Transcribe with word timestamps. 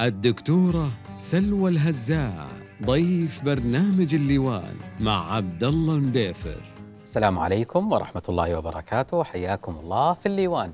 الدكتورة 0.00 0.90
سلوى 1.18 1.70
الهزاع 1.70 2.46
ضيف 2.84 3.44
برنامج 3.44 4.14
اللواء 4.14 4.74
مع 5.00 5.34
عبد 5.34 5.64
الله 5.64 5.94
المديفر 5.94 6.56
السلام 7.02 7.38
عليكم 7.38 7.92
ورحمة 7.92 8.22
الله 8.28 8.58
وبركاته. 8.58 9.24
حياكم 9.24 9.76
الله 9.76 10.14
في 10.14 10.26
الليوان 10.26 10.72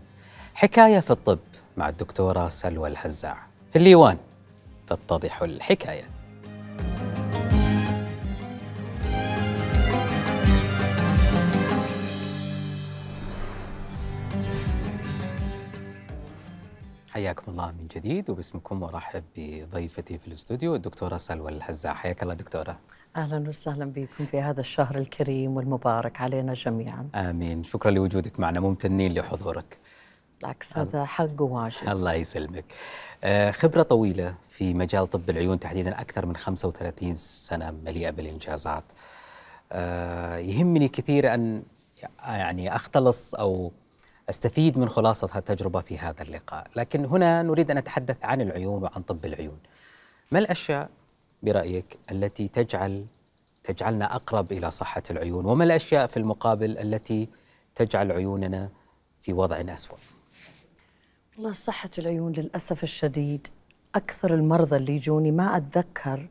حكاية 0.55 1.01
في 1.01 1.11
الطب 1.11 1.39
مع 1.77 1.89
الدكتورة 1.89 2.49
سلوى 2.49 2.89
الهزاع. 2.89 3.47
في 3.71 3.77
الليوان 3.77 4.17
تتضح 4.87 5.43
الحكاية. 5.43 6.05
حياكم 17.17 17.53
الله 17.53 17.73
من 17.73 17.87
جديد 17.97 18.31
وباسمكم 18.31 18.83
وارحب 18.83 19.25
بضيفتي 19.37 20.19
في 20.19 20.29
الاستوديو 20.29 20.75
الدكتورة 20.75 21.17
سلوى 21.17 21.53
الهزاع 21.53 21.95
حياك 21.95 22.23
الله 22.23 22.35
دكتورة. 22.35 22.79
أهلا 23.17 23.49
وسهلا 23.49 23.85
بكم 23.85 24.27
في 24.27 24.41
هذا 24.41 24.61
الشهر 24.61 24.99
الكريم 24.99 25.57
والمبارك 25.57 26.21
علينا 26.21 26.55
جميعا. 26.55 27.09
آمين. 27.15 27.65
شكرا 27.65 27.91
لوجودك 27.91 28.41
معنا 28.41 28.61
ممتنين 28.61 29.15
لحضورك. 29.15 29.79
بالعكس 30.41 30.79
هذا 30.79 31.05
حق 31.05 31.41
وواجب 31.43 31.89
الله 31.89 32.15
يسلمك. 32.15 32.65
آه، 33.25 33.51
خبرة 33.51 33.83
طويلة 33.83 34.35
في 34.49 34.75
مجال 34.75 35.07
طب 35.07 35.31
العيون 35.31 35.61
تحديدا 35.61 36.01
أكثر 36.01 36.27
من 36.27 36.37
35 36.37 37.15
سنة 37.15 37.71
مليئة 37.71 38.11
بالإنجازات. 38.11 38.85
آه، 39.73 40.37
يهمني 40.37 40.89
كثير 40.89 41.35
أن 41.35 41.63
يعني 42.25 42.77
أختلص 42.77 43.35
أو 43.35 43.73
أستفيد 44.31 44.79
من 44.79 44.89
خلاصة 44.89 45.29
هالتجربة 45.33 45.81
في 45.81 45.99
هذا 45.99 46.23
اللقاء، 46.23 46.67
لكن 46.77 47.05
هنا 47.05 47.43
نريد 47.43 47.71
أن 47.71 47.79
نتحدث 47.79 48.25
عن 48.25 48.41
العيون 48.41 48.83
وعن 48.83 49.03
طب 49.03 49.25
العيون. 49.25 49.59
ما 50.33 50.39
الأشياء 50.39 50.91
برأيك 51.43 51.99
التي 52.11 52.49
تجعل 52.49 53.05
تجعلنا 53.65 54.17
أقرب 54.17 54.53
إلى 54.53 54.71
صحة 54.71 55.03
العيون، 55.11 55.47
وما 55.47 55.65
الأشياء 55.65 56.07
في 56.07 56.17
المقابل 56.17 56.79
التي 56.79 57.29
تجعل 57.75 58.13
عيوننا 58.13 58.69
في 59.21 59.33
وضع 59.33 59.65
اسوء؟ 59.69 59.99
والله 61.37 61.53
صحة 61.53 61.91
العيون 61.99 62.33
للأسف 62.33 62.83
الشديد 62.83 63.49
أكثر 63.95 64.35
المرضى 64.35 64.77
اللي 64.77 64.97
يجوني 64.97 65.31
ما 65.31 65.57
أتذكر 65.57 66.29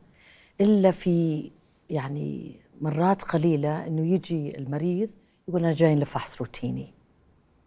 إلا 0.60 0.90
في 0.90 1.50
يعني 1.90 2.56
مرات 2.80 3.22
قليلة 3.22 3.86
إنه 3.86 4.14
يجي 4.14 4.58
المريض 4.58 5.08
يقول 5.48 5.64
أنا 5.64 5.72
جاي 5.72 5.94
لفحص 5.94 6.40
روتيني 6.40 6.95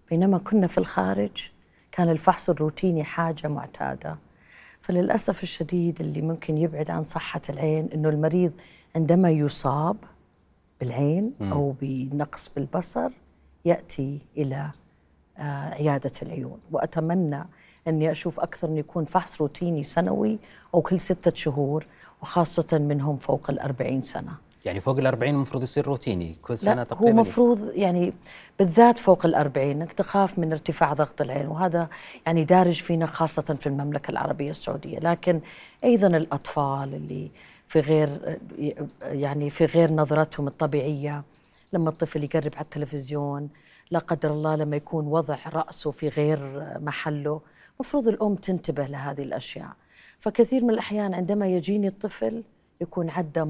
بينما 0.10 0.38
كنا 0.38 0.68
في 0.68 0.78
الخارج 0.78 1.50
كان 1.92 2.10
الفحص 2.10 2.50
الروتيني 2.50 3.04
حاجة 3.04 3.48
معتادة. 3.48 4.18
فللأسف 4.82 5.44
الشديد 5.44 6.02
اللي 6.02 6.22
ممكن 6.22 6.58
يبعد 6.58 6.90
عن 6.90 7.04
صحة 7.04 7.42
العين 7.50 7.90
إنه 7.94 8.10
المريض 8.10 8.52
عندما 8.96 9.32
يصاب 9.32 9.98
بالعين 10.80 11.34
أو 11.42 11.76
بنقص 11.82 12.50
بالبصر 12.56 13.10
يأتي 13.66 14.20
إلى 14.38 14.72
آه، 15.38 15.70
عيادة 15.70 16.12
العيون. 16.22 16.60
وأتمنى 16.72 17.44
أني 17.88 18.12
أشوف 18.12 18.40
أكثر 18.40 18.68
أن 18.68 18.78
يكون 18.78 19.06
فحص 19.06 19.42
روتيني 19.42 19.84
سنوي 19.84 20.40
أو 20.74 20.82
كل 20.82 21.00
ستة 21.00 21.34
شهور 21.36 21.86
وخاصة 22.22 22.78
منهم 22.78 23.18
فوق 23.18 23.50
الأربعين 23.50 24.02
سنة. 24.02 24.32
يعني 24.70 24.80
فوق 24.80 24.98
الأربعين 24.98 25.36
المفروض 25.36 25.64
يصير 25.64 25.88
روتيني 25.88 26.36
كل 26.42 26.58
سنة 26.58 26.74
لا 26.74 26.84
تقريبا 26.84 27.12
هو 27.12 27.22
مفروض 27.22 27.72
يعني 27.74 28.14
بالذات 28.60 28.98
فوق 28.98 29.26
الأربعين 29.26 29.82
أنك 29.82 29.94
تخاف 29.94 30.40
من 30.40 30.52
ارتفاع 30.52 30.94
ضغط 30.94 31.22
العين 31.22 31.48
وهذا 31.48 31.90
يعني 32.26 32.44
دارج 32.44 32.82
فينا 32.82 33.06
خاصة 33.06 33.42
في 33.42 33.68
المملكة 33.68 34.12
العربية 34.12 34.52
السعودية. 34.52 35.00
لكن 35.00 35.42
أيضا 35.84 36.08
الأطفال 36.08 36.96
اللي 36.96 37.32
في 37.68 37.80
غير 37.80 38.40
يعني 39.02 39.50
في 39.50 39.66
غير 39.66 39.94
نظرتهم 39.94 40.48
الطبيعية 40.48 41.24
لما 41.74 41.90
الطفل 41.90 42.24
يقرب 42.24 42.52
على 42.56 42.64
التلفزيون 42.64 43.50
لا 43.92 44.00
قدر 44.00 44.32
الله 44.32 44.56
لما 44.56 44.76
يكون 44.76 45.08
وضع 45.08 45.38
رأسه 45.54 45.92
في 45.92 46.08
غير 46.08 46.68
محله 46.80 47.42
مفروض 47.80 48.08
الأم 48.08 48.36
تنتبه 48.36 48.86
لهذه 48.86 49.24
الأشياء. 49.24 49.72
فكثير 50.20 50.64
من 50.64 50.70
الأحيان 50.70 51.14
عندما 51.14 51.48
يجيني 51.48 51.88
الطفل 51.88 52.44
يكون 52.82 53.10
عدى 53.10 53.44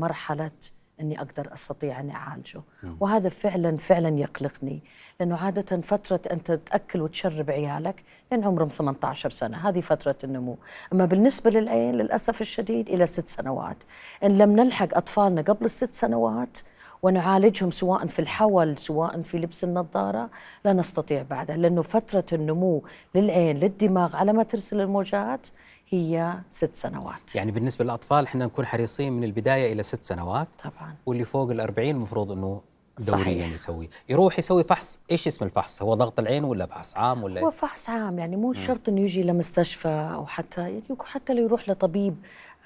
مرحلة 1.00 1.02
أني 1.02 1.22
أقدر 1.22 1.54
أستطيع 1.54 2.00
أني 2.00 2.16
أعالجه. 2.16 2.62
وهذا 3.00 3.30
فعلا 3.30 3.78
فعلا 3.78 4.20
يقلقني. 4.20 4.84
لأنه 5.20 5.38
عادة 5.38 5.82
فترة 5.82 6.20
أنت 6.32 6.52
تأكل 6.52 7.02
وتشرب 7.02 7.50
عيالك 7.50 8.04
لأن 8.32 8.44
عمرهم 8.44 8.70
18 8.70 9.30
سنة. 9.30 9.70
هذه 9.70 9.82
فترة 9.82 10.16
النمو. 10.24 10.58
أما 10.94 11.06
بالنسبة 11.06 11.50
للعين 11.50 11.96
للأسف 11.96 12.42
الشديد 12.42 12.90
إلى 12.90 13.08
ست 13.08 13.30
سنوات. 13.30 13.78
إن 14.24 14.38
لم 14.38 14.56
نلحق 14.56 14.98
أطفالنا 14.98 15.42
قبل 15.42 15.66
الست 15.66 15.94
سنوات 15.94 16.58
ونعالجهم 17.04 17.72
سواء 17.72 18.08
في 18.08 18.20
الحول 18.20 18.78
سواء 18.78 19.22
في 19.22 19.38
لبس 19.38 19.64
النظارة 19.64 20.30
لا 20.66 20.74
نستطيع 20.74 21.24
بعدها. 21.30 21.58
لأنه 21.58 21.82
فترة 21.82 22.26
النمو 22.34 22.84
للعين 23.16 23.58
للدماغ 23.58 24.16
على 24.16 24.34
ما 24.34 24.44
ترسل 24.44 24.82
الموجات 24.82 25.48
هي 25.90 26.34
ست 26.50 26.76
سنوات. 26.76 27.36
يعني 27.36 27.52
بالنسبة 27.52 27.86
للأطفال 27.86 28.26
إحنا 28.26 28.46
نكون 28.46 28.66
حريصين 28.66 29.14
من 29.14 29.24
البداية 29.24 29.74
إلى 29.74 29.84
ست 29.84 30.04
سنوات. 30.04 30.48
طبعا. 30.64 30.96
واللي 31.06 31.26
فوق 31.26 31.52
الأربعين 31.52 31.96
المفروض 31.96 32.32
أنه 32.32 32.62
دوريا. 33.00 33.48
يسوي. 33.48 33.90
يروح 34.10 34.40
يسوي 34.40 34.64
فحص. 34.64 35.00
إيش 35.12 35.28
اسم 35.28 35.46
الفحص؟ 35.46 35.82
هو 35.82 35.94
ضغط 35.94 36.20
العين 36.20 36.44
ولا 36.44 36.66
فحص 36.66 36.98
عام 36.98 37.24
ولا؟ 37.24 37.42
هو 37.42 37.52
فحص 37.52 37.90
عام 37.90 38.20
يعني 38.20 38.36
مو 38.36 38.54
شرط 38.54 38.90
إنه 38.90 39.02
يجي 39.02 39.24
لمستشفى 39.24 40.12
أو 40.14 40.26
حتى 40.26 40.62
يعني 40.62 40.84
حتى 41.04 41.34
لو 41.34 41.44
يروح 41.44 41.70
لطبيب 41.70 42.16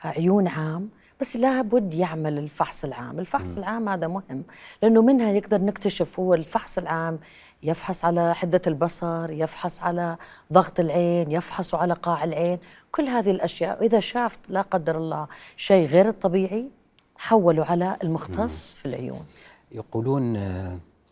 عيون 0.04 0.48
عام. 0.48 0.90
بس 1.22 1.36
لابد 1.36 1.94
يعمل 1.94 2.38
الفحص 2.38 2.84
العام. 2.84 3.20
الفحص 3.20 3.56
م. 3.56 3.58
العام 3.58 3.90
هذا 3.90 4.08
مهم 4.08 4.44
لأنه 4.82 5.02
منها 5.02 5.32
يقدر 5.32 5.62
نكتشف 5.62 6.20
هو 6.20 6.34
الفحص 6.34 6.78
العام 6.78 7.20
يفحص 7.64 8.06
على 8.06 8.36
حدة 8.36 8.62
البصر 8.68 9.32
يفحص 9.32 9.82
على 9.82 10.18
ضغط 10.54 10.80
العين 10.80 11.32
يفحص 11.32 11.76
على 11.76 11.94
قاع 11.94 12.24
العين. 12.24 12.60
كل 12.92 13.04
هذه 13.04 13.32
الأشياء 13.32 13.86
إذا 13.86 14.00
شاف 14.00 14.38
لا 14.50 14.62
قدر 14.62 14.98
الله 14.98 15.28
شيء 15.58 15.88
غير 15.88 16.10
الطبيعي 16.10 16.70
حولوا 17.18 17.66
على 17.66 17.98
المختص. 18.04 18.76
في 18.76 18.86
العيون. 18.86 19.26
يقولون 19.72 20.34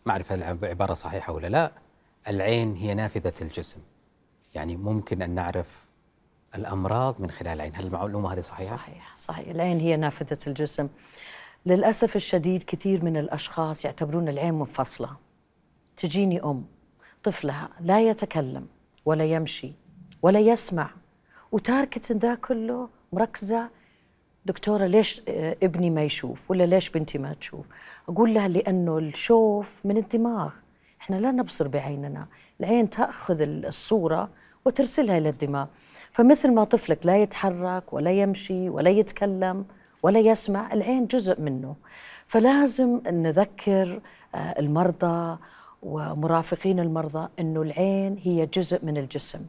ما 0.06 0.12
أعرف 0.12 0.32
العبارة 0.32 0.94
صحيحة 0.94 1.32
ولا 1.32 1.46
لا 1.46 1.72
العين 2.28 2.76
هي 2.76 2.94
نافذة 2.94 3.32
الجسم 3.40 3.80
يعني 4.54 4.76
ممكن 4.76 5.22
أن 5.22 5.30
نعرف 5.30 5.86
الأمراض 6.54 7.20
من 7.20 7.30
خلال 7.30 7.52
العين. 7.52 7.76
هل 7.76 7.86
المعلومة 7.86 8.32
هذه 8.32 8.40
صحيحة؟ 8.40 8.76
صحيح 8.76 9.16
صحيح. 9.16 9.48
العين 9.48 9.80
هي 9.80 9.96
نافذة 9.96 10.38
الجسم 10.46 10.88
للأسف 11.66 12.16
الشديد 12.16 12.62
كثير 12.62 13.04
من 13.04 13.16
الأشخاص 13.16 13.84
يعتبرون 13.84 14.28
العين 14.28 14.54
منفصلة. 14.54 15.31
تجيني 16.02 16.42
أم 16.44 16.64
طفلها 17.22 17.68
لا 17.80 18.00
يتكلم 18.00 18.66
ولا 19.04 19.24
يمشي 19.24 19.72
ولا 20.22 20.40
يسمع 20.40 20.90
وتاركة 21.52 22.14
ذا 22.14 22.34
كله 22.34 22.88
مركزة 23.12 23.68
دكتورة 24.46 24.86
ليش 24.86 25.22
ابني 25.62 25.90
ما 25.90 26.02
يشوف؟ 26.02 26.50
ولا 26.50 26.64
ليش 26.66 26.90
بنتي 26.90 27.18
ما 27.18 27.34
تشوف؟ 27.34 27.66
أقول 28.08 28.34
لها 28.34 28.48
لأنه 28.48 28.98
الشوف 28.98 29.86
من 29.86 29.96
الدماغ. 29.96 30.52
إحنا 31.00 31.16
لا 31.16 31.30
نبصر 31.30 31.68
بعيننا 31.68 32.26
العين 32.60 32.90
تأخذ 32.90 33.40
الصورة 33.40 34.28
وترسلها 34.64 35.18
إلى 35.18 35.28
الدماغ. 35.28 35.66
فمثل 36.12 36.54
ما 36.54 36.64
طفلك 36.64 37.06
لا 37.06 37.16
يتحرك 37.16 37.92
ولا 37.92 38.10
يمشي 38.10 38.68
ولا 38.68 38.90
يتكلم 38.90 39.64
ولا 40.02 40.20
يسمع 40.20 40.72
العين 40.72 41.06
جزء 41.06 41.40
منه. 41.40 41.76
فلازم 42.26 43.00
نذكر 43.06 44.00
آه، 44.34 44.38
المرضى 44.38 45.38
ومرافقين 45.82 46.80
المرضى 46.80 47.28
إنه 47.38 47.62
العين 47.62 48.18
هي 48.22 48.46
جزء 48.46 48.84
من 48.84 48.96
الجسم. 48.96 49.46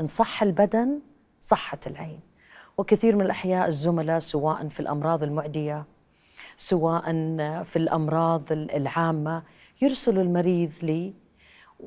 إن 0.00 0.06
صح 0.06 0.42
البدن 0.42 0.98
صحت 1.40 1.86
العين. 1.86 2.20
وكثير 2.78 3.16
من 3.16 3.22
الأحياء 3.22 3.68
الزملاء 3.68 4.18
سواء 4.18 4.68
في 4.68 4.80
الأمراض 4.80 5.22
المعدية 5.22 5.84
سواء 6.56 7.02
في 7.62 7.76
الأمراض 7.76 8.52
العامة 8.52 9.42
يرسلوا 9.82 10.22
المريض 10.22 10.72
لي 10.82 11.12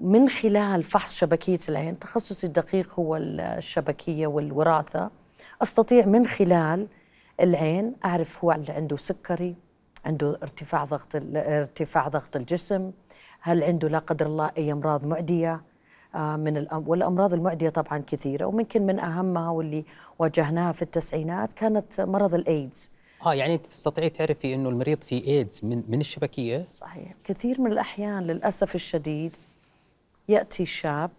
من 0.02 0.30
خلال 0.30 0.84
فحص 0.84 1.16
شبكية 1.16 1.60
العين. 1.70 2.00
تخصصي 2.00 2.48
الدقيق 2.48 3.00
هو 3.00 3.18
الشبكية 3.18 4.28
والوراثة. 4.28 5.12
أستطيع 5.62 6.06
من 6.06 6.28
خلال 6.28 6.88
العين 7.40 7.96
أعرف 8.06 8.44
هو 8.44 8.52
عنده 8.52 8.98
سكري 8.98 9.56
عنده 10.06 10.38
ارتفاع 10.44 10.86
ضغط 10.86 11.16
ارتفاع 11.36 12.08
ضغط 12.08 12.36
الجسم 12.36 12.92
هل 13.42 13.64
عنده 13.64 13.88
لا 13.88 14.00
قدر 14.00 14.26
الله 14.26 14.52
أي 14.58 14.72
أمراض 14.72 15.06
معدية؟ 15.06 15.62
آه، 16.16 16.36
من 16.36 16.58
الأم 16.58 16.88
والأمراض 16.88 17.34
المعدية 17.34 17.70
طبعا 17.70 18.04
كثيرة 18.08 18.46
وممكن 18.46 18.86
من 18.86 19.00
أهمها 19.00 19.50
واللي 19.50 19.86
واجهناها 20.20 20.72
في 20.72 20.82
التسعينات 20.82 21.54
كانت 21.54 22.02
مرض 22.02 22.34
الإيدز 22.34 22.90
آه 23.26 23.34
يعني 23.34 23.56
انت 23.56 23.66
تستطيعي 23.66 24.10
تعرفي 24.10 24.56
إنه 24.56 24.70
المريض 24.70 25.02
في 25.02 25.28
ايدز 25.28 25.60
من 25.64 25.84
من 25.88 26.00
الشبكية؟ 26.00 26.66
صحيح. 26.70 27.14
كثير 27.24 27.62
من 27.62 27.72
الأحيان 27.72 28.24
للأسف 28.24 28.76
الشديد 28.76 29.36
يأتي 30.30 30.66
شاب 30.66 31.12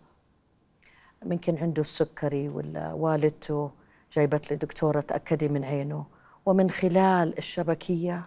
ممكن 1.25 1.59
عنده 1.59 1.83
السكري 1.83 2.49
ولا 2.49 2.93
والدته 2.93 3.71
جايبت 4.13 4.51
لي 4.51 4.57
دكتورة 4.57 5.01
تأكدي 5.01 5.49
من 5.49 5.65
عينه 5.65 6.05
ومن 6.47 6.71
خلال 6.71 7.39
الشبكية 7.39 8.23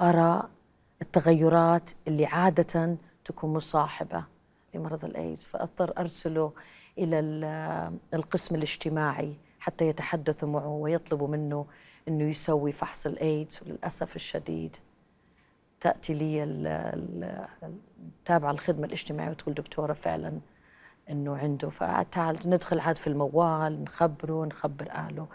أرى 0.00 0.42
التغيرات 1.02 1.90
اللي 2.08 2.26
عادة 2.26 2.96
تكون 3.26 3.52
مصاحبة 3.52 4.24
لمرض 4.74 5.04
الإيدز 5.04 5.44
فأضطر 5.44 5.92
أرسله 5.98 6.52
إلى 6.98 7.20
القسم 8.14 8.54
الاجتماعي 8.54 9.34
حتى 9.60 9.88
يتحدثوا 9.88 10.48
معه 10.48 10.68
ويطلبوا 10.68 11.28
منه 11.28 11.66
أنه 12.08 12.24
يسوي 12.24 12.72
فحص 12.72 13.06
الإيدز 13.06 13.60
وللأسف 13.62 14.16
الشديد 14.16 14.76
تأتي 15.80 16.14
لي 16.14 16.44
التابعة 18.08 18.50
الخدمة 18.50 18.86
الاجتماعية 18.86 19.30
وتقول 19.30 19.54
دكتورة 19.54 19.92
فعلا 19.92 20.40
أنه 21.10 21.36
عنده. 21.36 21.68
فتعال 21.68 22.38
ندخل 22.46 22.80
عاد 22.80 22.96
في 22.96 23.06
الموال 23.06 23.84
نخبره 23.84 24.44
نخبر 24.44 24.90
أهله. 24.90 25.26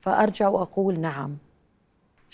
فأرجع 0.00 0.48
وأقول 0.48 1.00
نعم 1.00 1.36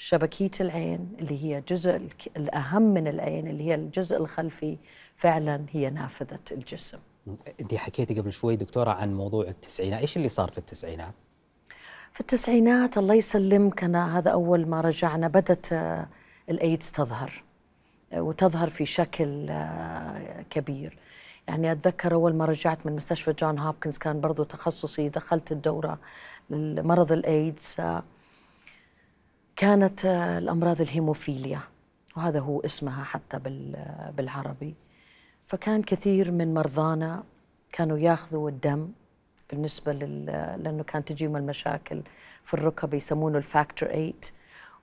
شبكية 0.03 0.51
العين 0.61 1.13
اللي 1.19 1.45
هي 1.45 1.61
جزء 1.69 2.01
الأهم 2.37 2.83
من 2.83 3.09
العين 3.09 3.49
اللي 3.49 3.65
هي 3.65 3.75
الجزء 3.75 4.17
الخلفي 4.17 4.79
فعلا 5.17 5.65
هي 5.71 5.91
نافذة 5.91 6.41
الجسم. 6.53 6.99
أنت 7.61 7.75
حكيتي 7.75 8.21
قبل 8.21 8.33
شوي 8.33 8.57
دكتورة 8.57 8.91
عن 8.91 9.15
موضوع 9.15 9.45
التسعينات. 9.45 10.01
إيش 10.01 10.17
اللي 10.17 10.29
صار 10.29 10.51
في 10.51 10.59
التسعينات؟ 10.59 11.15
في 12.13 12.21
التسعينات 12.21 12.99
الله 12.99 13.15
يسلمك 13.15 13.85
أنا 13.85 14.19
هذا 14.19 14.31
أول 14.31 14.67
ما 14.67 14.81
رجعنا 14.81 15.29
بدت 15.29 15.73
آه، 15.73 16.09
الأيدز 16.51 16.91
تظهر 16.93 17.45
آه، 18.13 18.23
وتظهر 18.23 18.71
في 18.71 18.87
شكل 18.87 19.47
آه، 19.51 20.45
كبير. 20.51 20.99
يعني 21.49 21.73
أتذكر 21.73 22.15
أول 22.15 22.35
ما 22.35 22.45
رجعت 22.45 22.87
من 22.87 22.97
مستشفى 22.97 23.33
جون 23.33 23.59
هوبكنز 23.59 23.99
كان 23.99 24.21
برضو 24.21 24.43
تخصصي 24.43 25.09
دخلت 25.09 25.53
الدورة 25.53 25.99
لمرض 26.51 27.13
الإيدز 27.13 27.77
كانت 29.61 30.05
الأمراض 30.39 30.81
الهيموفيليا 30.81 31.61
وهذا 32.17 32.41
هو 32.41 32.61
اسمها 32.61 33.05
حتى 33.05 33.39
بالعربي. 34.17 34.75
فكان 35.47 35.83
كثير 35.83 36.31
من 36.31 36.55
مرضانا 36.55 37.23
كانوا 37.73 37.99
ياخذوا 37.99 38.51
الدم 38.51 38.89
بالنسبة 39.51 39.93
لل... 39.93 40.27
لأنه 40.65 40.83
كانت 40.83 41.09
تجيهم 41.09 41.37
المشاكل 41.37 42.03
في 42.45 42.55
الركب 42.55 42.95
يسمونه 42.95 43.39
ال 43.39 43.46
factor 43.46 43.89
8 43.89 44.13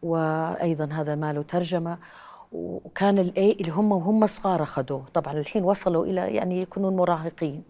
وأيضا 0.03 0.85
هذا 0.85 1.15
ما 1.15 1.33
له 1.33 1.41
ترجمة. 1.41 1.97
وكان 2.51 3.19
الاي 3.19 3.51
اللي 3.51 3.71
هم 3.71 3.91
وهم 3.91 4.27
صغار 4.27 4.63
أخذوه. 4.63 5.05
طبعا 5.13 5.33
الحين 5.33 5.63
وصلوا 5.63 6.05
إلى 6.05 6.35
يعني 6.35 6.61
يكونون 6.61 6.95
مراهقين. 6.95 7.63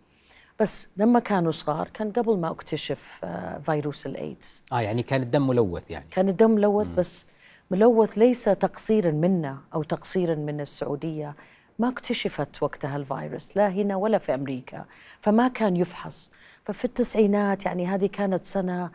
بس 0.59 0.88
لما 0.98 1.19
كانوا 1.19 1.51
صغار. 1.51 1.88
كان 1.94 2.12
قبل 2.12 2.38
ما 2.38 2.51
اكتشف 2.51 3.19
آه، 3.24 3.57
فيروس 3.59 4.06
الايدز 4.06 4.63
آه 4.74 4.81
يعني 4.81 5.04
كان 5.04 5.21
الدم 5.21 5.48
ملوث 5.48 5.92
يعني. 5.92 6.06
كان 6.12 6.30
الدم 6.30 6.51
ملوث 6.51 6.89
بس 6.89 7.25
ملوث 7.71 8.18
ليس 8.18 8.44
تقصيرا 8.44 9.12
منا 9.12 9.57
أو 9.74 9.83
تقصيرا 9.83 10.36
من 10.36 10.62
السعودية. 10.62 11.36
ما 11.80 11.89
اكتشفت 11.89 12.63
وقتها 12.63 12.98
الفيروس 12.98 13.57
لا 13.57 13.69
هنا 13.69 13.95
ولا 13.95 14.18
في 14.18 14.33
أمريكا. 14.33 14.86
فما 15.21 15.48
كان 15.48 15.75
يفحص. 15.77 16.31
ففي 16.63 16.86
التسعينات 16.86 17.65
يعني 17.65 17.88
هذه 17.88 18.06
كانت 18.06 18.45
سنة 18.45 18.89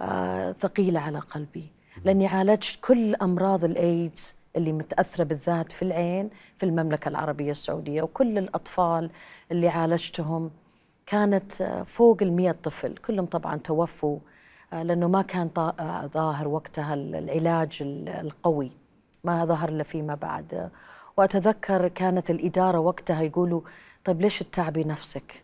آه 0.00 0.52
ثقيلة 0.52 1.00
على 1.00 1.18
قلبي. 1.18 1.66
لأني 2.04 2.26
عالجت 2.26 2.78
كل 2.80 3.14
أمراض 3.14 3.64
الايدز 3.64 4.36
اللي 4.56 4.72
متأثرة 4.72 5.24
بالذات 5.24 5.72
في 5.72 5.82
العين 5.82 6.30
في 6.58 6.66
المملكة 6.66 7.08
العربية 7.08 7.50
السعودية 7.50 8.02
وكل 8.02 8.38
الأطفال 8.38 9.10
اللي 9.52 9.68
عالجتهم. 9.68 10.50
كانت 11.10 11.60
آه، 11.60 11.82
فوق 11.82 12.22
المية 12.22 12.52
طفل. 12.52 12.96
كلهم 12.96 13.26
طبعا 13.26 13.56
توفوا 13.56 14.18
آه، 14.72 14.82
لأنه 14.82 15.08
ما 15.08 15.22
كان 15.22 15.50
آه، 15.56 16.06
ظاهر 16.06 16.48
وقتها 16.48 16.94
العلاج 16.94 17.78
القوي. 18.08 18.70
ما 19.24 19.44
ظهر 19.44 19.68
إلا 19.68 19.82
فيما 19.82 20.14
بعد. 20.14 20.70
وأتذكر 21.16 21.88
كانت 21.88 22.30
الإدارة 22.30 22.78
وقتها 22.78 23.22
يقولوا 23.22 23.60
طيب 24.04 24.20
ليش 24.20 24.38
تتعبي 24.38 24.84
نفسك؟ 24.84 25.42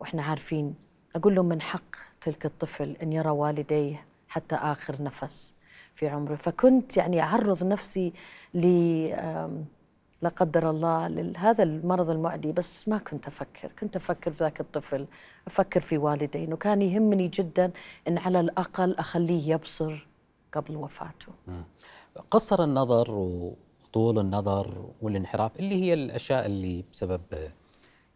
وإحنا 0.00 0.22
عارفين. 0.22 0.74
أقول 1.16 1.34
لهم 1.34 1.46
من 1.46 1.62
حق 1.62 1.96
تلك 2.20 2.46
الطفل 2.46 2.96
أن 3.02 3.12
يرى 3.12 3.30
والديه 3.30 4.04
حتى 4.28 4.54
آخر 4.54 5.02
نفس 5.02 5.54
في 5.94 6.08
عمره. 6.08 6.34
فكنت 6.34 6.96
يعني 6.96 7.22
أعرض 7.22 7.64
نفسي 7.64 8.12
ل 8.54 8.66
لا 10.24 10.30
قدر 10.30 10.70
الله 10.70 11.08
لهذا 11.08 11.62
المرض 11.62 12.10
المعدي 12.10 12.52
بس 12.52 12.88
ما 12.88 12.98
كنت 12.98 13.26
أفكر. 13.26 13.72
كنت 13.80 13.96
أفكر 13.96 14.32
في 14.32 14.44
ذاك 14.44 14.60
الطفل 14.60 15.06
أفكر 15.46 15.80
في 15.80 15.98
والدين 15.98 16.52
وكان 16.52 16.82
يهمني 16.82 17.28
جدا 17.28 17.70
أن 18.08 18.18
على 18.18 18.40
الأقل 18.40 18.94
أخليه 18.94 19.52
يبصر 19.52 20.06
قبل 20.52 20.76
وفاته. 20.76 21.32
قصر 22.30 22.64
النظر 22.64 23.10
وطول 23.10 24.18
النظر 24.18 24.90
والانحراف 25.02 25.56
اللي 25.56 25.74
هي 25.74 25.94
الأشياء 25.94 26.46
اللي 26.46 26.84
بسبب 26.92 27.22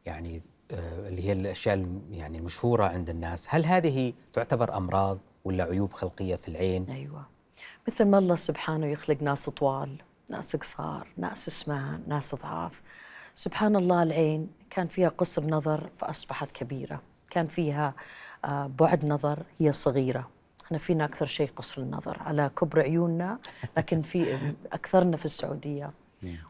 يعني 0.06 0.42
آه، 0.70 1.08
اللي 1.08 1.24
هي 1.24 1.32
الأشياء 1.32 1.86
يعني 2.10 2.38
المشهورة 2.38 2.84
عند 2.84 3.10
الناس. 3.10 3.46
هل 3.50 3.64
هذه 3.64 4.12
تعتبر 4.32 4.76
أمراض 4.76 5.18
ولا 5.44 5.64
عيوب 5.64 5.92
خلقية 5.92 6.36
في 6.36 6.48
العين؟ 6.48 6.90
أيوة. 6.90 7.26
مثل 7.88 8.04
ما 8.04 8.18
الله 8.18 8.36
سبحانه 8.36 8.86
يخلق 8.86 9.22
ناس 9.22 9.48
طوال. 9.50 10.07
ناس 10.30 10.56
قصار 10.56 11.08
ناس 11.16 11.50
سمان 11.50 12.02
ناس 12.06 12.34
ضعاف. 12.34 12.82
سبحان 13.34 13.76
الله 13.76 14.02
العين 14.02 14.50
كان 14.70 14.86
فيها 14.86 15.08
قصر 15.08 15.44
نظر 15.44 15.90
فأصبحت 15.96 16.52
كبيرة. 16.52 17.00
كان 17.30 17.46
فيها 17.46 17.94
آه، 18.44 18.66
بعد 18.78 19.04
نظر 19.04 19.42
هي 19.58 19.72
صغيرة. 19.72 20.28
إحنا 20.66 20.78
فينا 20.78 21.04
أكثر 21.04 21.26
شيء 21.26 21.50
قصر 21.56 21.82
النظر 21.82 22.22
على 22.22 22.50
كبر 22.60 22.80
عيوننا 22.80 23.38
لكن 23.76 24.02
في 24.02 24.38
أكثرنا 24.72 25.16
في 25.16 25.24
السعودية. 25.24 25.90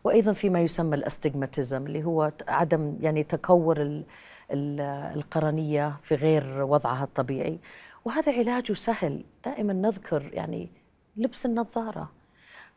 وأيضا 0.05 0.33
في 0.33 0.51
ما 0.51 0.61
يسمى 0.61 0.97
الاستجماتيزم 0.97 1.87
اللي 1.87 2.05
هو 2.05 2.33
عدم 2.49 2.97
يعني 3.01 3.23
تكور 3.23 4.03
القرنية 4.51 5.97
في 6.03 6.15
غير 6.15 6.62
وضعها 6.62 7.05
الطبيعي. 7.05 7.59
وهذا 8.05 8.33
علاجه 8.33 8.73
سهل. 8.73 9.25
دائما 9.45 9.73
نذكر 9.73 10.31
يعني 10.33 10.69
لبس 11.17 11.47
النظارة. 11.47 12.18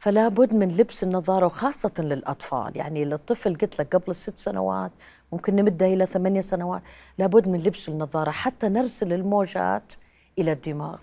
فلا 0.01 0.27
بد 0.27 0.53
من 0.53 0.67
لبس 0.77 1.03
النظارة 1.03 1.46
وخاصة 1.46 1.91
للأطفال. 2.00 2.77
يعني 2.77 3.05
للطفل 3.05 3.55
قلت 3.55 3.79
لك 3.79 3.96
قبل 3.96 4.05
الست 4.08 4.38
سنوات 4.38 4.91
ممكن 5.31 5.55
نمدها 5.55 5.88
إلى 5.88 6.05
ثمانية 6.05 6.41
سنوات. 6.41 6.81
لابد 7.17 7.48
من 7.48 7.60
لبس 7.60 7.89
النظارة 7.89 8.31
حتى 8.31 8.70
نرسل 8.70 9.13
الموجات 9.13 9.93
إلى 10.39 10.51
الدماغ. 10.51 10.98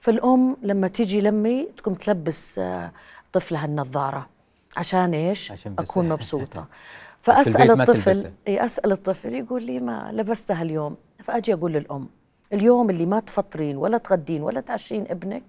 فالأم 0.00 0.56
لما 0.62 0.88
تيجي 0.88 1.20
لمي 1.20 1.68
تقوم 1.76 1.94
تلبس 1.94 2.58
آه، 2.58 2.92
طفلها 3.32 3.64
النظارة. 3.64 4.28
عشان 4.76 5.14
إيش؟ 5.14 5.52
عشان 5.52 5.74
أكون 5.78 6.08
مبسوطة. 6.08 6.66
فأسأل 7.24 7.80
الطفل 7.80 8.30
أسأل 8.48 8.92
الطفل 8.92 9.34
يقول 9.34 9.62
لي 9.62 9.80
ما 9.80 10.10
لبستها 10.12 10.62
اليوم؟ 10.62 10.96
فأجي 11.24 11.54
أقول 11.54 11.72
للأم 11.72 12.08
اليوم 12.52 12.90
اللي 12.90 13.06
ما 13.06 13.20
تفطرين 13.20 13.76
ولا 13.76 13.98
تغدين 13.98 14.42
ولا 14.42 14.60
تعشين 14.60 15.06
ابنك 15.10 15.42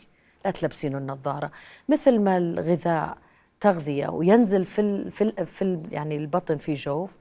لا 0.45 0.51
تلبسين 0.51 0.95
النظارة. 0.95 1.51
مثل 1.89 2.19
ما 2.19 2.37
الغذاء 2.37 3.17
تغذية 3.59 4.07
وينزل 4.07 4.65
في 4.65 4.81
ال 4.81 5.11
في 5.11 5.23
ال 5.23 5.45
في 5.45 5.61
ال 5.61 5.83
يعني 5.91 6.17
البطن 6.17 6.57
في 6.57 6.73
جوف 6.73 7.17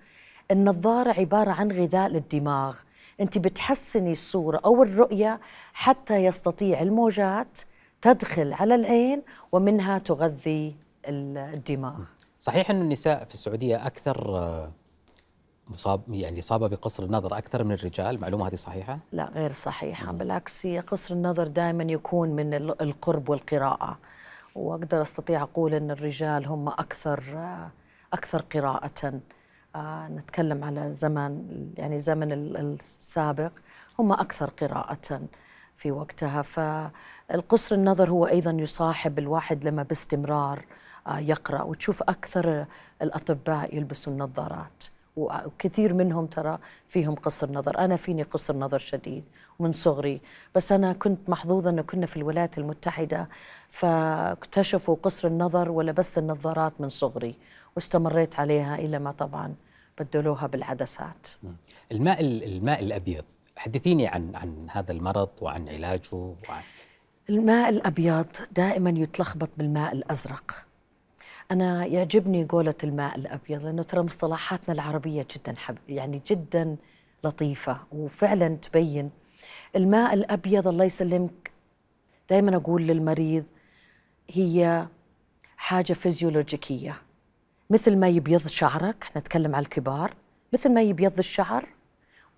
النظارة 0.51 1.21
عبارة 1.21 1.51
عن 1.51 1.73
غذاء 1.73 2.09
للدماغ. 2.09 2.75
أنت 3.21 3.39
بتحسني 3.39 4.13
الصورة 4.13 4.61
أو 4.65 4.83
الرؤية 4.83 5.41
حتى 5.73 6.25
يستطيع 6.25 6.83
الموجات 6.83 7.61
تدخل 8.03 8.53
على 8.53 8.75
العين 8.75 9.23
ومنها 9.53 9.99
تغذي 9.99 10.77
الدماغ. 11.09 12.05
صحيح 12.39 12.71
أن 12.71 12.81
النساء 12.81 13.25
في 13.25 13.35
السعودية 13.35 13.87
أكثر 13.87 14.39
مصاب 15.69 16.01
يعني 16.09 16.39
إصابة 16.39 16.69
بقصر 16.69 17.03
النظر 17.05 17.39
أكثر 17.39 17.65
من 17.65 17.73
الرجال. 17.73 18.21
معلومة 18.21 18.49
هذه 18.49 18.55
صحيحة؟ 18.55 18.99
لا 19.13 19.25
غير 19.35 19.53
صحيحة. 19.53 20.13
مم. 20.13 20.19
بالعكس 20.19 20.67
هي 20.67 20.81
قصر 20.81 21.15
النظر 21.15 21.47
دائما 21.47 21.85
يكون 21.85 22.29
من 22.29 22.55
القرب 22.55 23.29
والقراءة. 23.29 23.99
وأقدر 24.55 25.03
أستطيع 25.03 25.43
أقول 25.43 25.75
أن 25.75 25.91
الرجال 25.91 26.47
هم 26.47 26.69
أكثر 26.69 27.23
أكثر 28.13 28.43
قراءة. 28.55 29.21
آه 29.77 30.09
نتكلم 30.09 30.65
على 30.65 30.93
زمان 30.93 31.47
يعني 31.77 32.01
زمن 32.01 32.33
السابق 32.33 33.53
هم 33.99 34.13
أكثر 34.13 34.51
قراءة 34.51 35.21
في 35.77 35.91
وقتها. 35.91 36.43
فالقصر 36.43 37.75
النظر 37.75 38.11
هو 38.11 38.27
أيضا 38.27 38.51
يصاحب 38.51 39.19
الواحد 39.19 39.65
لما 39.65 39.83
باستمرار 39.83 40.65
آه 41.07 41.19
يقرأ 41.19 41.63
وتشوف 41.63 42.03
أكثر 42.03 42.67
الأطباء 43.03 43.77
يلبسوا 43.77 44.13
النظارات. 44.13 44.85
وكثير 45.17 45.95
منهم 45.95 46.27
ترى 46.27 46.59
فيهم 46.89 47.15
قصر 47.15 47.53
نظر. 47.53 47.79
أنا 47.79 47.97
فيني 47.97 48.23
قصر 48.23 48.57
نظر 48.57 48.79
شديد 48.79 49.25
من 49.61 49.73
صغري. 49.73 50.21
بس 50.55 50.73
أنا 50.73 50.93
كنت 50.93 51.31
محظوظة 51.31 51.71
أنه 51.71 51.83
كنا 51.83 52.07
في 52.07 52.17
الولايات 52.17 52.59
المتحدة 52.59 53.29
فاكتشفوا 53.71 54.97
قصر 55.03 55.29
النظر 55.29 55.71
ولبست 55.71 56.19
النظارات 56.19 56.81
من 56.81 56.89
صغري 56.89 57.35
واستمريت 57.77 58.41
عليها 58.41 58.75
إلى 58.75 58.99
ما 58.99 59.13
طبعا 59.13 59.55
بدلوها 59.99 60.47
بالعدسات. 60.47 61.29
الماء 61.93 62.21
الماء 62.21 62.83
الأبيض 62.83 63.25
حدثيني 63.57 64.07
عن 64.07 64.33
عن 64.35 64.67
هذا 64.71 64.93
المرض 64.93 65.31
وعن 65.43 65.69
علاجه 65.69 66.15
وعن 66.15 66.63
الماء 67.31 67.69
الأبيض 67.69 68.27
دائما 68.53 68.91
يتلخبط 68.91 69.49
بالماء 69.57 69.93
الأزرق. 69.93 70.65
أنا 71.51 71.87
يعجبني 71.87 72.45
قولة 72.45 72.75
الماء 72.85 73.17
الأبيض 73.17 73.65
لأنه 73.65 73.83
ترى 73.83 74.03
مصطلحاتنا 74.03 74.75
العربية 74.75 75.27
جدا 75.37 75.55
حب 75.57 75.79
يعني 75.89 76.23
جدا 76.27 76.77
لطيفة 77.25 77.79
وفعلا 77.93 78.49
تبين. 78.57 79.11
الماء 79.77 80.15
الأبيض 80.15 80.69
الله 80.69 80.85
يسلمك. 80.85 81.51
دائما 82.31 82.57
أقول 82.57 82.83
للمريض 82.83 83.45
هي 84.31 84.87
حاجة 85.57 85.93
فيزيولوجيكية. 85.93 86.97
مثل 87.71 87.97
ما 87.97 88.09
يبيض 88.09 88.47
شعرك 88.47 89.11
نتكلم 89.17 89.55
على 89.55 89.63
الكبار 89.63 90.15
مثل 90.53 90.75
ما 90.75 90.83
يبيض 90.83 91.19
الشعر 91.19 91.69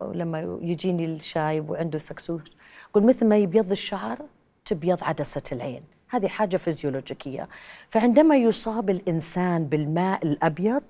ولما 0.01 0.59
يجيني 0.63 1.05
الشايب 1.05 1.71
وعنده 1.71 1.99
سكسوس 1.99 2.43
أقول 2.91 3.05
مثل 3.07 3.27
ما 3.27 3.37
يبيض 3.37 3.71
الشعر 3.71 4.19
تبيض 4.65 5.05
عدسة 5.05 5.43
العين. 5.53 5.83
هذه 6.09 6.29
حاجة 6.29 6.57
فيزيولوجيكية. 6.57 7.49
فعندما 7.89 8.37
يصاب 8.37 8.91
الإنسان 8.91 9.65
بالماء 9.65 10.27
الأبيض 10.27 10.83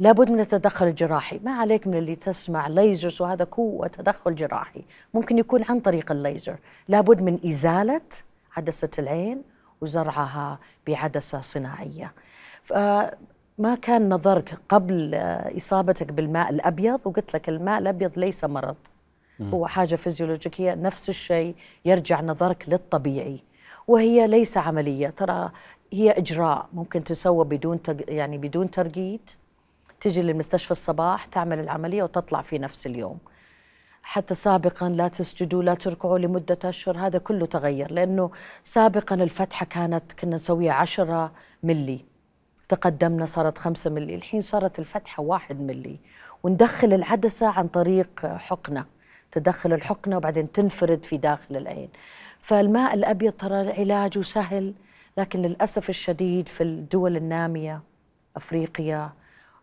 لابد 0.00 0.30
من 0.30 0.40
التدخل 0.40 0.86
الجراحي. 0.86 1.40
ما 1.44 1.52
عليك 1.52 1.86
من 1.86 1.94
اللي 1.94 2.16
تسمع 2.16 2.68
ليزرز 2.68 3.22
وهذا 3.22 3.44
قوة 3.44 3.86
تدخل 3.86 4.34
جراحي. 4.34 4.82
ممكن 5.14 5.38
يكون 5.38 5.64
عن 5.64 5.80
طريق 5.80 6.12
الليزر. 6.12 6.56
لابد 6.88 7.22
من 7.22 7.38
إزالة 7.46 8.00
عدسة 8.56 8.90
العين 8.98 9.42
وزرعها 9.80 10.58
بعدسة 10.86 11.40
صناعية. 11.40 12.12
ما 13.58 13.74
كان 13.82 14.08
نظرك 14.08 14.58
قبل 14.68 15.14
إصابتك 15.56 16.12
بالماء 16.12 16.50
الأبيض 16.50 17.00
وقلت 17.04 17.34
لك 17.34 17.48
الماء 17.48 17.78
الأبيض 17.78 18.18
ليس 18.18 18.44
مرض. 18.44 18.76
هو 19.40 19.66
حاجة 19.66 19.96
فيزيولوجيكية 19.96 20.74
نفس 20.74 21.08
الشيء 21.08 21.54
يرجع 21.84 22.20
نظرك 22.20 22.64
للطبيعي. 22.68 23.40
وهي 23.88 24.26
ليس 24.26 24.56
عملية. 24.56 25.08
ترى 25.08 25.50
هي 25.92 26.10
إجراء 26.10 26.68
ممكن 26.72 27.04
تسوى 27.04 27.44
بدون 27.44 27.82
تج... 27.82 28.02
يعني 28.08 28.38
بدون 28.38 28.70
ترقيد. 28.70 29.30
تجي 30.00 30.22
للمستشفى 30.22 30.70
الصباح 30.70 31.24
تعمل 31.24 31.60
العملية 31.60 32.02
وتطلع 32.02 32.42
في 32.42 32.58
نفس 32.58 32.86
اليوم. 32.86 33.18
حتى 34.02 34.34
سابقا 34.34 34.88
لا 34.88 35.08
تسجدوا 35.08 35.62
لا 35.62 35.74
تركعوا 35.74 36.18
لمدة 36.18 36.58
أشهر 36.64 36.98
هذا 36.98 37.18
كله 37.18 37.46
تغير. 37.46 37.92
لأنه 37.92 38.30
سابقا 38.64 39.14
الفتحة 39.14 39.66
كانت 39.66 40.12
كنا 40.12 40.34
نسويها 40.34 40.72
عشرة 40.72 41.32
ملي 41.62 42.04
تقدمنا 42.68 43.26
صارت 43.26 43.58
خمسة 43.58 43.90
ملي 43.90 44.14
الحين 44.14 44.40
صارت 44.40 44.78
الفتحة 44.78 45.22
واحد 45.22 45.60
ملي 45.60 45.96
وندخل 46.42 46.92
العدسة 46.92 47.46
عن 47.46 47.68
طريق 47.68 48.26
حقنة. 48.26 48.84
تدخل 49.32 49.72
الحقنة 49.72 50.16
وبعدين 50.16 50.52
تنفرد 50.52 51.04
في 51.04 51.16
داخل 51.16 51.56
العين. 51.56 51.88
فالماء 52.42 52.94
الأبيض 52.94 53.32
ترى 53.32 53.72
علاجه 53.72 54.20
سهل 54.20 54.74
لكن 55.18 55.42
للأسف 55.42 55.88
الشديد 55.88 56.48
في 56.48 56.62
الدول 56.62 57.16
النامية 57.16 57.82
أفريقيا 58.36 59.12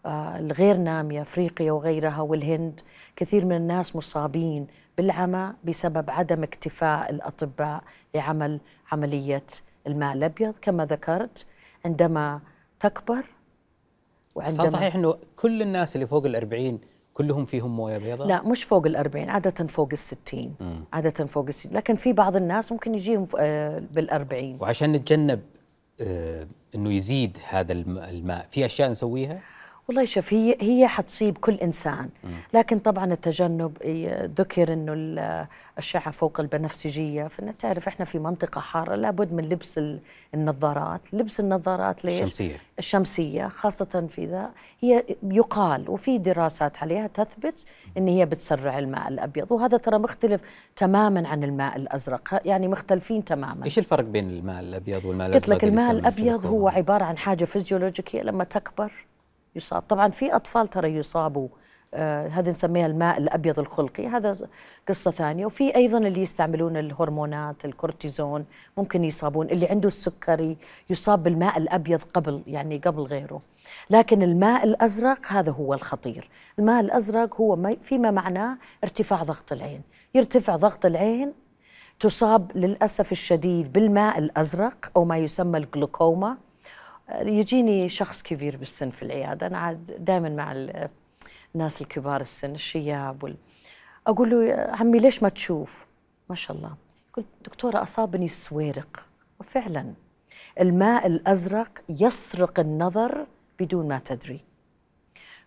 آه، 0.06 0.40
الغير 0.40 0.78
نامية 0.78 1.22
أفريقيا 1.22 1.72
وغيرها 1.72 2.22
والهند 2.22 2.82
كثير 3.16 3.46
من 3.46 3.56
الناس 3.56 3.96
مصابين 3.96 4.68
بالعمى 4.98 5.54
بسبب 5.64 6.12
عدم 6.12 6.44
اكتفاء 6.44 7.12
الأطباء 7.12 7.84
لعمل 8.16 8.60
عملية 8.92 9.46
الماء 9.88 10.14
الأبيض. 10.14 10.56
كما 10.62 10.86
ذكرت 10.86 11.46
عندما 11.86 12.40
تكبر 12.80 13.26
وعندما 14.36 14.70
صحيح 14.70 14.96
أنه 14.96 15.16
كل 15.36 15.62
الناس 15.62 15.96
اللي 15.96 16.08
فوق 16.08 16.26
الأربعين 16.26 16.80
كلهم 17.20 17.46
فيهم 17.46 17.76
موية 17.76 17.98
بيضاء؟ 17.98 18.28
لا 18.28 18.44
مش 18.44 18.64
فوق 18.64 18.86
الأربعين 18.86 19.30
عادة 19.30 19.68
فوق 19.68 19.90
الستين 19.92 20.56
مم. 20.60 20.84
عادة 20.94 21.26
فوق 21.26 21.46
الستين 21.48 21.74
لكن 21.74 21.96
في 21.96 22.14
بعض 22.14 22.36
الناس 22.36 22.72
ممكن 22.72 22.96
يجيهم 22.96 23.28
آه، 23.40 23.84
بالأربعين 23.92 24.58
وعشان 24.60 24.92
نتجنب 24.92 25.42
آه، 26.02 26.48
أنه 26.76 26.94
يزيد 26.94 27.38
هذا 27.50 27.74
الماء 27.74 28.48
في 28.50 28.66
أشياء 28.66 28.90
نسويها؟ 28.90 29.42
والله 29.90 30.06
شوف 30.06 30.34
هي 30.34 30.58
هي 30.62 30.88
حتصيب 30.88 31.38
كل 31.38 31.54
إنسان. 31.54 32.10
لكن 32.54 32.80
طبعا 32.80 33.14
التجنب 33.14 33.78
ذكر 34.40 34.74
إنه 34.74 34.94
الاشعه 34.94 36.12
فوق 36.12 36.40
البنفسجية. 36.40 37.28
فانت 37.28 37.62
تعرف 37.62 37.88
إحنا 37.88 38.06
في 38.06 38.20
منطقة 38.20 38.62
حارة 38.62 38.96
لابد 38.96 39.34
من 39.34 39.46
لبس 39.50 39.80
النظارات. 40.34 41.02
لبس 41.14 41.40
النظارات 41.40 42.06
ليش؟ 42.06 42.22
الشمسية. 42.22 42.56
الشمسية 42.80 43.48
خاصة 43.48 44.08
في 44.10 44.26
ذا 44.26 44.50
هي 44.82 45.04
يقال 45.24 45.90
وفي 45.90 46.18
دراسات 46.18 46.78
عليها 46.78 47.08
تثبت 47.08 47.66
إن 47.98 48.08
هي 48.08 48.26
بتسرع 48.26 48.80
الماء 48.80 49.08
الأبيض. 49.08 49.52
وهذا 49.52 49.78
ترى 49.78 49.98
مختلف 49.98 50.42
تماما 50.76 51.28
عن 51.28 51.44
الماء 51.44 51.78
الأزرق. 51.78 52.42
يعني 52.46 52.68
مختلفين 52.68 53.26
تماما. 53.26 53.66
إيش 53.66 53.80
الفرق 53.80 54.04
بين 54.04 54.30
الماء 54.30 54.60
الأبيض 54.60 55.06
والماء 55.06 55.28
الازرق 55.28 55.54
قلت 55.54 55.64
لك 55.64 55.70
الماء 55.70 55.92
الأبيض 55.92 56.46
هو 56.46 56.68
عبارة 56.68 57.04
عن 57.04 57.18
حاجة 57.18 57.46
فيزيولوجيكيه 57.46 58.22
لما 58.22 58.44
تكبر 58.44 58.92
يصاب. 59.56 59.82
طبعا 59.82 60.10
في 60.10 60.36
أطفال 60.36 60.68
ترى 60.68 60.96
يصابوا 60.96 61.48
آه 61.94 62.28
هذا 62.28 62.50
نسميها 62.50 62.86
الماء 62.86 63.18
الأبيض 63.18 63.60
الخلقي. 63.60 64.08
هذا 64.08 64.36
قصة 64.90 65.12
ثانية. 65.12 65.46
وفي 65.46 65.76
أيضا 65.76 65.98
اللي 65.98 66.22
يستعملون 66.22 66.78
الهرمونات 66.78 67.66
الكورتيزون 67.66 68.46
ممكن 68.78 69.04
يصابون 69.04 69.50
اللي 69.50 69.68
عنده 69.68 69.88
السكري 69.88 70.58
يصاب 70.90 71.24
بالماء 71.24 71.58
الأبيض 71.58 72.02
قبل 72.14 72.44
يعني 72.48 72.78
قبل 72.78 73.02
غيره. 73.02 73.42
لكن 73.90 74.24
الماء 74.24 74.64
الأزرق 74.64 75.28
هذا 75.28 75.52
هو 75.52 75.74
الخطير. 75.74 76.30
الماء 76.60 76.80
الأزرق 76.80 77.36
هو 77.42 77.76
فيما 77.82 78.12
معناه 78.12 78.58
ارتفاع 78.84 79.24
ضغط 79.24 79.52
العين. 79.52 79.82
يرتفع 80.16 80.56
ضغط 80.56 80.86
العين 80.86 81.34
تصاب 82.00 82.52
للأسف 82.56 83.12
الشديد 83.12 83.74
بالماء 83.74 84.20
الأزرق 84.20 84.92
أو 84.96 85.06
ما 85.06 85.18
يسمى 85.18 85.58
الجلوكوما. 85.58 86.38
يجيني 87.16 87.90
شخص 87.90 88.24
كبير 88.24 88.58
بالسن 88.58 88.90
في 88.90 89.04
العيادة. 89.04 89.48
أنا 89.48 89.58
عاد 89.58 90.06
دائما 90.06 90.30
مع 90.30 90.52
الناس 91.56 91.82
الكبار 91.82 92.22
السن 92.22 92.56
الشياب 92.56 93.24
وال... 93.24 93.36
أقول 94.08 94.30
له 94.30 94.54
عمي 94.54 95.00
ليش 95.00 95.24
ما 95.24 95.30
تشوف؟ 95.30 95.88
ما 96.30 96.36
شاء 96.36 96.58
الله. 96.58 96.76
يقول 97.12 97.26
دكتورة 97.46 97.82
أصابني 97.84 98.26
السويرق 98.26 99.06
وفعلا 99.40 99.94
الماء 100.60 101.08
الأزرق 101.08 101.70
يسرق 101.90 102.60
النظر 102.60 103.26
بدون 103.60 103.88
ما 103.88 104.00
تدري. 104.00 104.40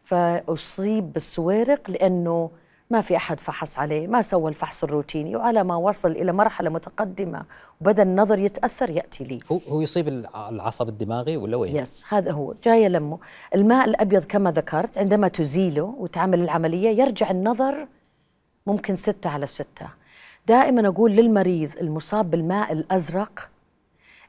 فأصيب 0.03 1.13
بالسويرق 1.13 1.91
لأنه 1.91 2.51
ما 2.93 3.01
في 3.01 3.17
أحد 3.17 3.41
فحص 3.41 3.79
عليه 3.79 4.07
ما 4.07 4.23
سوى 4.23 4.49
الفحص 4.49 4.85
الروتيني 4.85 5.37
وعلى 5.37 5.65
ما 5.65 5.77
وصل 5.77 6.11
إلى 6.11 6.33
مرحلة 6.33 6.71
متقدمة 6.71 7.45
وبدأ 7.81 8.03
النظر 8.03 8.39
يتأثر 8.39 8.91
يأتي 8.91 9.25
لي. 9.25 9.39
هو 9.53 9.61
هو 9.69 9.81
يصيب 9.81 10.09
العصب 10.09 10.89
الدماغي 10.89 11.37
ولا 11.37 11.57
وين؟ 11.57 11.77
يس 11.77 12.05
هذا 12.09 12.33
هو. 12.33 12.55
جاي 12.65 12.89
لمه. 12.89 13.19
الماء 13.55 13.89
الأبيض 13.89 14.25
كما 14.25 14.51
ذكرت 14.51 14.99
عندما 14.99 15.29
تزيله 15.29 15.95
وتعمل 15.99 16.41
العملية 16.41 16.89
يرجع 17.03 17.31
النظر 17.31 17.87
ممكن 18.67 18.97
ستة 18.97 19.31
على 19.31 19.47
ستة. 19.47 19.87
دائما 20.47 20.89
أقول 20.89 21.13
للمريض 21.13 21.71
المصاب 21.81 22.31
بالماء 22.31 22.73
الأزرق 22.73 23.51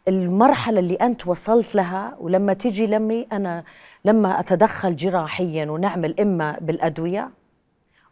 المرحلة 0.07 0.79
اللي 0.79 0.95
أنت 0.95 1.27
وصلت 1.27 1.75
لها 1.75 2.15
ولما 2.19 2.53
تجي 2.53 2.87
لمي 2.87 3.27
أنا 3.31 3.63
لما 4.05 4.39
أتدخل 4.39 4.95
جراحيا 4.95 5.65
ونعمل 5.71 6.19
إما 6.19 6.57
بالأدوية 6.61 7.29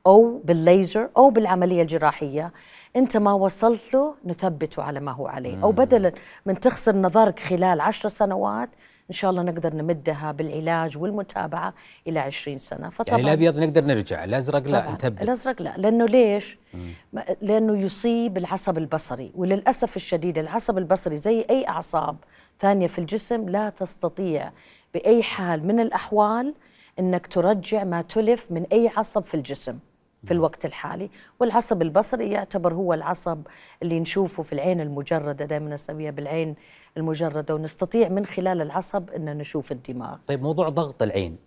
أو 0.08 0.42
بالليزر 0.46 1.10
أو 1.18 1.30
بالعملية 1.30 1.82
الجراحية 1.82 2.52
أنت 2.96 3.18
ما 3.18 3.34
وصلت 3.34 3.94
له 3.94 4.16
نثبته 4.26 4.84
على 4.84 5.00
ما 5.00 5.12
هو 5.12 5.28
عليه. 5.28 5.64
أو 5.64 5.72
بدلا 5.72 6.12
من 6.46 6.60
تخسر 6.60 6.96
نظرك 6.96 7.40
خلال 7.40 7.82
عشر 7.82 8.10
سنوات 8.10 8.70
إن 9.10 9.16
شاء 9.16 9.32
الله 9.32 9.44
نقدر 9.44 9.76
نمدها 9.76 10.32
بالعلاج 10.32 10.98
والمتابعة 10.98 11.74
إلى 12.08 12.20
عشرين 12.20 12.58
سنة. 12.58 12.90
فطبعا 12.90 13.20
يعني 13.20 13.34
الأبيض 13.34 13.60
نقدر 13.60 13.84
نرجع 13.84 14.24
الأزرق 14.24 14.68
لا 14.68 14.92
نثبت. 14.92 15.22
الأزرق 15.22 15.62
لا. 15.62 15.74
لأنه 15.78 16.06
ليش؟ 16.06 16.58
مم. 16.74 16.94
لأنه 17.42 17.78
يصيب 17.78 18.38
العصب 18.38 18.78
البصري. 18.78 19.32
وللأسف 19.36 19.96
الشديد 19.96 20.38
العصب 20.38 20.78
البصري 20.78 21.18
زي 21.18 21.46
أي 21.50 21.68
أعصاب 21.68 22.16
ثانية 22.60 22.88
في 22.88 23.00
الجسم 23.00 23.50
لا 23.50 23.70
تستطيع 23.70 24.52
بأي 24.94 25.24
حال 25.24 25.68
من 25.68 25.80
الأحوال 25.80 26.54
أنك 27.00 27.28
ترجع 27.28 27.84
ما 27.84 28.02
تلف 28.02 28.52
من 28.52 28.66
أي 28.72 28.92
عصب 28.98 29.24
في 29.24 29.34
الجسم. 29.36 29.80
في 30.26 30.32
الوقت 30.32 30.66
الحالي 30.66 31.10
والعصب 31.40 31.82
البصري 31.82 32.30
يعتبر 32.30 32.74
هو 32.74 32.94
العصب 32.94 33.42
اللي 33.84 34.00
نشوفه 34.00 34.44
في 34.44 34.54
العين 34.54 34.82
المجردة. 34.82 35.46
دائما 35.46 35.74
نسميها 35.74 36.12
بالعين 36.12 36.56
المجردة 36.98 37.56
ونستطيع 37.56 38.10
من 38.10 38.26
خلال 38.26 38.62
العصب 38.62 39.10
أن 39.10 39.38
نشوف 39.38 39.72
الدماغ. 39.72 40.18
طيب 40.28 40.42
موضوع 40.42 40.70
ضغط 40.70 41.04
العين 41.04 41.38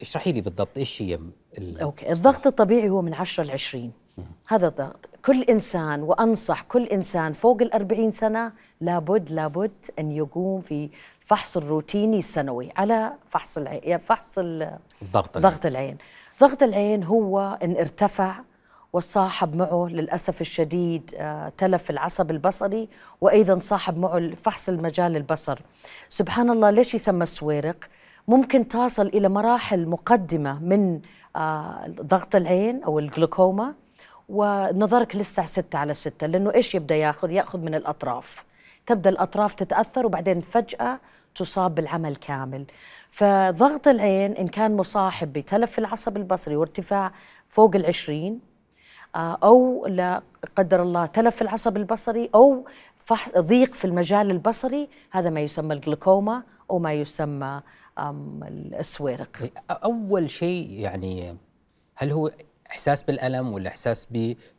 اشرحي 0.00 0.32
لي 0.32 0.40
بالضبط 0.40 0.78
إيش 0.78 1.02
هي 1.02 1.18
أوكي 1.58 2.12
الضغط 2.12 2.46
الطبيعي 2.46 2.88
هو 2.88 3.02
من 3.02 3.14
10 3.14 3.44
ل 3.44 3.50
20 3.50 3.92
هذا 4.48 4.68
الضغط 4.68 5.08
كل 5.24 5.42
إنسان 5.42 6.02
وأنصح 6.02 6.62
كل 6.62 6.84
إنسان 6.84 7.32
فوق 7.32 7.62
ال 7.62 7.72
40 7.72 8.10
سنة 8.10 8.52
لابد 8.80 9.30
لابد 9.30 9.72
أن 9.98 10.12
يقوم 10.12 10.60
في 10.60 10.90
الفحص 11.22 11.56
الروتيني 11.56 12.18
السنوي 12.18 12.72
على 12.76 13.12
فحص 13.28 13.58
العين 13.58 13.98
فحص 13.98 14.38
الضغط 14.38 15.36
العين. 15.36 15.52
ضغط 15.52 15.66
العين. 15.66 15.98
ضغط 16.42 16.62
العين 16.62 17.04
هو 17.04 17.58
إن 17.62 17.76
ارتفع 17.76 18.34
وصاحب 18.92 19.56
معه 19.56 19.86
للأسف 19.90 20.40
الشديد 20.40 21.14
آه، 21.16 21.52
تلف 21.58 21.90
العصب 21.90 22.30
البصري 22.30 22.88
وأيضا 23.20 23.58
صاحب 23.58 23.98
معه 23.98 24.30
فحص 24.34 24.68
المجال 24.68 25.16
البصر. 25.16 25.58
سبحان 26.08 26.50
الله 26.50 26.70
ليش 26.70 26.94
يسمى 26.94 27.22
السويرق 27.22 27.76
ممكن 28.28 28.68
تصل 28.68 29.06
إلى 29.06 29.28
مراحل 29.28 29.88
مقدمة 29.88 30.58
من 30.64 31.00
آه، 31.36 31.84
ضغط 32.00 32.36
العين 32.36 32.82
أو 32.82 32.98
الجلوكوما 32.98 33.74
ونظرك 34.28 35.16
لسه 35.16 35.46
ستة 35.46 35.78
على 35.78 35.94
ستة 35.94 36.26
لأنه 36.26 36.54
إيش 36.54 36.74
يبدأ 36.74 36.94
ياخذ؟ 36.96 37.30
ياخذ 37.30 37.58
من 37.58 37.74
الأطراف. 37.74 38.44
تبدأ 38.86 39.10
الأطراف 39.10 39.54
تتأثر 39.54 40.06
وبعدين 40.06 40.40
فجأة 40.40 40.98
تصاب 41.34 41.74
بالعمل 41.74 42.16
كامل. 42.16 42.64
فضغط 43.12 43.88
العين 43.88 44.32
إن 44.32 44.48
كان 44.48 44.76
مصاحب 44.76 45.32
بتلف 45.32 45.78
العصب 45.78 46.16
البصري 46.16 46.56
وارتفاع 46.56 47.12
فوق 47.48 47.76
العشرين 47.76 48.40
آه، 49.14 49.38
أو 49.42 49.86
لا 49.86 50.22
قدر 50.56 50.82
الله 50.82 51.06
تلف 51.06 51.42
العصب 51.42 51.76
البصري 51.76 52.30
أو 52.34 52.66
ضيق 53.38 53.74
في 53.74 53.84
المجال 53.84 54.30
البصري 54.30 54.88
هذا 55.10 55.30
ما 55.30 55.40
يسمى 55.40 55.74
الجلوكوما 55.74 56.42
أو 56.70 56.78
ما 56.78 56.92
يسمى 56.92 57.60
السويرق 58.80 59.42
إيه، 59.42 59.52
أول 59.70 60.30
شيء 60.30 60.70
يعني 60.70 61.36
هل 61.94 62.10
هو 62.10 62.30
إحساس 62.70 63.02
بالألم 63.02 63.52
ولا 63.52 63.68
إحساس 63.68 64.04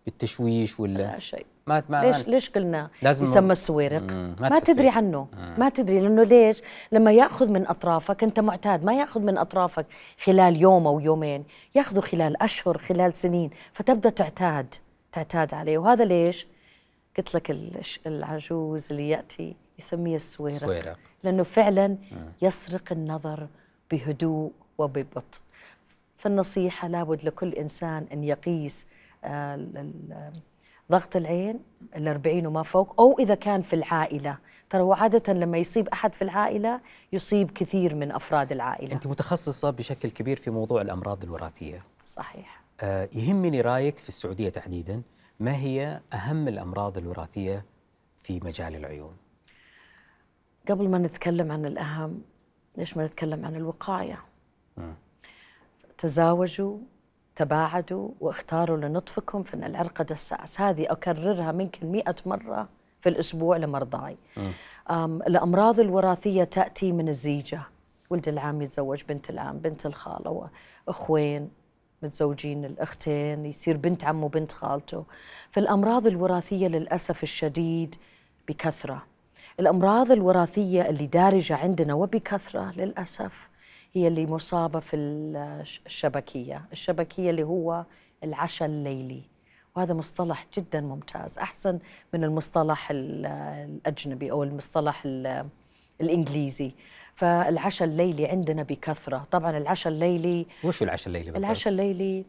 بالتشويش 0.06 0.80
ولا؟ 0.80 0.98
لا 0.98 1.20
شيء. 1.20 1.46
ما 1.68 1.84
ما 1.90 2.02
ليش 2.06 2.28
ليش 2.28 2.50
قلنا 2.50 2.90
لازم 3.02 3.26
يسمى 3.26 3.52
السويرق 3.52 4.02
ما, 4.02 4.36
ما 4.40 4.60
تدري 4.60 4.90
عنه 4.90 5.28
مم. 5.34 5.56
ما 5.58 5.70
تدري 5.70 6.00
لأنه 6.00 6.24
ليش؟ 6.24 6.62
لما 6.92 7.12
يأخذ 7.12 7.48
من 7.48 7.68
أطرافك 7.68 8.24
أنت 8.24 8.40
معتاد 8.40 8.84
ما 8.84 8.94
يأخذ 8.94 9.20
من 9.22 9.38
أطرافك 9.38 9.86
خلال 10.24 10.62
يوم 10.62 10.88
أو 10.88 11.00
يومين 11.00 11.44
يأخذه 11.76 12.00
خلال 12.00 12.42
أشهر 12.42 12.78
خلال 12.78 13.14
سنين 13.14 13.50
فتبدأ 13.74 14.10
تعتاد 14.10 14.76
تعتاد 15.12 15.54
عليه. 15.54 15.78
وهذا 15.78 16.06
ليش؟ 16.06 16.48
قلت 17.18 17.36
لك 17.36 17.58
العجوز 18.08 18.92
اللي 18.92 19.10
يأتي 19.10 19.56
يسميه 19.80 20.16
السويرق 20.16 20.58
سويرق. 20.58 20.98
لأنه 21.24 21.44
فعلا 21.44 21.98
يسرق 22.42 22.92
النظر 22.92 23.48
بهدوء 23.92 24.52
وببطء. 24.78 25.40
فالنصيحة 26.18 26.88
لابد 26.88 27.26
لكل 27.26 27.54
إنسان 27.54 28.06
أن 28.14 28.24
يقيس 28.24 28.88
آه 29.24 29.68
ضغط 30.92 31.16
العين 31.16 31.60
الأربعين 31.96 32.48
وما 32.48 32.64
فوق 32.64 33.02
أو 33.02 33.20
إذا 33.20 33.36
كان 33.36 33.62
في 33.62 33.74
العائلة. 33.76 34.38
ترى 34.70 34.82
هو 34.82 34.94
عادة 34.94 35.34
لما 35.34 35.58
يصيب 35.58 35.88
أحد 35.88 36.14
في 36.14 36.22
العائلة 36.22 36.82
يصيب 37.14 37.52
كثير 37.52 37.96
من 37.96 38.12
أفراد 38.12 38.52
العائلة. 38.52 38.94
أنت 38.94 39.08
متخصصة 39.08 39.70
بشكل 39.70 40.10
كبير 40.12 40.38
في 40.38 40.52
موضوع 40.52 40.82
الأمراض 40.82 41.24
الوراثية. 41.24 41.80
صحيح. 42.06 42.64
آه 42.82 43.10
يهمني 43.14 43.62
رأيك 43.62 43.98
في 43.98 44.10
السعودية 44.10 44.50
تحديدا 44.50 45.02
ما 45.40 45.56
هي 45.56 46.02
أهم 46.14 46.48
الأمراض 46.48 46.98
الوراثية 46.98 47.66
في 48.24 48.40
مجال 48.44 48.76
العيون؟ 48.76 49.14
قبل 50.70 50.90
ما 50.90 50.98
نتكلم 50.98 51.52
عن 51.52 51.66
الأهم 51.66 52.22
ليش 52.78 52.98
ما 52.98 53.06
نتكلم 53.06 53.46
عن 53.46 53.56
الوقاية؟ 53.56 54.20
م. 54.78 54.94
تزاوجوا 55.98 56.78
تباعدوا 57.36 58.10
واختاروا 58.20 58.78
لنطفكم 58.78 59.44
فإن 59.44 59.64
العرق 59.64 60.02
دساس 60.02 60.62
هذه 60.62 60.86
أكررها 60.92 61.52
ممكن 61.52 61.88
مئة 61.88 62.16
مرة 62.26 62.70
في 63.00 63.10
الأسبوع 63.10 63.58
لمرضاي. 63.58 64.18
الأمراض 65.28 65.80
الوراثية 65.80 66.44
تأتي 66.44 66.92
من 66.92 67.10
الزيجة. 67.10 67.62
ولد 68.10 68.28
العام 68.28 68.62
يتزوج 68.62 69.04
بنت 69.10 69.30
العام 69.30 69.58
بنت 69.58 69.86
الخالة 69.86 70.50
أخوين 70.88 71.50
متزوجين 72.04 72.66
الأختين 72.66 73.46
يصير 73.46 73.78
بنت 73.78 74.04
عمه 74.04 74.26
وبنت 74.26 74.52
خالته. 74.52 75.06
فالأمراض 75.52 76.08
الوراثية 76.08 76.68
للأسف 76.68 77.24
الشديد 77.24 77.96
بكثرة. 78.48 79.04
الأمراض 79.60 80.12
الوراثية 80.12 80.82
اللي 80.82 81.08
دارجة 81.08 81.56
عندنا 81.56 81.94
وبكثرة 81.94 82.72
للأسف 82.78 83.50
هي 83.94 84.08
اللي 84.08 84.26
مصابة 84.26 84.80
في 84.80 84.96
الشبكية. 84.96 86.62
الشبكية 86.72 87.30
اللي 87.30 87.44
هو 87.44 87.86
العشاء 88.24 88.70
الليلي. 88.70 89.22
وهذا 89.76 89.94
مصطلح 89.94 90.48
جدا 90.58 90.82
ممتاز. 90.82 91.40
أحسن 91.40 91.80
من 92.14 92.24
المصطلح 92.24 92.88
الأجنبي 92.92 94.32
أو 94.32 94.44
المصطلح 94.44 95.04
الإنجليزي. 96.02 96.72
فالعشاء 97.14 97.88
الليلي 97.88 98.26
عندنا 98.28 98.64
بكثرة. 98.64 99.28
طبعا 99.32 99.58
العشاء 99.58 99.94
الليلي 99.94 100.46
وش 100.64 100.84
العشاء 100.84 101.08
الليلي 101.08 101.26
بالضبط؟ 101.26 101.46
العشاء 101.46 101.72
الليلي 101.74 102.26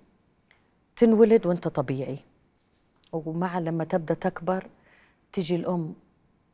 تنولد 0.96 1.46
وأنت 1.46 1.68
طبيعي. 1.68 2.18
ومع 3.12 3.58
لما 3.58 3.84
تبدأ 3.84 4.14
تكبر 4.14 4.66
تجي 5.32 5.56
الأم 5.56 5.94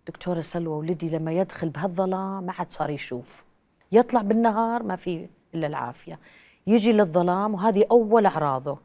دكتورة 0.06 0.40
سلوى 0.40 0.74
ولدي 0.74 1.08
لما 1.08 1.32
يدخل 1.32 1.68
بهالظلام 1.68 2.42
ما 2.44 2.52
عاد 2.52 2.72
صار 2.72 2.90
يشوف. 2.90 3.44
يطلع 3.92 4.22
بالنهار 4.22 4.82
ما 4.82 4.96
في 4.96 5.28
إلا 5.54 5.66
العافية. 5.66 6.18
يجي 6.66 6.92
للظلام 6.92 7.54
وهذه 7.54 7.84
أول 7.90 8.26
أعراضه. 8.26 8.78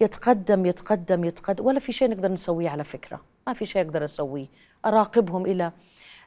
يتقدم 0.00 0.66
يتقدم 0.66 1.24
يتقدم 1.24 1.66
ولا 1.66 1.78
في 1.78 1.92
شيء 1.92 2.10
نقدر 2.10 2.32
نسويه 2.32 2.70
على 2.70 2.84
فكرة. 2.84 3.20
ما 3.46 3.52
في 3.52 3.64
شيء 3.64 3.82
أقدر 3.82 4.04
أسويه. 4.04 4.46
أراقبهم 4.86 5.46
إلى 5.46 5.72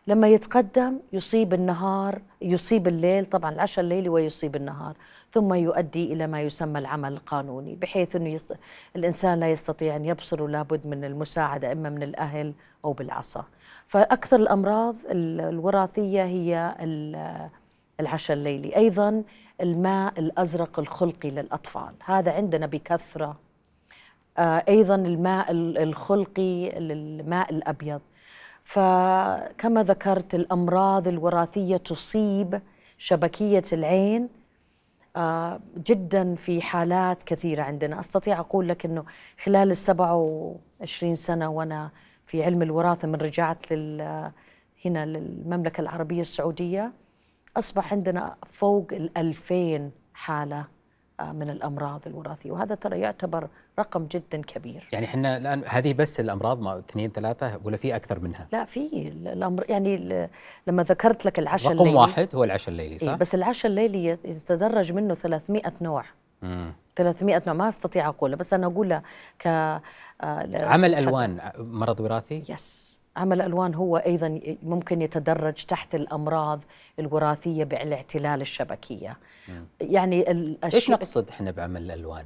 لما 0.08 0.28
يتقدم 0.28 1.00
يصيب 1.14 1.54
النهار 1.54 2.22
يصيب 2.42 2.88
الليل 2.88 3.26
طبعا 3.26 3.52
العشاء 3.52 3.84
الليلي 3.84 4.10
ويصيب 4.10 4.56
النهار؟ 4.56 4.96
ثم 5.32 5.54
يؤدي 5.54 6.14
إلى 6.14 6.28
ما 6.28 6.42
يسمى 6.42 6.80
العمل 6.80 7.14
القانوني 7.14 7.76
بحيث 7.76 8.16
أنه 8.16 8.30
يست... 8.30 8.58
الإنسان 8.96 9.40
لا 9.40 9.52
يستطيع 9.52 9.96
أن 9.96 10.06
يبصر 10.06 10.44
ولابد 10.44 10.88
من 10.88 11.06
المساعدة 11.06 11.72
إما 11.72 11.90
من 11.90 12.04
الأهل 12.04 12.54
أو 12.86 12.94
بالعصا. 12.94 13.46
فأكثر 13.88 14.36
الأمراض 14.36 14.96
الوراثية 15.06 16.24
هي 16.26 16.76
العشاء 18.00 18.38
الليلي. 18.38 18.76
أيضا 18.76 19.24
الماء 19.62 20.20
الأزرق 20.20 20.80
الخلقي 20.80 21.30
للأطفال. 21.30 21.94
هذا 22.06 22.32
عندنا 22.32 22.66
بكثرة. 22.66 23.38
آه، 24.38 24.64
أيضا 24.68 24.96
الماء 24.96 25.52
الخلقي 25.52 26.78
الماء 26.78 27.52
الأبيض. 27.52 28.02
فكما 28.64 29.84
ذكرت 29.84 30.36
الأمراض 30.36 31.08
الوراثية 31.08 31.78
تصيب 31.78 32.62
شبكية 32.98 33.64
العين 33.74 34.30
آه، 35.16 35.60
جدا 35.78 36.36
في 36.36 36.62
حالات 36.62 37.24
كثيرة 37.24 37.64
عندنا. 37.64 38.00
أستطيع 38.00 38.40
أقول 38.40 38.68
لك 38.70 38.86
أنه 38.86 39.04
خلال 39.44 39.72
السبع 39.72 40.12
وعشرين 40.12 41.16
سنة 41.16 41.50
وأنا 41.50 41.92
في 42.26 42.44
علم 42.44 42.62
الوراثة 42.62 43.08
من 43.08 43.16
رجعت 43.16 43.72
لل 43.72 44.32
هنا 44.86 45.06
للمملكة 45.06 45.82
العربية 45.82 46.22
السعودية 46.22 46.92
أصبح 47.58 47.94
عندنا 47.94 48.36
فوق 48.46 48.88
الألفين 48.92 49.92
حالة 50.14 50.66
آه، 51.20 51.32
من 51.32 51.50
الأمراض 51.50 52.02
الوراثية 52.08 52.52
وهذا 52.52 52.76
ترى 52.76 53.00
يعتبر 53.00 53.48
رقم 53.80 54.06
جدا 54.06 54.42
كبير 54.42 54.88
يعني 54.92 55.06
إحنا 55.06 55.38
الآن 55.38 55.64
هذه 55.68 55.94
بس 55.94 56.20
الأمراض 56.20 56.62
ما 56.62 56.80
اثنين 56.80 57.10
ثلاثة 57.10 57.60
ولا 57.64 57.78
في 57.78 57.96
أكثر 57.96 58.20
منها؟ 58.20 58.48
لا 58.52 58.66
في 58.66 59.08
الأمر 59.26 59.66
يعني 59.70 60.28
لما 60.68 60.84
ذكرت 60.84 61.26
لك 61.26 61.40
العشاء 61.40 61.72
الليلي 61.72 61.90
رقم 61.90 62.00
واحد 62.00 62.36
هو 62.36 62.44
العشاء 62.44 62.70
الليلي 62.70 62.98
صح؟ 62.98 63.08
إيه 63.08 63.16
بس 63.16 63.36
العشاء 63.36 63.72
الليلي 63.72 64.18
يتدرج 64.26 64.94
منه 64.94 65.14
300 65.14 65.62
نوع 65.82 66.06
مم. 66.42 66.74
300 66.96 67.42
نوع 67.48 67.56
ما 67.56 67.70
أستطيع 67.70 68.10
أقوله 68.10 68.36
بس 68.36 68.54
أنا 68.54 68.68
اقولها 68.68 69.04
ك 69.40 69.48
آه، 69.48 69.82
عمل 70.54 70.96
ألوان 70.96 71.52
مرض 71.58 72.00
وراثي؟ 72.00 72.44
يس 72.50 72.95
عمل 73.18 73.42
الألوان 73.42 73.76
هو 73.76 73.98
أيضا 73.98 74.40
ممكن 74.64 75.02
يتدرج 75.02 75.66
تحت 75.66 75.96
الأمراض 75.96 76.60
الوراثية 77.00 77.64
بالاعتلال 77.64 78.42
الشبكية 78.42 79.18
مم. 79.48 79.66
يعني 79.82 80.30
إيش 80.64 80.90
نقصد 80.90 81.30
إحنا 81.30 81.52
بعمل 81.52 81.82
الألوان؟ 81.82 82.26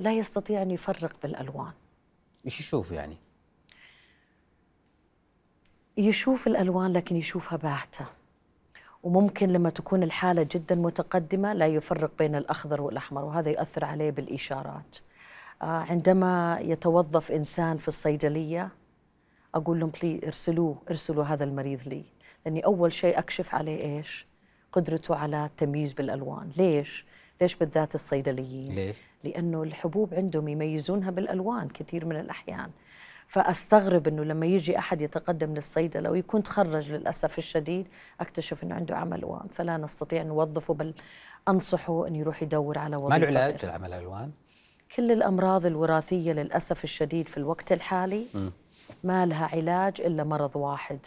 لا 0.00 0.12
يستطيع 0.12 0.62
أن 0.62 0.70
يفرق 0.70 1.12
بالألوان 1.22 1.72
إيش 2.44 2.60
يشوف 2.60 2.90
يعني؟ 2.90 3.16
يشوف 5.96 6.46
الألوان 6.46 6.92
لكن 6.92 7.16
يشوفها 7.16 7.58
باهتة 7.58 8.06
وممكن 9.02 9.48
لما 9.48 9.70
تكون 9.70 10.02
الحالة 10.02 10.42
جدا 10.52 10.74
متقدمة 10.74 11.52
لا 11.52 11.66
يفرق 11.66 12.10
بين 12.18 12.34
الأخضر 12.34 12.80
والأحمر 12.80 13.24
وهذا 13.24 13.50
يؤثر 13.50 13.84
عليه 13.84 14.10
بالإشارات 14.10 14.96
آه، 15.62 15.64
عندما 15.64 16.58
يتوظف 16.62 17.32
إنسان 17.32 17.76
في 17.76 17.88
الصيدلية 17.88 18.68
أقول 19.54 19.80
لهم 19.80 19.90
بلي 20.02 20.20
ارسلوه 20.26 20.76
ارسلوا 20.90 21.24
هذا 21.24 21.44
المريض 21.44 21.80
لي. 21.86 22.04
لأني 22.44 22.64
أول 22.64 22.92
شيء 22.92 23.18
أكشف 23.18 23.54
عليه 23.54 23.96
إيش؟ 23.96 24.26
قدرته 24.72 25.16
على 25.16 25.44
التمييز 25.44 25.92
بالألوان. 25.92 26.50
ليش؟ 26.56 27.06
ليش 27.40 27.54
بالذات 27.56 27.94
الصيدليين؟ 27.94 28.74
ليه؟ 28.74 28.94
لأنه 29.24 29.62
الحبوب 29.62 30.14
عندهم 30.14 30.48
يميزونها 30.48 31.10
بالألوان 31.10 31.68
كثير 31.68 32.06
من 32.06 32.16
الأحيان. 32.16 32.70
فأستغرب 33.28 34.08
إنه 34.08 34.22
لما 34.24 34.46
يجي 34.46 34.78
أحد 34.78 35.00
يتقدم 35.00 35.54
للصيدلة 35.54 36.10
ويكون 36.10 36.42
تخرج 36.42 36.92
للأسف 36.92 37.38
الشديد 37.38 37.86
أكتشف 38.20 38.62
إنه 38.62 38.74
عنده 38.74 38.96
عمى 38.96 39.16
الوان 39.16 39.48
فلا 39.52 39.76
نستطيع 39.76 40.22
نوظفه 40.22 40.74
بل 40.74 40.94
أنصحه 41.48 42.06
انه 42.06 42.18
يروح 42.18 42.42
يدور 42.42 42.78
على 42.78 42.96
وظيفه 42.96 43.18
ما 43.18 43.24
له 43.24 43.40
علاج 43.40 43.64
العمى 43.64 43.86
الألوان؟ 43.86 44.30
كل 44.96 45.12
الأمراض 45.12 45.66
الوراثية 45.66 46.32
للأسف 46.32 46.84
الشديد 46.84 47.28
في 47.28 47.36
الوقت 47.36 47.72
الحالي 47.72 48.24
ما 49.04 49.26
لها 49.26 49.46
علاج 49.46 50.00
إلا 50.00 50.24
مرض 50.24 50.56
واحد 50.56 50.98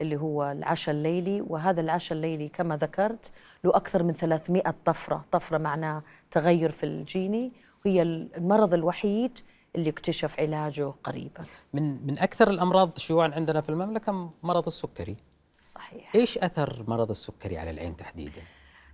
اللي 0.00 0.16
هو 0.16 0.50
العشاء 0.50 0.94
الليلي. 0.94 1.40
وهذا 1.40 1.80
العشاء 1.80 2.16
الليلي 2.16 2.48
كما 2.48 2.76
ذكرت 2.76 3.32
له 3.64 3.76
أكثر 3.76 4.02
من 4.02 4.12
300 4.12 4.74
طفرة. 4.84 5.24
طفرة 5.32 5.58
معناه 5.58 6.02
تغير 6.30 6.70
في 6.70 6.86
الجيني. 6.86 7.52
وهي 7.86 8.02
المرض 8.02 8.74
الوحيد 8.74 9.38
اللي 9.76 9.90
اكتشف 9.90 10.40
علاجه 10.40 10.92
قريبا. 11.04 11.44
من 11.72 12.06
من 12.06 12.18
أكثر 12.18 12.50
الأمراض 12.50 12.98
شيوعا 12.98 13.28
عندنا 13.34 13.60
في 13.60 13.68
المملكة 13.68 14.30
مرض 14.42 14.66
السكري. 14.66 15.16
صحيح. 15.64 16.14
إيش 16.14 16.38
أثر 16.38 16.84
مرض 16.88 17.10
السكري 17.10 17.58
على 17.58 17.70
العين 17.70 17.96
تحديدا؟ 17.96 18.42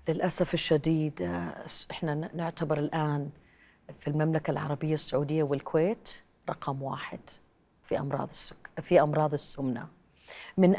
للأسف 0.09 0.55
الشديد 0.55 1.23
آه، 1.23 1.65
إحنا 1.91 2.31
نعتبر 2.35 2.79
الآن 2.79 3.31
في 4.01 4.09
المملكة 4.09 4.51
العربية 4.51 4.95
السعودية 4.95 5.43
والكويت 5.43 6.09
رقم 6.49 6.83
واحد. 6.83 7.21
في 7.91 7.99
أمراض 7.99 8.29
السك 8.29 8.71
في 8.81 9.01
أمراض 9.01 9.33
السمنة. 9.33 9.87
من 10.59 10.77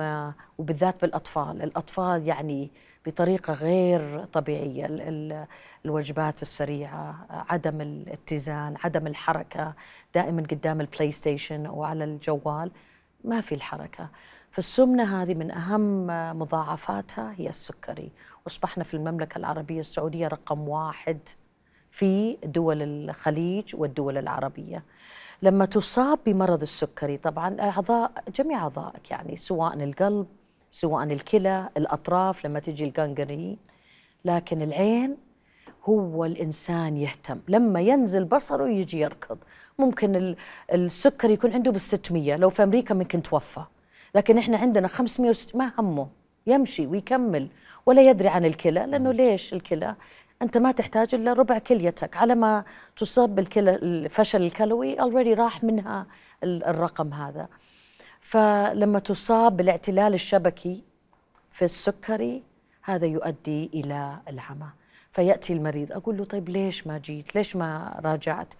آه، 0.00 0.34
وبالذات 0.58 1.00
بالأطفال. 1.02 1.62
الأطفال 1.62 2.26
يعني 2.26 2.70
بطريقة 3.06 3.52
غير 3.52 4.24
ال- 5.08 5.46
الوجبات 5.84 6.42
السريعة 6.42 7.26
آه، 7.30 7.44
عدم 7.48 7.80
الاتزان 7.80 8.74
عدم 8.84 9.06
الحركة. 9.06 9.74
دائما 10.14 10.42
قدام 10.42 10.80
البلاي 10.80 11.12
ستيشن 11.12 11.66
أو 11.66 11.84
على 11.84 12.04
الجوال 12.04 12.70
ما 13.24 13.40
في 13.40 13.54
الحركة. 13.54 14.08
فالسمنة 14.50 15.22
هذه 15.22 15.34
من 15.34 15.50
أهم 15.50 16.06
مضاعفاتها 16.38 17.34
هي 17.36 17.48
السكري. 17.48 18.10
وأصبحنا 18.44 18.84
في 18.84 18.94
المملكة 18.94 19.38
العربية 19.38 19.80
السعودية 19.80 20.28
رقم 20.28 20.68
واحد 20.68 21.18
في 21.90 22.36
دول 22.44 22.82
الخليج 22.82 23.76
والدول 23.76 24.18
العربية. 24.18 24.82
لما 25.42 25.64
تصاب 25.64 26.18
بمرض 26.26 26.60
السكري. 26.62 27.16
طبعا 27.16 27.56
أعضاء 27.60 28.12
جميع 28.36 28.58
أعضائك 28.62 29.10
يعني 29.10 29.36
سواء 29.36 29.74
القلب 29.84 30.26
سواء 30.70 31.04
الكلى 31.04 31.68
الأطراف 31.76 32.46
لما 32.46 32.60
تجي 32.60 32.84
ال 32.84 32.92
gangrene 32.92 33.56
لكن 34.24 34.62
العين 34.62 35.16
هو 35.84 36.24
الإنسان 36.24 36.96
يهتم. 36.96 37.38
لما 37.48 37.80
ينزل 37.80 38.24
بصره 38.24 38.68
يجي 38.68 39.00
يركض. 39.00 39.38
ممكن 39.78 40.16
ال- 40.16 40.36
السكر 40.74 41.30
يكون 41.30 41.52
عنده 41.52 41.70
بالستمية. 41.70 42.36
لو 42.36 42.50
في 42.50 42.62
أمريكا 42.62 42.94
ممكن 42.94 43.22
توفى. 43.22 43.62
لكن 44.14 44.38
إحنا 44.38 44.56
عندنا 44.58 44.88
560 44.88 45.58
ما 45.60 45.72
همه. 45.78 46.08
يمشي 46.46 46.86
ويكمل. 46.86 47.48
ولا 47.86 48.02
يدري 48.02 48.28
عن 48.28 48.44
الكلى 48.44 48.86
لأنه 48.86 49.12
ليش 49.12 49.52
الكلى؟ 49.52 49.94
أنت 50.42 50.58
ما 50.58 50.72
تحتاج 50.72 51.14
إلا 51.14 51.32
ربع 51.32 51.58
كليتك. 51.58 52.16
على 52.16 52.34
ما 52.34 52.64
تصاب 52.96 53.34
بالكلى 53.34 53.74
الفشل 53.74 54.42
الكلوي 54.42 54.96
already 54.96 55.38
راح 55.38 55.64
منها 55.64 56.06
ال- 56.44 56.64
الرقم 56.64 57.12
هذا. 57.14 57.48
فلما 58.20 58.98
تصاب 58.98 59.56
بالاعتلال 59.56 60.14
الشبكي 60.14 60.82
في 61.50 61.64
السكري 61.64 62.42
هذا 62.82 63.06
يؤدي 63.06 63.70
إلى 63.74 64.16
العمى. 64.28 64.68
فيأتي 65.12 65.52
المريض 65.52 65.92
أقول 65.92 66.16
له 66.16 66.24
طيب 66.24 66.48
ليش 66.48 66.86
ما 66.86 66.98
جيت؟ 66.98 67.34
ليش 67.34 67.56
ما 67.56 68.00
راجعت؟ 68.04 68.54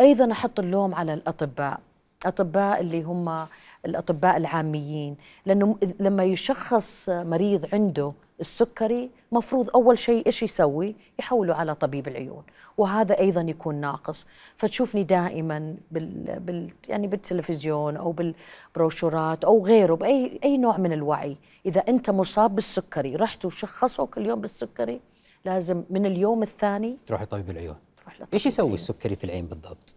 أيضا 0.00 0.32
أحط 0.32 0.60
اللوم 0.60 0.94
على 0.94 1.14
الأطباء. 1.14 1.80
أطباء 2.26 2.80
اللي 2.80 3.02
هم 3.02 3.46
الأطباء 3.86 4.36
العاميين. 4.36 5.16
لأنه 5.46 5.78
لما 6.00 6.24
يشخص 6.24 7.08
مريض 7.08 7.68
عنده 7.72 8.12
السكري 8.44 9.10
مفروض 9.32 9.70
أول 9.74 9.98
شيء 9.98 10.26
إيش 10.26 10.42
يسوي؟ 10.42 10.94
يحوله 11.18 11.54
على 11.54 11.74
طبيب 11.74 12.08
العيون 12.08 12.42
وهذا 12.78 13.18
أيضا 13.18 13.40
يكون 13.40 13.74
ناقص. 13.74 14.26
فتشوفني 14.56 15.04
دائما 15.04 15.76
بال, 15.90 16.40
بال 16.40 16.70
يعني 16.88 17.06
بالتلفزيون 17.06 17.96
أو 17.96 18.12
بالبروشورات 18.12 19.44
أو 19.44 19.66
غيره 19.66 19.94
بأي 19.94 20.40
أي 20.44 20.56
نوع 20.56 20.76
من 20.76 20.92
الوعي. 20.92 21.36
إذا 21.66 21.80
أنت 21.80 22.10
مصاب 22.10 22.54
بالسكري 22.54 23.16
رحت 23.16 23.44
وشخصوك 23.44 24.18
اليوم 24.18 24.40
بالسكري 24.40 25.00
لازم 25.44 25.84
من 25.90 26.06
اليوم 26.06 26.42
الثاني 26.42 26.96
تروح 27.06 27.22
لطبيب 27.22 27.50
العيون. 27.50 27.76
تروح 28.02 28.14
لطبيب 28.14 28.34
إيش 28.34 28.46
يسوي 28.46 28.64
العيون. 28.64 28.74
السكري 28.74 29.16
في 29.16 29.24
العين 29.24 29.46
بالضبط؟ 29.46 29.94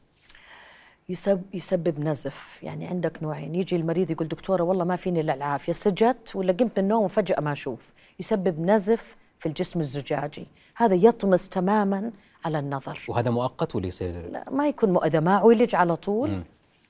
يسبب 1.10 1.42
يسبب 1.54 2.00
نزف. 2.00 2.60
يعني 2.64 2.88
عندك 2.88 3.24
نوعين. 3.24 3.56
يجي 3.56 3.76
المريض 3.76 4.12
يقول 4.12 4.28
دكتورة 4.28 4.64
والله 4.64 4.86
ما 4.86 4.96
فيني 4.96 5.20
إلا 5.20 5.34
العافية 5.34 5.74
سجدت 5.74 6.36
ولا 6.36 6.54
قمت 6.54 6.80
من 6.80 6.84
النوم 6.84 7.04
وفجأة 7.04 7.42
ما 7.42 7.52
أشوف. 7.52 7.94
يسبب 8.20 8.60
نزف 8.60 9.18
في 9.40 9.46
الجسم 9.46 9.80
الزجاجي. 9.80 10.48
هذا 10.76 10.96
يطمس 10.96 11.50
تماما 11.50 12.12
على 12.46 12.60
النظر. 12.60 13.00
وهذا 13.08 13.32
مؤقت 13.32 13.76
ولا 13.76 13.88
يصير؟ 13.88 14.32
لا 14.32 14.46
ما 14.52 14.68
يكون 14.68 14.94
مو 14.94 15.00
إذا 15.00 15.20
ما 15.20 15.36
عولج 15.36 15.76
على 15.76 15.96
طول 15.96 16.42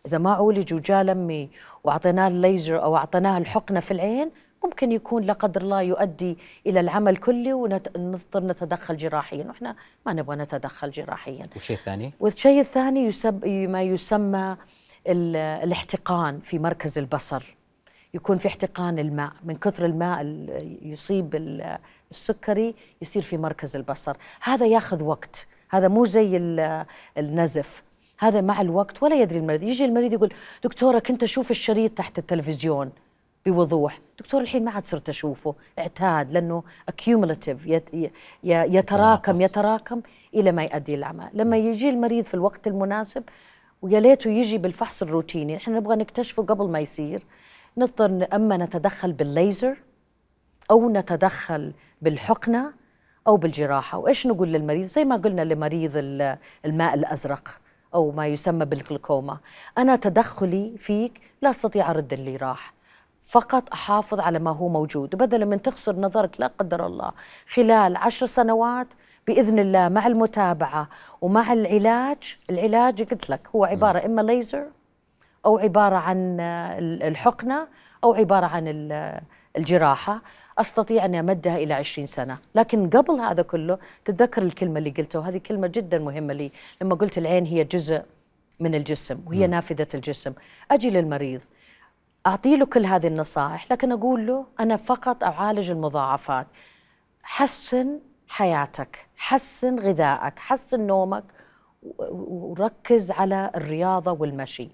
إذا 0.06 0.18
ما 0.18 0.34
عولج 0.34 0.74
وجاء 0.74 1.04
لمي 1.04 1.50
وأعطيناه 1.84 2.28
الليزر 2.28 2.84
أو 2.84 2.98
أعطيناه 2.98 3.38
الحقنة 3.38 3.80
في 3.80 3.92
العين 3.92 4.32
ممكن 4.68 4.92
يكون 4.92 5.24
لا 5.24 5.34
قدر 5.34 5.62
الله 5.62 5.82
يؤدي 5.82 6.38
إلى 6.68 6.80
العمى 6.80 7.10
الكلي 7.12 7.54
ونضطر 7.54 8.44
نتدخل 8.44 8.98
جراحيا. 8.98 9.46
وإحنا 9.48 9.76
ما 10.06 10.14
نبغى 10.14 10.36
نتدخل 10.36 10.92
جراحيا. 10.92 11.44
والشيء 11.54 11.78
الثاني؟ 11.78 12.12
والشيء 12.20 12.60
الثاني 12.60 13.06
يسب 13.06 13.46
ما 13.48 13.84
يسمى 13.84 14.58
ال- 15.08 15.36
الاحتقان 15.36 16.40
في 16.40 16.60
مركز 16.60 16.98
البصر. 16.98 17.56
يكون 18.14 18.38
في 18.38 18.48
احتقان 18.48 19.00
الماء. 19.00 19.32
من 19.44 19.56
كثر 19.56 19.86
الماء 19.86 20.22
ال- 20.22 20.78
يصيب 20.82 21.36
ال- 21.36 21.78
السكري 22.12 22.76
يصير 23.02 23.22
في 23.24 23.38
مركز 23.38 23.76
البصر. 23.76 24.18
هذا 24.42 24.66
ياخذ 24.66 25.04
وقت. 25.04 25.48
هذا 25.70 25.88
مو 25.88 26.06
زي 26.06 26.38
ال- 26.38 26.86
النزف. 27.18 27.84
هذا 28.20 28.42
مع 28.42 28.62
الوقت 28.62 29.04
ولا 29.04 29.16
يدري 29.22 29.40
المريض. 29.40 29.64
يجي 29.64 29.86
المريض 29.86 30.14
يقول 30.14 30.34
دكتورة 30.64 31.00
كنت 31.00 31.24
أشوف 31.24 31.52
الشريط 31.52 31.92
تحت 31.92 32.18
التلفزيون. 32.20 32.92
بوضوح. 33.52 34.00
دكتور 34.20 34.42
الحين 34.42 34.64
ما 34.66 34.72
عاد 34.72 34.86
صرت 34.86 35.10
أشوفه. 35.10 35.56
اعتاد 35.80 36.32
ي- 37.94 38.12
ي- 38.44 38.76
يتراكم. 38.76 39.36
يتراكم 39.42 40.02
إلى 40.34 40.52
ما 40.52 40.64
يؤدي 40.64 40.96
العمى 40.96 41.30
لما 41.34 41.58
يجي 41.58 41.90
المريض 41.90 42.24
في 42.24 42.34
الوقت 42.34 42.68
المناسب 42.68 43.24
ويا 43.82 44.00
ليته 44.00 44.30
يجي 44.30 44.58
بالفحص 44.58 45.02
الروتيني 45.04 45.58
إحنا 45.58 45.78
نبغى 45.80 45.96
نكتشفه 45.96 46.44
قبل 46.44 46.68
ما 46.70 46.80
يصير 46.80 47.24
نضطر 47.78 48.28
أما 48.34 48.58
نتدخل 48.58 49.12
بالليزر 49.14 49.78
أو 50.72 50.90
نتدخل 50.90 51.74
بالحقنة 52.02 52.74
أو 53.28 53.38
بالجراحة. 53.38 53.98
وإيش 53.98 54.28
نقول 54.28 54.48
للمريض؟ 54.48 54.86
زي 54.86 55.06
ما 55.06 55.16
قلنا 55.16 55.42
لمريض 55.42 55.92
ال- 55.96 56.38
الماء 56.66 56.94
الأزرق 56.94 57.50
أو 57.94 58.12
ما 58.12 58.28
يسمى 58.28 58.66
بالجلوكوما. 58.66 59.38
أنا 59.78 59.96
تدخلي 59.96 60.74
فيك 60.78 61.22
لا 61.42 61.50
أستطيع 61.50 61.92
أرد 61.92 62.14
اللي 62.14 62.36
راح. 62.36 62.74
فقط 63.28 63.70
أحافظ 63.74 64.20
على 64.20 64.40
ما 64.40 64.52
هو 64.52 64.68
موجود 64.70 65.16
بدلا 65.16 65.46
من 65.46 65.62
تخسر 65.62 65.96
نظرك 65.96 66.40
لا 66.40 66.48
قدر 66.60 66.86
الله 66.86 67.12
خلال 67.54 67.96
عشر 67.98 68.26
سنوات 68.26 68.88
بإذن 69.28 69.60
الله 69.60 69.90
مع 69.90 70.08
المتابعة 70.08 70.90
ومع 71.22 71.54
العلاج 71.54 72.38
العلاج 72.50 73.04
قلت 73.04 73.30
لك 73.30 73.42
هو 73.56 73.66
عبارة 73.66 74.06
إما 74.06 74.22
ليزر 74.22 74.66
أو 75.46 75.58
عبارة 75.58 75.96
عن 75.96 76.40
ال- 76.40 77.04
الحقنة 77.04 77.68
أو 78.04 78.14
عبارة 78.14 78.46
عن 78.46 78.68
ال- 78.68 79.22
الجراحة. 79.58 80.22
أستطيع 80.58 81.06
اني 81.06 81.20
أمدها 81.20 81.58
إلى 81.58 81.74
20 81.74 82.06
سنة، 82.08 82.38
لكن 82.56 82.90
قبل 82.90 83.20
هذا 83.20 83.42
كله 83.42 83.78
تتذكر 84.06 84.42
الكلمة 84.42 84.78
اللي 84.80 84.90
قلتها 84.90 85.20
وهذه 85.20 85.38
كلمة 85.38 85.68
جدا 85.68 85.98
مهمة 86.00 86.34
لي. 86.34 86.52
لما 86.82 86.96
قلت 86.96 87.18
العين 87.18 87.46
هي 87.46 87.64
جزء 87.64 88.02
من 88.60 88.76
الجسم 88.76 89.20
وهي 89.28 89.48
نافذة 89.48 89.88
الجسم، 89.94 90.34
أجي 90.72 90.90
للمريض. 90.90 91.42
أعطي 92.28 92.58
له 92.58 92.66
كل 92.66 92.86
هذه 92.86 93.08
النصائح 93.08 93.72
لكن 93.72 93.92
أقول 93.92 94.28
له 94.28 94.46
أنا 94.60 94.78
فقط 94.78 95.24
أعالج 95.24 95.72
المضاعفات. 95.72 96.48
حسن 97.24 98.00
حياتك 98.28 99.08
حسن 99.18 99.80
غذائك 99.80 100.40
حسن 100.40 100.88
نومك 100.88 101.24
وركز 102.00 103.12
على 103.12 103.52
الرياضة 103.56 104.12
والمشي. 104.12 104.70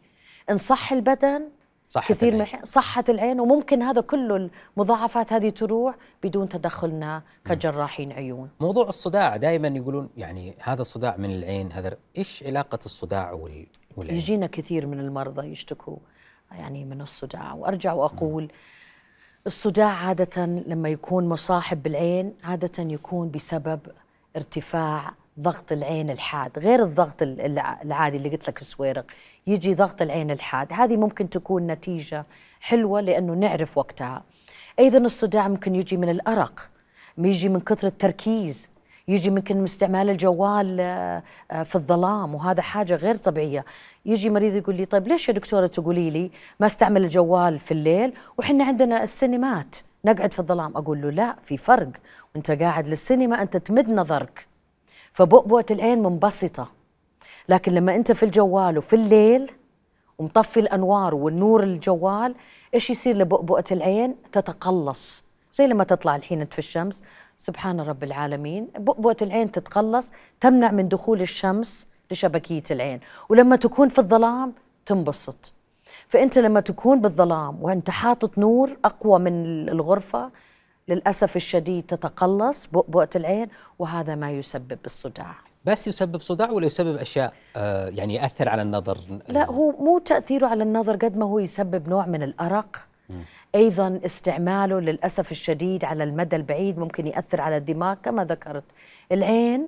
إن 0.49 0.57
صح 0.57 0.91
البدن 0.91 1.49
صحة 1.89 2.13
كثير 2.13 2.29
من 2.29 2.35
العين. 2.35 2.41
الحين 2.41 2.65
صحة 2.65 3.03
العين 3.09 3.39
وممكن 3.39 3.81
هذا 3.81 4.01
كله 4.01 4.49
المضاعفات 4.77 5.33
هذه 5.33 5.49
تروح 5.49 5.95
بدون 6.23 6.49
تدخلنا 6.49 7.21
كجراحين 7.45 8.11
عيون. 8.11 8.49
موضوع 8.59 8.87
الصداع 8.87 9.37
دائما 9.37 9.67
يقولون 9.67 10.09
يعني 10.17 10.55
هذا 10.61 10.81
الصداع 10.81 11.15
من 11.17 11.31
العين 11.31 11.71
هذا 11.71 11.97
إيش 12.17 12.43
علاقة 12.43 12.79
الصداع 12.85 13.31
وال 13.31 13.67
والعين؟ 13.97 14.17
يجينا 14.17 14.47
كثير 14.47 14.87
من 14.87 14.99
المرضى 14.99 15.47
يشتكوا 15.47 15.97
يعني 16.55 16.85
من 16.85 17.01
الصداع. 17.01 17.53
وأرجع 17.53 17.93
وأقول 17.93 18.51
الصداع 19.47 19.89
عادة 20.07 20.45
لما 20.45 20.89
يكون 20.89 21.29
مصاحب 21.29 21.83
بالعين 21.83 22.33
عادة 22.43 22.83
يكون 22.83 23.31
بسبب 23.31 23.79
ارتفاع 24.35 25.13
ضغط 25.39 25.71
العين 25.71 26.09
الحاد 26.09 26.59
غير 26.59 26.83
الضغط 26.83 27.21
ال- 27.21 27.41
الع- 27.41 27.81
العادي 27.81 28.17
اللي 28.17 28.29
قلت 28.29 28.47
لك 28.47 28.61
السويرق. 28.61 29.05
يجي 29.47 29.73
ضغط 29.75 30.01
العين 30.01 30.31
الحاد 30.31 30.73
هذه 30.73 30.97
ممكن 30.97 31.29
تكون 31.29 31.67
نتيجة 31.67 32.25
حلوة 32.61 33.01
لأنه 33.01 33.33
نعرف 33.33 33.77
وقتها. 33.77 34.23
أيضا 34.79 34.97
الصداع 34.97 35.47
ممكن 35.47 35.75
يجي 35.75 35.97
من 35.97 36.09
الأرق 36.09 36.69
يجي 37.17 37.49
من 37.49 37.59
كثر 37.59 37.87
التركيز. 37.87 38.69
يجي 39.07 39.29
ممكن 39.29 39.63
استعمال 39.63 40.09
الجوال 40.09 40.77
آه، 40.79 41.23
آه، 41.51 41.63
في 41.63 41.75
الظلام 41.75 42.35
وهذا 42.35 42.61
حاجة 42.61 42.95
غير 42.95 43.15
طبيعية. 43.15 43.65
يجي 44.05 44.29
مريض 44.29 44.55
يقول 44.55 44.75
لي 44.75 44.85
طيب 44.85 45.07
ليش 45.07 45.29
يا 45.29 45.33
دكتورة 45.33 45.67
تقولي 45.67 46.09
لي 46.09 46.31
ما 46.59 46.65
استعمل 46.65 47.03
الجوال 47.03 47.59
في 47.59 47.71
الليل 47.71 48.13
وحنا 48.37 48.63
عندنا 48.63 49.03
السينمات 49.03 49.75
نقعد 50.05 50.33
في 50.33 50.39
الظلام؟ 50.39 50.77
أقول 50.77 51.01
له 51.01 51.09
لا 51.09 51.35
في 51.43 51.57
فرق. 51.57 51.89
وأنت 52.35 52.51
قاعد 52.51 52.87
للسينما 52.87 53.41
أنت 53.41 53.57
تمد 53.57 53.89
نظرك. 53.89 54.47
فبؤبؤة 55.11 55.65
العين 55.71 56.03
منبسطة. 56.03 56.71
لكن 57.49 57.71
لما 57.71 57.95
أنت 57.95 58.11
في 58.11 58.23
الجوال 58.23 58.77
وفي 58.77 58.95
الليل 58.95 59.51
ومطفي 60.17 60.59
الأنوار 60.59 61.15
والنور 61.15 61.63
الجوال 61.63 62.35
إيش 62.73 62.89
يصير 62.89 63.17
لبؤبؤة 63.17 63.63
العين؟ 63.71 64.15
تتقلص. 64.31 65.25
زي 65.53 65.67
لما 65.67 65.83
تطلع 65.83 66.15
الحين 66.15 66.41
أنت 66.41 66.53
في 66.53 66.59
الشمس 66.59 67.03
سبحان 67.37 67.79
رب 67.81 68.03
العالمين. 68.03 68.67
بؤبؤة 68.77 69.17
العين 69.21 69.51
تتقلص 69.51 70.11
تمنع 70.39 70.71
من 70.71 70.87
دخول 70.87 71.21
الشمس 71.21 71.87
لشبكية 72.11 72.63
العين. 72.71 72.99
ولما 73.29 73.55
تكون 73.55 73.89
في 73.89 73.99
الظلام 73.99 74.53
تنبسط. 74.85 75.51
فأنت 76.07 76.37
لما 76.37 76.59
تكون 76.59 77.01
بالظلام 77.01 77.63
وأنت 77.63 77.89
حاطط 77.89 78.37
نور 78.37 78.77
أقوى 78.85 79.19
من 79.19 79.69
الغرفة 79.69 80.31
للأسف 80.87 81.35
الشديد 81.35 81.85
تتقلص 81.85 82.67
بؤبؤة 82.67 83.09
العين 83.15 83.47
وهذا 83.79 84.15
ما 84.15 84.31
يسبب 84.31 84.77
الصداع 84.85 85.35
بس 85.65 85.87
يسبب 85.87 86.21
صداع 86.21 86.51
ولا 86.51 86.65
يسبب 86.65 86.95
أشياء 86.95 87.33
آه 87.55 87.89
يعني 87.89 88.15
يأثر 88.15 88.49
على 88.49 88.61
النظر؟ 88.61 88.97
لا 89.29 89.45
هو 89.45 89.71
مو 89.71 89.99
تأثيره 89.99 90.47
على 90.47 90.63
النظر 90.63 90.95
قد 90.95 91.17
ما 91.17 91.25
هو 91.25 91.39
يسبب 91.39 91.89
نوع 91.89 92.05
من 92.05 92.23
الأرق. 92.23 92.87
أيضا 93.55 93.99
استعماله 94.05 94.79
للأسف 94.79 95.31
الشديد 95.31 95.85
على 95.85 96.03
المدى 96.03 96.35
البعيد 96.35 96.77
ممكن 96.79 97.07
يأثر 97.07 97.41
على 97.41 97.57
الدماغ 97.57 97.93
كما 97.93 98.25
ذكرت 98.25 98.63
العين 99.11 99.67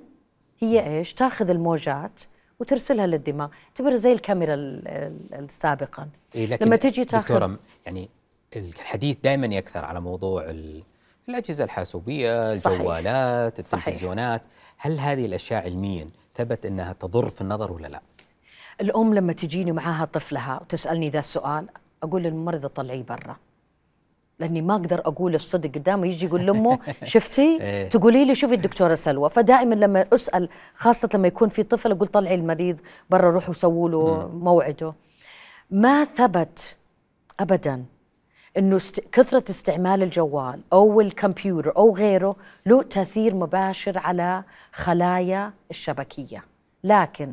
هي 0.60 0.98
إيش 0.98 1.14
تأخذ 1.14 1.50
الموجات 1.50 2.20
وترسلها 2.60 3.06
للدماغ 3.06 3.48
اعتبرها 3.68 3.96
زي 3.96 4.12
الكاميرا 4.12 4.54
ال- 4.54 4.88
ال- 4.88 5.34
السابقا 5.34 6.08
إيه 6.34 6.46
لكن 6.46 6.66
لما 6.66 6.76
تجي 6.76 7.04
تأخذ 7.04 7.22
دكتورة 7.22 7.58
يعني 7.86 8.08
الحديث 8.56 9.16
دائما 9.24 9.46
يكثر 9.46 9.84
على 9.84 10.00
موضوع 10.00 10.44
ال- 10.50 10.82
الأجهزة 11.28 11.64
الحاسوبية 11.64 12.52
صحيح. 12.54 12.78
الجوالات 12.78 13.60
صحيح. 13.60 13.86
التلفزيونات 13.86 14.42
هل 14.78 14.98
هذه 14.98 15.26
الأشياء 15.26 15.64
علميا 15.64 16.08
ثبت 16.34 16.66
أنها 16.66 16.92
تضر 16.92 17.30
في 17.30 17.40
النظر 17.40 17.72
ولا 17.72 17.86
لا؟ 17.86 18.00
الأم 18.80 19.14
لما 19.14 19.32
تجيني 19.32 19.72
معاها 19.72 20.04
طفلها 20.04 20.58
وتسألني 20.62 21.10
ذا 21.10 21.18
السؤال 21.18 21.66
أقول 22.02 22.22
للممرضة 22.22 22.68
طلعيه 22.68 23.02
برا 23.02 23.36
لأني 24.38 24.62
ما 24.62 24.74
أقدر 24.74 24.98
أقول 25.00 25.34
الصدق 25.34 25.70
قدامه 25.74 26.06
يجي 26.06 26.26
يقول 26.26 26.46
لأمه 26.46 26.78
شفتي؟ 27.04 27.58
إيه. 27.60 27.88
تقولي 27.88 28.24
لي 28.24 28.34
شوفي 28.34 28.54
الدكتورة 28.54 28.94
سلوى. 28.94 29.30
فدائما 29.30 29.74
لما 29.74 30.04
أسأل 30.14 30.48
خاصة 30.74 31.08
لما 31.14 31.28
يكون 31.28 31.48
في 31.48 31.62
طفل 31.62 31.92
أقول 31.92 32.08
طلعي 32.08 32.34
المريض 32.34 32.76
برا 33.10 33.30
روحوا 33.30 33.54
سووا 33.54 33.88
له 33.88 34.30
موعده. 34.34 34.94
ما 35.70 36.04
ثبت 36.04 36.76
ابدا 37.40 37.84
إنه 38.58 38.76
است... 38.76 39.00
كثرة 39.12 39.44
استعمال 39.50 40.02
الجوال 40.02 40.60
أو 40.72 41.00
الكمبيوتر 41.00 41.76
أو 41.76 41.96
غيره 41.96 42.36
له 42.66 42.82
تأثير 42.82 43.34
مباشر 43.34 43.98
على 43.98 44.42
خلايا 44.72 45.52
الشبكية. 45.70 46.44
لكن 46.84 47.32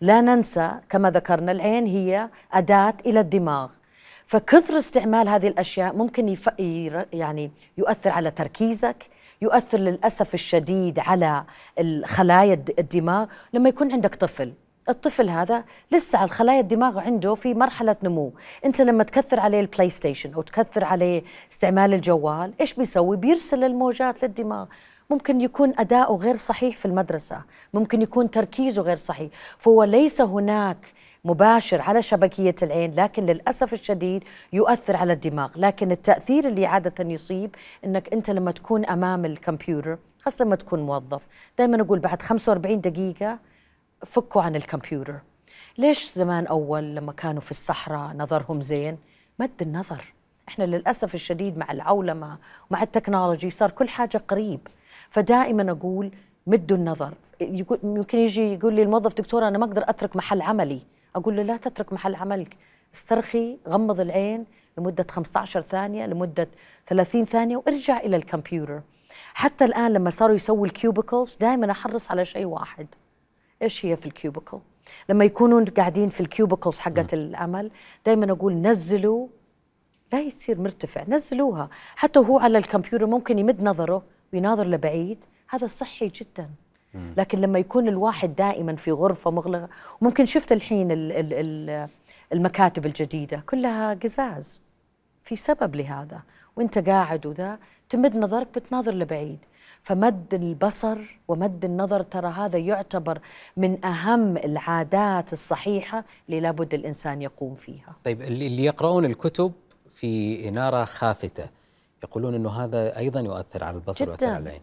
لا 0.00 0.20
ننسى 0.20 0.70
كما 0.88 1.10
ذكرنا 1.10 1.52
العين 1.52 1.86
هي 1.86 2.28
أداة 2.52 2.94
إلى 3.06 3.20
الدماغ. 3.20 3.70
فكثر 4.30 4.78
استعمال 4.78 5.28
هذه 5.28 5.48
الأشياء 5.48 5.96
ممكن 5.96 6.28
يف... 6.28 6.48
يعني 7.12 7.50
يؤثر 7.78 8.10
على 8.10 8.30
تركيزك 8.30 9.06
يؤثر 9.42 9.78
للأسف 9.78 10.34
الشديد 10.34 10.98
على 10.98 11.44
الخلايا 11.78 12.54
الد- 12.54 12.74
الدماغ. 12.78 13.26
لما 13.52 13.68
يكون 13.68 13.92
عندك 13.92 14.14
طفل 14.14 14.52
الطفل 14.88 15.28
هذا 15.28 15.64
لسه 15.92 16.24
الخلايا 16.24 16.60
الدماغ 16.60 16.98
عنده 16.98 17.34
في 17.34 17.54
مرحلة 17.54 17.96
نمو. 18.04 18.32
أنت 18.64 18.80
لما 18.80 19.04
تكثر 19.04 19.40
عليه 19.40 19.60
البلاي 19.60 19.90
ستيشن 19.90 20.34
أو 20.34 20.42
تكثر 20.42 20.84
عليه 20.84 21.22
استعمال 21.52 21.94
الجوال 21.94 22.52
إيش 22.60 22.74
بيسوي؟ 22.74 23.16
بيرسل 23.16 23.64
الموجات 23.64 24.22
للدماغ. 24.22 24.66
ممكن 25.10 25.40
يكون 25.40 25.72
أداؤه 25.78 26.16
غير 26.16 26.36
صحيح 26.36 26.76
في 26.76 26.86
المدرسة 26.86 27.42
ممكن 27.74 28.02
يكون 28.02 28.30
تركيزه 28.30 28.82
غير 28.82 28.96
صحيح. 28.96 29.30
فهو 29.58 29.84
ليس 29.84 30.20
هناك 30.20 30.76
مباشر 31.24 31.80
على 31.80 32.02
شبكية 32.02 32.54
العين 32.62 32.94
لكن 32.94 33.26
للأسف 33.26 33.72
الشديد 33.72 34.24
يؤثر 34.52 34.96
على 34.96 35.12
الدماغ. 35.12 35.50
لكن 35.56 35.90
التأثير 35.90 36.48
اللي 36.48 36.66
عادة 36.66 37.10
يصيب 37.10 37.54
أنك 37.84 38.12
أنت 38.12 38.30
لما 38.30 38.50
تكون 38.50 38.86
أمام 38.86 39.24
الكمبيوتر 39.24 39.98
خاصة 40.20 40.44
لما 40.44 40.56
تكون 40.56 40.80
موظف 40.80 41.26
دائما 41.58 41.82
أقول 41.82 41.98
بعد 41.98 42.22
45 42.22 42.80
دقيقة 42.80 43.38
فكوا 44.06 44.42
عن 44.42 44.56
الكمبيوتر. 44.56 45.14
ليش 45.78 46.12
زمان 46.12 46.46
أول 46.46 46.94
لما 46.94 47.12
كانوا 47.12 47.40
في 47.40 47.50
الصحراء 47.50 48.16
نظرهم 48.16 48.60
زين؟ 48.60 48.98
مد 49.38 49.62
النظر. 49.62 50.14
إحنا 50.48 50.64
للأسف 50.64 51.14
الشديد 51.14 51.58
مع 51.58 51.72
العولمة 51.72 52.38
ومع 52.70 52.82
التكنولوجي 52.82 53.50
صار 53.50 53.70
كل 53.70 53.88
حاجة 53.88 54.22
قريب. 54.28 54.60
فدائما 55.10 55.70
أقول 55.72 56.10
مدوا 56.46 56.76
النظر. 56.76 57.14
يمكن 57.40 58.18
يجي 58.18 58.54
يقول 58.54 58.74
لي 58.74 58.82
الموظف 58.82 59.14
دكتورة 59.14 59.48
أنا 59.48 59.58
ما 59.58 59.64
أقدر 59.64 59.82
أترك 59.88 60.16
محل 60.16 60.42
عملي. 60.42 60.80
أقول 61.16 61.36
له 61.36 61.42
لا 61.42 61.56
تترك 61.56 61.92
محل 61.92 62.14
عملك. 62.14 62.56
استرخي 62.94 63.58
غمض 63.68 64.00
العين 64.00 64.44
لمدة 64.78 65.06
15 65.10 65.60
ثانية 65.62 66.06
لمدة 66.06 66.48
30 66.86 67.24
ثانية 67.24 67.56
وارجع 67.56 68.00
إلى 68.00 68.16
الكمبيوتر. 68.16 68.80
حتى 69.34 69.64
الآن 69.64 69.92
لما 69.92 70.10
صاروا 70.10 70.34
يسووا 70.34 70.66
ال 70.66 70.74
cubicles 70.74 71.36
دائما 71.40 71.70
أحرص 71.70 72.10
على 72.10 72.24
شيء 72.24 72.44
واحد. 72.44 72.86
إيش 73.62 73.86
هي 73.86 73.96
في 73.96 74.06
ال 74.06 74.12
cubicle؟ 74.12 74.58
لما 75.08 75.24
يكونوا 75.24 75.64
قاعدين 75.76 76.08
في 76.08 76.20
ال 76.20 76.26
cubicles 76.26 76.78
حقت 76.78 77.14
العمل 77.14 77.70
دائما 78.06 78.32
أقول 78.32 78.54
نزلوا. 78.54 79.28
لا 80.12 80.20
يصير 80.20 80.60
مرتفع 80.60 81.04
نزلوها. 81.08 81.68
حتى 81.96 82.18
هو 82.18 82.38
على 82.38 82.58
الكمبيوتر 82.58 83.06
ممكن 83.06 83.38
يمد 83.38 83.62
نظره 83.62 84.02
ويناظر 84.32 84.66
لبعيد. 84.66 85.24
هذا 85.48 85.66
صحي 85.66 86.06
جدا. 86.08 86.50
لكن 86.94 87.38
لما 87.38 87.58
يكون 87.58 87.88
الواحد 87.88 88.34
دائما 88.34 88.76
في 88.76 88.90
غرفة 88.92 89.30
مغلقة 89.30 89.68
ممكن 90.00 90.24
شفت 90.24 90.52
الحين 90.52 90.90
ال 90.90 91.12
ال 91.12 91.32
ال 91.32 91.88
المكاتب 92.32 92.86
الجديدة 92.86 93.42
كلها 93.46 93.94
قزاز. 93.94 94.62
في 95.22 95.36
سبب 95.36 95.76
لهذا. 95.76 96.22
وانت 96.56 96.78
قاعد 96.78 97.26
وذا 97.26 97.58
تمد 97.88 98.16
نظرك 98.16 98.46
بتناظر 98.54 98.94
لبعيد. 98.94 99.38
فمد 99.82 100.34
البصر 100.34 100.98
ومد 101.28 101.64
النظر 101.64 102.02
ترى 102.02 102.28
هذا 102.28 102.58
يعتبر 102.58 103.18
من 103.56 103.84
أهم 103.84 104.36
العادات 104.36 105.32
الصحيحة 105.32 106.04
اللي 106.28 106.40
لابد 106.40 106.74
الإنسان 106.74 107.22
يقوم 107.22 107.54
فيها. 107.54 107.96
طيب 108.04 108.22
اللي 108.22 108.64
يقرؤون 108.64 109.04
الكتب 109.04 109.52
في 109.88 110.48
إنارة 110.48 110.84
خافتة 110.84 111.44
يقولون 112.04 112.34
أنه 112.34 112.50
هذا 112.50 112.98
أيضا 112.98 113.20
يؤثر 113.20 113.64
على 113.64 113.76
البصر 113.76 114.08
ويؤثر 114.08 114.26
على 114.26 114.38
العين. 114.38 114.60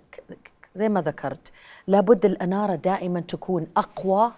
زي 0.78 0.90
ما 0.90 1.02
ذكرت 1.02 1.52
لابد 1.88 2.26
الأنارة 2.26 2.76
دائما 2.76 3.20
تكون 3.20 3.68
أقوى 3.78 4.32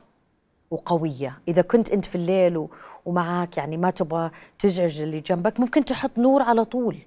وقوية. 0.71 1.37
إذا 1.47 1.61
كنت 1.61 1.89
أنت 1.91 2.05
في 2.05 2.15
الليل 2.15 2.57
و- 2.57 2.69
ومعاك 3.05 3.57
يعني 3.57 3.77
ما 3.77 3.89
تبغى 3.89 4.31
تزعج 4.59 5.01
اللي 5.01 5.19
جنبك 5.19 5.59
ممكن 5.59 5.85
تحط 5.85 6.11
نور 6.17 6.41
على 6.41 6.65
طول. 6.65 6.97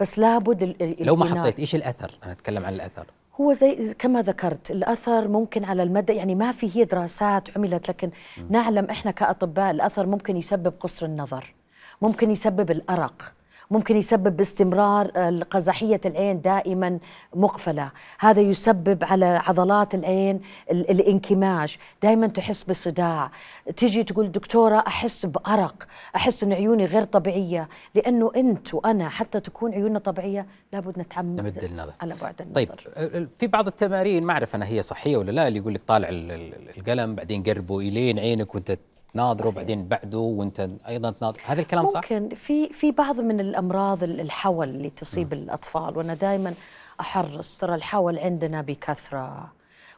بس 0.00 0.18
لابد 0.18 0.62
ال- 0.62 0.96
لو 1.06 1.16
ما. 1.16 1.40
حطيت 1.40 1.58
إيش 1.58 1.74
الأثر؟ 1.74 2.18
أنا 2.24 2.32
أتكلم 2.32 2.64
عن 2.64 2.74
الأثر. 2.74 3.06
هو 3.40 3.52
زي 3.52 3.94
كما 3.98 4.22
ذكرت 4.22 4.70
الأثر 4.70 5.28
ممكن 5.28 5.64
على 5.64 5.82
المدى 5.82 6.12
يعني 6.12 6.34
ما 6.34 6.52
في 6.52 6.76
هي 6.76 6.84
دراسات 6.84 7.56
عملت 7.56 7.88
لكن 7.88 8.10
نعلم 8.50 8.84
إحنا 8.84 9.10
كأطباء 9.10 9.70
الأثر 9.70 10.06
ممكن 10.06 10.36
يسبب 10.36 10.72
قصر 10.80 11.06
النظر 11.06 11.54
ممكن 12.02 12.30
يسبب 12.30 12.70
الأرق. 12.70 13.32
ممكن 13.70 13.96
يسبب 13.96 14.36
باستمرار 14.36 15.10
آه، 15.16 15.30
قزحية 15.50 16.00
العين 16.06 16.40
دائما 16.40 16.98
مقفلة. 17.34 17.90
هذا 18.20 18.40
يسبب 18.40 19.04
على 19.04 19.24
عضلات 19.46 19.94
العين 19.94 20.40
ال- 20.70 20.90
الانكماش. 20.90 21.78
دائما 22.02 22.26
تحس 22.26 22.62
بصداع 22.62 23.30
تجي 23.76 24.04
تقول 24.04 24.32
دكتورة 24.32 24.78
أحس 24.86 25.26
بأرق. 25.26 25.86
أحس 26.16 26.44
أن 26.44 26.52
عيوني 26.52 26.84
غير 26.84 27.04
طبيعية. 27.04 27.68
لأنه 27.94 28.30
أنت 28.36 28.74
وأنا 28.74 29.08
حتى 29.08 29.40
تكون 29.40 29.72
عيوننا 29.72 29.98
طبيعية 29.98 30.46
لابد 30.72 30.98
نتعمد 30.98 31.40
نمد 31.40 31.64
النظر. 31.64 31.92
على 32.00 32.14
بعد 32.22 32.34
النظر. 32.40 32.54
طيب 32.54 33.28
في 33.38 33.46
بعض 33.46 33.66
التمارين 33.66 34.22
ما 34.24 34.32
أعرف 34.32 34.54
أنا 34.56 34.66
هي 34.66 34.82
صحية 34.82 35.16
ولا 35.16 35.30
لا 35.32 35.48
اللي 35.48 35.58
يقول 35.58 35.74
لك 35.74 35.82
طالع 35.86 36.08
ال- 36.08 36.32
ال- 36.32 36.78
القلم 36.78 37.14
بعدين 37.14 37.42
قربه 37.42 37.78
إلين 37.78 38.18
عينك 38.18 38.54
وأنت 38.54 38.78
تناظره 39.14 39.42
صحيح. 39.44 39.54
بعدين 39.56 39.88
بعده 39.88 40.18
وأنت 40.18 40.68
أيضا 40.88 41.10
تناظر 41.10 41.40
هذا 41.44 41.60
الكلام 41.60 41.86
صح؟ 41.86 42.00
ممكن 42.12 42.34
في 42.34 42.68
في 42.68 42.90
بعض 42.92 43.20
من 43.20 43.40
الأمراض 43.40 44.02
ال- 44.02 44.20
الحول 44.20 44.68
اللي 44.68 44.90
تصيب 44.90 45.32
الأطفال 45.32 45.98
وأنا 45.98 46.14
دائما 46.14 46.54
أحرص 47.00 47.56
ترى 47.56 47.74
الحول 47.74 48.18
عندنا 48.18 48.62
بكثرة 48.62 49.52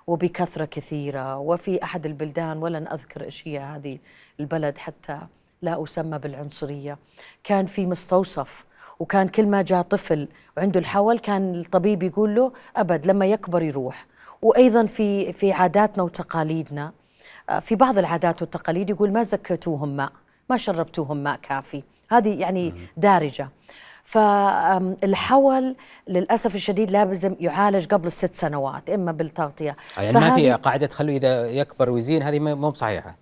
وبكثرة 0.06 0.64
كثيرة 0.64 1.38
وفي 1.38 1.82
أحد 1.82 2.06
البلدان 2.06 2.58
ولن 2.58 2.88
أذكر 2.88 3.24
إيش 3.24 3.48
هي 3.48 3.58
هذه 3.58 3.98
البلد 4.40 4.78
حتى 4.78 5.18
لا 5.62 5.82
أسمى 5.82 6.18
بالعنصرية 6.18 6.98
كان 7.44 7.66
في 7.66 7.86
مستوصف 7.86 8.64
وكان 9.00 9.28
كل 9.28 9.46
ما 9.46 9.62
جاء 9.62 9.82
طفل 9.82 10.28
وعنده 10.56 10.80
الحول 10.80 11.18
كان 11.18 11.54
الطبيب 11.60 12.02
يقول 12.02 12.34
له 12.34 12.52
أبد 12.76 13.06
لما 13.06 13.26
يكبر 13.26 13.62
يروح 13.62 14.06
وأيضا 14.42 14.86
في 14.86 15.32
في 15.32 15.52
عاداتنا 15.52 16.02
وتقاليدنا 16.02 16.92
في 17.60 17.74
بعض 17.74 17.98
العادات 17.98 18.42
والتقاليد 18.42 18.90
يقول 18.90 19.12
ما 19.12 19.22
زكيتوهم 19.22 19.96
ماء 19.96 20.12
ما 20.50 20.56
شربتوهم 20.56 21.16
ماء 21.16 21.38
كافي. 21.42 21.82
هذه 22.10 22.40
يعني 22.40 22.74
دارجة. 22.96 23.48
فالحول 24.04 25.76
للأسف 26.08 26.54
الشديد 26.54 26.90
لازم 26.90 27.36
يعالج 27.40 27.86
قبل 27.86 28.06
الست 28.06 28.34
سنوات 28.34 28.90
إما 28.90 29.12
بالتغطية. 29.12 29.76
يعني 29.96 30.12
ما 30.12 30.34
في 30.34 30.52
قاعدة 30.52 30.86
تخليه 30.86 31.16
إذا 31.16 31.46
يكبر 31.46 31.90
ويزين 31.90 32.22
هذه 32.22 32.38
مو 32.38 32.70
بصحيحة. 32.70 33.14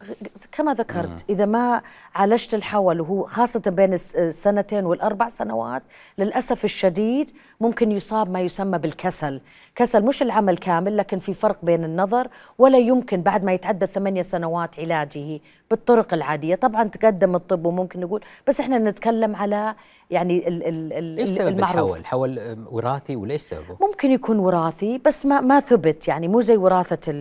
كما 0.52 0.74
ذكرت 0.74 1.10
مم. 1.10 1.16
إذا 1.30 1.46
ما 1.46 1.82
عالجت 2.14 2.54
الحول 2.54 3.00
وهو 3.00 3.24
خاصة 3.24 3.62
بين 3.66 3.92
السنتين 3.94 4.84
والأربع 4.86 5.28
سنوات 5.28 5.82
للأسف 6.18 6.64
الشديد 6.64 7.30
ممكن 7.60 7.92
يصاب 7.92 8.30
ما 8.30 8.40
يسمى 8.40 8.78
بالكسل. 8.78 9.40
كسل 9.74 10.02
مش 10.02 10.22
العمل 10.22 10.56
كامل 10.56 10.96
لكن 10.96 11.18
في 11.18 11.34
فرق 11.34 11.56
بين 11.62 11.84
النظر 11.84 12.28
ولا 12.58 12.78
يمكن 12.78 13.22
بعد 13.22 13.44
ما 13.44 13.52
يتعدى 13.52 13.86
ثمانية 13.86 14.22
سنوات 14.22 14.80
علاجه 14.80 15.40
بالطرق 15.70 16.14
العادية. 16.14 16.54
طبعا 16.54 16.84
تقدم 16.84 17.34
الطب 17.34 17.66
وممكن 17.66 18.00
نقول 18.00 18.24
بس 18.48 18.60
إحنا 18.60 18.78
نتكلم 18.78 19.36
على 19.36 19.74
يعني 20.10 20.48
ال 20.48 20.66
ال 20.66 20.92
ال 20.92 21.18
إيش 21.18 21.28
سبب 21.28 21.48
المعروف. 21.48 21.96
الحول؟ 21.96 22.06
حول 22.06 22.58
وراثي 22.70 23.16
ولا 23.16 23.32
إيش 23.32 23.42
سببه؟ 23.42 23.76
ممكن 23.80 24.10
يكون 24.10 24.38
وراثي 24.38 24.98
بس 24.98 25.26
ما 25.26 25.40
ما 25.40 25.60
ثبت. 25.60 26.08
يعني 26.08 26.28
مو 26.28 26.40
زي 26.40 26.56
وراثة 26.56 27.12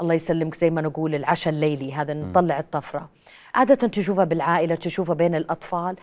الله 0.00 0.14
يسلمك 0.14 0.54
زي 0.54 0.70
ما 0.70 0.80
نقول 0.80 1.14
العشاء 1.14 1.54
الليلي 1.54 1.92
هذا 1.92 2.14
نطلع 2.14 2.58
الطفرة. 2.58 3.08
عادة 3.54 3.88
تشوفها 3.88 4.24
بالعائلة 4.24 4.74
تشوفها 4.74 5.14
بين 5.14 5.34
الأطفال. 5.34 5.96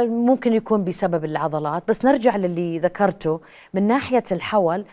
ممكن 0.00 0.52
يكون 0.52 0.84
بسبب 0.84 1.24
العضلات. 1.24 1.82
بس 1.88 2.04
نرجع 2.04 2.36
للي 2.36 2.78
ذكرته 2.78 3.40
من 3.74 3.82
ناحية 3.82 4.24
الحول 4.32 4.84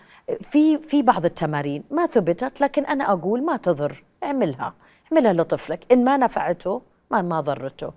في 0.42 0.78
في 0.78 1.02
بعض 1.02 1.26
التمارين 1.26 1.84
ما 1.92 2.06
ثبتت 2.06 2.62
لكن 2.62 2.86
أنا 2.86 3.12
أقول 3.12 3.46
ما 3.46 3.58
تضر 3.58 4.04
اعملها 4.24 4.74
اعملها 5.12 5.34
لطفلك. 5.34 5.80
إن 5.92 6.04
ما 6.04 6.18
نفعته 6.18 6.82
ما 7.12 7.22
ما 7.22 7.42
ضرته. 7.42 7.92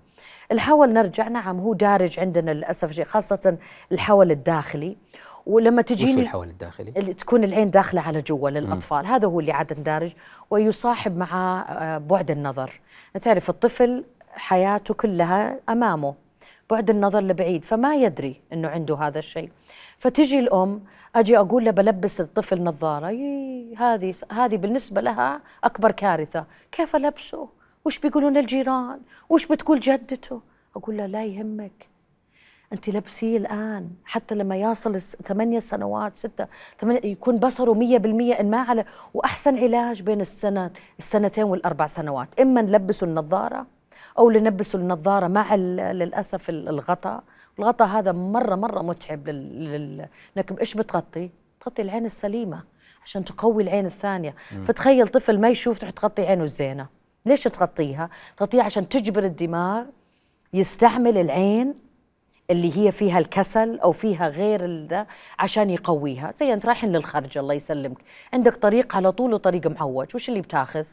الحول 0.51 0.93
نرجع 0.93 1.27
نعم 1.27 1.59
هو 1.59 1.73
دارج 1.73 2.19
عندنا 2.19 2.51
للأسف 2.51 2.91
شيء 2.91 3.05
خاصة 3.05 3.57
الحول 3.91 4.31
الداخلي. 4.31 4.97
ولما 5.45 5.81
تجيني 5.81 6.21
الحول 6.21 6.47
الداخلي؟ 6.47 6.93
اللي 6.97 7.13
تكون 7.13 7.43
العين 7.43 7.69
داخلة 7.69 8.01
على 8.01 8.21
جوا 8.21 8.49
للاطفال. 8.49 9.05
هذا 9.05 9.27
هو 9.27 9.39
اللي 9.39 9.51
عادة 9.51 9.75
دارج 9.75 10.13
ويصاحب 10.49 11.17
مع 11.17 11.61
آه، 11.69 11.97
بعد 11.97 12.31
النظر. 12.31 12.81
تعرف 13.21 13.49
الطفل 13.49 14.05
حياته 14.31 14.93
كلها 14.93 15.59
أمامه. 15.69 16.24
بعد 16.69 16.89
النظر 16.89 17.19
لبعيد 17.19 17.65
فما 17.65 17.95
يدري 17.95 18.41
إنه 18.53 18.67
عنده 18.67 18.95
هذا 18.95 19.19
الشيء. 19.19 19.49
فتجي 19.97 20.39
الأم 20.39 20.81
أجي 21.15 21.37
أقول 21.37 21.65
له 21.65 21.71
بلبس 21.71 22.21
الطفل 22.21 22.63
نظارة. 22.63 23.07
هذه 23.77 24.13
هذه 24.31 24.57
بالنسبة 24.57 25.01
لها 25.01 25.41
أكبر 25.63 25.91
كارثة. 25.91 26.45
كيف 26.71 26.95
ألبسه؟ 26.95 27.49
وش 27.85 27.99
بيقولون 27.99 28.37
الجيران؟ 28.37 28.99
وش 29.29 29.45
بتقول 29.45 29.79
جدته؟ 29.79 30.41
أقول 30.75 30.97
له 30.97 31.05
لا 31.05 31.25
يهمك. 31.25 31.87
أنت 32.73 32.89
لبسيه 32.89 33.37
الآن 33.37 33.89
حتى 34.05 34.35
لما 34.35 34.55
يصل 34.55 35.01
ثمانية 35.01 35.59
سنوات 35.59 36.15
ستة 36.15 36.47
ثمانية 36.79 37.05
يكون 37.05 37.37
بصره 37.37 37.73
مية 37.73 37.97
بالمية 37.97 38.39
إن 38.39 38.49
ما 38.49 38.57
على 38.57 38.85
وأحسن 39.13 39.57
علاج 39.57 40.01
بين 40.01 40.21
السنة 40.21 40.71
السنتين 40.99 41.43
والأربع 41.43 41.87
سنوات. 41.87 42.39
إما 42.39 42.61
نلبسه 42.61 43.05
النظارة 43.05 43.65
أو 44.17 44.29
نلبسه 44.29 44.79
النظارة 44.79 45.27
مع 45.27 45.55
للأسف 45.55 46.49
الغطاء. 46.49 47.23
الغطاء 47.59 47.87
هذا 47.87 48.11
مرة 48.11 48.55
مرة 48.55 48.81
متعب 48.81 49.29
لل... 49.29 50.07
لكن 50.35 50.55
إيش 50.55 50.73
بتغطي؟ 50.73 51.29
تغطي 51.61 51.81
العين 51.81 52.05
السليمة 52.05 52.63
عشان 53.03 53.25
تقوي 53.25 53.63
العين 53.63 53.85
الثانية. 53.85 54.35
مم. 54.51 54.63
فتخيل 54.63 55.07
طفل 55.07 55.39
ما 55.39 55.49
يشوف 55.49 55.79
تروح 55.79 55.91
تغطي 55.91 56.25
عينه 56.25 56.43
الزينه 56.43 56.87
ليش 57.25 57.43
تغطيها؟ 57.43 58.09
تغطيها 58.37 58.63
عشان 58.63 58.89
تجبر 58.89 59.23
الدماغ 59.23 59.85
يستعمل 60.53 61.17
العين 61.17 61.73
اللي 62.49 62.77
هي 62.77 62.91
فيها 62.91 63.19
الكسل 63.19 63.79
أو 63.79 63.91
فيها 63.91 64.29
غير 64.29 64.85
ده 64.85 65.07
عشان 65.39 65.69
يقويها. 65.69 66.31
زي 66.31 66.53
أنت 66.53 66.65
رايحين 66.65 66.91
للخرج 66.91 67.37
الله 67.37 67.53
يسلمك. 67.53 67.97
عندك 68.33 68.55
طريق 68.55 68.95
على 68.95 69.11
طول 69.11 69.33
وطريق 69.33 69.67
معوج 69.67 70.15
وش 70.15 70.29
اللي 70.29 70.41
بتاخذ؟ 70.41 70.85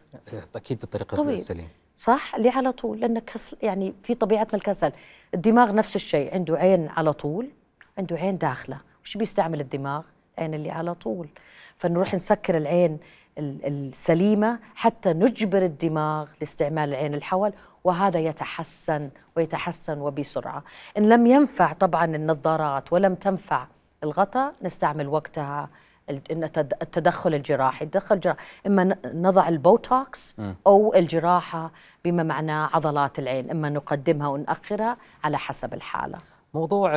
أكيد 0.56 0.82
الطريق 0.82 1.20
السليم. 1.20 1.68
صح؟ 1.96 2.34
اللي 2.34 2.48
على 2.48 2.72
طول؟ 2.72 3.00
لأن 3.00 3.18
كسل 3.18 3.56
يعني 3.62 3.94
في 4.02 4.14
طبيعتنا 4.14 4.58
الكسل. 4.58 4.92
الدماغ 5.34 5.74
نفس 5.74 5.96
الشيء 5.96 6.34
عنده 6.34 6.56
عين 6.56 6.88
على 6.88 7.12
طول 7.12 7.50
عنده 7.98 8.16
عين 8.16 8.38
داخلة. 8.38 8.80
وش 9.04 9.16
بيستعمل 9.16 9.60
الدماغ؟ 9.60 10.06
عين 10.38 10.54
اللي 10.54 10.70
على 10.70 10.94
طول. 10.94 11.28
فنروح 11.76 12.14
نسكر 12.14 12.56
العين 12.56 12.98
السليمة 13.38 14.58
حتى 14.74 15.12
نجبر 15.12 15.62
الدماغ 15.62 16.30
لاستعمال 16.40 16.88
العين 16.88 17.14
الحول 17.14 17.52
وهذا 17.84 18.20
يتحسن 18.20 19.10
ويتحسن 19.36 19.98
وبسرعة. 20.00 20.64
إن 20.98 21.08
لم 21.08 21.26
ينفع 21.26 21.72
طبعا 21.72 22.04
النظارات 22.04 22.92
ولم 22.92 23.14
تنفع 23.14 23.66
الغطاء 24.04 24.52
نستعمل 24.62 25.08
وقتها 25.08 25.68
التدخل 26.10 27.34
الجراحي. 27.34 27.84
التدخل 27.84 28.14
الجراحي 28.14 28.40
إما 28.66 28.96
نضع 29.04 29.48
البوتوكس 29.48 30.36
أو 30.66 30.94
الجراحة 30.94 31.72
بما 32.04 32.22
معناه 32.22 32.70
عضلات 32.72 33.18
العين 33.18 33.50
إما 33.50 33.68
نقدمها 33.68 34.28
ونأخرها 34.28 34.96
على 35.24 35.38
حسب 35.38 35.74
الحالة. 35.74 36.18
موضوع 36.54 36.92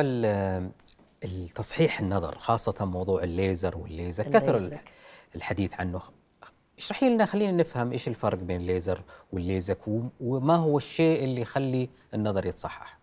التصحيح 1.24 2.00
النظر 2.00 2.38
خاصة 2.38 2.84
موضوع 2.84 3.22
الليزر 3.22 3.78
والليزر 3.78 4.24
كثر 4.24 4.80
الحديث 5.36 5.80
عنه. 5.80 6.00
اشرحي 6.78 7.08
لنا 7.08 7.24
خلينا 7.24 7.52
نفهم 7.52 7.92
إيش 7.92 8.08
الفرق 8.08 8.38
بين 8.38 8.60
الليزر 8.60 9.02
والليزك 9.32 9.78
وما 10.20 10.56
هو 10.56 10.76
الشيء 10.78 11.24
اللي 11.24 11.40
يخلي 11.40 11.88
النظر 12.14 12.46
يتصحح. 12.46 12.98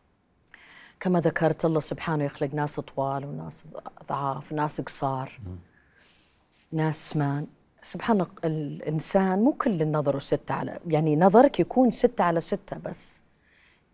كما 1.00 1.20
ذكرت 1.20 1.66
الله 1.66 1.80
سبحانه 1.80 2.24
يخلق 2.24 2.54
ناس 2.54 2.80
طوال 2.80 3.26
وناس 3.26 3.64
ضعاف 4.10 4.54
ناس 4.54 4.82
قصار. 4.82 5.40
ناس 6.74 7.10
سمان 7.10 7.48
سبحان 7.84 8.26
الإنسان 8.46 9.40
مو 9.40 9.54
كل 9.54 9.82
النظر 9.82 10.20
ستة 10.20 10.54
على 10.54 10.80
يعني 10.88 11.16
نظرك 11.16 11.60
يكون 11.60 11.92
ستة 11.92 12.24
على 12.24 12.42
ستة 12.42 12.78
بس. 12.86 13.22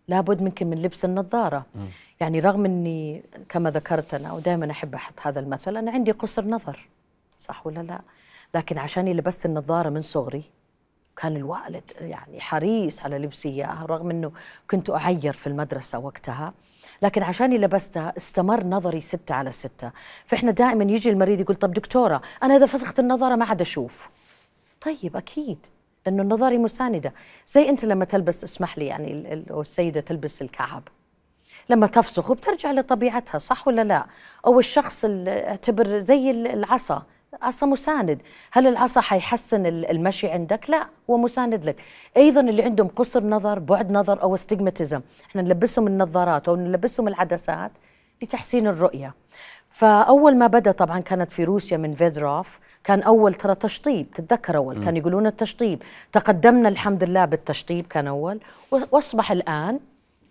لابد 0.08 0.42
منك 0.42 0.62
من 0.62 0.82
لبس 0.82 1.04
النظارة. 1.04 1.66
م. 1.74 1.78
يعني 2.20 2.40
رغم 2.40 2.64
أني 2.64 3.22
كما 3.48 3.70
ذكرت 3.70 4.14
أنا 4.14 4.32
ودائما 4.32 4.70
أحب 4.70 4.94
أحط 4.94 5.14
هذا 5.22 5.40
المثل 5.40 5.76
أنا 5.76 5.90
عندي 5.90 6.10
قصر 6.10 6.44
نظر 6.44 6.88
صح 7.38 7.66
ولا 7.66 7.80
لا؟ 7.80 8.00
لكن 8.54 8.78
عشان 8.78 9.08
لبست 9.12 9.46
النظارة 9.46 9.88
من 9.88 10.02
صغري 10.02 10.42
كان 11.16 11.36
الوالد 11.36 11.82
يعني 12.00 12.40
حريص 12.40 13.02
على 13.02 13.18
لبسي 13.18 13.48
إياها 13.48 13.86
رغم 13.86 14.10
إنه 14.10 14.32
كنت 14.70 14.90
أعير 14.90 15.32
في 15.32 15.46
المدرسة 15.46 15.98
وقتها. 15.98 16.52
لكن 17.02 17.22
عشاني 17.22 17.58
لبستها 17.58 18.12
استمر 18.16 18.64
نظري 18.64 19.00
ستة 19.00 19.34
على 19.34 19.52
ستة. 19.52 19.90
فإحنا 20.26 20.50
دائما 20.50 20.84
يجي 20.84 21.10
المريض 21.10 21.40
يقول 21.40 21.56
طب 21.56 21.72
دكتورة 21.72 22.22
أنا 22.42 22.56
إذا 22.56 22.66
فسخت 22.66 22.98
النظارة 22.98 23.36
ما 23.36 23.44
عاد 23.44 23.60
أشوف. 23.60 24.10
طيب 24.80 25.16
أكيد 25.16 25.66
لأنه 26.06 26.22
النظاري 26.22 26.58
مساندة. 26.58 27.12
زي 27.46 27.68
أنت 27.68 27.84
لما 27.84 28.04
تلبس 28.04 28.44
اسمح 28.44 28.78
لي 28.78 28.86
يعني 28.86 29.34
السيدة 29.50 30.00
تلبس 30.00 30.42
الكعب. 30.42 30.82
لما 31.68 31.86
تفسخ 31.86 32.30
وبترجع 32.30 32.72
لطبيعتها 32.72 33.38
صح 33.38 33.68
ولا 33.68 33.84
لا؟ 33.84 34.06
أو 34.46 34.58
الشخص 34.58 35.04
اعتبر 35.28 35.98
زي 35.98 36.30
العصا. 36.30 37.02
عصا 37.42 37.66
مساند. 37.66 38.22
هل 38.52 38.66
العصا 38.66 39.00
حيحسن 39.00 39.66
المشي 39.66 40.28
عندك؟ 40.28 40.70
لا 40.70 40.86
هو 41.10 41.16
مساند 41.16 41.64
لك. 41.64 41.76
أيضا 42.16 42.40
اللي 42.40 42.62
عندهم 42.62 42.88
قصر 42.88 43.24
نظر 43.24 43.58
بعد 43.58 43.92
نظر 43.92 44.22
أو 44.22 44.34
استجماتيزم 44.34 45.00
إحنا 45.30 45.42
نلبسهم 45.42 45.86
النظارات 45.86 46.48
أو 46.48 46.56
نلبسهم 46.56 47.08
العدسات 47.08 47.70
لتحسين 48.22 48.66
الرؤية. 48.66 49.14
فأول 49.68 50.36
ما 50.36 50.46
بدأ 50.46 50.72
طبعا 50.72 51.00
كانت 51.00 51.32
في 51.32 51.44
روسيا 51.44 51.76
من 51.76 51.94
فيدروف 51.94 52.58
كان 52.84 53.02
أول 53.02 53.34
ترى 53.34 53.54
تشطيب 53.54 54.10
تتذكر 54.10 54.56
أول؟ 54.56 54.84
كان 54.84 54.96
يقولون 54.96 55.26
التشطيب. 55.26 55.82
تقدمنا 56.12 56.68
الحمد 56.68 57.04
لله 57.04 57.24
بالتشطيب 57.24 57.86
كان 57.86 58.06
أول. 58.06 58.40
وأصبح 58.70 59.32
الآن 59.32 59.80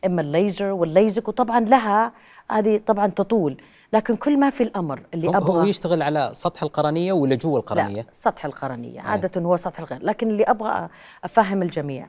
إما 0.05 0.21
الليزر 0.21 0.71
والليزك 0.71 1.27
وطبعا 1.27 1.59
لها 1.59 2.11
هذه 2.51 2.81
طبعا 2.85 3.07
تطول. 3.07 3.57
لكن 3.93 4.15
كل 4.15 4.39
ما 4.39 4.49
في 4.49 4.63
الأمر 4.63 5.01
اللي 5.13 5.29
أبغى 5.29 5.51
هو 5.51 5.63
يشتغل 5.63 6.01
على 6.01 6.29
سطح 6.33 6.63
القرنية 6.63 7.13
ولا 7.13 7.35
جوا 7.35 7.59
القرنية؟ 7.59 8.01
لا 8.01 8.05
سطح 8.11 8.45
القرنية 8.45 9.01
إيه. 9.01 9.07
عادة 9.07 9.41
هو 9.41 9.57
سطح 9.57 9.79
القرنيه 9.79 10.05
لكن 10.05 10.29
اللي 10.29 10.43
أبغى 10.43 10.89
أفهم 11.23 11.61
الجميع 11.61 12.07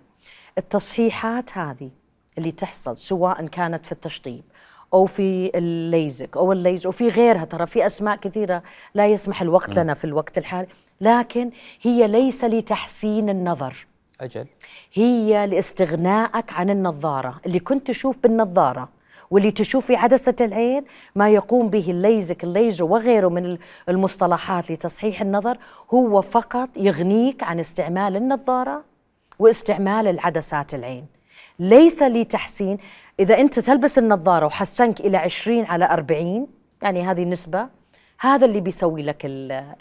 التصحيحات 0.59 1.59
هذه 1.59 1.91
اللي 2.39 2.53
تحصل 2.53 2.99
سواء 2.99 3.47
كانت 3.47 3.87
في 3.87 3.93
التشطيب 3.93 4.43
أو 4.95 5.07
في 5.07 5.59
الليزك 5.59 6.37
أو 6.37 6.53
الليزر 6.53 6.89
وفي 6.89 7.09
غيرها 7.09 7.45
ترى 7.45 7.67
في 7.67 7.87
أسماء 7.87 8.17
كثيرة 8.17 8.63
لا 8.95 9.07
يسمح 9.07 9.43
الوقت 9.43 9.77
لنا 9.77 9.95
في 9.95 10.05
الوقت 10.05 10.39
الحالي 10.39 10.69
لكن 11.01 11.51
هي 11.83 12.09
ليس 12.09 12.45
لتحسين 12.45 13.29
النظر 13.29 13.87
أجل 14.21 14.47
هي 14.93 15.47
لاستغنائك 15.47 16.53
عن 16.53 16.71
النظارة 16.71 17.41
اللي 17.47 17.59
كنت 17.59 17.87
تشوف 17.87 18.17
بالنظارة 18.23 18.89
واللي 19.31 19.51
تشوف 19.51 19.87
في 19.87 19.97
عدسة 19.97 20.35
العين 20.41 20.85
ما 21.15 21.31
يقوم 21.31 21.71
به 21.71 21.91
الليزك 21.91 22.45
الليزر 22.45 22.85
وغيره 22.85 23.29
من 23.29 23.59
المصطلحات 23.89 24.71
لتصحيح 24.71 25.21
النظر 25.21 25.59
هو 25.95 26.23
فقط 26.23 26.69
يغنيك 26.77 27.43
عن 27.43 27.61
استعمال 27.61 28.17
النظارة 28.17 28.85
واستعمال 29.39 30.07
العدسات 30.07 30.75
العين. 30.75 31.07
ليس 31.59 32.03
لتحسين 32.03 32.79
إذا 33.21 33.39
أنت 33.39 33.59
تلبس 33.59 33.99
النظارة 33.99 34.47
وحسنك 34.47 35.01
إلى 35.01 35.17
20 35.17 35.65
على 35.65 35.85
40 35.85 36.47
يعني 36.83 37.03
هذه 37.03 37.25
نسبة 37.25 37.69
هذا 38.21 38.47
اللي 38.47 38.61
بيسوي 38.61 39.03
لك 39.03 39.23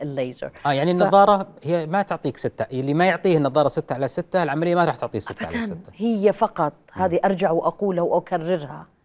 الليزر. 0.02 0.52
آه 0.66 0.74
يعني 0.74 0.91
النظارة 0.91 1.47
هي 1.64 1.88
ما 1.88 2.02
تعطيك 2.02 2.38
ستة. 2.38 2.66
اللي 2.80 2.93
ما 2.93 3.06
يعطيه 3.06 3.38
النظارة 3.38 3.68
ستة 3.68 3.93
على 3.93 4.08
ستة 4.08 4.43
العملية 4.43 4.76
ما 4.76 4.86
راح 4.86 4.95
تعطيه 4.95 5.20
ستة 5.20 5.45
على 5.45 5.62
ستة. 5.62 5.91
هي 5.95 6.34
فقط. 6.34 6.74
هذه 6.93 7.20
أرجع 7.26 7.52
وأقولها 7.52 8.04
وأكررها. 8.04 8.99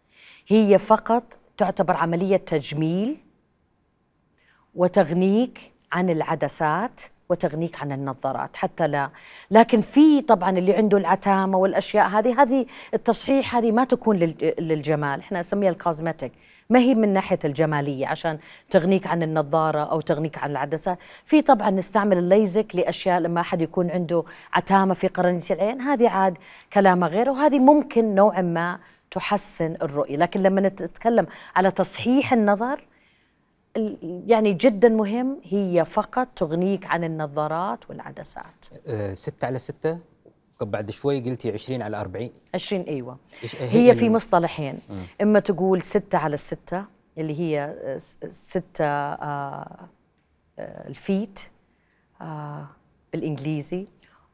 هي 0.47 0.79
فقط 0.79 1.39
تعتبر 1.57 1.97
عملية 1.97 2.37
تجميل 2.37 3.17
وتغنيك 4.75 5.73
عن 5.93 6.11
العدسات 6.11 7.01
وتغنيك 7.29 7.81
عن 7.81 7.93
النظارات 7.93 8.57
حتى 8.57 8.89
لا. 8.89 9.11
لكن 9.51 9.81
في 9.81 10.21
طبعا 10.21 10.51
اللي 10.51 10.75
عنده 10.75 10.99
العتامه 10.99 11.59
والأشياء 11.59 12.09
هذه 12.09 12.43
هذه 12.43 12.67
التصحيح 12.95 13.57
هذه 13.57 13.73
ما 13.73 13.85
تكون 13.85 14.17
للجمال. 14.59 15.21
إحنا 15.21 15.41
نسميها 15.41 15.71
الكوزمتيك 15.71 16.33
ما 16.71 16.79
هي 16.79 16.95
من 16.95 17.09
ناحية 17.09 17.39
الجمالية 17.45 18.07
عشان 18.07 18.39
تغنيك 18.71 19.07
عن 19.07 19.23
النظارة 19.23 19.81
أو 19.81 20.01
تغنيك 20.01 20.39
عن 20.39 20.51
العدسة. 20.51 20.97
في 21.25 21.43
طبعا 21.43 21.71
نستعمل 21.71 22.19
الليزك 22.19 22.77
لأشياء 22.77 23.21
لما 23.21 23.41
أحد 23.41 23.61
يكون 23.61 23.91
عنده 23.91 24.25
عتامه 24.53 24.95
في 24.95 25.09
قرنيه 25.09 25.41
العين. 25.51 25.81
هذه 25.81 26.09
عاد 26.09 26.39
كلامه 26.73 27.07
غير 27.07 27.31
وهذه 27.31 27.59
ممكن 27.59 28.15
نوعا 28.15 28.43
ما 28.43 28.79
تحسن 29.15 29.77
الرؤية. 29.83 30.17
لكن 30.17 30.43
لما 30.43 30.61
نتكلم 30.61 31.27
على 31.57 31.71
تصحيح 31.71 32.33
النظر 32.33 32.87
يعني 34.27 34.53
جدا 34.53 34.89
مهم 34.89 35.41
هي 35.45 35.85
فقط 35.85 36.29
تغنيك 36.37 36.87
عن 36.87 37.05
النظارات 37.05 37.91
والعدسات. 37.91 38.67
أه 38.87 39.15
ستة 39.15 39.47
على 39.47 39.59
ستة؟ 39.59 39.99
بعد 40.61 40.91
شوي 40.91 41.21
قلتي 41.21 41.53
20 41.53 41.83
على 41.83 42.01
40 42.01 42.31
20 42.55 42.83
أيوه. 42.83 43.19
هي, 43.59 43.91
هي 43.91 43.95
في 43.95 44.09
مصطلحين. 44.11 44.79
م. 44.91 44.95
إما 45.23 45.41
تقول 45.41 45.83
6 45.83 46.19
على 46.19 46.37
6 46.37 46.85
اللي 47.19 47.41
هي 47.41 47.75
6 47.99 48.85
آه 48.85 48.87
آه 50.59 50.89
الفيت 50.89 51.41
آه 52.21 52.67
بالإنجليزي 53.13 53.87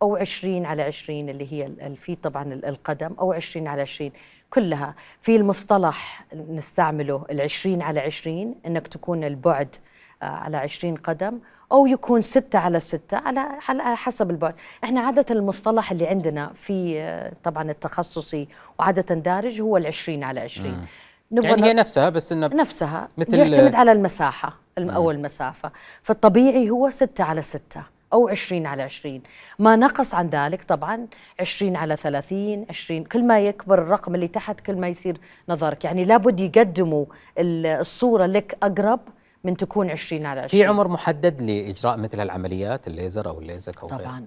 أو 0.02 0.16
20 0.16 0.66
على 0.66 0.82
20 0.82 1.28
اللي 1.28 1.52
هي 1.52 1.66
الفيت 1.66 2.24
طبعا 2.24 2.54
القدم 2.54 3.12
أو 3.20 3.32
20 3.32 3.68
على 3.68 3.80
20 3.82 4.10
كلها. 4.50 4.94
في 5.20 5.36
المصطلح 5.36 6.24
نستعمله 6.50 7.24
ال 7.30 7.40
20 7.40 7.82
على 7.82 8.00
20 8.00 8.54
إنك 8.66 8.88
تكون 8.88 9.24
البعد 9.24 9.76
آه 10.22 10.26
على 10.26 10.56
20 10.56 10.94
قدم 10.96 11.38
أو 11.72 11.86
يكون 11.86 12.22
ستة 12.22 12.58
على 12.58 12.80
ستة 12.80 13.16
على 13.16 13.40
على 13.68 13.96
حسب 13.96 14.30
البعد. 14.30 14.54
إحنا 14.84 15.00
عادة 15.00 15.26
المصطلح 15.30 15.90
اللي 15.92 16.06
عندنا 16.06 16.52
في 16.54 17.30
طبعا 17.44 17.70
التخصصي 17.70 18.48
وعادة 18.78 19.14
دارج 19.14 19.60
هو 19.60 19.76
العشرين 19.76 20.24
على 20.24 20.40
عشرين. 20.40 20.86
يعني 21.30 21.64
هي 21.64 21.72
نفسها 21.72 22.08
بس 22.08 22.32
إنه 22.32 22.46
نفسها 22.46 23.08
مثل 23.18 23.38
يعتمد 23.38 23.74
على 23.74 23.92
المساحة 23.92 24.56
أو 24.78 25.10
المسافة. 25.10 25.70
فالطبيعي 26.02 26.70
هو 26.70 26.90
ستة 26.90 27.24
على 27.24 27.42
ستة. 27.42 27.82
أو 28.12 28.28
عشرين 28.28 28.66
على 28.66 28.82
عشرين. 28.82 29.22
ما 29.58 29.76
نقص 29.76 30.14
عن 30.14 30.28
ذلك 30.28 30.64
طبعا 30.64 31.06
عشرين 31.40 31.76
على 31.76 31.96
ثلاثين 31.96 32.66
عشرين. 32.68 33.04
كل 33.04 33.24
ما 33.24 33.40
يكبر 33.40 33.82
الرقم 33.82 34.14
اللي 34.14 34.28
تحت 34.28 34.60
كل 34.60 34.76
ما 34.76 34.88
يصير 34.88 35.18
نظرك. 35.48 35.84
يعني 35.84 36.04
لابد 36.04 36.40
يقدموا 36.40 37.04
الصورة 37.38 38.26
لك 38.26 38.58
أقرب 38.62 39.00
من 39.44 39.56
تكون 39.56 39.90
20 39.90 40.26
على 40.26 40.40
20 40.40 40.62
في 40.62 40.68
عمر 40.68 40.88
محدد 40.88 41.42
لإجراء 41.42 41.96
مثل 41.96 42.20
العمليات 42.20 42.86
الليزر 42.86 43.28
أو 43.28 43.38
الليزك 43.38 43.82
أو 43.82 43.88
طبعا. 43.88 44.18
غير. 44.18 44.26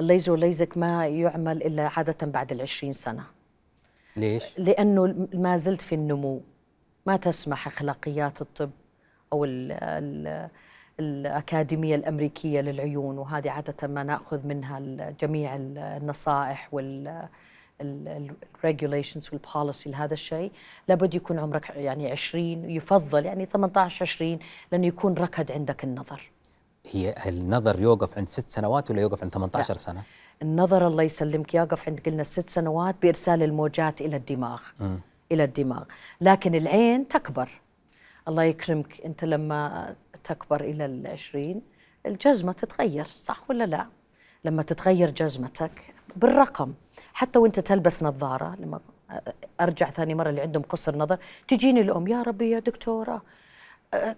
الليزر 0.00 0.32
والليزك 0.32 0.78
ما 0.78 1.06
يعمل 1.06 1.62
إلا 1.62 1.90
عادة 1.96 2.26
بعد 2.26 2.52
ال 2.52 2.60
20 2.60 2.92
سنة. 2.92 3.24
ليش؟ 4.16 4.58
لأنه 4.58 5.28
ما 5.34 5.56
زلت 5.56 5.82
في 5.82 5.94
النمو. 5.94 6.40
ما 7.06 7.16
تسمح 7.16 7.66
إخلاقيات 7.66 8.42
الطب 8.42 8.70
أو 9.32 9.44
ال 9.44 9.72
ال 9.72 10.48
الأكاديمية 11.00 11.94
الأمريكية 11.94 12.60
للعيون 12.60 13.18
وهذه 13.18 13.50
عادة 13.50 13.88
ما 13.88 14.02
نأخذ 14.02 14.46
منها 14.46 14.80
جميع 15.20 15.56
النصائح 15.56 16.68
وال 16.72 17.28
ال 17.80 17.92
regulations 17.92 19.28
وال 19.32 19.47
policy 19.47 19.90
لهذا 19.90 20.12
الشيء 20.14 20.52
لابد 20.88 21.14
يكون 21.14 21.38
عمرك 21.38 21.70
يعني 21.70 22.10
20 22.10 22.70
يفضل 22.70 23.26
يعني 23.26 23.46
18 23.46 24.02
20 24.04 24.38
لأنه 24.72 24.86
يكون 24.86 25.14
ركد 25.14 25.52
عندك 25.52 25.84
النظر 25.84 26.30
هي 26.90 27.14
النظر 27.26 27.80
يوقف 27.80 28.18
عند 28.18 28.28
ست 28.28 28.48
سنوات 28.48 28.90
ولا 28.90 29.00
يوقف 29.00 29.22
عند 29.22 29.32
18 29.34 29.74
لا. 29.74 29.78
سنة؟ 29.78 30.02
النظر 30.42 30.86
الله 30.86 31.02
يسلمك 31.02 31.54
يوقف 31.54 31.88
عند 31.88 32.00
قلنا 32.06 32.24
ست 32.24 32.50
سنوات 32.50 32.94
بإرسال 33.02 33.42
الموجات 33.42 34.00
إلى 34.00 34.16
الدماغ 34.16 34.60
م. 34.80 34.96
إلى 35.32 35.44
الدماغ 35.44 35.82
لكن 36.20 36.54
العين 36.54 37.08
تكبر 37.08 37.48
الله 38.28 38.42
يكرمك 38.42 39.00
أنت 39.04 39.24
لما 39.24 39.94
تكبر 40.28 40.60
إلى 40.60 40.84
العشرين 40.84 41.62
الجزمة 42.06 42.52
تتغير 42.52 43.06
صح 43.06 43.50
ولا 43.50 43.64
لا؟ 43.64 43.86
لما 44.44 44.62
تتغير 44.62 45.10
جزمتك 45.10 45.94
بالرقم 46.16 46.72
حتى 47.14 47.38
وأنت 47.38 47.60
تلبس 47.60 48.02
نظارة 48.02 48.56
لما 48.60 48.80
أرجع 49.60 49.90
ثاني 49.90 50.14
مرة 50.14 50.30
اللي 50.30 50.40
عندهم 50.40 50.62
قصر 50.62 50.96
نظر 50.96 51.18
تجيني 51.48 51.80
الأم 51.80 52.08
يا 52.08 52.22
ربي 52.22 52.50
يا 52.50 52.58
دكتورة 52.58 53.22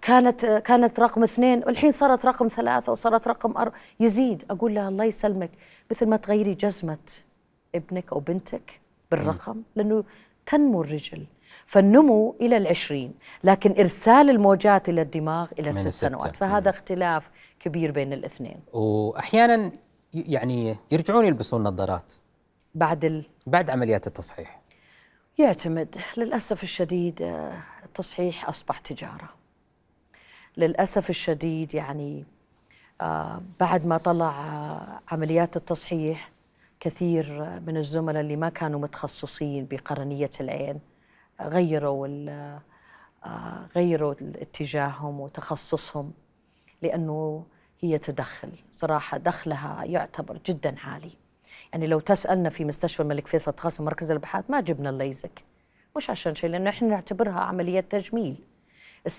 كانت 0.02 0.46
كانت 0.46 1.00
رقم 1.00 1.22
اثنين 1.22 1.62
والحين 1.66 1.90
صارت 1.90 2.26
رقم 2.26 2.48
ثلاثة 2.48 2.92
وصارت 2.92 3.28
رقم 3.28 3.56
أر... 3.58 3.72
يزيد 4.00 4.44
أقول 4.50 4.74
لها 4.74 4.88
الله 4.88 5.04
يسلمك 5.04 5.50
مثل 5.90 6.06
ما 6.06 6.16
تغيري 6.16 6.54
جزمة 6.54 6.98
ابنك 7.74 8.12
أو 8.12 8.20
بنتك 8.20 8.80
بالرقم 9.10 9.62
لأنه 9.76 10.04
تنمو 10.46 10.82
الرجل 10.82 11.24
فالنمو 11.70 12.36
إلى 12.40 12.56
العشرين. 12.56 13.14
لكن 13.44 13.74
إرسال 13.78 14.30
الموجات 14.30 14.88
إلى 14.88 15.02
الدماغ 15.02 15.50
إلى 15.58 15.72
ست 15.72 15.88
سنوات. 15.88 16.36
فهذا 16.36 16.70
اختلاف 16.70 17.30
كبير 17.60 17.90
بين 17.90 18.12
الاثنين. 18.12 18.60
وأحيانا 18.72 19.72
يعني 20.14 20.76
يرجعون 20.90 21.24
يلبسون 21.24 21.62
نظارات. 21.62 22.12
بعد 22.74 23.04
ال... 23.04 23.24
بعد 23.46 23.70
عمليات 23.70 24.06
التصحيح. 24.06 24.60
يعتمد. 25.38 25.96
للأسف 26.16 26.62
الشديد 26.62 27.22
آه، 27.22 27.62
التصحيح 27.84 28.48
أصبح 28.48 28.78
تجارة. 28.78 29.28
للأسف 30.56 31.10
الشديد 31.10 31.74
يعني 31.74 32.24
آه، 33.00 33.42
بعد 33.60 33.86
ما 33.86 33.96
طلع 33.98 34.30
آه، 34.30 35.00
عمليات 35.14 35.56
التصحيح 35.56 36.30
كثير 36.80 37.60
من 37.66 37.76
الزملاء 37.76 38.22
اللي 38.22 38.36
ما 38.36 38.48
كانوا 38.48 38.80
متخصصين 38.80 39.66
بقرنية 39.70 40.30
العين 40.40 40.80
غيروا 41.42 42.06
غيروا 43.76 44.14
اتجاههم 44.20 45.20
وتخصصهم 45.20 46.12
لأنه 46.82 47.44
هي 47.80 47.98
تدخل. 47.98 48.50
صراحة 48.76 49.18
دخلها 49.18 49.84
يعتبر 49.84 50.38
جدا 50.46 50.74
عالي. 50.84 51.10
يعني 51.72 51.86
لو 51.86 52.00
تسألنا 52.00 52.48
في 52.48 52.64
مستشفى 52.64 53.02
الملك 53.02 53.26
فيصل 53.26 53.52
تخصص 53.52 53.80
مركز 53.80 54.10
الأبحاث 54.10 54.50
ما 54.50 54.60
جبنا 54.60 54.90
الليزك 54.90 55.44
مش 55.96 56.10
عشان 56.10 56.34
شيء 56.34 56.50
لأنه 56.50 56.70
إحنا 56.70 56.88
نعتبرها 56.88 57.40
عملية 57.40 57.80
تجميل. 57.80 58.36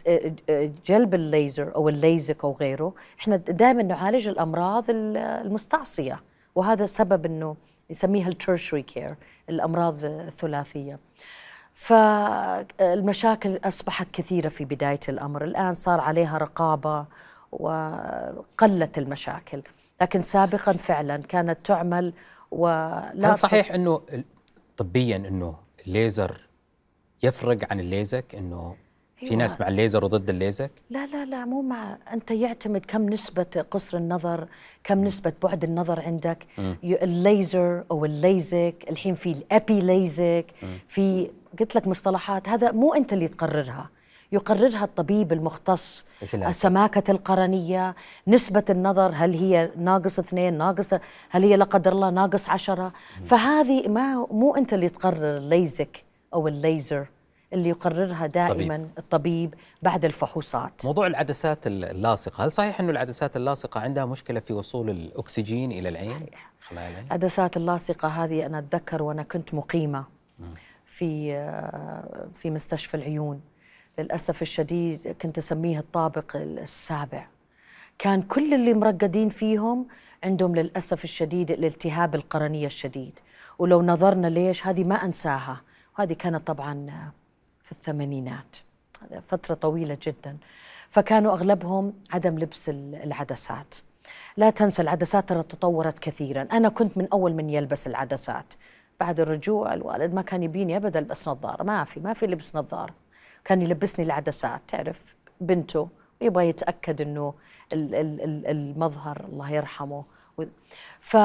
آه، 0.08 0.36
آه، 0.50 0.72
جلب 0.86 1.14
الليزر 1.14 1.76
أو 1.76 1.90
الليزك 1.90 2.44
أو 2.44 2.52
غيره 2.54 2.94
إحنا 3.20 3.36
دائما 3.36 3.84
نعالج 3.84 4.28
الأمراض 4.28 4.86
المستعصية. 4.90 6.22
وهذا 6.56 6.86
سبب 6.86 7.26
إنه 7.26 7.56
يسميها 7.90 8.28
الترشري 8.28 8.82
كير 8.82 9.16
الأمراض 9.50 10.06
الثلاثية. 10.06 11.00
فالمشاكل 11.74 13.60
أصبحت 13.64 14.08
كثيرة 14.14 14.50
في 14.50 14.66
بداية 14.66 15.00
الأمر. 15.10 15.44
الآن 15.44 15.74
صار 15.74 16.00
عليها 16.00 16.38
رقابة 16.38 17.06
وقلت 17.52 18.98
المشاكل. 18.98 19.62
لكن 20.02 20.22
سابقا 20.22 20.74
فعلا 20.74 21.18
كانت 21.18 21.58
تعمل 21.64 22.14
ولا 22.52 23.34
هل 23.34 23.38
صحيح 23.40 23.72
إنه 23.72 24.02
طبيا 24.78 25.16
إنه 25.16 25.56
الليزر 25.88 26.48
يفرق 27.24 27.58
عن 27.72 27.80
الليزك؟ 27.80 28.36
إنه 28.36 28.76
في 29.18 29.26
أيوة. 29.26 29.36
ناس 29.36 29.62
مع 29.62 29.68
الليزر 29.68 30.06
وضد 30.06 30.30
الليزك؟ 30.30 30.72
لا 30.90 31.06
لا 31.06 31.26
لا 31.26 31.46
مو 31.46 31.62
مع. 31.62 31.98
أنت 32.14 32.32
يعتمد 32.32 32.86
كم 32.86 33.10
نسبة 33.10 33.66
قصر 33.72 33.98
النظر، 33.98 34.48
كم 34.84 35.04
نسبة 35.04 35.34
بعد 35.44 35.64
النظر 35.64 36.00
عندك، 36.02 36.46
م. 36.58 36.74
الليزر 36.84 37.84
أو 37.92 38.06
الليزك، 38.06 38.76
الحين 38.90 39.16
في 39.16 39.32
الأبي 39.32 39.80
ليزك، 39.80 40.46
في 40.88 41.32
قلت 41.60 41.76
لك 41.76 41.88
مصطلحات 41.88 42.50
هذا 42.50 42.72
مو 42.72 42.94
أنت 42.94 43.14
اللي 43.14 43.28
تقررها، 43.28 43.90
يقررها 44.32 44.84
الطبيب 44.84 45.34
المختص 45.34 46.06
سماكة 46.52 47.12
القرنية 47.12 47.96
نسبة 48.28 48.66
النظر 48.70 49.12
هل 49.16 49.34
هي 49.34 49.70
ناقص 49.78 50.20
اثنين 50.20 50.58
ناقص 50.58 50.94
هل 51.30 51.44
هي 51.44 51.56
لا 51.56 51.66
قدر 51.66 51.92
الله 51.92 52.10
ناقص 52.10 52.50
عشرة؟ 52.50 52.94
فهذه 53.26 53.88
ما 53.88 54.28
مو 54.32 54.56
أنت 54.56 54.74
اللي 54.74 54.90
تقرر 54.90 55.38
الليزك 55.38 56.04
أو 56.34 56.48
الليزر 56.48 57.08
اللي 57.54 57.70
يقررها 57.70 58.28
دائما 58.28 58.78
طبيب. 58.78 58.90
الطبيب 58.98 59.54
بعد 59.82 60.06
الفحوصات. 60.06 60.86
موضوع 60.86 61.08
العدسات 61.08 61.68
اللاصقة 61.68 62.46
هل 62.46 62.52
صحيح 62.52 62.80
أنه 62.80 62.92
العدسات 62.92 63.38
اللاصقة 63.38 63.80
عندها 63.80 64.06
مشكلة 64.06 64.40
في 64.40 64.54
وصول 64.54 64.90
الأكسجين 64.90 65.72
إلى 65.72 65.90
العين؟ 65.90 66.26
العدسات 67.08 67.58
اللاصقة 67.58 68.08
هذه 68.08 68.46
أنا 68.46 68.60
أتذكر 68.60 69.04
وأنا 69.04 69.24
كنت 69.24 69.54
مقيمة. 69.54 70.06
في 71.02 71.34
في 72.36 72.50
مستشفى 72.50 72.98
العيون. 72.98 73.42
للأسف 74.00 74.42
الشديد 74.42 75.16
كنت 75.22 75.38
أسميه 75.38 75.80
الطابق 75.80 76.36
السابع. 76.36 77.28
كان 77.98 78.22
كل 78.22 78.54
اللي 78.54 78.74
مرقدين 78.74 79.30
فيهم 79.30 79.88
عندهم 80.24 80.56
للأسف 80.56 81.04
الشديد 81.04 81.52
الالتهاب 81.52 82.16
القرنية 82.16 82.66
الشديد. 82.66 83.20
ولو 83.60 83.82
نظرنا 83.82 84.28
ليش 84.28 84.68
هذه 84.68 84.84
ما 84.84 84.96
أنساها. 84.96 85.62
وهذه 85.98 86.14
كانت 86.14 86.48
طبعا 86.48 87.12
في 87.64 87.72
الثمانينات. 87.72 88.58
فترة 89.28 89.54
طويلة 89.54 89.98
جدا. 90.02 90.38
فكانوا 90.90 91.34
أغلبهم 91.34 91.94
عدم 92.12 92.40
لبس 92.40 92.70
العدسات. 92.70 93.76
لا 94.38 94.50
تنسى 94.50 94.82
العدسات 94.82 95.30
ترى 95.30 95.44
تطورت 95.44 96.00
كثيرا. 96.00 96.48
أنا 96.52 96.70
كنت 96.70 96.98
من 96.98 97.08
أول 97.14 97.34
من 97.34 97.50
يلبس 97.50 97.88
العدسات. 97.88 98.54
بعد 99.02 99.20
الرجوع 99.20 99.74
الوالد 99.74 100.14
ما 100.14 100.22
كان 100.22 100.44
يبيني 100.44 100.78
أبدا 100.78 101.00
ألبس 101.00 101.28
نظارة. 101.28 101.64
ما 101.64 101.84
في 101.84 102.00
ما 102.00 102.14
في 102.14 102.28
لبس 102.28 102.56
نظارة. 102.56 102.94
كان 103.46 103.62
يلبسني 103.62 104.06
العدسات 104.06 104.62
تعرف 104.68 105.02
بنته 105.42 105.90
يبغى 106.22 106.50
يتأكد 106.50 107.02
أنه 107.02 107.34
المظهر 107.74 109.26
الله 109.26 109.52
يرحمه. 109.52 110.04
ف 111.00 111.18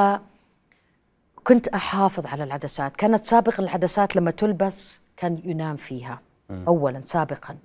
كنت 1.44 1.68
أحافظ 1.68 2.26
على 2.26 2.44
العدسات 2.44 2.96
كانت 2.96 3.24
سابقا 3.24 3.62
العدسات 3.62 4.16
لما 4.16 4.30
تلبس 4.30 5.00
كان 5.16 5.40
ينام 5.44 5.76
فيها 5.76 6.20
أولا 6.50 7.00
سابقا. 7.00 7.56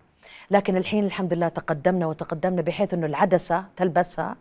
لكن 0.52 0.78
الحين 0.78 1.06
الحمد 1.06 1.34
لله 1.34 1.48
تقدمنا 1.48 2.06
وتقدمنا 2.06 2.62
بحيث 2.62 2.94
أنه 2.94 3.06
العدسة 3.06 3.66
تلبسها 3.76 4.36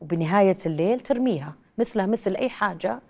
وبنهاية 0.00 0.56
الليل 0.66 1.00
ترميها 1.00 1.54
مثلها 1.78 2.06
مثل 2.06 2.36
أي 2.36 2.48
حاجة. 2.48 2.90
آه، 2.92 3.00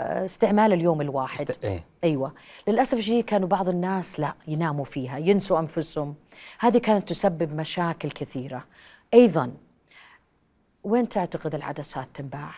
استعمال 0.00 0.72
اليوم 0.72 1.00
الواحد. 1.00 1.50
است... 1.50 1.64
إيه؟ 1.64 1.84
أيوة. 2.04 2.32
للأسف 2.68 2.98
الشديد 2.98 3.24
كانوا 3.24 3.48
بعض 3.48 3.68
الناس 3.68 4.20
لا 4.20 4.34
يناموا 4.48 4.84
فيها 4.84 5.18
ينسوا 5.18 5.58
أنفسهم. 5.58 6.14
هذه 6.58 6.78
كانت 6.78 7.08
تسبب 7.08 7.54
مشاكل 7.54 8.10
كثيرة. 8.10 8.64
أيضا 9.14 9.52
وين 10.84 11.08
تعتقد 11.08 11.54
العدسات 11.54 12.08
تنباع؟ 12.14 12.52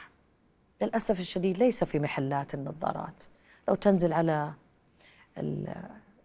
للأسف 0.82 1.20
الشديد 1.20 1.59
ليس 1.59 1.84
في 1.84 1.99
محلات 1.99 2.55
النظارات. 2.55 3.22
لو 3.68 3.74
تنزل 3.74 4.12
على 4.12 4.53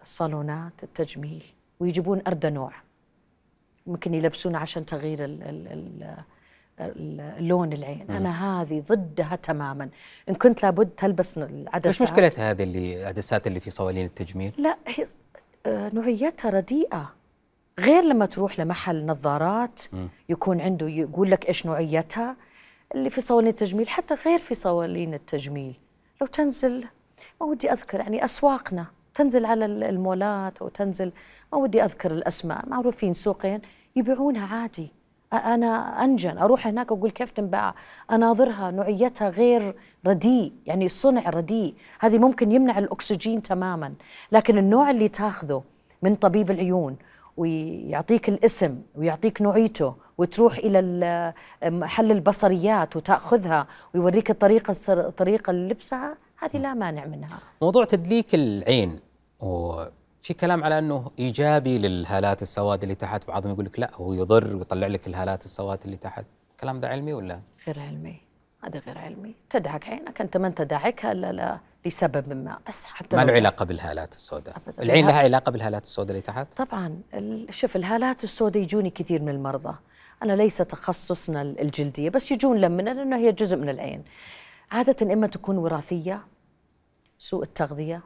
الصالونات 0.02 0.84
التجميل 0.84 1.44
ويجيبون 1.80 2.22
أردى 2.28 2.50
نوع. 2.50 2.72
ممكن 3.88 4.14
يلبسون 4.14 4.56
عشان 4.56 4.86
تغيير 4.86 5.20
اللون 6.80 7.74
العين. 7.74 8.12
أنا 8.12 8.62
هذه 8.62 8.84
ضدها 8.88 9.36
تماما. 9.36 9.90
إن 10.30 10.36
كنت 10.36 10.64
لابد 10.64 10.90
تلبس 10.90 11.38
العدسات. 11.38 11.88
مش 11.88 12.02
مشكلة 12.02 12.32
هذه 12.38 12.64
اللي 12.64 13.02
العدسات 13.02 13.48
اللي 13.48 13.60
في 13.60 13.70
صوالين 13.70 14.06
التجميل؟ 14.06 14.52
لا 14.58 14.78
هي 14.88 15.06
آه، 15.66 15.92
نوعيتها 15.94 16.50
رديئة. 16.52 17.14
غير 17.80 18.04
لما 18.04 18.26
تروح 18.26 18.60
لمحل 18.60 19.06
نظارات 19.06 19.82
يكون 20.30 20.62
عنده 20.62 20.88
يقول 20.88 21.32
لك 21.32 21.48
إيش 21.48 21.66
نوعيتها. 21.66 22.36
اللي 22.96 23.10
في 23.10 23.22
صوالين 23.22 23.50
التجميل 23.50 23.90
حتى 23.90 24.14
غير 24.26 24.38
في 24.38 24.56
صوالين 24.56 25.14
التجميل. 25.14 25.76
لو 26.22 26.28
تنزل 26.28 26.86
ما 27.42 27.48
ودي 27.48 27.72
أذكر 27.72 28.00
يعني 28.00 28.26
أسواقنا. 28.26 28.86
تنزل 29.16 29.46
على 29.46 29.66
المولات 29.66 30.58
أو 30.62 30.68
تنزل 30.68 31.12
ما 31.54 31.58
ودي 31.58 31.84
أذكر 31.84 32.12
الأسماء. 32.12 32.70
معروفين 32.70 33.14
سوقين 33.14 33.62
يبيعونها 33.96 34.56
عادي. 34.56 34.92
أنا 35.34 36.04
أنجن 36.04 36.38
أروح 36.38 36.68
هناك 36.68 36.92
أقول 36.92 37.12
كيف 37.12 37.32
تنباع 37.32 37.76
أناظرها 38.12 38.72
نوعيتها 38.72 39.30
غير 39.30 39.76
رديء 40.08 40.54
يعني 40.66 40.86
الصنع 40.86 41.30
رديء. 41.30 41.74
هذه 42.00 42.18
ممكن 42.18 42.52
يمنع 42.52 42.80
الأكسجين 42.80 43.42
تماما. 43.42 43.94
لكن 44.32 44.58
النوع 44.58 44.90
اللي 44.90 45.10
تاخذه 45.10 45.64
من 46.02 46.16
طبيب 46.16 46.52
العيون 46.52 46.98
ويعطيك 47.38 48.30
الاسم 48.30 48.82
ويعطيك 48.96 49.42
نوعيته 49.42 49.96
وتروح 50.18 50.58
إلى 50.58 51.34
محل 51.64 52.12
البصريات 52.12 52.96
وتأخذها 52.96 53.68
ويوريك 53.94 54.30
الطريقة 54.30 54.76
الطريقة 54.90 55.52
اللي 55.52 55.70
لبسها 55.74 56.18
هذه 56.38 56.58
لا 56.58 56.74
مانع 56.74 57.06
منها. 57.06 57.40
موضوع 57.62 57.86
تدليك 57.86 58.36
العين 58.36 59.00
وفي 60.22 60.34
كلام 60.34 60.64
على 60.64 60.80
أنه 60.80 61.12
إيجابي 61.20 61.78
للهالات 61.78 62.42
السواد 62.42 62.84
اللي 62.84 62.96
تحت؟ 62.96 63.28
بعضهم 63.28 63.52
يقول 63.52 63.66
لك 63.66 63.80
لا 63.80 63.92
هو 63.96 64.14
يضر 64.14 64.56
ويطلع 64.56 64.88
لك 64.88 65.08
الهالات 65.08 65.46
السواد 65.46 65.80
اللي 65.86 65.98
تحت. 65.98 66.26
الكلام 66.52 66.80
ده 66.80 66.88
علمي 66.88 67.14
ولا؟ 67.14 67.40
غير 67.68 67.80
علمي. 67.80 68.22
هذا 68.64 68.80
غير 68.80 68.98
علمي. 68.98 69.36
تدعك 69.50 69.90
عينك. 69.90 70.22
أنت 70.22 70.38
ما 70.38 70.48
انت 70.48 70.62
داعكها 70.62 71.12
الا 71.12 71.32
لا. 71.32 71.60
لسبب 71.86 72.34
ما. 72.34 72.60
بس 72.68 72.86
حتى 72.86 73.16
ما 73.16 73.22
له 73.22 73.34
علاقة 73.34 73.66
بالهالات 73.66 74.14
السوداء. 74.14 74.56
العين 74.80 75.08
لها 75.08 75.20
علاقة 75.20 75.52
بالهالات 75.52 75.84
السوداء 75.84 76.12
اللي 76.12 76.22
تحت؟ 76.22 76.54
طبعا. 76.58 77.02
شوف 77.50 77.76
الهالات 77.76 78.24
السوداء 78.24 78.64
يجوني 78.64 78.90
كثير 78.90 79.22
من 79.22 79.30
المرضى. 79.30 79.76
أنا 80.24 80.34
ليس 80.34 80.58
تخصصنا 80.58 81.42
الجلدية 81.42 82.10
بس 82.10 82.32
يجون 82.32 82.58
لمنا 82.58 82.90
لأنه 82.90 83.18
هي 83.18 83.32
جزء 83.32 83.58
من 83.58 83.70
العين. 83.70 84.04
عادة 84.72 85.14
إما 85.14 85.28
تكون 85.28 85.58
وراثية 85.58 86.22
سوء 87.18 87.44
التغذية 87.44 88.02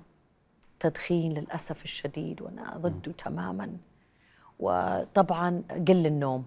تدخين 0.81 1.33
للأسف 1.33 1.83
الشديد 1.83 2.41
وأنا 2.41 2.77
ضده 2.77 3.11
تماما. 3.11 3.69
وطبعا 4.59 5.63
قل 5.87 6.05
النوم. 6.05 6.45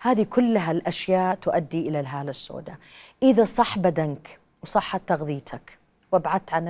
هذه 0.00 0.22
كلها 0.22 0.70
الأشياء 0.70 1.34
تؤدي 1.34 1.88
إلى 1.88 2.00
الهالة 2.00 2.30
السوداء. 2.30 2.76
إذا 3.22 3.44
صح 3.44 3.78
بدنك 3.78 4.38
وصحت 4.62 5.00
تغذيتك 5.06 5.78
وابعدت 6.12 6.52
عن 6.52 6.64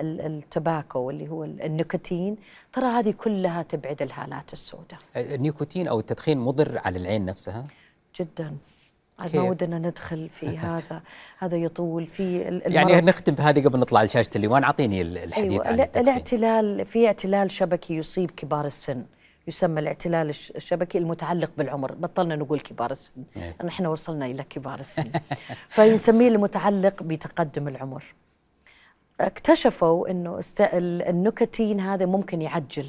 التباكو 0.00 1.10
اللي 1.10 1.28
هو 1.28 1.44
النيكوتين 1.44 2.36
ترى 2.72 2.86
هذه 2.86 3.10
كلها 3.10 3.62
تبعد 3.62 4.02
الهالات 4.02 4.52
السوداء. 4.52 4.98
النيكوتين 5.16 5.88
أو 5.88 6.00
التدخين 6.00 6.38
مضر 6.38 6.80
على 6.84 6.98
العين 6.98 7.24
نفسها؟ 7.24 7.66
جدا. 8.20 8.56
ما 9.34 9.42
ودنا 9.42 9.78
ندخل 9.78 10.28
في 10.28 10.58
هذا 10.68 11.02
هذا 11.38 11.56
يطول 11.56 12.06
في 12.06 12.48
المرض. 12.48 12.72
يعني 12.72 13.00
نختم 13.00 13.34
بهذه 13.34 13.64
قبل 13.64 13.78
نطلع 13.78 14.02
لشاشة 14.02 14.30
الليوان. 14.36 14.64
أعطيني 14.64 15.02
الحديث 15.02 15.52
أيوة 15.52 15.68
عن 15.68 15.80
التدخين. 15.80 16.02
الاعتلال 16.02 16.84
في 16.84 17.06
اعتلال 17.06 17.50
شبكي 17.50 17.96
يصيب 17.96 18.30
كبار 18.30 18.66
السن. 18.66 19.04
يسمى 19.48 19.80
الاعتلال 19.80 20.28
الشبكي 20.30 20.98
المتعلق 20.98 21.50
بالعمر. 21.58 21.92
بطلنا 21.92 22.36
نقول 22.36 22.60
كبار 22.60 22.90
السن. 22.90 23.22
إيه. 23.36 23.56
نحن 23.64 23.86
وصلنا 23.86 24.26
إلى 24.26 24.42
كبار 24.42 24.80
السن. 24.80 25.10
فيسميه 25.68 26.28
المتعلق 26.28 27.02
بتقدم 27.02 27.68
العمر. 27.68 28.04
اكتشفوا 29.20 30.10
إنه. 30.10 30.40
النكتين 30.60 31.80
هذا 31.80 32.06
ممكن 32.06 32.42
يعجل. 32.42 32.86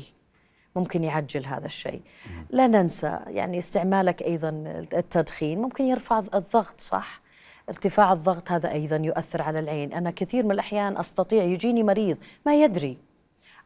ممكن 0.76 1.04
يعجل 1.04 1.46
هذا 1.46 1.66
الشيء. 1.66 2.02
لا 2.50 2.68
ننسى 2.68 3.20
يعني 3.28 3.60
استعمالك 3.60 4.22
أيضا 4.22 4.50
التدخين 4.94 5.62
ممكن 5.62 5.86
يرفع 5.86 6.20
الضغط 6.20 6.82
صح؟ 6.82 7.22
ارتفاع 7.70 8.14
الضغط 8.14 8.52
هذا 8.52 8.72
أيضا 8.72 8.96
يؤثر 8.96 9.42
على 9.42 9.60
العين. 9.60 9.94
أنا 9.94 10.12
كثير 10.12 10.46
من 10.46 10.52
الأحيان 10.52 10.98
أستطيع 10.98 11.44
يجيني 11.44 11.84
مريض 11.84 12.18
ما 12.46 12.64
يدري 12.64 12.98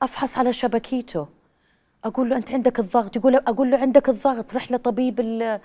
أفحص 0.01 0.38
على 0.38 0.54
شبكيته 0.54 1.28
أقول 2.04 2.30
له 2.30 2.38
أنت 2.38 2.51
عندك 2.51 2.80
الضغط؟ 2.80 3.16
يقول 3.16 3.36
أقول 3.36 3.72
له 3.72 3.78
عندك 3.78 4.10
الضغط 4.10 4.56
رح 4.56 4.72
لطبيب 4.72 5.20
ال 5.20 5.43
ال 5.43 5.60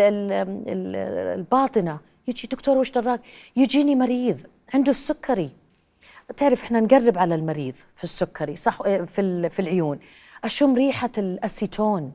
ال 0.00 0.96
الباطنة. 1.38 1.98
يجي 2.28 2.48
دكتور 2.48 2.78
وش 2.78 2.90
دراك؟ 2.90 3.20
يجيني 3.56 3.94
مريض 3.94 4.38
عنده 4.74 4.90
السكري. 4.90 5.50
تعرف 6.36 6.62
إحنا 6.62 6.80
نقرب 6.80 7.18
على 7.18 7.34
المريض 7.34 7.74
في 7.94 8.04
السكري 8.04 8.56
صح؟ 8.56 8.82
إيه، 8.82 9.02
في 9.02 9.48
في 9.48 9.60
العيون. 9.60 9.98
أشم 10.44 10.74
ريحة 10.74 11.10
الأسيتون. 11.18 12.12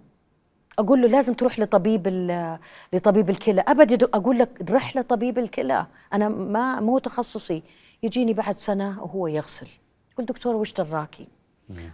أقول 0.80 1.02
له 1.02 1.08
لازم 1.08 1.34
تروح 1.34 1.60
لطبيب 1.60 2.08
لطبيب 2.94 3.30
الكلى. 3.30 3.62
ابد 3.68 4.04
أقول 4.04 4.40
لك 4.40 4.72
رح 4.72 4.98
لطبيب 4.98 5.38
الكلى. 5.38 5.88
أنا 6.14 6.30
ما 6.30 6.80
مو 6.80 7.00
تخصصي. 7.00 7.64
يجيني 8.04 8.34
بعد 8.34 8.56
سنة 8.56 9.04
وهو 9.04 9.28
يغسل. 9.28 9.68
يقول 10.14 10.26
دكتور 10.26 10.56
وش 10.56 10.74
دراكي؟ 10.74 11.28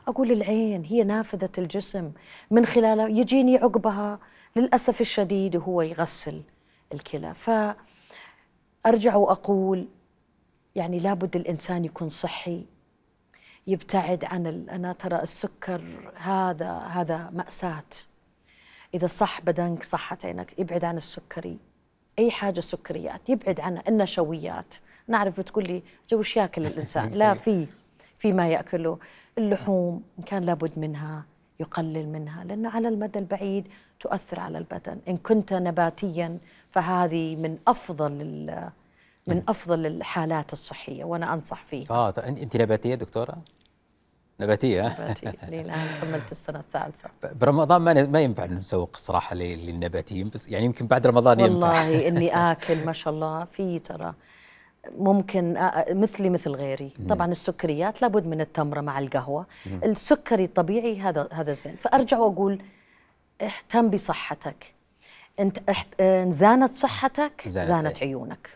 أقول 0.07 0.31
العين 0.31 0.83
هي 0.83 1.03
نافذة 1.03 1.49
الجسم. 1.57 2.11
من 2.51 2.65
خلالها 2.65 3.07
يجيني 3.07 3.57
عقبها. 3.57 4.19
للأسف 4.55 5.01
الشديد 5.01 5.55
وهو 5.55 5.81
يغسل 5.81 6.41
الكلى. 6.93 7.33
فارجع 7.33 9.15
وأقول 9.15 9.87
يعني 10.75 10.99
لابد 10.99 11.35
الإنسان 11.35 11.85
يكون 11.85 12.09
صحي. 12.09 12.65
يبتعد 13.67 14.25
عن 14.25 14.65
أنا 14.69 14.93
ترى 14.93 15.21
السكر 15.23 15.81
هذا 16.15 16.71
هذا 16.77 17.29
مأساة. 17.33 17.83
إذا 18.93 19.07
صح 19.07 19.41
بدنك 19.41 19.83
صحت 19.83 20.25
عينك 20.25 20.59
ابعد 20.59 20.85
عن 20.85 20.97
السكري. 20.97 21.57
أي 22.19 22.31
حاجة 22.31 22.59
سكريات 22.59 23.29
يبعد 23.29 23.59
عنها 23.59 23.83
النشويات. 23.87 24.73
نعرف 25.07 25.39
بتقول 25.39 25.63
لي 25.63 25.83
جو 26.09 26.23
ياكل 26.35 26.65
الإنسان؟ 26.65 27.11
لا 27.19 27.33
في 27.33 27.67
في 28.17 28.33
ما 28.33 28.47
يأكله. 28.49 28.97
اللحوم 29.37 30.03
ان 30.19 30.23
كان 30.23 30.43
لابد 30.43 30.79
منها 30.79 31.23
يقلل 31.59 32.07
منها 32.09 32.43
لأنه 32.43 32.69
على 32.69 32.87
المدى 32.87 33.19
البعيد 33.19 33.67
تؤثر 33.99 34.39
على 34.39 34.57
البدن. 34.57 34.97
إن 35.07 35.17
كنت 35.17 35.53
نباتيا 35.53 36.37
فهذه 36.71 37.35
من 37.35 37.57
أفضل 37.67 38.11
ال- 38.21 38.69
من 39.27 39.43
أفضل 39.47 39.85
الحالات 39.85 40.53
الصحية 40.53 41.03
وأنا 41.03 41.33
أنصح 41.33 41.63
فيها 41.63 41.85
آه 41.91 42.13
أنت 42.17 42.57
نباتية 42.57 42.95
دكتورة؟ 42.95 43.37
نباتية. 44.39 44.87
لي 45.49 45.61
الآن 45.61 45.87
كملت 46.01 46.31
السنة 46.31 46.59
الثالثة. 46.59 47.09
برمضان 47.41 47.81
ما 47.81 48.05
ما 48.05 48.19
ينفع 48.21 48.45
نسوق 48.45 48.89
الصراحه 48.93 49.35
لل- 49.35 49.65
للنباتيين 49.65 50.29
بس 50.29 50.49
يعني 50.49 50.65
يمكن 50.65 50.87
بعد 50.87 51.07
رمضان 51.07 51.39
ينفع. 51.39 51.51
والله 51.53 52.07
إني 52.07 52.35
آكل 52.51 52.85
ما 52.85 52.93
شاء 52.93 53.13
الله 53.13 53.45
في 53.45 53.79
ترى 53.79 54.13
ممكن 54.97 55.69
أ- 55.69 55.91
مثلي 55.91 56.29
مثل 56.29 56.51
غيري. 56.51 56.91
طبعا 57.09 57.31
السكريات 57.31 58.01
لابد 58.01 58.25
من 58.27 58.41
التمره 58.41 58.81
مع 58.81 58.99
القهوة. 58.99 59.45
السكري 59.65 60.43
الطبيعي 60.43 60.99
هذا 61.01 61.27
هذا 61.31 61.53
زين. 61.53 61.75
فأرجع 61.75 62.17
وأقول 62.17 62.61
اهتم 63.41 63.89
بصحتك. 63.89 64.73
انت 65.39 65.57
إن 66.01 66.31
زانت 66.31 66.71
صحتك 66.71 67.47
زانت 67.47 67.67
زانت؟ 67.67 68.03
عيونك. 68.03 68.49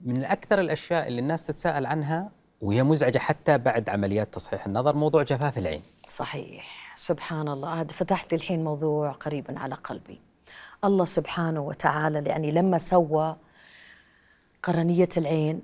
من 0.00 0.24
أكثر 0.24 0.60
الأشياء 0.60 1.08
اللي 1.08 1.20
الناس 1.20 1.46
تتساءل 1.46 1.86
عنها 1.86 2.30
وهي 2.60 2.82
مزعجة 2.82 3.18
حتى 3.18 3.58
بعد 3.58 3.88
عمليات 3.88 4.34
تصحيح 4.34 4.66
النظر 4.66 4.96
موضوع 4.96 5.22
جفاف 5.22 5.58
العين. 5.58 5.82
صحيح. 6.08 6.94
سبحان 6.96 7.48
الله. 7.48 7.80
هذا 7.80 7.92
فتحت 7.92 8.34
الحين 8.34 8.64
موضوع 8.64 9.12
قريبا 9.12 9.58
على 9.58 9.74
قلبي. 9.74 10.20
الله 10.84 11.04
سبحانه 11.04 11.60
وتعالى 11.60 12.28
يعني 12.28 12.52
لما 12.52 12.78
سوى 12.78 13.36
قرنية 14.62 15.08
العين 15.16 15.62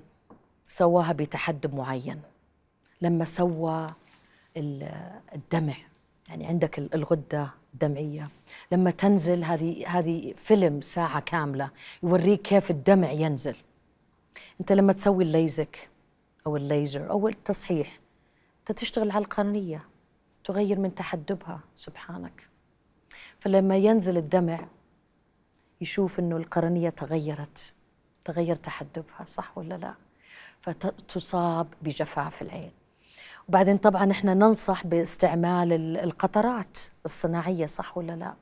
سواها 0.69 1.11
بتحدب 1.13 1.75
معين. 1.75 2.21
لما 3.01 3.25
سوى 3.25 3.87
ال- 4.57 4.91
الدمع 5.35 5.73
يعني 6.29 6.45
عندك 6.45 6.79
ال- 6.79 6.93
الغدة 6.95 7.47
الدمعية. 7.73 8.27
لما 8.71 8.91
تنزل 8.91 9.43
هذه 9.43 9.87
هذه 9.87 10.33
فيلم 10.37 10.81
ساعة 10.81 11.19
كاملة 11.19 11.69
يوريك 12.03 12.41
كيف 12.41 12.71
الدمع 12.71 13.11
ينزل. 13.11 13.55
انت 14.59 14.71
لما 14.71 14.93
تسوي 14.93 15.23
الليزك 15.23 15.89
أو 16.47 16.57
الليزر 16.57 17.09
أو 17.11 17.27
التصحيح 17.27 17.99
انت 18.59 18.77
تشتغل 18.79 19.11
على 19.11 19.25
القرنية 19.25 19.85
تغير 20.43 20.79
من 20.79 20.95
تحدبها 20.95 21.59
سبحانك. 21.75 22.47
فلما 23.39 23.77
ينزل 23.77 24.17
الدمع 24.17 24.67
يشوف 25.81 26.19
إنه 26.19 26.37
القرنية 26.37 26.89
تغيرت 26.89 27.73
تغير 28.25 28.55
تحدبها 28.55 29.25
صح 29.25 29.57
ولا 29.57 29.75
لا؟ 29.75 29.93
فتصاب 30.61 31.67
بجفاف 31.81 32.41
العين. 32.41 32.71
وبعدين 33.49 33.77
طبعا 33.77 34.11
إحنا 34.11 34.33
ننصح 34.33 34.87
باستعمال 34.87 35.73
ال- 35.73 35.97
القطرات 35.97 36.77
الصناعية 37.05 37.65
صح 37.65 37.97
ولا 37.97 38.11
لا؟ 38.15 38.33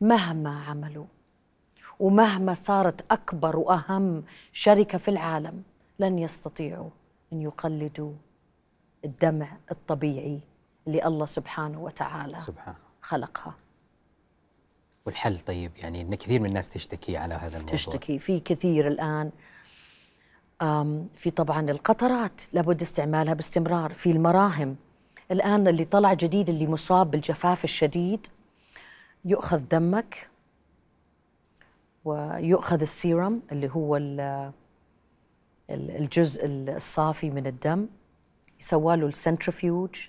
مهما 0.00 0.64
عملوا. 0.64 1.06
ومهما 2.00 2.54
صارت 2.54 3.04
أكبر 3.12 3.56
وأهم 3.56 4.24
شركة 4.52 4.98
في 4.98 5.08
العالم 5.08 5.62
لن 5.98 6.18
يستطيعوا 6.18 6.90
أن 7.32 7.42
يقلدوا 7.42 8.12
الدمع 9.04 9.56
الطبيعي 9.70 10.40
اللي 10.86 11.06
الله 11.06 11.26
سبحانه 11.26 11.80
وتعالى 11.82 12.40
سبحان 12.40 12.74
الله 12.74 12.88
خلقها. 13.02 13.54
والحل 15.06 15.38
طيب 15.38 15.72
يعني 15.82 16.00
إن 16.00 16.14
كثير 16.14 16.40
من 16.40 16.48
الناس 16.48 16.68
تشتكي 16.68 17.16
على 17.16 17.34
هذا 17.34 17.56
الموضوع. 17.56 17.74
تشتكي 17.74 18.18
في 18.18 18.40
كثير 18.40 18.88
الآن. 18.88 19.30
آم، 20.62 21.08
في 21.16 21.30
طبعا 21.30 21.70
القطرات 21.70 22.40
لابد 22.52 22.82
استعمالها 22.82 23.34
باستمرار 23.34 23.92
في 23.92 24.10
المراهم. 24.10 24.76
الآن 25.30 25.68
اللي 25.68 25.84
طلع 25.84 26.14
جديد 26.14 26.48
اللي 26.48 26.66
مصاب 26.66 27.10
بالجفاف 27.10 27.64
الشديد 27.64 28.26
يؤخذ 29.24 29.58
دمك 29.58 30.28
ويؤخذ 32.04 32.80
السيرم 32.82 33.40
اللي 33.52 33.70
هو 33.70 33.96
ال- 33.96 34.52
ال- 35.70 35.96
الجزء 35.96 36.46
الصافي 36.46 37.30
من 37.30 37.46
الدم. 37.46 37.86
يسوى 38.60 38.96
له 38.96 39.06
ال 39.06 39.15
centrifuge 39.15 40.08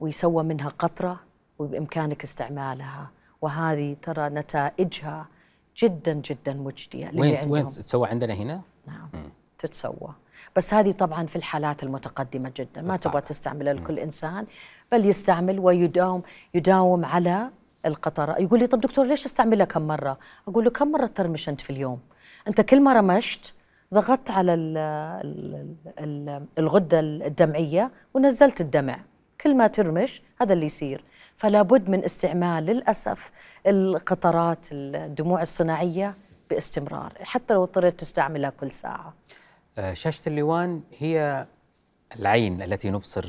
ويسوى 0.00 0.42
منها 0.42 0.68
قطرة 0.68 1.20
وبإمكانك 1.58 2.24
استعمالها. 2.24 3.10
وهذه 3.42 3.96
ترى 4.02 4.28
نتائجها 4.28 5.26
جدا 5.82 6.12
جدا 6.12 6.54
مجدية 6.54 7.10
وين. 7.14 7.38
وين 7.46 7.66
تسوى 7.66 8.08
عندنا 8.08 8.34
هنا؟ 8.34 8.60
نعم. 8.86 9.08
تتسوى. 9.58 10.14
بس 10.56 10.74
هذه 10.74 10.92
طبعا 10.92 11.26
في 11.26 11.36
الحالات 11.36 11.82
المتقدمة 11.82 12.52
جدا. 12.56 12.82
ما. 12.82 12.96
تبغى 12.96 13.20
تستعملها 13.20 13.72
لكل 13.72 13.98
إنسان 13.98 14.46
بل 14.92 15.06
يستعمل 15.06 15.58
ويداوم 15.58 16.22
يداوم 16.54 17.04
على 17.04 17.50
القطرة 17.86 18.36
يقول 18.38 18.58
لي 18.58 18.66
طب 18.66 18.80
دكتور 18.80 19.06
ليش 19.06 19.26
استعملها 19.26 19.66
كم 19.66 19.82
مرة؟ 19.86 20.18
أقول 20.48 20.64
له 20.64 20.70
كم 20.70 20.92
مرة 20.92 21.06
ترمش 21.06 21.48
أنت 21.48 21.60
في 21.60 21.70
اليوم؟ 21.70 22.00
أنت 22.48 22.60
كل 22.60 22.80
ما 22.80 22.92
رمشت 22.92 23.54
ضغطت 23.94 24.30
على 24.30 24.54
ال 24.54 24.76
ال 25.24 25.74
ال 25.98 26.46
الغدة 26.58 27.00
الدمعية 27.00 27.90
ونزلت 28.14 28.60
الدمع. 28.60 29.00
كل 29.40 29.56
ما 29.56 29.66
ترمش 29.66 30.22
هذا 30.40 30.52
اللي 30.52 30.66
يصير. 30.66 31.04
فلا 31.36 31.62
بد 31.62 31.88
من 31.88 32.04
استعمال 32.04 32.64
للأسف 32.66 33.30
القطرات 33.66 34.66
الدموع 34.72 35.42
الصناعية 35.42 36.14
باستمرار 36.50 37.12
حتى 37.22 37.54
لو 37.54 37.62
اضطريت 37.64 38.00
تستعملها 38.00 38.50
كل 38.50 38.72
ساعة. 38.72 39.14
آه، 39.78 39.92
شاشة 39.92 40.28
اللوان 40.28 40.82
هي 40.98 41.46
العين 42.18 42.62
التي 42.62 42.90
نبصر 42.90 43.26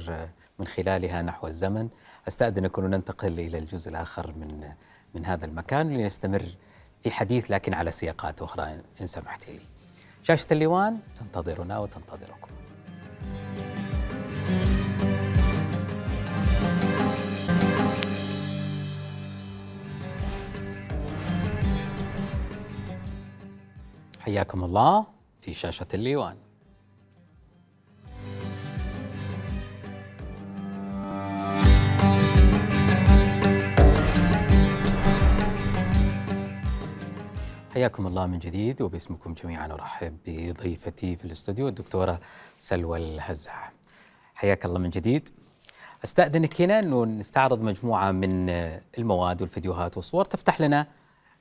من 0.60 0.68
خلالها 0.68 1.22
نحو 1.22 1.48
الزمن. 1.48 1.90
استأذنكم 2.28 2.84
وننتقل 2.84 3.40
إلى 3.40 3.58
الجزء 3.58 3.90
الآخر 3.92 4.32
من 4.32 4.70
من 5.16 5.26
هذا 5.26 5.46
المكان 5.46 5.94
لنستمر 5.98 6.46
في 7.04 7.12
حديث 7.12 7.52
لكن 7.52 7.74
على 7.74 7.92
سياقات 7.92 8.42
أخرى 8.42 8.78
إن- 9.00 9.06
سمحت 9.06 9.50
لي. 9.50 9.60
شاشة 10.24 10.48
اللوان 10.52 11.00
تنتظرنا 11.16 11.78
وتنتظركم. 11.80 12.50
حياكم 24.20 24.64
الله 24.64 25.06
في 25.42 25.54
شاشة 25.54 25.88
الليوان 25.94 26.36
حياكم 37.76 38.08
الله 38.08 38.26
من 38.26 38.40
جديد 38.40 38.82
وباسمكم 38.82 39.34
جميعا 39.34 39.74
أرحب 39.74 40.18
بضيفتي 40.26 41.16
في 41.16 41.26
الاستوديو 41.26 41.68
الدكتورة 41.68 42.20
سلوى 42.58 42.98
الهزاع. 42.98 43.72
حياك 44.36 44.66
الله 44.66 44.80
من 44.80 44.90
جديد. 44.90 45.30
أستأذنك 46.04 46.62
هنا 46.62 46.80
أنه 46.80 47.06
نستعرض 47.06 47.62
مجموعة 47.62 48.12
من 48.12 48.50
المواد 48.98 49.42
والفيديوهات 49.42 49.98
والصور 49.98 50.26
تفتح 50.26 50.62
لنا 50.62 50.88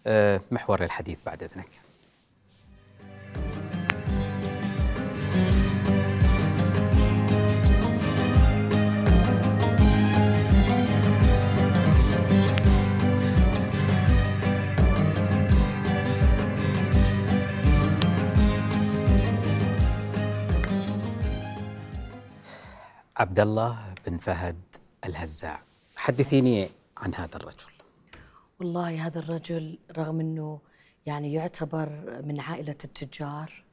آه، 0.06 0.40
محور 0.50 0.84
الحديث 0.84 1.18
بعد 1.26 1.42
إذنك. 1.42 1.83
عبد 23.24 23.40
الله 23.40 23.78
بن 24.06 24.18
فهد 24.18 24.60
الهزاع. 25.04 25.62
حدثيني 25.96 26.68
عن 26.96 27.14
هذا 27.14 27.36
الرجل. 27.36 27.72
والله 28.60 29.06
هذا 29.06 29.18
الرجل 29.18 29.78
رغم 29.98 30.20
إنه 30.20 30.58
يعني 31.06 31.32
يعتبر 31.32 31.88
من 32.24 32.40
عائلة 32.40 32.76
التجار 32.84 33.64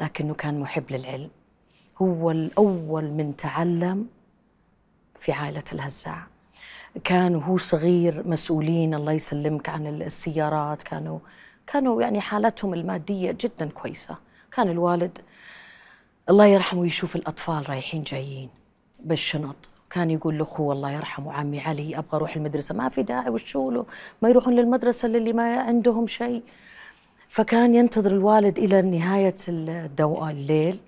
لكنه 0.00 0.34
كان 0.34 0.60
محب 0.60 0.84
للعلم. 0.90 1.30
هو 2.02 2.30
الأول 2.30 3.04
من 3.04 3.36
تعلم 3.36 4.06
في 5.20 5.32
عائلة 5.32 5.64
الهزاع. 5.72 6.26
كان 7.04 7.36
وهو 7.36 7.56
صغير 7.56 8.28
مسؤولين 8.28 8.94
الله 8.94 9.12
يسلمك 9.12 9.68
عن 9.68 9.86
السيارات. 9.86 10.82
كانوا 10.82 11.18
كانوا 11.66 12.02
يعني 12.02 12.20
حالتهم 12.20 12.74
المادية 12.74 13.36
جدا 13.40 13.68
كويسة. 13.70 14.16
كان 14.52 14.68
الوالد 14.70 15.18
الله 16.30 16.46
يرحمه 16.46 16.86
يشوف 16.86 17.16
الأطفال 17.16 17.68
رايحين 17.68 18.02
جايين 18.02 18.48
بالشنط. 19.00 19.56
كان 19.90 20.10
يقول 20.10 20.38
لأخوه 20.38 20.72
الله 20.72 20.90
يرحمه 20.90 21.32
عمي 21.32 21.60
علي 21.60 21.98
أبغى 21.98 22.16
أروح 22.16 22.36
المدرسة 22.36 22.74
ما 22.74 22.88
في 22.88 23.02
داعي 23.02 23.30
وشو 23.30 23.70
له 23.70 23.86
ما 24.22 24.28
يروحون 24.28 24.54
للمدرسة 24.54 25.08
للي 25.08 25.32
ما 25.32 25.60
عندهم 25.60 26.06
شيء. 26.06 26.42
فكان 27.28 27.74
ينتظر 27.74 28.10
الوالد 28.10 28.58
إلى 28.58 28.82
نهاية 28.82 29.34
الدو... 29.48 30.26
الليل 30.26 30.78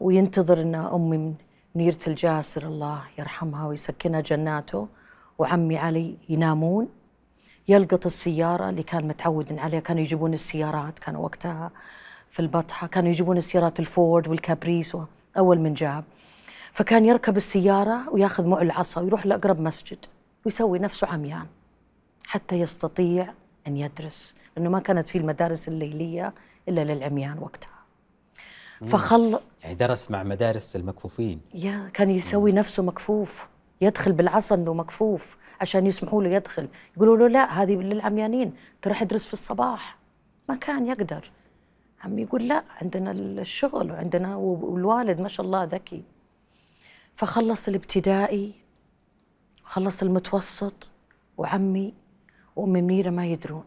وينتظر 0.00 0.62
إن 0.62 0.74
أمي 0.74 1.34
منيره 1.74 1.98
الجاسر 2.06 2.66
الله 2.66 3.02
يرحمها 3.18 3.66
ويسكنها 3.66 4.20
جناته 4.20 4.88
وعمي 5.38 5.76
علي 5.76 6.16
ينامون. 6.28 6.88
يلقط 7.68 8.06
السيارة 8.06 8.68
اللي 8.70 8.82
كان 8.82 9.08
متعود 9.08 9.58
عليها 9.58 9.80
كانوا 9.80 10.02
يجيبون 10.02 10.34
السيارات 10.34 10.98
كانوا 10.98 11.24
وقتها 11.24 11.70
في 12.36 12.42
البطحة 12.42 12.86
كانوا 12.86 13.08
يجيبون 13.08 13.36
السيارات 13.36 13.80
الفورد 13.80 14.28
والكابريس 14.28 14.96
أول 15.38 15.58
من 15.58 15.74
جاب. 15.74 16.04
فكان 16.72 17.04
يركب 17.04 17.36
السيارة 17.36 18.10
وياخذ 18.10 18.46
معه 18.46 18.62
العصا 18.62 19.00
ويروح 19.00 19.26
لأقرب 19.26 19.60
مسجد 19.60 19.98
ويسوي 20.44 20.78
نفسه 20.78 21.06
عميان 21.06 21.46
حتى 22.26 22.60
يستطيع 22.60 23.32
أن 23.66 23.76
يدرس 23.76 24.36
لأنه 24.56 24.70
ما 24.70 24.80
كانت 24.80 25.08
في 25.08 25.18
المدارس 25.18 25.68
الليلية 25.68 26.34
إلا 26.68 26.84
للعميان 26.84 27.38
وقتها. 27.38 27.78
فخل 28.86 29.38
يعني 29.62 29.74
درس 29.74 30.10
مع 30.10 30.22
مدارس 30.22 30.76
المكفوفين. 30.76 31.40
يا 31.54 31.90
كان 31.94 32.10
يسوي 32.10 32.52
نفسه 32.52 32.82
مكفوف 32.82 33.46
يدخل 33.80 34.12
بالعصا 34.12 34.54
إنه 34.54 34.74
مكفوف 34.74 35.36
عشان 35.60 35.86
يسمحوا 35.86 36.22
له 36.22 36.28
يدخل. 36.28 36.68
يقولوا 36.96 37.16
له 37.16 37.28
لا 37.28 37.62
هذه 37.62 37.74
للعميانين 37.74 38.54
تروح 38.82 39.02
ادرس 39.02 39.26
في 39.26 39.32
الصباح. 39.32 39.98
ما 40.48 40.56
كان 40.56 40.86
يقدر. 40.86 41.30
عم 42.06 42.18
يقول 42.18 42.48
لا 42.48 42.64
عندنا 42.82 43.10
الشغل 43.10 43.90
وعندنا 43.90 44.36
والوالد 44.36 45.20
ما 45.20 45.28
شاء 45.28 45.46
الله 45.46 45.64
ذكي. 45.64 46.02
فخلص 47.14 47.68
الابتدائي 47.68 48.52
خلص 49.62 50.02
المتوسط 50.02 50.88
وعمي 51.38 51.94
وأمي 52.56 52.82
منيرة 52.82 53.10
ما 53.10 53.26
يدرون 53.26 53.64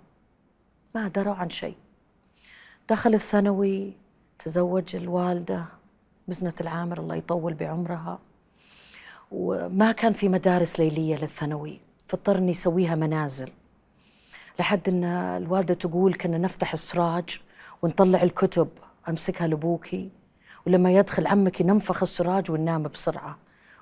ما 0.95 1.07
دروا 1.07 1.33
عن 1.33 1.49
شيء. 1.49 1.75
دخل 2.89 3.13
الثانوي 3.13 3.93
تزوج 4.39 4.95
الوالدة 4.95 5.65
بزنة 6.27 6.53
العامر 6.61 6.99
الله 6.99 7.15
يطول 7.15 7.53
بعمرها. 7.53 8.19
وما 9.31 9.91
كان 9.91 10.13
في 10.13 10.29
مدارس 10.29 10.79
ليلية 10.79 11.15
للثانوي 11.15 11.79
فاضطر 12.07 12.37
اني 12.37 12.51
يسويها 12.51 12.95
منازل 12.95 13.51
لحد 14.59 14.89
إن 14.89 15.03
الوالدة 15.03 15.73
تقول 15.73 16.13
كنا 16.13 16.37
نفتح 16.37 16.73
السراج 16.73 17.41
ونطلع 17.81 18.23
الكتب 18.23 18.67
أمسكها 19.09 19.47
لأبوكي 19.47 20.09
ولما 20.67 20.91
يدخل 20.91 21.27
عمك 21.27 21.61
ننفخ 21.61 22.01
السراج 22.01 22.51
وننام 22.51 22.83
بسرعة. 22.83 23.37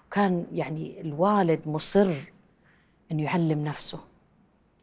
وكان 0.07 0.45
يعني 0.53 1.01
الوالد 1.01 1.59
مصر 1.65 2.13
إنه 3.11 3.23
يعلم 3.23 3.63
نفسه. 3.63 3.99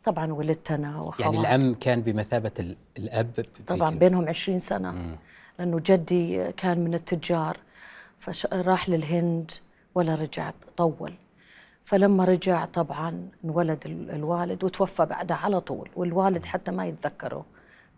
طبعا 0.04 0.32
ولدت 0.32 0.72
أنا 0.72 0.98
وخوات 0.98 1.20
يعني 1.20 1.40
العم 1.40 1.74
كان 1.74 2.02
بمثابة 2.02 2.74
الأب 2.98 3.46
طبعا 3.66 3.90
بينهم 3.90 4.28
عشرين 4.28 4.58
سنة. 4.58 4.92
مم. 4.92 5.16
لأنه 5.58 5.80
جدي 5.86 6.52
كان 6.52 6.84
من 6.84 6.94
التجار 6.94 7.56
فراح 8.18 8.88
للهند 8.88 9.50
ولا 9.94 10.14
رجع 10.14 10.52
طول. 10.76 11.14
فلما 11.84 12.24
رجع 12.24 12.64
طبعا 12.64 13.28
انولد 13.44 13.86
الوالد 13.86 14.64
وتوفى 14.64 15.06
بعدها 15.06 15.36
على 15.36 15.60
طول. 15.60 15.88
والوالد 15.96 16.44
حتى 16.44 16.70
ما 16.70 16.86
يتذكره. 16.86 17.44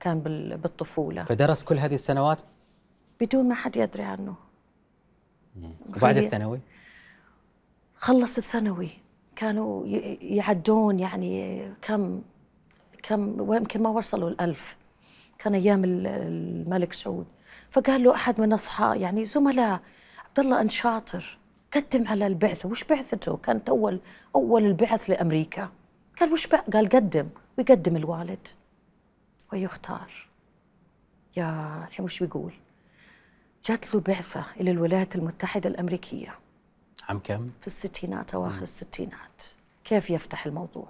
كان 0.01 0.21
بالطفولة. 0.63 1.23
فدرس 1.23 1.65
كل 1.65 1.79
هذه 1.79 1.95
السنوات؟ 1.95 2.41
بدون 3.21 3.49
ما 3.49 3.55
حد 3.55 3.77
يدري 3.77 4.03
عنه. 4.03 4.35
وبعد 5.97 6.17
الثانوي؟ 6.17 6.61
خلص 7.97 8.39
الثانوي. 8.39 8.89
كانوا 9.37 9.87
يعدون 10.21 10.99
يعني 10.99 11.63
كم 11.83 12.23
كم 13.03 13.53
يمكن 13.55 13.83
ما 13.83 13.91
وصلوا 13.91 14.31
الألف. 14.31 14.77
كان 15.39 15.55
أيام 15.55 15.85
الملك 15.85 16.93
سعود. 16.93 17.27
فقال 17.71 18.05
له 18.05 18.15
أحد 18.15 18.41
من 18.41 18.53
أصحاب 18.53 18.97
يعني 18.97 19.25
زملاء 19.25 19.81
عبد 20.29 20.39
الله 20.39 20.61
أنت 20.61 20.71
شاطر. 20.71 21.39
قدم 21.75 22.09
على 22.09 22.27
البعثة. 22.27 22.69
وش 22.69 22.85
بعثته؟ 22.85 23.37
كانت 23.37 23.69
أول 23.69 24.01
أول 24.35 24.65
البعث 24.65 25.11
لأمريكا. 25.11 25.69
قال 26.21 26.33
وش. 26.33 26.47
قال 26.47 26.89
قدم. 26.89 27.29
ويقدم 27.59 27.97
الوالد. 27.97 28.49
ويختار. 29.53 30.11
يا 31.37 31.85
الحين 31.89 32.05
وش 32.05 32.23
بيقول. 32.23 32.53
جات 33.65 33.95
له 33.95 34.01
بعثة 34.01 34.45
إلى 34.61 34.71
الولايات 34.71 35.17
المتحدة 35.17 35.71
الأمريكية. 35.71 36.35
عام 37.09 37.19
كم؟ 37.19 37.51
في 37.61 37.67
الستينات 37.67 38.35
أواخر 38.35 38.63
الستينات. 38.63 39.43
كيف 39.85 40.11
يفتح 40.11 40.47
الموضوع؟ 40.47 40.89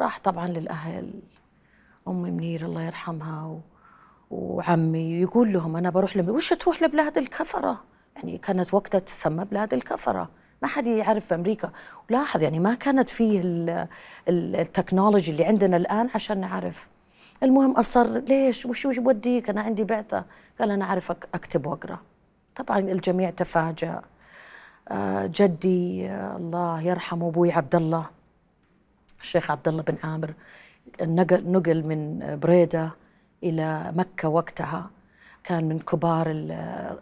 راح 0.00 0.18
طبعا 0.18 0.48
للأهل. 0.48 1.12
أمي 2.08 2.30
منير 2.30 2.66
الله 2.66 2.82
يرحمها 2.82 3.44
و... 3.46 3.60
وعمي 4.30 5.20
يقول 5.20 5.52
لهم 5.52 5.76
أنا 5.76 5.90
بروح 5.90 6.16
لم... 6.16 6.28
وش 6.28 6.52
تروح 6.52 6.82
لبلاد 6.82 7.18
الكفرة؟ 7.18 7.84
يعني 8.16 8.38
كانت 8.38 8.74
وقتها 8.74 8.98
تسمى 8.98 9.44
بلاد 9.44 9.74
الكفرة. 9.74 10.30
ما 10.62 10.68
حد 10.68 10.86
يعرف 10.86 11.26
في 11.26 11.34
أمريكا. 11.34 11.72
ولاحظ 12.10 12.42
يعني 12.42 12.58
ما 12.58 12.74
كانت 12.74 13.08
فيه 13.08 13.40
التكنولوجي 14.28 15.32
اللي 15.32 15.44
عندنا 15.44 15.76
الآن 15.76 16.10
عشان 16.14 16.40
نعرف. 16.40 16.88
المهم 17.42 17.72
أصر 17.72 18.18
ليش؟ 18.18 18.66
وش 18.66 18.86
وش 18.86 18.98
بوديك؟ 18.98 19.50
أنا 19.50 19.60
عندي 19.60 19.84
بعثة. 19.84 20.24
قال 20.60 20.70
أنا 20.70 20.84
أعرف 20.84 21.10
أكتب 21.10 21.66
وأقرأ. 21.66 21.98
طبعا 22.56 22.78
الجميع 22.78 23.30
تفاجأ. 23.30 24.02
آه، 24.88 25.26
جدي 25.26 26.10
الله 26.12 26.82
يرحمه 26.82 27.28
أبوي 27.28 27.52
عبد 27.52 27.74
الله 27.74 28.06
الشيخ 29.20 29.50
عبد 29.50 29.68
الله 29.68 29.82
بن 29.82 29.96
عامر 30.04 30.34
نقل, 31.02 31.52
نقل 31.52 31.82
من 31.86 32.20
بريدة 32.42 32.90
إلى 33.42 33.92
مكة 33.96 34.28
وقتها. 34.28 34.90
كان 35.44 35.64
من 35.68 35.78
كبار 35.78 36.26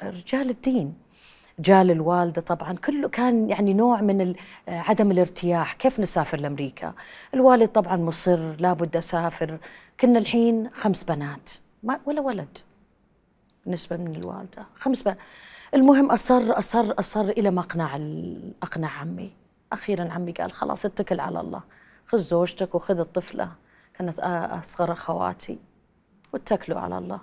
رجال 0.02 0.50
الدين. 0.50 0.94
جال 1.60 1.90
الوالدة 1.90 2.40
طبعا. 2.42 2.72
كله 2.72 3.08
كان 3.08 3.50
يعني 3.50 3.74
نوع 3.74 4.00
من 4.00 4.34
عدم 4.68 5.10
الارتياح. 5.10 5.72
كيف 5.72 6.00
نسافر 6.00 6.40
لأمريكا؟ 6.40 6.94
الوالد 7.34 7.68
طبعا 7.68 7.96
مصر 7.96 8.56
لابد 8.58 8.96
أسافر. 8.96 9.58
كنا 10.00 10.18
الحين 10.18 10.70
خمس 10.70 11.04
بنات. 11.04 11.50
ما 11.82 12.00
ولا 12.06 12.20
ولد. 12.20 12.58
بالنسبة 13.64 13.96
من 13.96 14.16
الوالدة. 14.16 14.66
خمس 14.74 15.02
بنات 15.02 15.18
المهم 15.74 16.10
أصر 16.10 16.58
أصر 16.58 16.94
أصر 16.98 17.28
إلى 17.28 17.50
ما 17.50 17.60
أقنع 17.60 17.96
أقنع 18.62 18.88
عمي. 18.88 19.30
أخيرا 19.72 20.12
عمي 20.12 20.32
قال 20.32 20.52
خلاص 20.52 20.84
اتكل 20.84 21.20
على 21.20 21.40
الله. 21.40 21.60
خذ 22.06 22.18
زوجتك 22.18 22.74
وخذ 22.74 22.98
الطفلة. 22.98 23.48
كانت 23.98 24.18
أصغر 24.20 24.92
أخواتي. 24.92 25.58
واتكلوا 26.32 26.80
على 26.80 26.98
الله. 26.98 27.20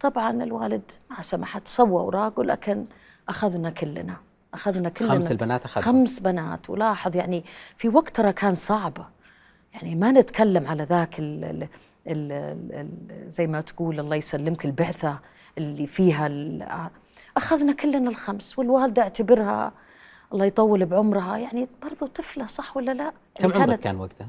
طبعا 0.00 0.30
الوالد 0.30 0.90
ما 1.10 1.22
سمحت. 1.22 1.68
سوى 1.68 2.00
اوراق 2.00 2.40
ولكن 2.40 2.84
أخذنا 3.28 3.70
كلنا 3.70 4.16
أخذنا 4.54 4.88
كلنا 4.88 5.10
خمس 5.10 5.30
البنات 5.30 5.64
أخذنا 5.64 5.86
خمس 5.86 6.20
بنات 6.20 6.70
ولاحظ 6.70 7.16
يعني 7.16 7.44
في 7.76 7.88
وقت 7.88 8.16
ترى 8.16 8.32
كان 8.32 8.54
صعب 8.54 8.96
يعني 9.74 9.94
ما 9.94 10.12
نتكلم 10.12 10.66
على 10.66 10.84
ذاك 10.84 11.18
ال 11.18 11.44
ال 11.44 11.68
ال 12.06 12.32
ال 12.72 13.32
زي 13.32 13.46
ما 13.46 13.60
تقول 13.60 14.00
الله 14.00 14.16
يسلمك 14.16 14.64
البعثة 14.64 15.18
اللي 15.58 15.86
فيها 15.86 16.28
أخذنا 17.36 17.72
كلنا 17.72 18.10
الخمس 18.10 18.58
والوالدة 18.58 19.02
اعتبرها 19.02 19.72
الله 20.32 20.44
يطول 20.44 20.86
بعمرها 20.86 21.38
يعني 21.38 21.68
برضو 21.82 22.06
طفلة 22.06 22.46
صح 22.46 22.76
ولا 22.76 22.92
لا؟ 22.92 23.12
كم 23.34 23.50
يعني 23.50 23.62
عمرك 23.62 23.78
كان 23.78 23.96
وقتها؟ 23.96 24.28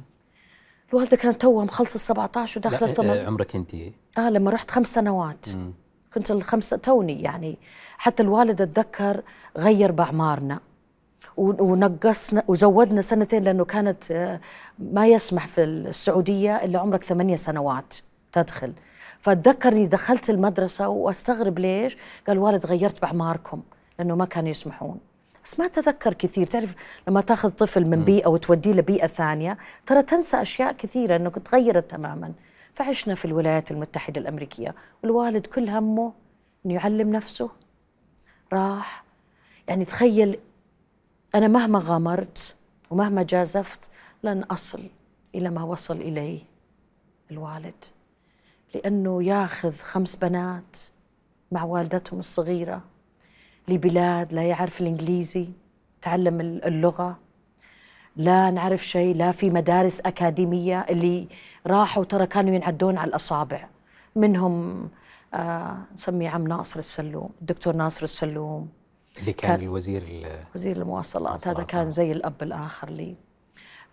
الوالدة 0.94 1.18
كانت 1.18 1.42
توها 1.42 1.66
مخلصة 1.66 1.96
ال 1.96 2.02
17 2.02 2.60
وداخلة 2.60 2.94
ثمان 2.94 3.26
عمرك 3.26 3.56
أنت؟ 3.56 3.76
آه 4.18 4.30
لما 4.30 4.52
رحت 4.52 4.72
خمس 4.72 4.94
سنوات 4.94 5.50
مم. 5.50 5.74
كنت 6.14 6.32
الخمسة 6.32 6.78
توني 6.78 7.22
يعني 7.22 7.58
حتى 8.00 8.24
الوالد 8.24 8.62
اتذكر 8.62 9.22
غير 9.58 9.92
باعمارنا. 9.92 10.60
ونقصنا 11.38 12.44
وزودنا 12.48 13.02
سنتين 13.02 13.44
لأنه 13.44 13.66
كانت 13.66 14.12
آه، 14.12 14.40
ما 14.80 15.08
يسمح 15.08 15.48
في 15.48 15.64
السعودية 15.64 16.56
إلا 16.56 16.80
عمرك 16.80 17.04
ثمانية 17.04 17.36
سنوات 17.36 17.94
تدخل. 18.32 18.74
فاتذكر 19.20 19.86
دخلت 19.86 20.30
المدرسة 20.30 20.88
وأستغرب 20.88 21.60
ليش؟ 21.60 21.98
قال 22.28 22.38
الوالد 22.38 22.66
غيرت 22.66 23.02
باعماركم 23.02 23.62
لأنه 24.00 24.16
ما 24.16 24.26
كانوا 24.26 24.50
يسمحون. 24.50 25.00
بس 25.46 25.60
ما 25.60 25.68
تذكر 25.68 26.14
كثير. 26.14 26.48
تعرف 26.48 26.76
لما 27.08 27.22
تاخذ 27.22 27.50
طفل 27.50 27.86
من 27.86 28.04
بيئة 28.04 28.28
وتوديه 28.28 28.72
لبيئة 28.72 29.08
ثانية 29.08 29.58
ترى 29.86 30.02
تنسى 30.02 30.42
أشياء 30.42 30.72
كثيرة 30.72 31.16
إنه 31.16 31.30
تغيرت 31.30 31.92
تماما. 31.92 32.32
فعشنا 32.74 33.16
في 33.16 33.26
الولايات 33.26 33.72
المتحدة 33.72 34.22
الأمريكية. 34.22 34.76
والوالد 35.04 35.46
كل 35.46 35.70
همه 35.70 36.14
إنه 36.66 36.74
يعلم 36.74 37.12
نفسه. 37.12 37.50
راح. 38.54 39.04
يعني 39.68 39.86
تخيل 39.86 40.40
أنا 41.36 41.48
مهما 41.48 41.80
غامرت 41.86 42.56
ومهما 42.90 43.24
جازفت 43.24 43.90
لن 44.24 44.44
أصل 44.44 44.84
إلى 45.36 45.50
ما 45.50 45.64
وصل 45.64 45.98
إليه 45.98 46.42
الوالد. 47.32 47.86
لأنه 48.76 49.24
ياخذ 49.24 49.76
خمس 49.78 50.16
بنات 50.16 50.78
مع 51.52 51.64
والدتهم 51.64 52.20
الصغيرة 52.20 52.82
لبلاد 53.68 54.34
لا 54.34 54.44
يعرف 54.44 54.82
الإنجليزي 54.82 55.48
تعلم 56.02 56.42
اللغة 56.42 57.18
لا 58.16 58.52
نعرف 58.52 58.88
شيء 58.88 59.16
لا 59.16 59.32
في 59.32 59.50
مدارس 59.50 60.02
أكاديمية 60.02 60.86
اللي 60.90 61.28
راحوا 61.68 62.04
ترى 62.04 62.28
كانوا 62.28 62.56
ينعدون 62.56 62.98
على 62.98 63.10
الأصابع. 63.10 63.68
منهم 64.16 64.90
نسميه 65.98 66.30
عم 66.30 66.48
ناصر 66.48 66.80
السلوم 66.80 67.30
الدكتور 67.42 67.76
ناصر 67.76 68.04
السلوم. 68.04 68.70
اللي 69.20 69.34
كان, 69.34 69.56
كان 69.56 69.66
الوزير 69.66 70.28
وزير 70.56 70.78
المواصلات 70.78 71.48
هذا 71.48 71.64
كان 71.64 71.92
زي 71.92 72.12
الأب 72.12 72.44
الآخر 72.44 72.90
لي. 72.90 73.16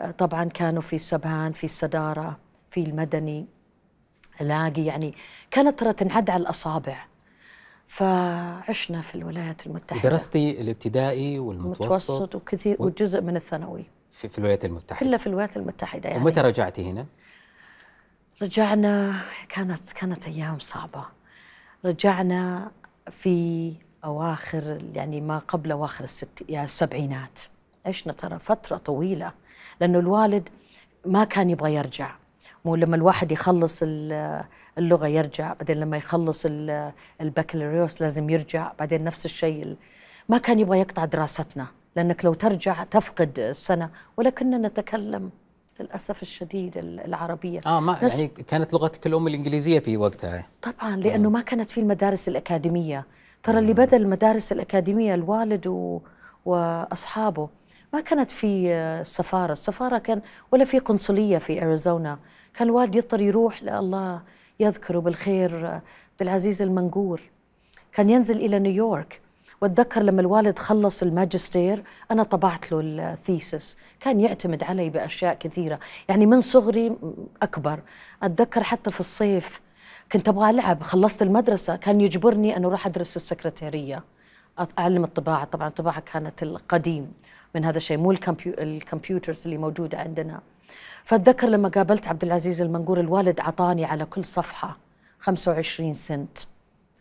آه، 0.01 0.11
طبعا 0.11 0.45
كانوا 0.45 0.83
في 0.83 0.97
السبهان 0.97 1.53
في 1.53 1.65
السدارة 1.65 2.37
في 2.71 2.81
المدني. 2.81 3.47
لاقي 4.41 4.85
يعني 4.85 5.15
كانت 5.51 5.79
ترى 5.79 5.93
تنعد 5.93 6.31
على 6.31 6.41
الأصابع. 6.41 7.07
فعشنا 7.87 9.01
في 9.01 9.15
الولايات 9.15 9.67
المتحدة. 9.67 10.09
ودرستي 10.09 10.61
الابتدائي 10.61 11.39
والمتوسط 11.39 11.85
متوسط 11.85 12.35
وكثير 12.35 12.77
وجزء 12.81 13.21
من 13.21 13.37
الثانوي. 13.37 13.85
في, 14.11 14.29
في 14.29 14.39
الولايات 14.39 14.65
المتحدة. 14.65 15.07
كله 15.07 15.17
في 15.17 15.27
الولايات 15.27 15.57
المتحدة 15.57 16.09
يعني. 16.09 16.23
ومتى 16.23 16.41
رجعتي 16.41 16.91
هنا؟ 16.91 17.07
رجعنا 18.43 19.21
كانت 19.49 19.93
كانت 19.93 20.27
أيام 20.27 20.59
صعبة. 20.59 21.16
رجعنا 21.85 22.71
في 23.11 23.73
أواخر 24.05 24.79
يعني 24.95 25.21
ما 25.21 25.39
قبل 25.39 25.73
أواخر 25.73 26.05
الست 26.05 26.43
يعني 26.49 26.65
السبعينات. 26.65 27.39
عشنا 27.87 28.13
ترى 28.13 28.39
فترة 28.39 28.77
طويلة 28.77 29.33
لأنه 29.81 29.99
الوالد 29.99 30.49
ما 31.07 31.25
كان 31.25 31.51
يبغى 31.51 31.75
يرجع. 31.75 32.11
مو 32.65 32.77
لما 32.77 32.97
الواحد 32.97 33.33
يخلص 33.33 33.81
ال- 33.83 34.45
اللغة 34.79 35.07
يرجع 35.07 35.53
بعدين 35.53 35.81
لما 35.81 35.97
يخلص 35.97 36.47
ال- 36.47 36.93
البكالوريوس 37.21 38.03
لازم 38.03 38.31
يرجع 38.31 38.73
بعدين 38.79 39.05
نفس 39.05 39.25
الشيء 39.25 39.63
ال- 39.63 39.77
ما 40.29 40.39
كان 40.39 40.59
يبغى 40.59 40.79
يقطع 40.79 41.05
دراستنا. 41.05 41.67
لأنك 41.97 42.25
لو 42.25 42.35
ترجع 42.35 42.85
تفقد 42.85 43.39
السنة 43.39 43.91
ولكننا 44.17 44.69
نتكلم 44.69 45.31
للأسف 45.81 46.23
الشديد 46.23 46.79
ال- 46.79 47.01
العربية. 47.01 47.61
آه 47.67 47.81
ما 47.81 48.05
نفس- 48.05 48.19
يعني 48.19 48.29
كانت 48.29 48.73
لغتك 48.75 49.07
الأم 49.07 49.27
الإنجليزية 49.27 49.79
في 49.79 49.97
وقتها. 49.97 50.47
طبعا 50.63 50.97
لأنه 50.97 51.31
ما 51.31 51.41
كانت 51.41 51.71
في 51.71 51.81
المدارس 51.81 52.29
الأكاديمية. 52.29 53.05
ترى 53.43 53.59
اللي 53.59 53.73
بدأ 53.73 53.97
المدارس 53.97 54.53
الأكاديمية 54.53 55.15
الوالد 55.15 55.67
و... 55.67 56.01
وأصحابه. 56.45 57.49
ما 57.93 58.01
كانت 58.01 58.31
في 58.31 58.69
السفاره 59.01 59.53
السفارة 59.53 59.99
كان 59.99 60.21
ولا 60.53 60.65
في 60.65 60.79
قنصلية 60.79 61.39
في 61.39 61.63
أريزونا. 61.65 62.19
كان 62.55 62.69
الوالد 62.69 62.95
يضطر 62.95 63.21
يروح 63.21 63.61
الله 63.63 64.23
يذكره 64.61 64.99
بالخير 64.99 65.67
عبد 65.67 65.83
العزيز 66.21 66.63
المنقور. 66.63 67.21
كان 67.93 68.11
ينزل 68.11 68.37
إلى 68.37 68.59
نيويورك. 68.59 69.21
واتذكر 69.61 70.03
لما 70.03 70.21
الوالد 70.21 70.59
خلص 70.59 71.03
الماجستير 71.03 71.83
أنا 72.11 72.23
طبعت 72.23 72.73
له 72.73 72.81
الثيسس 72.81 73.79
كان 74.01 74.21
يعتمد 74.21 74.63
علي 74.63 74.91
بأشياء 74.91 75.35
كثيرة. 75.35 75.79
يعني 76.09 76.27
من 76.27 76.41
صغري 76.41 76.97
أكبر. 77.43 77.81
أتذكر 78.23 78.63
حتى 78.63 78.91
في 78.91 79.01
الصيف 79.01 79.61
كنت 80.13 80.29
أبغى 80.29 80.51
ألعب. 80.51 80.83
خلصت 80.83 81.23
المدرسة 81.23 81.77
كان 81.77 82.01
يجبرني 82.01 82.57
أنه 82.57 82.69
أروح 82.69 82.87
أدرس 82.87 83.17
السكرتيرية. 83.17 84.05
اعلم 84.79 85.05
الطباعة. 85.05 85.45
طبعا 85.45 85.69
الطباعة 85.69 86.01
كانت 86.01 86.43
القديم 86.43 87.13
من 87.55 87.65
هذا 87.65 87.77
الشيء 87.77 87.97
مو 87.99 88.11
الكمبيو 88.11 88.55
الكمبيوترز 88.59 89.43
اللي 89.45 89.59
موجودة 89.59 89.99
عندنا. 89.99 90.41
فأتذكر 91.05 91.49
لما 91.49 91.69
قابلت 91.69 92.09
عبد 92.09 92.25
العزيز 92.25 92.63
المنقور 92.63 93.01
الوالد 93.01 93.41
عطاني 93.41 93.85
على 93.85 94.05
كل 94.05 94.25
صفحة 94.25 94.77
25 95.21 95.95
سنت. 95.95 96.39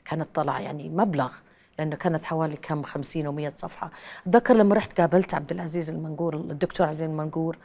كانت 0.05 0.27
طلع 0.33 0.59
يعني 0.59 0.89
مبلغ. 0.89 1.31
لأنه 1.79 1.95
كانت 1.95 2.23
حوالي 2.25 2.55
كم 2.55 2.83
50 2.83 3.49
و100 3.51 3.55
صفحة. 3.55 3.91
أتذكر 4.27 4.53
لما 4.53 4.75
رحت 4.75 5.01
قابلت 5.01 5.33
عبد 5.33 5.51
العزيز 5.51 5.89
المنقور 5.89 6.35
الدكتور 6.35 6.87
عبد 6.87 7.01
المنقور 7.01 7.57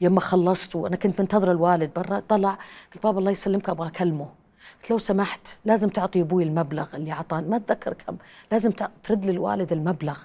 يوم 0.00 0.18
خلصت 0.18 0.76
وأنا 0.76 0.96
كنت 0.96 1.20
منتظره 1.20 1.52
الوالد 1.52 1.90
برا 1.96 2.22
طلع 2.28 2.58
قلت 2.94 3.02
بابا 3.04 3.18
الله 3.18 3.30
يسلمك 3.30 3.68
أبغى 3.68 3.88
أكلمه. 3.88 4.28
قلت 4.82 4.90
لو 4.90 4.98
سمحت 4.98 5.40
لازم 5.64 5.88
تعطي 5.88 6.20
أبوي 6.20 6.42
المبلغ 6.44 6.86
اللي 6.96 7.12
أعطاني. 7.12 7.48
ما 7.48 7.56
أتذكر 7.56 7.92
كم. 7.92 8.16
لازم 8.52 8.70
ترد 9.04 9.24
للوالد 9.26 9.72
المبلغ. 9.72 10.18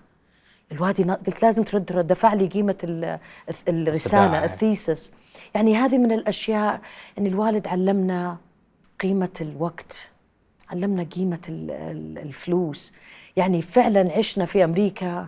الوالد 0.72 1.00
ينا- 1.00 1.20
قلت 1.28 1.42
لازم 1.44 1.64
ترد 1.64 1.86
دفع 2.08 2.34
لي 2.34 2.48
قيمة 2.48 2.76
ال- 2.84 3.20
الرسالة 3.68 4.24
الطباعة. 4.26 4.44
الثيسس. 4.46 5.12
يعني 5.56 5.76
هذه 5.76 5.98
من 5.98 6.12
الأشياء 6.12 6.82
يعني 7.18 7.30
الوالد 7.30 7.68
علمنا 7.68 8.38
قيمة 9.00 9.30
الوقت 9.42 10.10
علمنا 10.70 11.04
قيمة 11.04 11.40
ال- 11.50 11.72
ال- 11.72 12.18
الفلوس. 12.18 12.94
يعني 13.42 13.62
فعلا 13.62 14.18
عشنا 14.18 14.46
في 14.46 14.64
أمريكا 14.64 15.28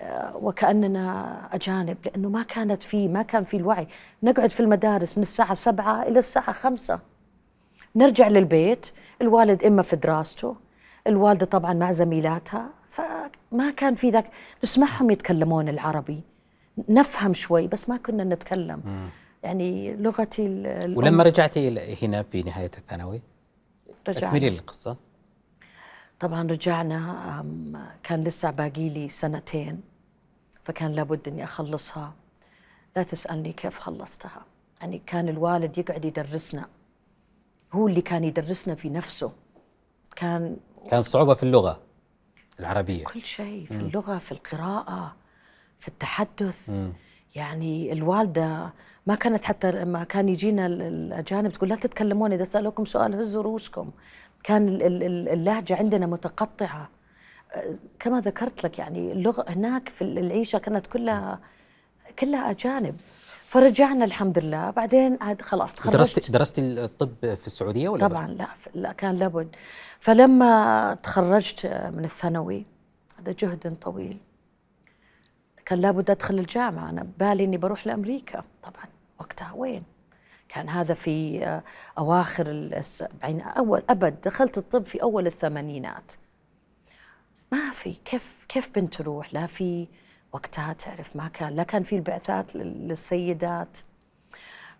آه، 0.00 0.36
وكأننا 0.36 1.38
أجانب 1.52 1.96
لأنه 2.04 2.28
ما 2.28 2.42
كانت 2.42 2.82
في 2.82 3.08
ما 3.08 3.22
كان 3.22 3.44
في 3.44 3.56
الوعي. 3.56 3.86
نقعد 4.22 4.50
في 4.50 4.60
المدارس 4.60 5.16
من 5.16 5.22
الساعة 5.22 5.54
سبعة 5.54 6.02
إلى 6.02 6.18
الساعة 6.18 6.52
خمسة. 6.52 7.00
نرجع 7.96 8.28
للبيت 8.28 8.86
الوالد 9.22 9.64
إما 9.64 9.82
في 9.82 9.96
دراسته 9.96 10.56
الوالدة 11.06 11.46
طبعا 11.46 11.72
مع 11.72 11.92
زميلاتها 11.92 12.66
فما 12.88 13.70
كان 13.76 13.94
في 13.94 14.10
ذاك 14.10 14.30
نسمعهم 14.64 15.10
يتكلمون 15.10 15.68
العربي. 15.68 16.20
نفهم 16.88 17.34
شوي 17.34 17.66
بس 17.66 17.88
ما 17.88 17.96
كنا 17.96 18.24
نتكلم. 18.24 19.10
يعني 19.42 19.96
لغتي 19.96 20.42
ولما 20.96 21.22
رجعتي 21.22 21.80
هنا 22.02 22.22
في 22.22 22.42
نهاية 22.42 22.70
الثانوي؟ 22.78 23.20
رجعنا. 24.08 24.28
اكملي 24.28 24.50
لي 24.50 24.56
القصة. 24.56 24.96
طبعا 26.20 26.42
رجعنا 26.42 27.44
كان 28.02 28.24
لسه 28.24 28.50
باقي 28.50 28.88
لي 28.88 29.08
سنتين 29.08 29.80
فكان 30.64 30.92
لابد 30.92 31.28
إني 31.28 31.44
أخلصها. 31.44 32.14
لا 32.96 33.02
تسألني 33.02 33.52
كيف 33.52 33.78
خلصتها. 33.78 34.44
يعني 34.80 35.02
كان 35.06 35.28
الوالد 35.28 35.78
يقعد 35.78 36.04
يدرسنا. 36.04 36.68
هو 37.72 37.88
اللي 37.88 38.00
كان 38.00 38.24
يدرسنا 38.24 38.74
في 38.74 38.88
نفسه. 38.88 39.32
كان 40.16 40.56
كان 40.90 41.02
صعوبة 41.02 41.34
في 41.34 41.42
اللغة 41.42 41.80
العربية. 42.60 43.04
كل 43.04 43.24
شيء 43.24 43.66
في 43.66 43.76
اللغة 43.76 44.18
في 44.18 44.32
القراءة 44.32 45.16
في 45.78 45.88
التحدث. 45.88 46.72
يعني 47.34 47.92
الوالدة 47.92 48.72
ما 49.06 49.14
كانت 49.14 49.44
حتى 49.44 49.72
لما 49.72 50.04
كان 50.04 50.28
يجينا 50.28 50.66
ال- 50.66 50.82
الأجانب 50.82 51.52
تقول 51.52 51.68
لا 51.68 51.76
تتكلمون 51.76 52.32
إذا 52.32 52.44
سألوكم 52.44 52.84
سؤال 52.84 53.14
هزوا 53.14 53.42
رؤوسكم. 53.42 53.90
كان 54.44 54.68
ال- 54.68 54.82
ال- 54.82 55.02
ال- 55.02 55.28
اللهجة 55.28 55.76
عندنا 55.76 56.06
متقطعة. 56.06 56.88
أه، 57.52 57.74
كما 57.98 58.20
ذكرت 58.20 58.64
لك 58.64 58.78
يعني 58.78 59.12
اللغة 59.12 59.44
هناك 59.48 59.88
في 59.88 60.02
العيشة 60.02 60.58
كانت 60.58 60.86
كلها 60.86 61.38
كلها 62.18 62.50
أجانب. 62.50 62.96
فرجعنا 63.42 64.04
الحمد 64.04 64.38
لله 64.38 64.70
بعدين 64.70 65.18
عاد 65.20 65.42
خلاص 65.42 65.74
تخرجت. 65.74 65.96
درستي 65.96 66.32
درستي 66.32 66.60
الطب 66.84 67.14
في 67.20 67.46
السعودية 67.46 67.88
ولا 67.88 68.08
طبعا 68.08 68.28
لا 68.28 68.46
لا 68.74 68.92
كان 68.92 69.14
لابد. 69.14 69.48
فلما 70.00 70.94
تخرجت 71.02 71.66
من 71.96 72.04
الثانوي 72.04 72.66
هذا 73.18 73.34
جهد 73.38 73.76
طويل. 73.80 74.18
كان 75.66 75.78
لابد 75.78 76.10
أدخل 76.10 76.38
الجامعة. 76.38 76.90
أنا 76.90 77.06
بالي 77.18 77.44
إني 77.44 77.56
بروح 77.56 77.86
لأمريكا. 77.86 78.44
طبعا 78.62 78.84
وقتها 79.18 79.52
وين؟ 79.52 79.82
كان 80.48 80.68
هذا 80.68 80.94
في 80.94 81.44
آه، 81.44 81.62
أواخر 81.98 82.46
السبعين 82.50 83.40
أول 83.40 83.82
أبد 83.90 84.20
دخلت 84.24 84.58
الطب 84.58 84.84
في 84.84 85.02
أول 85.02 85.26
الثمانينات. 85.26 86.12
ما 87.52 87.70
في 87.70 87.96
كيف 88.04 88.44
كيف 88.48 88.70
بنت 88.74 88.94
تروح؟ 88.94 89.34
لا 89.34 89.46
في 89.46 89.86
وقتها 90.32 90.72
تعرف 90.72 91.16
ما 91.16 91.28
كان 91.28 91.56
لا 91.56 91.62
كان 91.62 91.82
في 91.82 91.96
البعثات 91.96 92.56
لل- 92.56 92.88
للسيدات. 92.88 93.78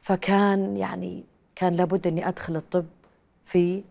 فكان 0.00 0.76
يعني 0.76 1.24
كان 1.54 1.74
لابد 1.74 2.06
إني 2.06 2.28
أدخل 2.28 2.56
الطب 2.56 2.86
في 3.44 3.84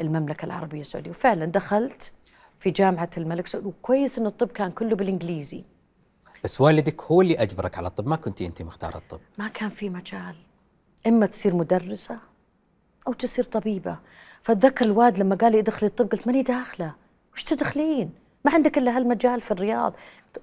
المملكة 0.00 0.44
العربية 0.46 0.80
السعودية. 0.80 1.10
وفعلا 1.10 1.44
دخلت 1.44 2.12
في 2.58 2.70
جامعة 2.70 3.10
الملك 3.16 3.46
سعود. 3.46 3.66
وكويس 3.66 4.18
إن 4.18 4.26
الطب 4.26 4.48
كان 4.48 4.70
كله 4.70 4.96
بالإنجليزي. 4.96 5.64
بس 6.44 6.60
والدك 6.60 7.02
هو 7.02 7.20
اللي 7.22 7.34
أجبرك 7.34 7.78
على 7.78 7.86
الطب؟ 7.88 8.06
ما 8.08 8.16
كنتي 8.16 8.46
انت 8.46 8.62
مختارة 8.62 8.96
الطب؟ 8.96 9.20
ما 9.38 9.48
كان 9.48 9.68
في 9.68 9.90
مجال. 9.90 10.34
إما 11.06 11.26
تصير 11.26 11.56
مدرسة 11.56 12.18
أو 13.06 13.12
تصير 13.12 13.44
طبيبة. 13.44 13.98
فاتذكر 14.42 14.84
الواد 14.84 15.18
لما 15.18 15.34
قال 15.34 15.52
لي 15.52 15.58
ادخلي 15.58 15.88
الطب 15.88 16.12
قلت 16.12 16.26
ماني 16.26 16.42
داخلة. 16.42 16.94
وش 17.34 17.42
تدخلين؟ 17.42 18.10
ما 18.44 18.54
عندك 18.54 18.78
إلا 18.78 18.96
هالمجال 18.96 19.40
في 19.40 19.50
الرياض. 19.50 19.94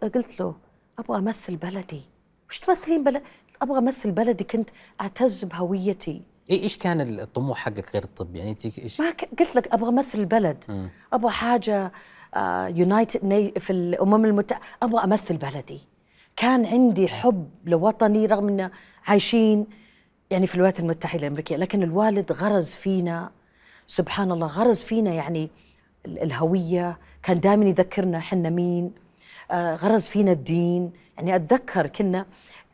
قلت 0.02 0.40
له 0.40 0.56
أبغى 1.00 1.18
أمثل 1.18 1.56
بلدي. 1.56 2.02
وش 2.50 2.60
تمثلين 2.60 3.04
بلد 3.04 3.22
أبغى 3.62 3.78
أمثل 3.78 4.12
بلدي 4.12 4.44
كنت 4.44 4.70
أعتز 5.02 5.44
بهويتي. 5.44 6.22
إيه 6.50 6.64
إيش 6.64 6.78
كان 6.78 7.20
الطموح 7.20 7.58
حقك 7.58 7.94
غير 7.94 8.04
الطب؟ 8.04 8.36
يعني 8.36 8.52
انت 8.52 8.66
إيش؟ 8.66 9.02
ما 9.02 9.12
ك... 9.12 9.30
قلت 9.40 9.56
لك 9.56 9.74
أبغى 9.74 9.90
أمثل 9.90 10.20
البلد. 10.20 10.90
أبغى 11.14 11.32
حاجة 11.32 11.92
يونايتد 12.68 13.60
في 13.60 13.70
الامم 13.70 14.26
المتحده 14.26 14.64
أبغى 14.84 15.04
أمثل 15.04 15.38
بلدي. 15.38 15.80
كان 16.36 16.66
عندي 16.66 17.08
حب 17.08 17.50
لوطني 17.66 18.26
رغم 18.26 18.48
ان 18.48 18.70
عايشين 19.08 19.68
يعني 20.32 20.48
في 20.48 20.56
الولايات 20.56 20.80
المتحدة 20.80 21.22
الأمريكية 21.22 21.56
لكن 21.56 21.84
الوالد 21.84 22.32
غرز 22.32 22.76
فينا 22.76 23.32
سبحان 23.88 24.32
الله 24.32 24.48
غرز 24.48 24.84
فينا 24.84 25.14
يعني 25.14 25.50
ال- 26.06 26.20
الهوية 26.24 26.98
كان 27.24 27.40
دائما 27.40 27.66
يذكرنا 27.66 28.20
حنا 28.20 28.50
مين 28.50 28.92
آه، 29.52 29.76
غرز 29.76 30.08
فينا 30.08 30.32
الدين. 30.32 30.92
يعني 31.18 31.36
أتذكر 31.36 31.88
كنا 31.88 32.26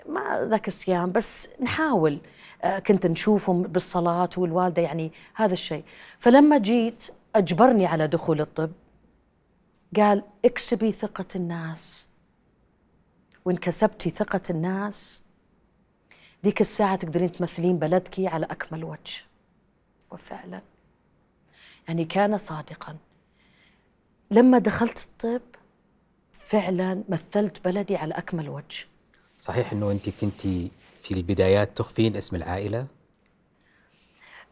ما 0.09 0.47
ذاك 0.49 0.67
الصيام 0.67 1.11
بس 1.11 1.49
نحاول 1.61 2.17
آه، 2.63 2.79
كنت 2.79 3.07
نشوفهم 3.07 3.61
بالصلاة 3.61 4.29
والوالدة 4.37 4.81
يعني 4.81 5.11
هذا 5.35 5.53
الشيء. 5.53 5.83
فلما 6.19 6.57
جيت 6.57 7.07
أجبرني 7.35 7.85
على 7.85 8.07
دخول 8.07 8.41
الطب 8.41 8.71
قال 9.95 10.23
اكسبي 10.45 10.91
ثقة 10.91 11.25
الناس. 11.35 12.07
وان 13.45 13.57
كسبتي 13.57 14.09
ثقة 14.09 14.41
الناس 14.49 15.23
ذيك 16.43 16.61
الساعة 16.61 16.95
تقدرين 16.95 17.31
تمثلين 17.31 17.79
بلدك 17.79 18.19
على 18.19 18.45
أكمل 18.45 18.83
وجه. 18.83 19.23
وفعلا. 20.11 20.61
يعني 21.87 22.05
كان 22.05 22.37
صادقا. 22.37 22.97
لما 24.31 24.57
دخلت 24.57 24.97
الطب 24.97 25.41
فعلا 26.33 27.03
مثلت 27.09 27.65
بلدي 27.65 27.95
على 27.95 28.13
أكمل 28.13 28.49
وجه. 28.49 28.85
صحيح 29.37 29.71
أنه 29.71 29.91
أنت 29.91 30.09
كنت 30.09 30.41
في 30.95 31.11
البدايات 31.11 31.77
تخفين 31.77 32.15
اسم 32.15 32.35
العائلة؟ 32.35 32.87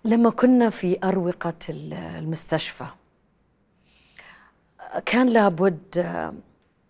لما 0.05 0.29
كنا 0.29 0.69
في 0.69 0.99
أروقة 1.03 1.53
المستشفى 1.69 2.85
كان 5.05 5.29
لابد 5.29 5.81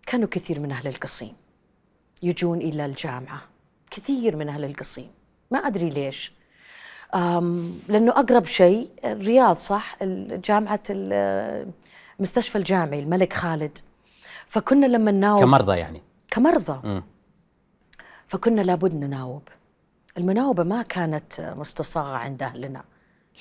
كانوا 0.08 0.28
كثير 0.28 0.60
من 0.60 0.72
أهل 0.72 0.88
القصيم 0.88 1.34
يجون 2.24 2.58
إلى 2.58 2.86
الجامعة. 2.86 3.49
كثير 3.92 4.36
من 4.36 4.50
أهل 4.50 4.64
القصيم 4.64 5.10
ما 5.52 5.60
أدري 5.60 5.90
ليش. 5.90 6.34
لأنه 7.88 8.12
أقرب 8.12 8.46
شيء 8.46 8.90
الرياض 9.06 9.56
صح؟ 9.56 9.98
جامعة 10.04 10.84
المستشفى 12.20 12.58
الجامعي 12.58 13.00
الملك 13.00 13.34
خالد. 13.34 13.78
فكنا 14.48 14.86
لما 14.86 15.12
نناوب 15.12 15.40
كمرضى 15.40 15.78
يعني. 15.78 16.02
كمرضى. 16.32 16.88
م. 16.88 17.02
فكنا 18.28 18.62
لابد 18.62 18.94
نناوب. 18.94 19.42
المناوبة 20.18 20.64
ما 20.64 20.82
كانت 20.82 21.54
مستصاغة 21.58 22.16
عند 22.16 22.44
أهلنا. 22.44 22.84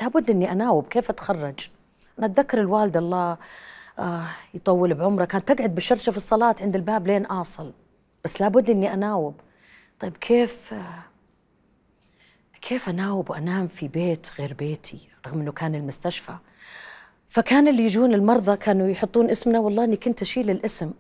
لابد 0.01 0.31
أني 0.31 0.53
أناوب. 0.53 0.89
كيف 0.89 1.11
أتخرج؟ 1.11 1.69
أنا 2.19 2.27
أتذكر 2.27 2.61
الوالدة 2.61 3.01
الله 3.01 3.37
آه 3.99 4.27
يطول 4.55 4.95
بعمره 4.95 5.25
كانت 5.25 5.53
تقعد 5.53 5.75
بالشرشة 5.75 6.11
في 6.11 6.17
الصلاة 6.17 6.55
عند 6.61 6.77
الباب 6.77 7.07
لين 7.07 7.27
أصل. 7.27 7.73
بس 8.25 8.41
لابد 8.41 8.71
أني 8.71 8.95
أناوب. 8.95 9.35
طيب 10.01 10.17
كيف 10.17 10.75
كيف 12.63 12.89
أناوب 12.89 13.31
وأنام 13.31 13.67
في 13.67 13.89
بيت 13.89 14.27
غير 14.39 14.55
بيتي 14.55 15.09
رغم 15.27 15.41
أنه 15.41 15.53
كان 15.53 15.75
المستشفى؟ 15.75 16.37
فكان 17.29 17.69
اللي 17.69 17.83
يجون 17.83 18.15
المرضى 18.15 18.57
كانوا 18.57 18.89
يحطون 18.89 19.31
اسمنا 19.31 19.59
والله 19.59 19.85
إني 19.85 19.97
كنت 19.97 20.23
أشيل 20.23 20.51
الاسم. 20.51 20.93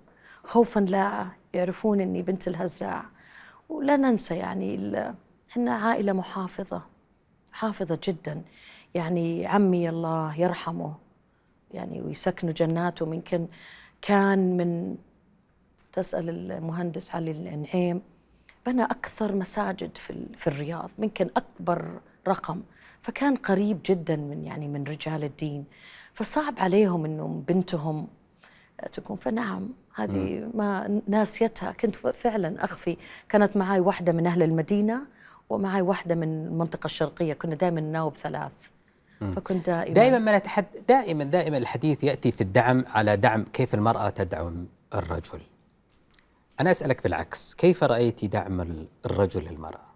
خوفا 0.44 0.80
لا 0.80 1.26
يعرفون 1.54 2.00
إني 2.00 2.22
بنت 2.22 2.48
الهزاع. 2.48 3.04
ولا 3.68 3.96
ننسى 3.96 4.36
يعني 4.36 5.02
إحنا 5.50 5.74
عائلة 5.74 6.12
محافظة 6.12 6.82
حافظة 7.52 7.98
جدا. 8.04 8.42
يعني 8.94 9.46
عمي 9.46 9.88
الله 9.88 10.40
يرحمه 10.40 10.94
يعني 11.74 12.00
ويسكنه 12.00 12.52
جناته. 12.52 13.06
ممكن 13.06 13.46
كان 14.02 14.56
من 14.56 14.96
تسأل 15.92 16.52
المهندس 16.52 17.14
علي 17.14 17.30
النعيم. 17.30 18.02
بنى 18.66 18.82
أكثر 18.82 19.34
مساجد 19.34 19.96
في 19.96 20.26
في 20.36 20.46
الرياض 20.46 20.90
ممكن 20.98 21.30
أكبر 21.36 22.00
رقم. 22.28 22.62
فكان 23.02 23.36
قريب 23.36 23.80
جدا 23.86 24.16
من 24.16 24.44
يعني 24.44 24.68
من 24.68 24.84
رجال 24.84 25.24
الدين. 25.24 25.64
فصعب 26.14 26.54
عليهم 26.58 27.04
انه 27.04 27.42
بنتهم 27.48 28.06
تكون. 28.92 29.16
فنعم 29.16 29.68
هذه 29.94 30.50
ما 30.54 31.00
ناسيتها. 31.08 31.72
كنت 31.72 31.96
فعلا 31.96 32.64
أخفي. 32.64 32.96
كانت 33.28 33.56
معي 33.56 33.80
واحدة 33.80 34.12
من 34.12 34.26
أهل 34.26 34.42
المدينة 34.42 35.00
ومعي 35.48 35.80
واحدة 35.82 36.14
من 36.14 36.46
المنطقة 36.46 36.86
الشرقية. 36.86 37.32
كنا 37.32 37.54
دائما 37.54 37.80
نناوب 37.80 38.16
ثلاث. 38.16 38.52
فكنت 39.20 39.66
دائما 39.70 39.94
دائما 39.94 40.18
ما 40.18 40.38
نتحد 40.38 40.66
دائما 40.88 41.24
دائما 41.24 41.58
الحديث 41.58 42.04
يأتي 42.04 42.32
في 42.32 42.40
الدعم 42.40 42.84
على 42.88 43.16
دعم 43.16 43.44
كيف 43.44 43.74
المرأة 43.74 44.08
تدعم 44.10 44.66
الرجل. 44.94 45.40
أنا 46.60 46.70
أسألك 46.70 47.02
بالعكس 47.02 47.54
كيف 47.54 47.84
رأيت 47.84 48.24
دعم 48.24 48.86
الرجل 49.06 49.44
للمرأة؟ 49.44 49.88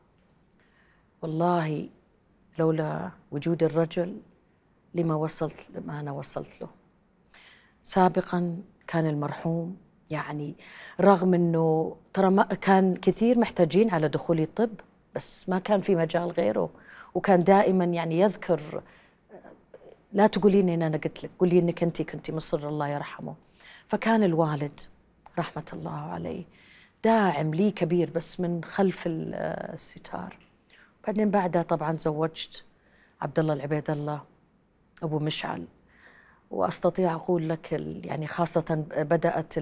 والله 1.23 1.89
لولا 2.59 3.11
وجود 3.31 3.63
الرجل 3.63 4.21
لما 4.95 5.15
وصلت 5.15 5.57
لما 5.75 6.01
أنا 6.01 6.13
وصلت 6.13 6.61
له. 6.61 6.69
سابقا 7.83 8.63
كان 8.87 9.07
المرحوم 9.07 9.77
يعني 10.11 10.55
رغم 11.01 11.35
أنه 11.35 11.97
ترى 12.15 12.31
ما 12.31 12.43
كان 12.43 12.97
كثير 12.97 13.39
محتاجين 13.39 13.91
على 13.91 14.09
دخول 14.09 14.41
الطب 14.41 14.71
بس 15.15 15.49
ما 15.49 15.59
كان 15.59 15.81
في 15.81 15.97
مجال 15.97 16.31
غيره. 16.31 16.71
وكان 17.15 17.45
دائما 17.45 17.85
يعني 17.85 18.21
يذكر 18.21 18.83
لا 20.13 20.27
تقولين 20.27 20.69
ان 20.69 20.83
أنا 20.83 20.97
قلت 20.97 21.25
لك 21.25 21.31
قولي 21.39 21.59
إنك 21.59 21.83
انت 21.83 22.03
كنت 22.03 22.31
مصر 22.31 22.69
الله 22.69 22.89
يرحمه. 22.89 23.35
فكان 23.89 24.23
الوالد 24.23 24.81
رحمة 25.39 25.64
الله 25.72 26.12
عليه. 26.12 26.45
داعم 27.05 27.55
لي 27.55 27.70
كبير 27.70 28.11
بس 28.11 28.41
من 28.41 28.64
خلف 28.64 29.03
الستار. 29.07 30.39
بعدين 31.07 31.30
بعدها 31.30 31.62
طبعا 31.62 31.97
زوجت 31.97 32.64
عبد 33.20 33.39
الله 33.39 33.53
العبيد 33.53 33.91
الله 33.91 34.20
أبو 35.03 35.18
مشعل. 35.18 35.64
وأستطيع 36.51 37.14
أقول 37.14 37.49
لك 37.49 37.72
يعني 38.05 38.26
خاصة 38.26 38.85
بدأت 38.97 39.55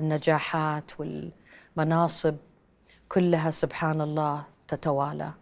النجاحات 0.00 0.90
والمناصب 1.00 2.36
كلها 3.08 3.50
سبحان 3.50 4.00
الله 4.00 4.44
تتوالى. 4.68 5.32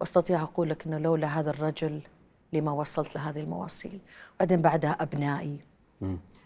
وأستطيع 0.00 0.42
أقول 0.42 0.70
لك 0.70 0.86
إنه 0.86 0.98
لولا 0.98 1.40
هذا 1.40 1.50
الرجل 1.50 2.00
لما 2.52 2.72
وصلت 2.72 3.16
لهذه 3.16 3.40
المواصيل. 3.40 3.98
بعدين 4.40 4.62
بعدها 4.62 4.90
أبنائي. 5.00 5.58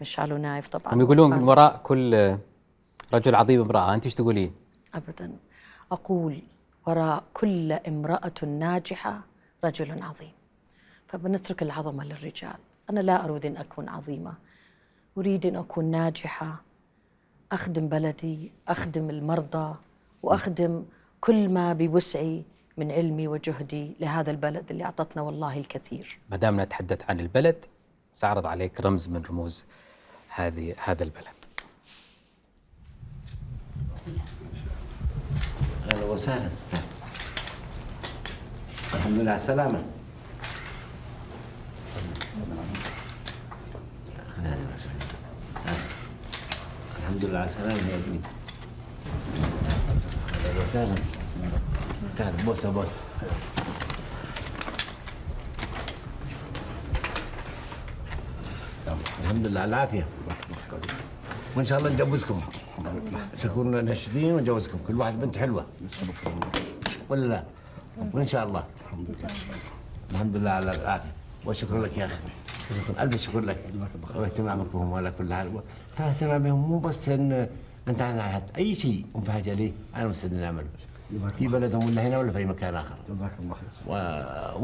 مشعل 0.01 0.33
ونايف 0.33 0.67
طبعا. 0.67 0.93
هم 0.93 1.01
يقولون 1.01 1.29
من 1.29 1.43
وراء 1.43 1.77
كل 1.77 2.37
رجل 3.13 3.35
عظيم 3.35 3.61
امرأة. 3.61 3.93
أنت 3.93 4.05
إيش 4.05 4.15
تقولين؟ 4.15 4.53
ابدا. 4.93 5.31
أقول 5.91 6.41
وراء 6.87 7.23
كل 7.33 7.71
امرأة 7.71 8.45
ناجحة 8.45 9.21
رجل 9.63 10.03
عظيم. 10.03 10.31
فبنترك 11.07 11.63
العظمة 11.63 12.03
للرجال. 12.03 12.57
أنا 12.89 12.99
لا 12.99 13.25
أريد 13.25 13.45
أن 13.45 13.57
أكون 13.57 13.89
عظيمة. 13.89 14.33
أريد 15.17 15.45
أن 15.45 15.55
أكون 15.55 15.85
ناجحة 15.85 16.61
أخدم 17.51 17.87
بلدي 17.87 18.51
أخدم 18.67 19.09
المرضى 19.09 19.75
وأخدم 20.23 20.83
كل 21.21 21.49
ما 21.49 21.73
بوسعي 21.73 22.43
من 22.77 22.91
علمي 22.91 23.27
وجهدي 23.27 23.95
لهذا 23.99 24.31
البلد 24.31 24.71
اللي 24.71 24.83
أعطتنا 24.83 25.21
والله 25.21 25.57
الكثير. 25.57 26.19
ما 26.31 26.37
دام 26.37 26.61
نتحدث 26.61 27.09
عن 27.09 27.19
البلد 27.19 27.65
سأعرض 28.13 28.45
عليك 28.45 28.81
رمز 28.81 29.07
من 29.07 29.23
رموز 29.29 29.65
هذه 30.29 30.75
هذا 30.83 31.03
البلد. 31.03 31.45
أهلا 35.91 36.05
وسهلا. 36.05 36.49
الحمد 38.93 39.19
لله 39.19 39.31
على 39.31 39.41
السلامة. 39.41 39.83
الحمد 46.99 47.25
لله 47.25 47.39
على 47.39 47.49
السلامة 47.49 47.89
يا 47.89 47.95
ابني 47.95 48.19
أهلا 50.33 50.63
وسهلا. 50.63 50.95
تعال 52.17 52.33
بوسة 52.45 52.69
بوسة. 52.69 52.95
الحمد 59.21 59.47
لله 59.47 59.59
على 59.59 59.69
العافية. 59.69 60.05
وإن 61.55 61.65
شاء 61.65 61.79
الله 61.79 61.89
نجوزكم. 61.93 62.41
تكونوا 63.41 63.81
ناشدين 63.81 64.31
ونجوزكم. 64.33 64.77
كل 64.87 64.95
واحد 64.99 65.19
بنت 65.19 65.37
حلوة. 65.37 65.65
ولا 67.09 67.25
لا؟ 67.25 67.43
وإن 68.13 68.27
شاء 68.27 68.47
الله. 68.47 68.63
الحمد 70.11 70.37
لله 70.37 70.51
على 70.51 70.71
العافية. 70.71 71.11
وشكرا 71.45 71.81
لك 71.81 71.97
يا 71.97 72.05
أخي. 72.05 72.19
ألف 72.99 73.21
شكر 73.21 73.39
لك. 73.39 73.57
واهتمامك 74.15 74.67
بهم 74.73 74.93
على 74.93 75.11
كل 75.17 75.33
حال. 75.33 75.61
فاهتمام 75.97 76.43
بهم 76.43 76.69
مو 76.69 76.79
بس 76.79 77.09
إن 77.09 77.47
أنت 77.87 78.01
عن 78.01 78.41
أي 78.57 78.75
شيء 78.75 79.05
هم 79.15 79.21
في 79.21 79.31
حاجة 79.31 79.53
ليه 79.53 79.71
أنا 79.95 80.07
مستعد 80.07 80.33
نعمله 80.33 80.67
في 81.37 81.47
بلدهم 81.47 81.85
ولا 81.85 82.07
هنا 82.07 82.17
ولا 82.17 82.31
في 82.31 82.37
أي 82.37 82.45
مكان 82.45 82.75
آخر. 82.75 82.95
جزاك 83.09 83.31
الله 83.39 83.55
خير. 83.55 83.69
و... 83.87 83.93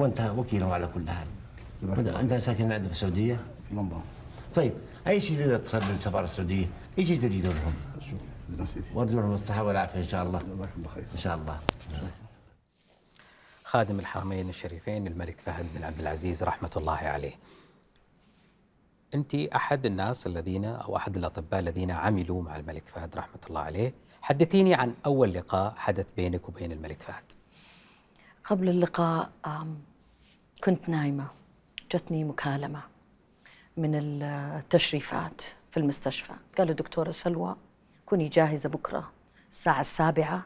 وأنت 0.01 0.21
وكيلهم 0.37 0.71
على 0.71 0.89
كل 0.93 1.09
حال. 1.09 1.27
أنت 2.19 2.33
ساكن 2.33 2.71
عندنا 2.71 2.87
في 2.87 2.91
السعودية؟ 2.91 3.39
لندن 3.71 4.01
طيب 4.55 4.73
أي 5.07 5.21
شيء 5.21 5.37
تقدر 5.37 5.57
تصل 5.57 5.77
للسفارة 5.77 6.23
السعودية؟ 6.23 6.69
أي 6.99 7.05
شيء 7.05 7.19
تريدون 7.21 7.55
لهم 7.55 7.73
وارجو 8.93 9.19
لهم 9.19 9.33
الصحه 9.33 9.63
والعافية 9.63 9.99
إن 9.99 10.07
شاء 10.07 10.23
الله. 10.23 10.39
جزاك 10.39 10.69
الله 10.77 10.89
خير 10.95 11.05
إن 11.13 11.17
شاء 11.17 11.35
الله. 11.35 11.59
خادم 13.63 13.99
الحرمين 13.99 14.49
الشريفين 14.49 15.07
الملك 15.07 15.39
فهد 15.39 15.65
بن 15.75 15.83
عبد 15.83 15.99
العزيز 15.99 16.43
رحمة 16.43 16.69
الله 16.77 16.97
عليه. 16.97 17.33
أنت 19.15 19.35
أحد 19.35 19.85
الناس 19.85 20.27
الذين 20.27 20.65
أو 20.65 20.95
أحد 20.95 21.17
الأطباء 21.17 21.59
الذين 21.59 21.91
عملوا 21.91 22.41
مع 22.41 22.55
الملك 22.55 22.87
فهد 22.87 23.15
رحمة 23.15 23.39
الله 23.49 23.61
عليه. 23.61 23.93
حدثيني 24.21 24.73
عن 24.73 24.93
أول 25.05 25.33
لقاء 25.33 25.73
حدث 25.77 26.11
بينك 26.11 26.49
وبين 26.49 26.71
الملك 26.71 27.01
فهد. 27.01 27.23
قبل 28.43 28.69
اللقاء 28.69 29.31
كنت 30.63 30.89
نايمة. 30.89 31.27
جتني 31.91 32.23
مكالمة. 32.23 32.81
من 33.77 34.21
التشريفات 34.23 35.41
في 35.71 35.77
المستشفى. 35.77 36.33
قالوا 36.57 36.73
دكتورة 36.75 37.11
سلوى 37.11 37.55
كوني 38.05 38.27
جاهزة 38.27 38.69
بكرة 38.69 39.11
الساعة 39.51 39.81
السابعة. 39.81 40.45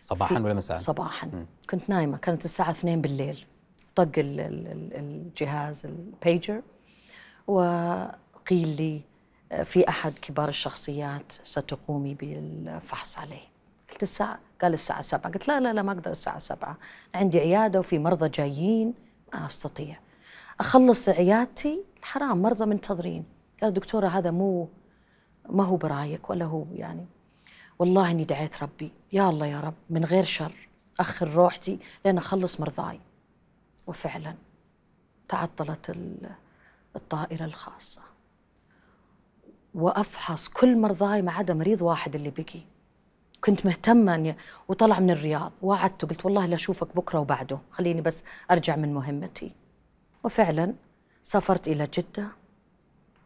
صباحا 0.00 0.38
ولا 0.38 0.54
مساء؟ 0.54 0.76
صباحا. 0.76 1.46
كنت 1.70 1.90
نايمة 1.90 2.16
كانت 2.16 2.44
الساعة 2.44 2.70
2 2.70 3.00
بالليل. 3.00 3.44
طق 3.94 4.02
ال- 4.18 4.40
ال- 4.40 4.66
ال- 4.66 4.96
الجهاز 4.96 5.86
البيجر 5.86 6.62
وقيل 7.46 8.68
لي 8.76 9.00
آه، 9.52 9.62
في 9.62 9.88
أحد 9.88 10.12
كبار 10.22 10.48
الشخصيات 10.48 11.32
ستقومي 11.44 12.14
بالفحص 12.14 13.18
عليه. 13.18 13.42
قلت 13.90 14.02
الساعة 14.02 14.38
قال 14.62 14.74
الساعة 14.74 15.00
7 15.02 15.32
قلت 15.32 15.48
لا 15.48 15.60
لا 15.60 15.72
لا 15.72 15.82
ما 15.82 15.92
أقدر 15.92 16.10
الساعة 16.10 16.38
7 16.38 16.76
عندي 17.14 17.38
عيادة 17.40 17.78
وفي 17.78 17.98
مرضى 17.98 18.28
جايين 18.28 18.94
ما 19.34 19.46
أستطيع. 19.46 19.98
أخلص 20.60 21.08
عيادتي 21.08 21.80
حرام 22.06 22.42
مرضى 22.42 22.64
منتظرين 22.64 23.24
قال 23.62 23.72
دكتورة 23.72 24.08
هذا 24.08 24.30
مو 24.30 24.68
ما 25.48 25.64
هو 25.64 25.76
برأيك 25.76 26.30
ولا 26.30 26.44
هو 26.44 26.64
يعني. 26.74 27.06
والله 27.78 28.10
إني 28.10 28.24
دعيت 28.24 28.62
ربي. 28.62 28.90
يا 29.12 29.28
الله 29.30 29.46
يا 29.46 29.60
رب 29.60 29.74
من 29.90 30.04
غير 30.04 30.24
شر. 30.24 30.68
أخر 31.00 31.28
روحتي 31.28 31.78
لين 32.04 32.18
أخلص 32.18 32.60
مرضاي. 32.60 33.00
وفعلا 33.86 34.34
تعطلت 35.28 35.90
ال- 35.90 36.30
الطائرة 36.96 37.44
الخاصة. 37.44 38.02
وأفحص 39.74 40.48
كل 40.48 40.78
مرضاي 40.78 41.22
ما 41.22 41.32
عدا 41.32 41.54
مريض 41.54 41.82
واحد 41.82 42.14
اللي 42.14 42.30
بقي. 42.30 42.60
كنت 43.44 43.66
مهتمة 43.66 44.14
إني 44.14 44.36
وطلع 44.68 45.00
من 45.00 45.10
الرياض. 45.10 45.52
وعدته 45.62 46.06
قلت 46.08 46.24
والله 46.24 46.46
لا 46.46 46.54
أشوفك 46.54 46.96
بكرة 46.96 47.18
وبعده. 47.18 47.58
خليني 47.70 48.00
بس 48.00 48.24
أرجع 48.50 48.76
من 48.76 48.94
مهمتي. 48.94 49.52
وفعلا 50.24 50.74
سافرت 51.26 51.68
إلى 51.68 51.86
جدة 51.86 52.28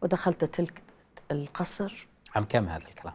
ودخلت 0.03 0.45
تلك 0.45 0.83
القصر. 1.31 2.07
عام 2.35 2.45
كم 2.45 2.69
هذا 2.69 2.89
الكلام؟ 2.89 3.15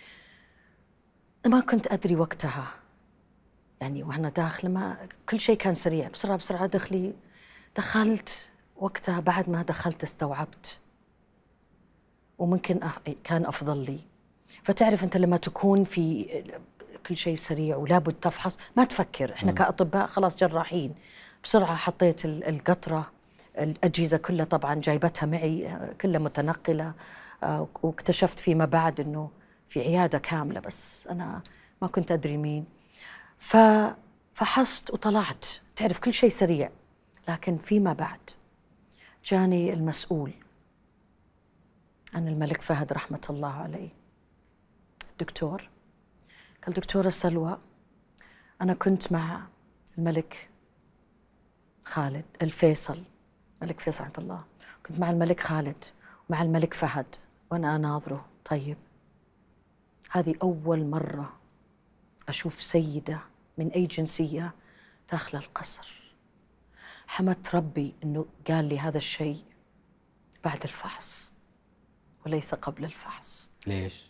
ما 1.46 1.60
كنت 1.60 1.86
أدري 1.92 2.16
وقتها. 2.16 2.66
يعني 3.80 4.02
وأنا 4.02 4.28
داخلة 4.28 4.70
ما 4.70 5.08
كل 5.28 5.40
شيء 5.40 5.56
كان 5.56 5.74
سريع. 5.74 6.08
بسرعة 6.08 6.36
بسرعة 6.36 6.66
دخلي. 6.66 7.14
دخلت 7.76 8.50
وقتها 8.76 9.20
بعد 9.20 9.50
ما 9.50 9.62
دخلت 9.62 10.02
استوعبت. 10.02 10.78
وممكن 12.38 12.80
كان 13.24 13.46
أفضل 13.46 13.84
لي. 13.84 14.00
فتعرف 14.62 15.04
أنت 15.04 15.16
لما 15.16 15.36
تكون 15.36 15.84
في 15.84 16.26
كل 17.06 17.16
شيء 17.16 17.36
سريع 17.36 17.76
ولابد 17.76 18.12
تفحص 18.12 18.58
ما 18.76 18.84
تفكر. 18.84 19.32
إحنا 19.32 19.52
كأطباء 19.52 20.06
خلاص 20.06 20.36
جراحين. 20.36 20.94
بسرعة 21.44 21.76
حطيت 21.76 22.24
ال- 22.24 22.44
القطرة 22.44 23.10
الأجهزة 23.58 24.16
كلها 24.16 24.44
طبعا 24.44 24.74
جايبتها 24.74 25.26
معي 25.26 25.78
كلها 26.00 26.18
متنقلة 26.20 26.92
آه، 27.42 27.68
واكتشفت 27.82 28.40
فيما 28.40 28.64
بعد 28.64 29.00
أنه 29.00 29.30
في 29.68 29.80
عيادة 29.80 30.18
كاملة 30.18 30.60
بس 30.60 31.06
أنا 31.06 31.42
ما 31.82 31.88
كنت 31.88 32.12
أدري 32.12 32.36
مين. 32.36 32.64
ففحصت 33.38 34.90
وطلعت. 34.90 35.46
تعرف 35.76 35.98
كل 35.98 36.12
شيء 36.12 36.30
سريع 36.30 36.70
لكن 37.28 37.56
فيما 37.56 37.92
بعد 37.92 38.20
جاني 39.24 39.72
المسؤول 39.72 40.30
عن 42.14 42.28
الملك 42.28 42.62
فهد 42.62 42.92
رحمة 42.92 43.20
الله 43.30 43.52
عليه. 43.52 43.88
دكتور 45.20 45.68
قال 46.64 46.74
دكتورة 46.74 47.08
سلوى 47.08 47.58
أنا 48.62 48.74
كنت 48.74 49.12
مع 49.12 49.46
الملك 49.98 50.50
خالد 51.84 52.24
الفيصل 52.42 53.02
ملك 53.62 53.80
فيصل 53.80 54.04
رحمة 54.04 54.14
الله. 54.18 54.44
كنت 54.86 54.98
مع 54.98 55.10
الملك 55.10 55.40
خالد 55.40 55.84
ومع 56.28 56.42
الملك 56.42 56.74
فهد 56.74 57.06
وأنا 57.50 57.76
أناظره. 57.76 58.26
طيب 58.44 58.76
هذه 60.10 60.34
أول 60.42 60.84
مرة 60.86 61.38
أشوف 62.28 62.62
سيدة 62.62 63.20
من 63.58 63.68
أي 63.68 63.86
جنسية 63.86 64.54
داخل 65.12 65.38
القصر. 65.38 66.14
حمدت 67.06 67.54
ربي 67.54 67.94
أنه 68.04 68.26
قال 68.48 68.64
لي 68.64 68.78
هذا 68.78 68.98
الشيء 68.98 69.44
بعد 70.44 70.62
الفحص 70.62 71.32
وليس 72.26 72.54
قبل 72.54 72.84
الفحص. 72.84 73.50
ليش؟ 73.66 74.08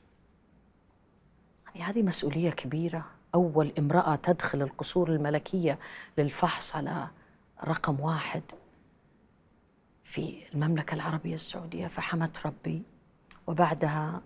هذه 1.82 2.02
مسؤولية 2.02 2.50
كبيرة. 2.50 3.04
أول 3.34 3.72
امرأة 3.78 4.14
تدخل 4.14 4.62
القصور 4.62 5.12
الملكية 5.12 5.78
للفحص 6.18 6.76
على 6.76 7.08
رقم 7.64 8.00
واحد 8.00 8.42
في 10.04 10.42
المملكة 10.54 10.94
العربية 10.94 11.34
السعودية 11.34 11.86
فحمدت 11.86 12.46
ربي. 12.46 12.82
وبعدها 13.46 14.22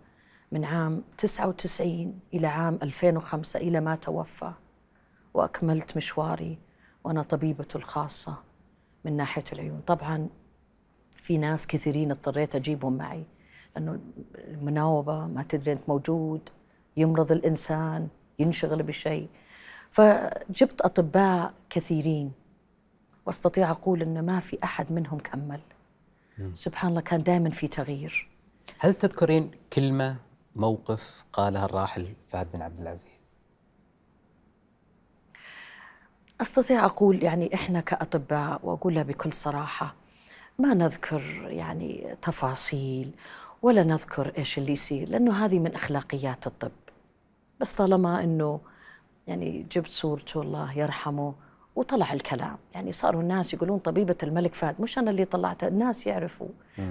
من 0.52 0.64
عام 0.64 1.02
99 1.18 2.20
إلى 2.34 2.46
عام 2.46 2.78
2005 2.82 3.60
إلى 3.60 3.80
ما 3.80 3.94
توفى. 3.94 4.52
وأكملت 5.34 5.96
مشواري 5.96 6.58
وأنا 7.04 7.22
طبيبته 7.22 7.76
الخاصة 7.76 8.36
من 9.04 9.16
ناحية 9.16 9.44
العيون. 9.52 9.80
طبعا 9.86 10.28
في 11.22 11.38
ناس 11.38 11.66
كثيرين 11.66 12.10
اضطريت 12.10 12.54
أجيبهم 12.54 12.96
معي 12.96 13.24
لأنه 13.76 14.00
المناوبة 14.34 15.26
ما 15.26 15.42
تدري 15.42 15.72
أنت 15.72 15.88
موجود. 15.88 16.48
يمرض 16.96 17.32
الإنسان 17.32 18.08
ينشغل 18.38 18.82
بشيء. 18.82 19.28
فجبت 19.90 20.80
أطباء 20.80 21.54
كثيرين 21.70 22.32
وأستطيع 23.26 23.70
أقول 23.70 24.02
إن 24.02 24.26
ما 24.26 24.40
في 24.40 24.58
أحد 24.64 24.92
منهم 24.92 25.18
كمل. 25.18 25.60
سبحان 26.54 26.90
الله 26.90 27.00
كان 27.00 27.22
دائما 27.22 27.50
في 27.50 27.68
تغيير. 27.68 28.28
هل 28.78 28.94
تذكرين 28.94 29.50
كلمة 29.72 30.16
موقف 30.56 31.24
قالها 31.32 31.64
الراحل 31.64 32.06
فهد 32.28 32.52
بن 32.52 32.62
عبد 32.62 32.80
العزيز؟ 32.80 33.38
أستطيع 36.40 36.84
أقول 36.84 37.22
يعني 37.22 37.54
إحنا 37.54 37.80
كأطباء 37.80 38.60
وأقولها 38.62 39.02
بكل 39.02 39.32
صراحة 39.32 39.94
ما 40.58 40.74
نذكر 40.74 41.20
يعني 41.48 42.16
تفاصيل 42.22 43.10
ولا 43.62 43.82
نذكر 43.82 44.32
إيش 44.38 44.58
اللي 44.58 44.72
يصير 44.72 45.08
لأنه 45.08 45.44
هذه 45.44 45.58
من 45.58 45.74
أخلاقيات 45.74 46.46
الطب. 46.46 46.72
بس 47.62 47.72
طالما 47.72 48.24
إنه 48.24 48.60
يعني 49.26 49.66
جبت 49.72 49.90
صورته 49.90 50.42
الله 50.42 50.78
يرحمه 50.78 51.34
وطلع 51.76 52.12
الكلام. 52.12 52.58
يعني 52.74 52.92
صاروا 52.92 53.22
الناس 53.22 53.54
يقولون 53.54 53.78
طبيبة 53.78 54.16
الملك 54.22 54.54
فهد 54.54 54.80
مش 54.80 54.98
أنا 54.98 55.10
اللي 55.10 55.24
طلعتها 55.24 55.68
الناس 55.68 56.06
يعرفوا. 56.06 56.48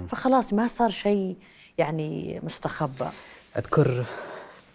فخلاص 0.08 0.52
ما 0.52 0.66
صار 0.66 0.90
شيء 0.90 1.36
يعني 1.78 2.40
مستخبى. 2.42 3.08
أذكر 3.56 4.04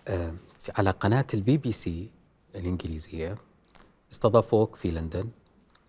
آه، 0.07 0.33
على 0.77 0.89
قناة 0.89 1.25
البي 1.33 1.57
بي 1.57 1.71
سي 1.71 2.09
الإنجليزية 2.55 3.35
استضافوك 4.11 4.75
في 4.75 4.91
لندن 4.91 5.29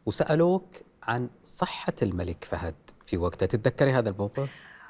وسألوك 0.07 0.65
عن 1.03 1.29
صحة 1.45 1.95
الملك 2.03 2.45
فهد. 2.45 2.75
في 3.07 3.17
وقتها 3.17 3.47
تتذكري 3.47 3.93
هذا 3.93 4.11
الموقف؟ 4.11 4.49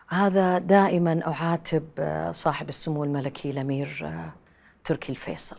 هذا 0.08 0.58
دائما 0.58 1.26
أعاتب 1.26 1.84
آه، 1.98 2.32
صاحب 2.32 2.68
السمو 2.68 3.04
الملكي 3.04 3.50
الأمير 3.50 4.00
آه، 4.04 4.32
تركي 4.84 5.12
الفيصل. 5.12 5.56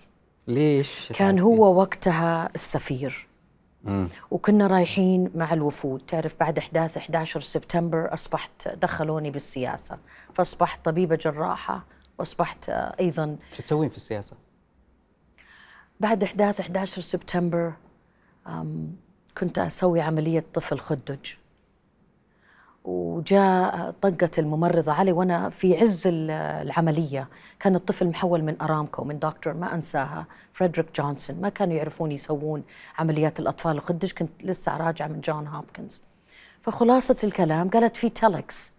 ليش؟ 0.47 1.11
كان؟ 1.15 1.39
هو 1.39 1.79
وقتها 1.79 2.49
السفير. 2.55 3.27
وكنا 4.31 4.67
رايحين 4.67 5.31
مع 5.35 5.53
الوفود. 5.53 6.01
تعرف 6.07 6.35
بعد 6.39 6.57
إحداث 6.57 6.97
11 6.97 7.41
سبتمبر 7.41 8.13
أصبحت 8.13 8.67
دخلوني 8.67 9.31
بالسياسة. 9.31 9.97
فأصبحت 10.33 10.85
طبيبة 10.85 11.15
جراحة. 11.15 11.85
وأصبحت 12.19 12.69
آه، 12.69 12.95
أيضا 12.99 13.37
شو 13.53 13.63
تسوين 13.63 13.89
في 13.89 13.95
السياسة؟ 13.97 14.35
بعد 15.99 16.23
إحداث 16.23 16.59
11 16.59 17.01
سبتمبر 17.01 17.73
كنت 19.37 19.59
أسوي 19.59 20.01
عملية 20.01 20.45
طفل 20.53 20.79
خدج. 20.79 21.25
وجاء 22.83 23.91
طقت 24.01 24.39
الممرضة 24.39 24.91
علي 24.91 25.11
وأنا 25.11 25.49
في 25.49 25.77
عز 25.81 26.07
ال- 26.07 26.31
العملية. 26.31 27.27
كان 27.59 27.75
الطفل 27.75 28.07
محول 28.07 28.43
من 28.43 28.55
أرامكو 28.61 29.03
من 29.03 29.19
دكتور 29.19 29.53
ما 29.53 29.75
أنساها 29.75 30.25
فريدريك 30.53 30.85
جونسون. 30.95 31.41
ما 31.41 31.49
كانوا 31.49 31.75
يعرفون 31.75 32.11
يسوون 32.11 32.63
عمليات 32.97 33.39
الأطفال 33.39 33.71
الخدج 33.71 34.11
كنت 34.11 34.31
لسه 34.43 34.77
راجعة 34.77 35.07
من 35.07 35.21
جون 35.21 35.47
هوبكنز. 35.47 36.01
فخلاصة 36.61 37.27
الكلام 37.27 37.69
قالت 37.69 37.97
في 37.97 38.09
تلكس 38.09 38.73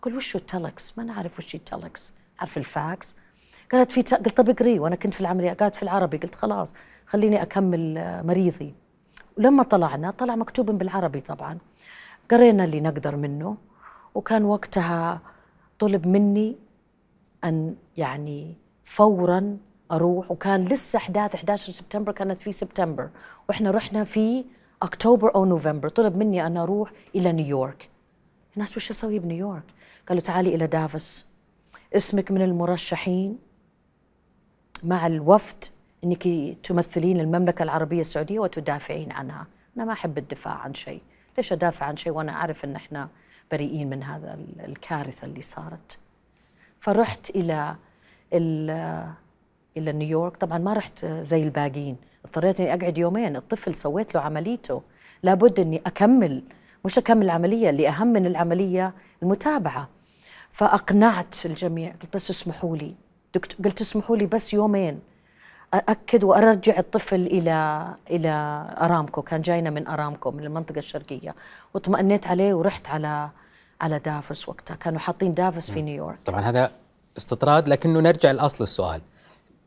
أقول 0.00 0.16
وشو 0.16 0.38
التلكس 0.38 0.98
ما 0.98 1.04
نعرف 1.04 1.38
وش 1.38 1.54
التلكس 1.54 2.14
عارف 2.38 2.56
الفاكس؟ 2.56 3.16
قالت 3.72 3.92
في. 3.92 4.02
قلت 4.02 4.36
طب 4.36 4.48
اقري. 4.50 4.78
وأنا 4.78 4.96
كنت 4.96 5.14
في 5.14 5.20
العملية 5.20 5.52
قالت 5.52 5.74
في 5.74 5.82
العربي. 5.82 6.16
قلت 6.16 6.34
خلاص 6.34 6.74
خليني 7.06 7.42
أكمل 7.42 7.94
مريضي. 8.26 8.74
ولما 9.38 9.62
طلعنا 9.62 10.10
طلع 10.10 10.36
مكتوب 10.36 10.70
بالعربي 10.70 11.20
طبعا. 11.20 11.58
قرينا 12.30 12.64
اللي 12.64 12.80
نقدر 12.80 13.16
منه. 13.16 13.56
وكان 14.14 14.44
وقتها 14.44 15.20
طلب 15.78 16.06
مني 16.06 16.56
أن 17.44 17.76
يعني 17.96 18.54
فورا 18.84 19.58
أروح 19.92 20.30
وكان 20.30 20.64
لسه 20.64 20.96
أحداث 20.96 21.34
11 21.34 21.72
سبتمبر 21.72 22.12
كانت 22.12 22.40
في 22.40 22.52
سبتمبر. 22.52 23.08
وإحنا 23.48 23.70
رحنا 23.70 24.04
في 24.04 24.44
أكتوبر 24.82 25.34
أو 25.34 25.44
نوفمبر. 25.44 25.88
طلب 25.88 26.16
مني 26.16 26.46
أن 26.46 26.56
أروح 26.56 26.90
إلى 27.14 27.32
نيويورك. 27.32 27.88
الناس 28.56 28.76
وش 28.76 28.90
أسوي 28.90 29.18
بنيويورك؟ 29.18 29.62
قالوا 30.08 30.22
تعالي 30.22 30.54
إلى 30.54 30.66
دافوس. 30.66 31.28
اسمك 31.96 32.30
من 32.30 32.42
المرشحين. 32.42 33.38
مع 34.84 35.06
الوفد 35.06 35.64
إنك 36.04 36.28
تمثلين 36.62 37.20
المملكة 37.20 37.62
العربية 37.62 38.00
السعودية 38.00 38.38
وتدافعين 38.38 39.12
عنها. 39.12 39.46
أنا 39.76 39.84
ما 39.84 39.92
أحب 39.92 40.18
الدفاع 40.18 40.54
عن 40.54 40.74
شيء. 40.74 41.02
ليش 41.36 41.52
أدافع 41.52 41.86
عن 41.86 41.96
شيء 41.96 42.12
وأنا 42.12 42.32
أعرف 42.32 42.64
إن 42.64 42.76
إحنا 42.76 43.08
بريئين 43.52 43.90
من 43.90 44.02
هذا 44.02 44.38
الكارثة 44.64 45.24
اللي 45.26 45.42
صارت؟ 45.42 45.98
فرحت 46.80 47.30
إلى 47.30 47.76
إلى 49.76 49.92
نيويورك 49.92 50.36
طبعا 50.36 50.58
ما 50.58 50.72
رحت 50.72 51.04
زي 51.04 51.42
الباقيين. 51.42 51.96
اضطريت 52.24 52.60
إني 52.60 52.74
أقعد 52.74 52.98
يومين. 52.98 53.36
الطفل 53.36 53.74
سويت 53.74 54.14
له 54.14 54.20
عمليته. 54.20 54.82
لابد 55.22 55.60
إني 55.60 55.82
أكمل 55.86 56.42
مش 56.84 56.98
أكمل 56.98 57.22
العملية 57.24 57.70
اللي 57.70 57.88
اهم 57.88 58.06
من 58.06 58.26
العملية 58.26 58.94
المتابعة. 59.22 59.88
فأقنعت 60.50 61.46
الجميع. 61.46 61.92
قلت 62.02 62.16
بس 62.16 62.30
اسمحوا 62.30 62.76
لي. 62.76 62.94
قلت 63.64 63.80
اسمحوا 63.80 64.16
لي 64.16 64.26
بس 64.26 64.54
يومين. 64.54 65.00
أأكد 65.74 66.24
وأرجع 66.24 66.78
الطفل 66.78 67.26
إلى 67.26 67.86
إلى 68.10 68.66
أرامكو. 68.80 69.22
كان 69.22 69.42
جاينا 69.42 69.70
من 69.70 69.86
أرامكو 69.86 70.30
من 70.30 70.44
المنطقة 70.44 70.78
الشرقية. 70.78 71.34
واطمأنيت 71.74 72.26
عليه 72.26 72.54
ورحت 72.54 72.88
على 72.88 73.30
على 73.80 73.98
دافوس 73.98 74.48
وقتها. 74.48 74.74
كانوا 74.74 74.98
حاطين 74.98 75.34
دافوس 75.34 75.70
في 75.70 75.82
نيويورك. 75.82 76.18
طبعا 76.24 76.40
هذا 76.40 76.70
استطراد 77.16 77.68
لكنه 77.68 78.00
نرجع 78.00 78.30
لأصل 78.30 78.64
السؤال. 78.64 79.00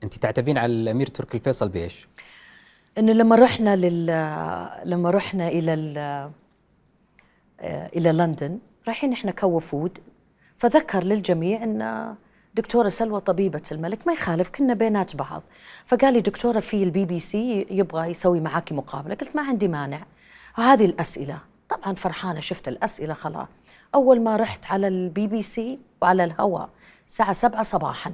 أنت 0.04 0.14
تعتبين 0.14 0.58
على 0.58 0.74
الأمير 0.74 1.08
تركي 1.08 1.38
الفيصل 1.38 1.70
بإيش؟ 1.70 2.08
إنه 2.98 3.12
لما 3.12 3.36
رحنا 3.36 3.76
لل 3.76 4.06
لما 4.86 5.12
رحنا 5.12 5.48
إلى 5.48 5.74
إلى 7.96 8.12
لندن 8.12 8.60
رايحين 8.88 9.14
إحنا 9.14 9.32
كوفود. 9.32 9.98
فذكر 10.58 11.04
للجميع 11.04 11.64
أن 11.64 12.16
دكتورة 12.56 12.90
سلوى 12.90 13.22
طبيبة 13.22 13.62
الملك 13.72 14.08
ما 14.08 14.14
يخالف 14.14 14.50
كنا 14.50 14.74
بينات 14.74 15.16
بعض. 15.16 15.44
فقال 15.86 16.14
لي 16.14 16.22
دكتورة 16.22 16.60
في 16.60 16.84
البي 16.84 17.06
بي 17.06 17.20
سي 17.20 17.68
يبغى 17.70 18.08
يسوي 18.08 18.40
معاكي 18.40 18.74
مقابلة. 18.74 19.16
قلت 19.16 19.36
ما 19.36 19.42
عندي 19.42 19.68
مانع. 19.68 20.06
وهذه 20.58 20.86
الأسئلة. 20.86 21.40
طبعا 21.70 21.94
فرحانة 21.94 22.40
شفت 22.40 22.68
الأسئلة 22.68 23.14
خلاص. 23.14 23.48
أول 23.96 24.22
ما 24.22 24.36
رحت 24.36 24.72
على 24.72 24.88
البي 24.88 25.28
بي 25.28 25.42
سي 25.42 25.80
وعلى 26.02 26.24
الهواء 26.24 26.70
الساعة 27.08 27.34
سبعة 27.34 27.64
صباحا. 27.64 28.14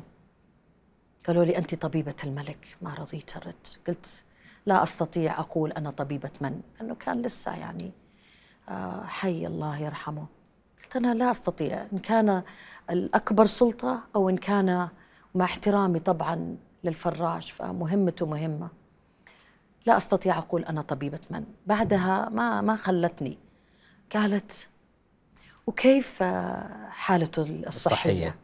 قالوا 1.28 1.46
لي 1.46 1.58
أنت 1.58 1.76
طبيبة 1.76 2.16
الملك 2.24 2.78
ما 2.82 2.94
رضيت 2.94 3.38
أرد 3.38 3.68
قلت 3.88 4.24
لا 4.66 4.84
أستطيع 4.84 5.40
أقول 5.40 5.72
أنا 5.72 5.90
طبيبة 5.90 6.32
من؟ 6.42 6.62
لأنه 6.80 6.96
كان 6.96 7.22
لسه 7.22 7.56
يعني 7.56 7.92
آه، 8.70 9.04
حي 9.06 9.48
الله 9.48 9.78
يرحمه. 9.78 10.26
قلت 10.84 10.96
أنا 10.96 11.14
لا 11.14 11.32
أستطيع. 11.32 11.86
إن 11.94 12.00
كان 12.00 12.44
الأكبر 12.90 13.46
سلطة 13.46 14.00
أو 14.16 14.30
إن 14.30 14.38
كان 14.38 14.90
مع 15.36 15.46
احترامي 15.46 16.00
طبعا 16.00 16.58
للفراش 16.84 17.52
فمهمته 17.52 18.26
مهمة. 18.26 18.70
لا 19.86 19.98
أستطيع 19.98 20.38
أقول 20.38 20.64
أنا 20.64 20.82
طبيبة 20.82 21.20
من. 21.30 21.46
بعدها 21.66 22.30
ما 22.30 22.62
ما 22.62 22.76
خلتني. 22.76 23.38
قالت 24.14 24.70
وكيف 25.68 26.24
حالته 26.90 27.42
الصحية, 27.42 27.68
الصحية. 27.68 28.36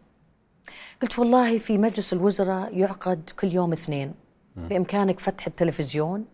قلت 1.01 1.19
والله 1.19 1.57
في 1.57 1.77
مجلس 1.77 2.13
الوزراء 2.13 2.77
يعقد 2.77 3.29
كل 3.39 3.53
يوم 3.53 3.73
اثنين. 3.73 4.13
بإمكانك 4.55 5.19
فتح 5.19 5.47
التلفزيون. 5.47 6.25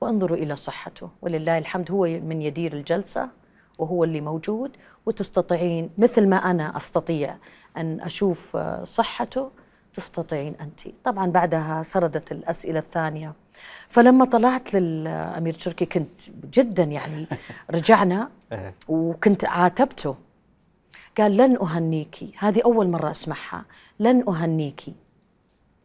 وانظروا 0.00 0.36
إلى 0.36 0.56
صحته. 0.56 1.10
ولله 1.22 1.58
الحمد 1.58 1.90
هو 1.90 2.02
من 2.02 2.42
يدير 2.42 2.72
الجلسة. 2.72 3.30
وهو 3.78 4.04
اللي 4.04 4.20
موجود 4.20 4.76
وتستطيعين 5.06 5.90
مثل 5.98 6.28
ما 6.28 6.36
أنا 6.36 6.76
أستطيع 6.76 7.36
أن 7.76 8.00
أشوف 8.00 8.56
صحته 8.84 9.50
تستطيعين 9.94 10.54
أنت. 10.60 10.80
طبعا 11.04 11.30
بعدها 11.30 11.82
سردت 11.82 12.32
الأسئلة 12.32 12.78
الثانية. 12.78 13.32
فلما 13.88 14.24
طلعت 14.24 14.74
للأمير 14.74 15.54
تركي 15.54 15.86
كنت 15.86 16.10
جدا 16.52 16.82
يعني 16.82 17.26
رجعنا. 17.70 18.28
وكنت 18.88 19.44
عاتبته. 19.44 20.16
قال 21.18 21.36
لن 21.36 21.56
أهنيك. 21.62 22.16
هذه 22.38 22.62
أول 22.64 22.88
مرة 22.88 23.10
أسمعها. 23.10 23.64
لن 24.00 24.24
أهنيك 24.28 24.82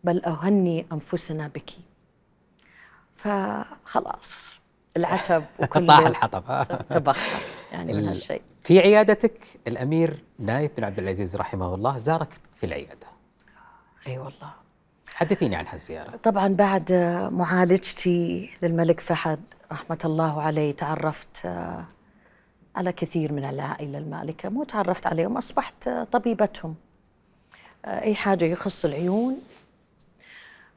بل 0.04 0.26
أهني 0.26 0.86
أنفسنا 0.92 1.48
بك. 1.48 1.70
فخلاص 3.16 4.60
العتب 4.98 5.44
وكل 5.60 5.88
طاح 5.88 6.06
الحطب. 6.08 6.64
تبخر. 6.90 7.42
يعني 7.72 7.94
من 7.94 8.08
هالشيء. 8.08 8.42
في 8.64 8.80
عيادتك 8.80 9.40
الأمير 9.68 10.24
نايف 10.40 10.72
بن 10.78 10.84
عبد 10.84 11.00
العزيز 11.00 11.36
رحمه 11.36 11.76
الله 11.76 11.98
زارك 11.98 12.34
في 12.56 12.66
العيادة. 12.66 13.08
إي 14.08 14.12
أيوة 14.12 14.26
والله. 14.26 14.54
حدثيني 15.08 15.56
عن 15.56 15.66
هالزيارة. 15.68 16.18
طبعا 16.24 16.48
بعد 16.48 16.92
معالجتي 17.32 18.50
للملك 18.62 19.00
فهد 19.00 19.40
رحمة 19.72 20.00
الله 20.06 20.42
عليه 20.42 20.72
تعرفت 20.72 21.46
آه، 21.46 21.86
على 22.76 22.92
كثير 22.92 23.34
من 23.34 23.46
العائلة 23.46 23.98
المالكة 23.98 24.50
مو 24.50 24.64
تعرفت 24.64 25.08
عليهم 25.08 25.38
أصبحت 25.38 25.90
طبيبتهم. 25.90 26.76
آه، 27.86 28.02
أي 28.02 28.16
حاجة 28.16 28.46
يخص 28.46 28.86
العيون. 28.86 29.38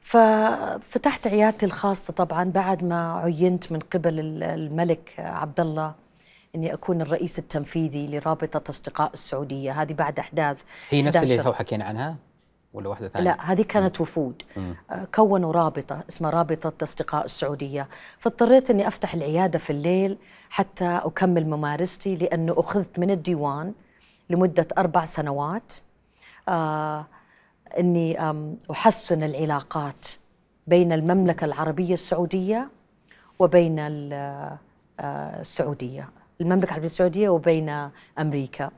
ففتحت 0.01 1.27
عيادتي 1.27 1.65
الخاصة 1.65 2.13
طبعا 2.13 2.43
بعد 2.43 2.83
ما 2.83 3.13
عينت 3.13 3.71
من 3.71 3.79
قبل 3.79 4.43
الملك 4.43 5.13
عبد 5.17 5.59
الله. 5.59 5.93
أني 6.55 6.73
أكون 6.73 7.01
الرئيس 7.01 7.39
التنفيذي 7.39 8.07
لرابطة 8.07 8.69
أصدقاء 8.69 9.13
السعودية. 9.13 9.81
هذه 9.81 9.93
بعد 9.93 10.19
أحداث 10.19 10.57
هي 10.89 11.01
نفس 11.01 11.23
اللي 11.23 11.41
هو 11.41 11.53
حكينا 11.53 11.85
عنها؟ 11.85 12.15
ولا 12.73 12.89
واحدة 12.89 13.07
ثانية؟ 13.07 13.25
لا 13.25 13.51
هذه 13.51 13.61
كانت 13.61 14.01
وفود. 14.01 14.43
آه، 14.91 15.07
كونوا 15.15 15.51
رابطة 15.51 16.01
اسمها 16.09 16.29
رابطة 16.31 16.83
أصدقاء 16.83 17.25
السعودية. 17.25 17.87
فاضطريت 18.19 18.69
أني 18.69 18.87
أفتح 18.87 19.13
العيادة 19.13 19.59
في 19.59 19.69
الليل 19.69 20.17
حتى 20.49 20.85
أكمل 20.85 21.47
ممارستي 21.47 22.15
لأنه 22.15 22.55
أخذت 22.57 22.99
من 22.99 23.11
الديوان 23.11 23.73
لمدة 24.29 24.67
أربع 24.77 25.05
سنوات 25.05 25.73
آه 26.49 27.05
أني 27.79 28.17
أحسن 28.71 29.23
العلاقات 29.23 30.07
بين 30.67 30.91
المملكة 30.91 31.45
العربية 31.45 31.93
السعودية 31.93 32.69
وبين 33.39 33.79
آه، 33.79 34.57
السعودية. 35.41 36.09
المملكة 36.41 36.65
العربية 36.67 36.85
السعودية 36.85 37.29
وبين 37.29 37.89
أمريكا. 38.19 38.71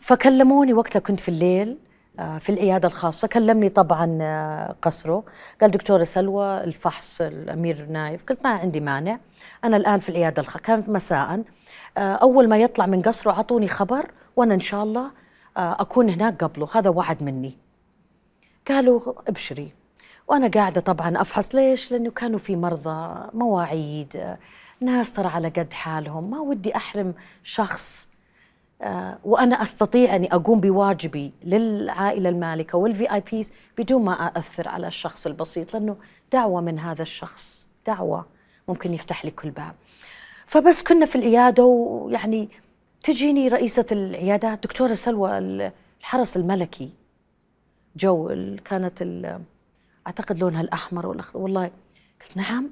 فكلموني 0.00 0.72
وقتها 0.72 1.00
كنت 1.00 1.20
في 1.20 1.28
الليل 1.28 1.78
آه، 2.18 2.38
في 2.38 2.50
العيادة 2.50 2.88
الخاصة. 2.88 3.28
كلمني 3.28 3.68
طبعا 3.68 4.18
آه، 4.22 4.76
قصره. 4.82 5.24
قال 5.60 5.70
دكتورة 5.70 6.04
سلوى 6.04 6.64
الفحص 6.64 7.20
الأمير 7.20 7.86
نايف. 7.86 8.24
قلت 8.24 8.44
ما 8.44 8.50
عندي 8.50 8.80
مانع. 8.80 9.18
أنا 9.64 9.76
الآن 9.76 10.00
في 10.00 10.08
العيادة 10.08 10.42
الخاصة 10.42 10.62
كان 10.62 10.84
مساء. 10.88 11.42
أول 11.98 12.48
ما 12.48 12.58
يطلع 12.58 12.86
من 12.86 13.02
قصره 13.02 13.32
أعطوني 13.32 13.68
خبر 13.68 14.10
وأنا 14.36 14.54
إن 14.54 14.60
شاء 14.60 14.82
الله 14.82 15.10
أكون 15.56 16.10
هناك 16.10 16.44
قبله. 16.44 16.68
هذا 16.74 16.90
وعد 16.90 17.22
مني. 17.22 17.56
قالوا 18.68 19.00
ابشري. 19.28 19.72
وأنا 20.28 20.48
قاعدة 20.48 20.80
طبعا 20.80 21.20
أفحص. 21.20 21.54
ليش؟ 21.54 21.92
لأنه 21.92 22.10
كانوا 22.10 22.38
في 22.38 22.56
مرضى 22.56 23.28
مواعيد 23.34 24.36
ناس 24.80 25.12
ترى 25.12 25.26
على 25.26 25.48
قد 25.48 25.72
حالهم. 25.72 26.30
ما 26.30 26.40
ودي 26.40 26.76
أحرم 26.76 27.14
شخص 27.42 28.10
آه، 28.82 29.18
وأنا 29.24 29.62
أستطيع 29.62 30.16
أني 30.16 30.34
أقوم 30.34 30.60
بواجبي 30.60 31.32
للعائلة 31.44 32.28
المالكة 32.28 32.78
وال 32.78 33.12
VIPs 33.14 33.52
بدون 33.78 34.04
ما 34.04 34.12
اثر 34.12 34.68
على 34.68 34.86
الشخص 34.86 35.26
البسيط 35.26 35.74
لأنه 35.74 35.96
دعوة 36.32 36.60
من 36.60 36.78
هذا 36.78 37.02
الشخص 37.02 37.68
دعوة 37.86 38.26
ممكن 38.68 38.94
يفتح 38.94 39.24
لي 39.24 39.30
كل 39.30 39.50
باب. 39.50 39.74
فبس 40.46 40.82
كنا 40.82 41.06
في 41.06 41.16
العيادة 41.16 41.64
ويعني 41.64 42.48
تجيني 43.02 43.48
رئيسة 43.48 43.86
العيادات 43.92 44.62
دكتورة 44.62 44.94
سلوى 44.94 45.38
الحرس 45.38 46.36
الملكي. 46.36 46.90
جو 47.96 48.28
كانت 48.64 49.02
أعتقد 50.06 50.38
لونها 50.38 50.60
الأحمر 50.60 51.06
والأخضر. 51.06 51.40
والله 51.40 51.70
قلت 52.20 52.36
نعم 52.36 52.70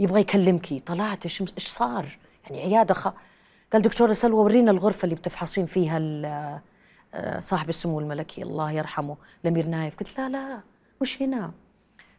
يبغى 0.00 0.20
يكلمك. 0.20 0.82
طلعت 0.86 1.24
إيش 1.24 1.42
إيش 1.42 1.66
صار؟ 1.68 2.18
يعني 2.44 2.62
عيادة 2.62 2.94
خ... 2.94 3.08
قال 3.72 3.82
دكتوره 3.82 4.12
سلوى 4.12 4.44
ورينا 4.44 4.70
الغرفة 4.70 5.04
اللي 5.04 5.14
بتفحصين 5.14 5.66
فيها 5.66 5.98
آه، 7.14 7.40
صاحب 7.40 7.68
السمو 7.68 8.00
الملكي 8.00 8.42
الله 8.42 8.72
يرحمه 8.72 9.16
الأمير 9.44 9.66
نايف. 9.66 9.96
قلت 9.96 10.18
لا 10.18 10.28
لا 10.28 10.60
مش 11.00 11.22
هنا. 11.22 11.52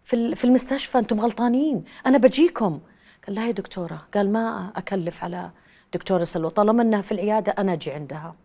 في 0.03 0.35
في 0.35 0.45
المستشفى 0.45 0.97
أنتم 0.99 1.19
غلطانين. 1.19 1.83
أنا 2.05 2.17
بجيكم. 2.17 2.79
قال 3.27 3.35
لا 3.35 3.47
يا 3.47 3.51
دكتورة. 3.51 4.07
قال 4.13 4.33
ما 4.33 4.71
أكلف 4.75 5.23
على 5.23 5.49
دكتوره 5.93 6.23
سلوى 6.23 6.49
طالما 6.49 6.83
إنها 6.83 7.01
في 7.01 7.11
العيادة 7.11 7.51
أنا 7.51 7.73
أجي 7.73 7.91
عندها. 7.91 8.35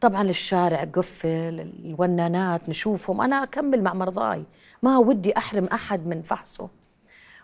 طبعا 0.00 0.22
الشارع 0.22 0.84
قفل 0.84 1.72
الونانات 1.84 2.68
نشوفهم. 2.68 3.20
أنا 3.20 3.42
أكمل 3.42 3.82
مع 3.82 3.94
مرضاي. 3.94 4.44
ما 4.82 4.98
ودي 4.98 5.36
أحرم 5.36 5.64
أحد 5.64 6.06
من 6.06 6.22
فحصه. 6.22 6.68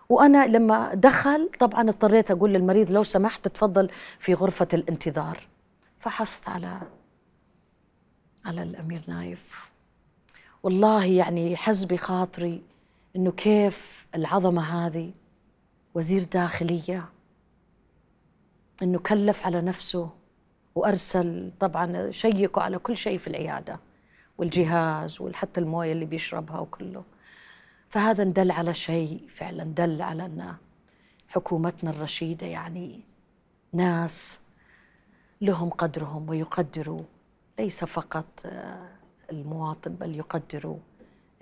وأنا 0.08 0.46
لما 0.46 0.94
دخل 0.94 1.50
طبعا 1.58 1.80
اضطريت 1.88 2.30
أقول 2.30 2.52
للمريض 2.52 2.90
لو 2.90 3.02
سمحت 3.02 3.48
تفضل 3.48 3.90
في 4.18 4.34
غرفة 4.34 4.68
الانتظار. 4.74 5.46
فحصت 5.98 6.48
على 6.48 6.80
على 8.44 8.62
الأمير 8.62 9.02
نايف. 9.08 9.70
والله 10.62 11.04
يعني 11.04 11.56
حز 11.56 11.84
بخاطري 11.84 12.62
إنه 13.16 13.32
كيف 13.32 14.06
العظمة 14.14 14.86
هذه 14.86 15.12
وزير 15.94 16.24
داخلية 16.24 17.08
إنه 18.82 18.98
كلف 18.98 19.46
على 19.46 19.60
نفسه 19.60 20.10
وأرسل 20.74 21.52
طبعا 21.60 22.10
شيكوا 22.10 22.62
على 22.62 22.78
كل 22.78 22.96
شيء 22.96 23.18
في 23.18 23.26
العيادة 23.28 23.80
والجهاز 24.38 25.20
وحتى 25.20 25.60
الموية 25.60 25.92
اللي 25.92 26.04
بيشربها 26.04 26.58
وكله. 26.58 27.04
فهذا 27.88 28.24
دل 28.24 28.50
على 28.50 28.74
شيء 28.74 29.20
فعلا 29.28 29.64
دل 29.64 30.02
على 30.02 30.24
أن 30.26 30.54
حكومتنا 31.28 31.90
الرشيدة 31.90 32.46
يعني 32.46 33.00
ناس 33.72 34.40
لهم 35.40 35.70
قدرهم 35.70 36.28
ويقدروا 36.28 37.02
ليس 37.58 37.84
فقط 37.84 38.26
آه، 38.46 38.88
المواطن 39.32 39.92
بل 39.92 40.16
يقدروا 40.16 40.76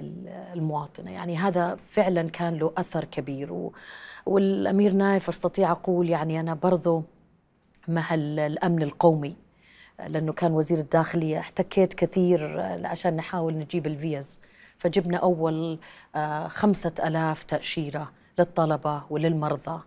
ال- 0.00 0.28
المواطنة. 0.28 1.10
يعني 1.10 1.36
هذا 1.36 1.76
فعلا 1.90 2.30
كان 2.30 2.54
له 2.54 2.72
أثر 2.76 3.04
كبير. 3.04 3.70
والأمير 4.26 4.92
نايف 4.92 5.28
أستطيع 5.28 5.70
أقول 5.72 6.08
يعني 6.10 6.40
أنا 6.40 6.54
برضو 6.54 7.02
مع 7.88 8.14
ال- 8.14 8.38
الأمن 8.38 8.82
القومي 8.82 9.36
لأنه 10.08 10.32
كان 10.32 10.52
وزير 10.52 10.78
الداخلية. 10.78 11.38
احتكيت 11.38 11.94
كثير 11.94 12.60
آه، 12.60 12.86
عشان 12.86 13.16
نحاول 13.16 13.54
نجيب 13.58 13.86
الفيز. 13.86 14.40
فجبنا 14.84 15.16
أول 15.16 15.78
آه، 16.14 16.48
خمسة 16.48 16.92
ألاف 17.04 17.42
تأشيرة 17.42 18.12
للطلبة 18.38 19.02
وللمرضى. 19.10 19.82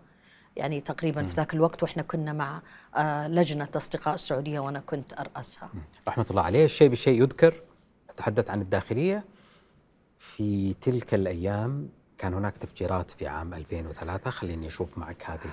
يعني 0.56 0.80
تقريبا 0.80 1.26
في 1.26 1.34
ذاك 1.36 1.54
الوقت 1.54 1.82
وإحنا 1.82 2.02
كنا 2.02 2.32
مع 2.32 2.62
آه، 2.96 3.28
لجنة 3.28 3.68
أصدقاء 3.76 4.14
السعودية 4.14 4.60
وأنا 4.60 4.80
كنت 4.80 5.12
أرأسها. 5.12 5.68
رحمة 6.08 6.26
الله 6.30 6.42
عليه. 6.42 6.64
الشيء 6.64 6.88
بالشيء 6.88 7.22
يذكر. 7.22 7.54
تحدث 8.16 8.50
عن 8.50 8.60
الداخلية. 8.60 9.24
في 10.18 10.74
تلك 10.74 11.14
الأيام 11.14 11.88
كان 12.18 12.34
هناك 12.34 12.56
تفجيرات 12.56 13.10
في 13.10 13.26
عام 13.26 13.54
2003 13.54 14.30
خليني 14.30 14.66
أشوف 14.66 14.98
معك 14.98 15.30
هذه 15.30 15.50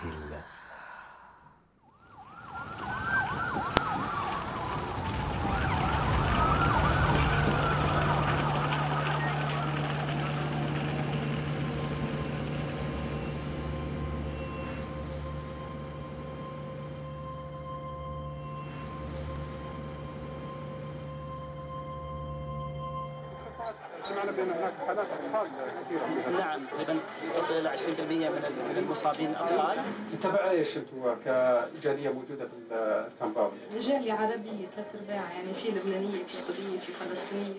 بأن 24.31 24.49
هناك 24.49 24.73
حالات 24.87 25.07
أطفال 25.07 25.47
كثيرة. 25.85 26.37
نعم 26.37 26.65
تقريبا 26.65 26.99
تصل 27.37 27.53
إلى 27.53 27.69
20% 27.69 27.79
من 27.99 28.67
من 28.69 28.77
المصابين 28.77 29.35
اطفال 29.35 29.77
تبع 30.21 30.49
إيش 30.49 30.77
أنتم 30.77 31.15
كجالية 31.25 32.09
موجودة 32.09 32.47
بالكامباوي؟ 32.69 33.51
جالية 33.79 34.13
عربية 34.13 34.67
ثلاث 34.75 34.95
أرباع 34.95 35.31
يعني 35.33 35.53
في 35.53 35.69
لبنانية 35.69 36.23
في 36.23 36.33
سورية 36.33 36.79
في 36.79 36.93
فلسطينية. 36.93 37.53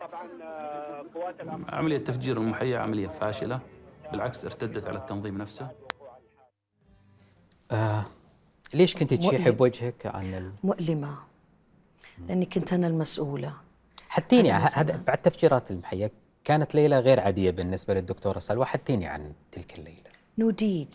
طبعا 0.00 0.28
آه، 0.42 1.04
قوات 1.14 1.34
عملية 1.68 1.98
تفجير 1.98 2.36
المحيا 2.36 2.78
عملية 2.78 3.08
فاشلة 3.08 3.60
بالعكس 4.12 4.44
ارتدت 4.44 4.86
على 4.86 4.98
التنظيم 4.98 5.38
نفسه. 5.38 5.68
آه 7.72 8.04
ليش 8.74 8.94
كنت 8.94 9.14
تشيحي. 9.14 9.50
بوجهك 9.50 10.06
عن 10.06 10.34
ال... 10.34 10.52
مؤلمة 10.64 11.14
لأني 12.28 12.46
كنت 12.46 12.72
أنا 12.72 12.86
المسؤولة. 12.86 13.52
مثلاً. 14.90 14.96
بعد 15.06 15.18
تفجيرات 15.18 15.70
المحيا 15.70 16.10
كانت 16.44 16.74
ليلة 16.74 16.98
غير 16.98 17.20
عادية 17.20 17.50
بالنسبة 17.50 17.94
للدكتورة 17.94 18.38
سلوى 18.38 18.64
حديني 18.64 19.06
عن 19.06 19.32
تلك 19.52 19.78
الليلة. 19.78 20.10
نوديد. 20.38 20.94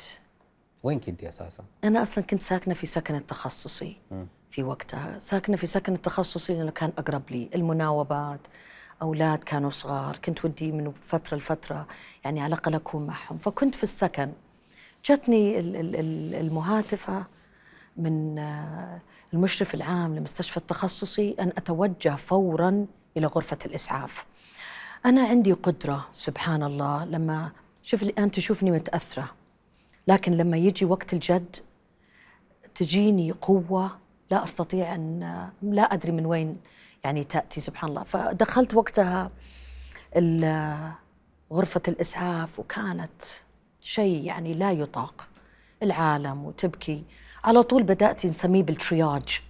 وين 0.84 1.00
كنت 1.00 1.24
أساسا؟ 1.24 1.64
أنا 1.84 2.02
أصلا 2.02 2.24
كنت 2.24 2.42
ساكنة 2.42 2.74
في 2.74 2.86
سكن 2.86 3.16
التخصصي 3.16 3.96
في 4.52 4.64
وقتها. 4.64 5.20
ساكنة 5.20 5.58
في 5.58 5.68
سكن 5.68 5.94
التخصصي 5.94 6.54
لأنه 6.54 6.72
كان 6.72 6.92
أقرب 6.98 7.22
لي. 7.32 7.50
المناوبات 7.56 8.40
أولاد 9.02 9.40
كانوا 9.44 9.70
صغار. 9.70 10.16
كنت 10.26 10.46
ودي 10.46 10.72
من 10.72 10.92
فترة 11.02 11.38
لفترة 11.38 11.88
يعني 12.26 12.42
على 12.42 12.48
الأقل 12.56 12.76
أكون 12.76 13.08
معهم. 13.08 13.38
فكنت 13.38 13.76
في 13.76 13.84
السكن. 13.84 14.32
جتني 15.06 15.60
ال- 15.60 15.76
ال- 15.76 15.96
ال- 15.96 16.36
المهاتفة 16.36 17.24
من 17.98 18.40
آه، 18.40 19.00
المشرف 19.34 19.74
العام 19.74 20.16
لمستشفى 20.16 20.58
التخصصي 20.58 21.36
أن 21.40 21.48
أتوجه 21.58 22.16
فورا 22.16 22.86
إلى 23.18 23.28
غرفة 23.28 23.58
الإسعاف. 23.66 24.26
أنا 25.06 25.22
عندي 25.28 25.52
قدرة 25.54 26.08
سبحان 26.14 26.64
الله 26.64 27.06
لما 27.06 27.52
شوف 27.84 28.04
أنت 28.04 28.36
تشوفني 28.36 28.72
متأثرة 28.72 29.30
لكن 30.08 30.32
لما 30.32 30.58
يجي 30.58 30.86
وقت 30.86 31.14
الجد 31.14 31.56
تجيني 32.76 33.32
قوة 33.32 33.98
لا 34.32 34.44
أستطيع 34.44 34.96
أن 34.96 35.50
لا 35.62 35.82
أدري 35.94 36.12
من 36.12 36.26
وين 36.26 36.58
يعني 37.04 37.24
تأتي 37.24 37.62
سبحان 37.62 37.90
الله 37.90 38.04
فدخلت 38.04 38.74
وقتها 38.74 39.32
ال- 40.16 40.92
غرفة 41.54 41.82
الإسعاف 41.88 42.60
وكانت 42.60 43.22
شيء 43.82 44.24
يعني 44.24 44.54
لا 44.54 44.72
يطاق. 44.72 45.28
العالم 45.84 46.46
وتبكي. 46.46 47.04
على 47.44 47.64
طول 47.64 47.84
بدأت 47.84 48.26
نسميه 48.26 48.64
بال 48.64 48.81
triage. 48.81 49.42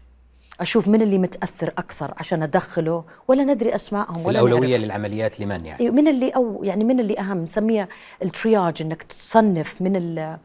أشوف 0.59 0.88
من 0.88 1.01
اللي 1.01 1.17
متأثر 1.17 1.67
أكثر 1.67 2.13
عشان 2.17 2.43
أدخله 2.43 3.03
ولا 3.27 3.43
ندري 3.43 3.75
أسمائهم 3.75 4.25
ولا 4.25 4.39
الأولوية 4.39 4.69
نعرف. 4.69 4.84
للعمليات 4.84 5.39
لمن 5.39 5.65
يعني؟ 5.65 5.79
أيوة، 5.79 5.93
من 5.93 6.07
اللي 6.07 6.29
أو 6.29 6.63
يعني 6.63 6.84
من 6.84 6.99
اللي 6.99 7.19
أهم 7.19 7.43
نسميها 7.43 7.88
ال 8.23 8.32
triage 8.32 8.81
إنك 8.81 9.03
تصنف 9.03 9.81
من 9.81 9.95
ال 9.95 10.38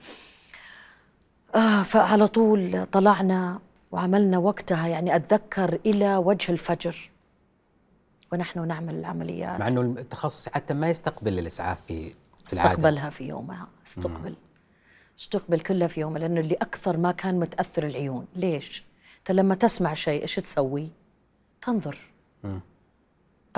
آه 1.54 1.82
فعلى 1.82 2.28
طول 2.28 2.86
طلعنا 2.86 3.60
وعملنا 3.92 4.38
وقتها 4.38 4.86
يعني 4.86 5.16
أتذكر 5.16 5.78
إلى 5.86 6.16
وجه 6.16 6.52
الفجر 6.52 7.10
ونحن 8.32 8.68
نعمل 8.68 8.94
العمليات. 8.94 9.60
مع 9.60 9.68
أنه 9.68 9.80
التخصص 9.80 10.48
حتى 10.48 10.74
ما 10.74 10.90
يستقبل 10.90 11.38
الإسعاف 11.38 11.80
في 11.80 12.10
في 12.46 12.52
العادة. 12.52 12.72
استقبلها 12.72 13.10
في 13.10 13.24
يومها 13.24 13.68
استقبل. 13.86 14.34
استقبل 15.18 15.60
كلها 15.60 15.88
في 15.88 16.00
يومها 16.00 16.18
لأنه 16.18 16.40
اللي 16.40 16.54
أكثر 16.54 16.96
ما 16.96 17.12
كان 17.12 17.40
متأثر 17.40 17.86
العيون. 17.86 18.26
ليش؟ 18.36 18.84
انت 19.22 19.30
لما 19.30 19.54
تسمع 19.54 19.94
شيء 19.94 20.22
إيش 20.22 20.34
تسوي؟ 20.36 20.88
تنظر. 21.66 21.98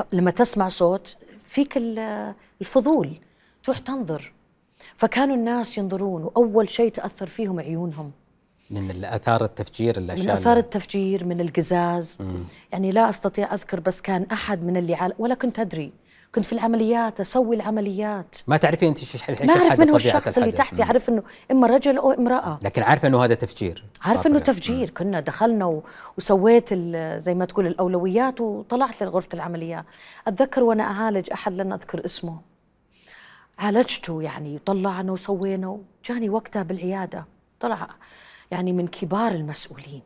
أ- 0.00 0.02
لما 0.12 0.30
تسمع 0.30 0.68
صوت 0.68 1.16
فيك 1.44 1.76
ال- 1.76 2.34
الفضول 2.60 3.10
تروح 3.64 3.78
تنظر. 3.78 4.32
فكانوا 4.96 5.36
الناس 5.36 5.78
ينظرون 5.78 6.22
وأول 6.24 6.68
شيء 6.68 6.90
تأثر 6.90 7.26
فيهم 7.26 7.60
عيونهم. 7.60 8.12
من 8.70 9.04
آثار 9.04 9.44
التفجير 9.44 9.98
من 10.00 10.04
الأشياء 10.04 10.38
اثار 10.38 10.56
التفجير 10.56 11.24
من 11.24 11.40
القزاز. 11.40 12.18
يعني 12.72 12.90
لا 12.90 13.10
أستطيع 13.10 13.54
أذكر 13.54 13.80
بس 13.80 14.00
كان 14.00 14.22
أحد 14.32 14.62
من 14.62 14.76
اللي 14.76 14.94
عال... 14.94 15.12
ولا 15.18 15.34
كنت 15.34 15.58
أدري. 15.58 15.92
كنت 16.34 16.44
في 16.44 16.52
العمليات 16.52 17.20
أسوي 17.20 17.56
العمليات. 17.56 18.36
ما 18.46 18.56
تعرفين 18.56 18.88
أنت 18.88 18.98
إيش 18.98 19.30
ما 19.30 19.52
أعرف 19.52 19.80
من 19.80 19.90
هو 19.90 19.96
الشخص 19.96 20.38
اللي. 20.38 20.52
تحتي. 20.52 20.82
مم. 20.82 20.88
أعرف 20.88 21.08
إنه 21.08 21.22
إما 21.50 21.66
رجل 21.66 21.98
أو 21.98 22.12
إمرأة. 22.12 22.58
لكن 22.62 22.82
عارفة 22.82 23.08
أنه 23.08 23.24
هذا 23.24 23.34
تفجير. 23.34 23.84
عارف 24.02 24.22
صار 24.22 24.32
انه. 24.32 24.38
تفجير. 24.38 24.90
كنا 24.90 25.20
دخلنا 25.20 25.64
و... 25.64 25.82
وسويت 26.18 26.68
ال... 26.72 27.20
زي 27.22 27.34
ما 27.34 27.44
تقول 27.44 27.66
الأولويات 27.66 28.40
وطلعت 28.40 29.02
لغرفة 29.02 29.28
العمليات 29.34 29.84
أتذكر 30.26 30.62
وأنا 30.62 30.82
أعالج 30.82 31.30
أحد 31.30 31.54
لن 31.54 31.72
أذكر 31.72 32.04
اسمه. 32.04 32.40
عالجته 33.58 34.22
يعني 34.22 34.58
طلعنا 34.58 35.12
وسوينا 35.12 35.78
جاني 36.04 36.30
وقتها 36.30 36.62
بالعيادة. 36.62 37.24
طلع 37.60 37.88
يعني 38.50 38.72
من 38.72 38.86
كبار 38.86 39.32
المسؤولين. 39.32 40.02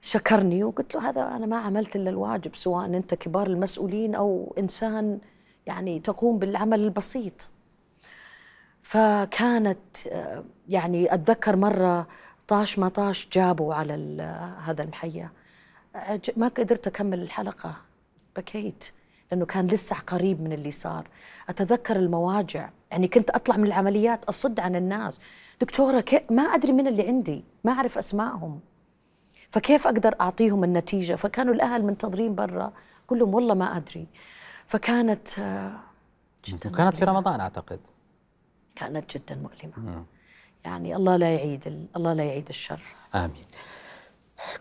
فشكرني 0.00 0.64
وقلت 0.64 0.94
له 0.94 1.08
هذا 1.08 1.20
أنا 1.36 1.46
ما 1.46 1.56
عملت 1.58 1.96
إلا 1.96 2.10
الواجب 2.10 2.54
سواء 2.54 2.86
أنت 2.86 3.14
كبار 3.14 3.46
المسؤولين 3.46 4.14
أو 4.14 4.54
إنسان 4.58 5.18
يعني 5.66 6.00
تقوم 6.00 6.38
بالعمل 6.38 6.80
البسيط. 6.80 7.48
فكانت 8.82 9.78
يعني 10.68 11.14
أتذكر 11.14 11.56
مرة 11.56 12.06
طاش 12.48 12.78
ما 12.78 12.88
طاش 12.88 13.28
جابوا 13.32 13.74
على 13.74 14.22
هذا 14.64 14.82
المحيا. 14.82 15.30
عج- 15.94 16.30
ما 16.36 16.48
قدرت 16.48 16.86
أكمل 16.86 17.22
الحلقة 17.22 17.74
بكيت 18.36 18.84
لأنه 19.30 19.46
كان 19.46 19.66
لسه 19.66 19.96
قريب 20.06 20.40
من 20.42 20.52
اللي 20.52 20.70
صار. 20.70 21.08
أتذكر 21.48 21.96
المواجع 21.96 22.70
يعني 22.90 23.08
كنت 23.08 23.30
أطلع 23.30 23.56
من 23.56 23.66
العمليات 23.66 24.24
أصد 24.24 24.60
عن 24.60 24.76
الناس. 24.76 25.18
دكتورة 25.60 26.00
كي 26.00 26.20
ما 26.30 26.42
أدري 26.42 26.72
من 26.72 26.86
اللي 26.86 27.06
عندي 27.08 27.44
ما 27.64 27.72
أعرف 27.72 27.98
أسمائهم. 27.98 28.60
فكيف 29.56 29.86
أقدر 29.86 30.14
أعطيهم 30.20 30.64
النتيجة 30.64 31.14
فكانوا 31.14 31.54
الأهل 31.54 31.84
منتظرين 31.84 32.34
برا 32.34 32.72
أقول 33.06 33.18
لهم 33.18 33.34
والله 33.34 33.54
ما 33.54 33.76
أدري 33.76 34.06
فكانت 34.66 35.38
آه، 35.38 35.72
جدا 36.44 36.70
كانت 36.70 36.96
في. 36.96 37.04
رمضان 37.04 37.40
أعتقد 37.40 37.80
كانت 38.74 39.16
جدا 39.16 39.34
مؤلمة 39.34 40.04
يعني 40.64 40.96
الله 40.96 41.16
لا 41.16 41.34
يعيد 41.34 41.66
ال- 41.66 41.86
الله 41.96 42.12
لا 42.12 42.24
يعيد 42.24 42.48
الشر 42.48 42.80
آمين. 43.14 43.42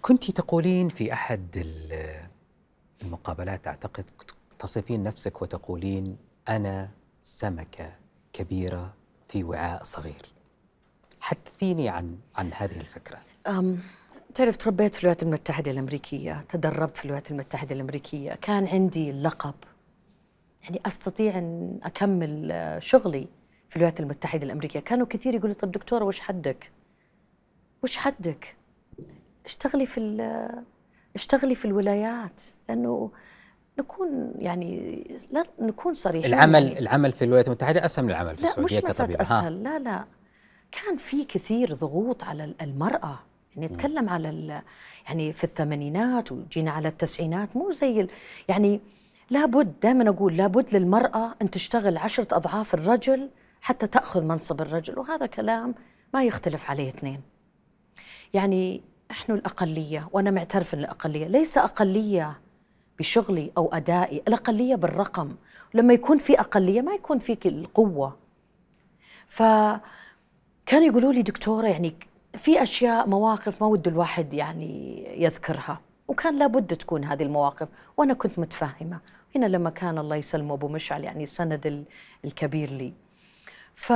كنت 0.02 0.32
تقولين 0.32 0.90
في 0.90 1.14
أحد 1.14 1.58
ال- 1.58 2.28
المقابلات 3.04 3.68
أعتقد 3.68 4.10
تصفين 4.60 5.04
نفسك 5.04 5.42
وتقولين 5.42 6.18
أنا 6.50 6.90
سمكة 7.22 7.94
كبيرة 8.34 8.94
في 9.28 9.44
وعاء 9.44 9.84
صغير. 9.84 10.26
حدثيني 11.22 11.90
عن 11.90 12.18
عن 12.36 12.54
هذه 12.54 12.80
الفكرة. 12.80 13.18
أم 13.48 13.80
تعرف 14.36 14.58
تربيت 14.58 14.94
في 14.96 15.00
الولايات 15.00 15.24
المتحدة 15.24 15.72
الأمريكية 15.72 16.46
تدربت 16.50 16.98
في 16.98 17.06
الولايات 17.06 17.32
المتحدة 17.32 17.76
الأمريكية 17.76 18.34
كان 18.42 18.68
عندي 18.68 19.10
اللقب 19.10 19.54
يعني 20.64 20.82
أستطيع 20.86 21.38
أن 21.38 21.80
أكمل 21.84 22.54
شغلي 22.80 23.28
في 23.70 23.76
الولايات 23.76 24.00
المتحدة 24.00 24.44
الأمريكية. 24.46 24.80
كانوا 24.80 25.08
كثير 25.10 25.34
يقولوا 25.34 25.56
طب 25.56 25.72
دكتورة 25.72 26.04
وش 26.06 26.20
حدك؟ 26.20 26.72
وش 27.84 27.98
حدك؟ 27.98 28.56
اشتغلي 29.46 29.86
في 29.86 30.00
ال- 30.00 30.64
اشتغلي 31.16 31.56
في 31.56 31.66
الولايات 31.66 32.42
لأنه 32.70 33.12
نكون 33.80 34.32
يعني 34.40 35.00
لا 35.32 35.44
نكون 35.60 35.94
صريحين 35.94 36.26
العمل 36.34 36.64
يعني. 36.68 36.80
العمل 36.80 37.12
في 37.12 37.22
الولايات 37.26 37.48
المتحدة 37.48 37.86
أسهل 37.86 38.06
من 38.06 38.12
العمل 38.12 38.38
في 38.38 38.44
لا 38.44 38.50
مش 38.50 38.58
السعودية 38.58 38.90
مسألة 38.90 38.94
كطبيب. 39.08 39.16
ها. 39.18 39.22
أسهل 39.22 39.64
لا 39.64 39.80
لا. 39.80 40.06
كان 40.72 40.98
في 40.98 41.24
كثير 41.26 41.74
ضغوط 41.74 42.24
على 42.24 42.54
المرأة. 42.62 43.20
نتكلم 43.58 44.10
على 44.10 44.30
ال- 44.30 44.62
يعني 45.08 45.34
في 45.34 45.44
الثمانينات 45.44 46.32
وجينا 46.32 46.72
على 46.72 46.88
التسعينات 46.88 47.56
مو 47.58 47.72
زي 47.72 48.02
ال- 48.02 48.10
يعني 48.48 48.82
لابد 49.30 49.74
دائما 49.84 50.10
أقول 50.10 50.38
لابد 50.38 50.76
للمرأة 50.76 51.36
أن 51.42 51.52
تشتغل 51.52 51.98
عشرة 51.98 52.28
أضعاف 52.38 52.74
الرجل 52.74 53.30
حتى 53.62 53.88
تأخذ 53.88 54.24
منصب 54.24 54.62
الرجل 54.62 55.00
وهذا 55.00 55.26
كلام 55.26 55.76
ما 56.14 56.24
يختلف 56.24 56.70
عليه 56.70 56.88
اثنين. 56.90 57.22
يعني 58.34 58.82
نحن 59.12 59.32
الأقلية 59.32 60.10
وأنا 60.12 60.32
معترف 60.32 60.74
أن 60.74 60.80
الأقلية 60.80 61.28
ليس 61.28 61.58
أقلية 61.58 62.40
بشغلي 63.00 63.52
أو 63.58 63.70
أدائي 63.74 64.24
الأقلية 64.28 64.76
بالرقم. 64.76 65.36
لما 65.74 65.94
يكون 65.94 66.18
في 66.18 66.40
أقلية 66.40 66.82
ما 66.82 66.94
يكون 66.94 67.20
فيك 67.20 67.48
القوة. 67.48 68.18
فكانوا 69.28 70.88
يقولوا 70.88 71.14
لي 71.14 71.22
دكتورة 71.22 71.68
يعني 71.68 71.96
في 72.38 72.64
أشياء 72.64 73.08
مواقف 73.10 73.62
ما 73.62 73.68
ود 73.68 73.88
الواحد 73.88 74.34
يعني 74.34 75.04
يذكرها. 75.24 75.82
وكان 76.08 76.40
لابد 76.40 76.76
تكون 76.78 77.04
هذه 77.04 77.24
المواقف. 77.24 77.68
وأنا 77.98 78.14
كنت 78.14 78.40
متفهمة. 78.40 79.00
هنا 79.36 79.46
لما 79.46 79.70
كان 79.70 79.98
الله 79.98 80.16
يسلمه 80.16 80.54
أبو 80.54 80.68
مشعل 80.68 81.04
يعني 81.04 81.24
السند 81.24 81.68
ال- 81.68 81.84
الكبير 82.26 82.72
لي. 82.72 82.94
ف 83.76 83.94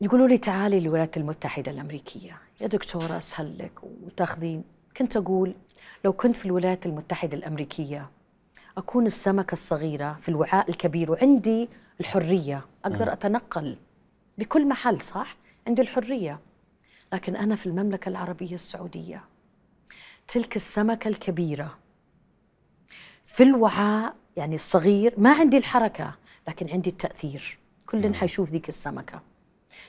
يقولوا 0.00 0.28
لي 0.28 0.38
تعالي 0.38 0.80
للولايات 0.80 1.16
المتحدة 1.16 1.72
الأمريكية. 1.72 2.38
يا 2.60 2.66
دكتورة 2.66 3.18
أسهل 3.18 3.58
لك 3.58 3.72
وتاخذين 3.84 4.64
كنت 4.96 5.16
أقول 5.16 5.54
لو 6.04 6.12
كنت 6.12 6.36
في 6.36 6.46
الولايات 6.46 6.86
المتحدة 6.86 7.36
الأمريكية 7.36 8.10
أكون 8.78 9.06
السمكة 9.06 9.52
الصغيرة 9.52 10.16
في 10.20 10.28
الوعاء 10.28 10.70
الكبير 10.70 11.10
وعندي 11.10 11.68
الحرية 12.00 12.64
أقدر 12.84 13.12
أتنقل 13.12 13.76
بكل 14.38 14.68
محل 14.68 15.00
صح؟ 15.02 15.36
عندي 15.66 15.82
الحرية. 15.82 16.40
لكن 17.12 17.36
أنا 17.36 17.56
في 17.56 17.66
المملكة 17.66 18.08
العربية 18.08 18.54
السعودية 18.54 19.24
تلك 20.28 20.56
السمكة 20.56 21.08
الكبيرة 21.08 21.78
في 23.24 23.42
الوعاء 23.42 24.14
يعني 24.36 24.54
الصغير 24.54 25.14
ما 25.18 25.32
عندي 25.32 25.56
الحركة 25.56 26.14
لكن 26.48 26.70
عندي 26.70 26.90
التأثير. 26.90 27.58
كل 27.86 28.14
حيشوف 28.14 28.50
ذيك 28.50 28.68
السمكة. 28.68 29.20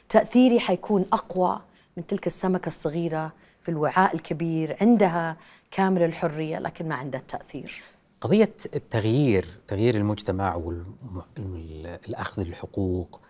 تأثيري 0.10 0.60
حيكون 0.60 1.06
أقوى 1.14 1.62
من 1.98 2.08
تلك 2.08 2.28
السمكة 2.28 2.68
الصغيرة 2.68 3.34
في 3.62 3.70
الوعاء 3.70 4.16
الكبير 4.16 4.78
عندها 4.82 5.38
كامل 5.72 6.02
الحرية 6.02 6.60
لكن 6.60 6.88
ما 6.88 6.96
عندها 6.96 7.20
التأثير. 7.20 7.82
قضية 8.22 8.56
التغيير 8.76 9.46
تغيير 9.68 9.96
المجتمع 9.96 10.56
والأخذ 10.56 12.42
الحقوق 12.42 13.22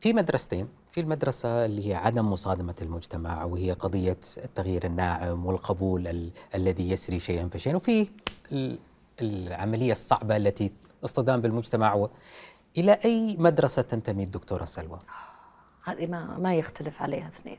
في 0.00 0.12
مدرستين 0.12 0.68
في 0.96 1.02
المدرسة 1.02 1.64
اللي 1.64 1.88
هي 1.88 1.94
عدم 1.94 2.30
مصادمة 2.30 2.74
المجتمع 2.82 3.44
وهي 3.44 3.72
قضية 3.72 4.16
التغيير 4.38 4.84
الناعم 4.86 5.46
والقبول 5.46 6.06
ال- 6.08 6.30
الذي 6.54 6.90
يسري 6.90 7.20
شيئا 7.20 7.48
فشيئا 7.48 7.76
وفي 7.76 8.08
ال- 8.52 8.78
العملية 9.20 9.92
الصعبة 9.92 10.36
التي 10.36 10.72
اصطدام 11.04 11.40
بالمجتمع. 11.40 11.94
و... 11.94 12.10
إلى 12.78 12.92
أي 13.04 13.36
مدرسة 13.38 13.82
تنتمي 13.82 14.24
الدكتورة 14.24 14.64
سلوى؟ 14.64 14.98
هذه 15.84 16.06
ما 16.06 16.38
ما 16.38 16.54
يختلف 16.54 17.02
عليها 17.02 17.28
اثنين. 17.28 17.58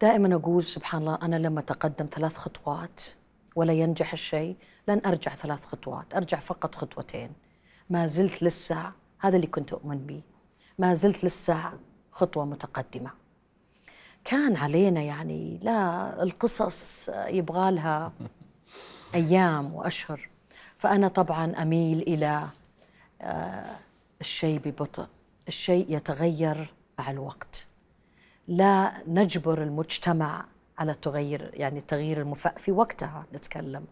دائما 0.00 0.34
أقول 0.36 0.62
سبحان 0.64 1.00
الله 1.00 1.18
أنا 1.22 1.36
لما 1.36 1.60
أتقدم 1.60 2.06
ثلاث 2.12 2.36
خطوات 2.36 3.00
ولا 3.56 3.72
ينجح 3.72 4.12
الشيء. 4.12 4.56
لن 4.88 5.00
أرجع 5.06 5.34
ثلاث 5.34 5.64
خطوات 5.66 6.14
أرجع 6.14 6.40
فقط 6.40 6.74
خطوتين. 6.74 7.30
ما 7.90 8.06
زلت 8.06 8.42
لسه 8.42 8.92
هذا 9.18 9.36
اللي 9.36 9.46
كنت 9.46 9.72
أؤمن 9.72 9.98
به. 10.06 10.22
ما 10.78 10.94
زلت 10.94 11.24
لسه 11.24 11.72
خطوة 12.12 12.44
متقدمة. 12.44 13.10
كان 14.24 14.56
علينا 14.56 15.00
يعني 15.00 15.58
لا 15.62 16.22
القصص 16.22 17.08
يبغى 17.08 17.70
لها 17.70 18.12
أيام 19.14 19.74
وأشهر. 19.74 20.28
فأنا 20.78 21.08
طبعا 21.08 21.62
أميل 21.62 22.00
إلى 22.02 22.48
الشيء 24.20 24.58
ببطء. 24.58 25.06
الشيء 25.48 25.96
يتغير 25.96 26.74
مع 26.98 27.10
الوقت. 27.10 27.66
لا 28.48 28.92
نجبر 29.08 29.62
المجتمع 29.62 30.44
على 30.78 30.92
التغير 30.92 31.50
يعني 31.54 31.78
التغيير 31.78 32.20
المف... 32.20 32.48
في 32.48 32.72
وقتها 32.72 33.26
نتكلم. 33.34 33.84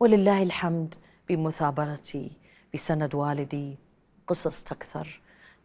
ولله 0.00 0.42
الحمد 0.42 0.94
بمثابرتي 1.28 2.32
بسند 2.74 3.14
والدي 3.14 3.78
قصص 4.26 4.64
تكثر. 4.64 5.19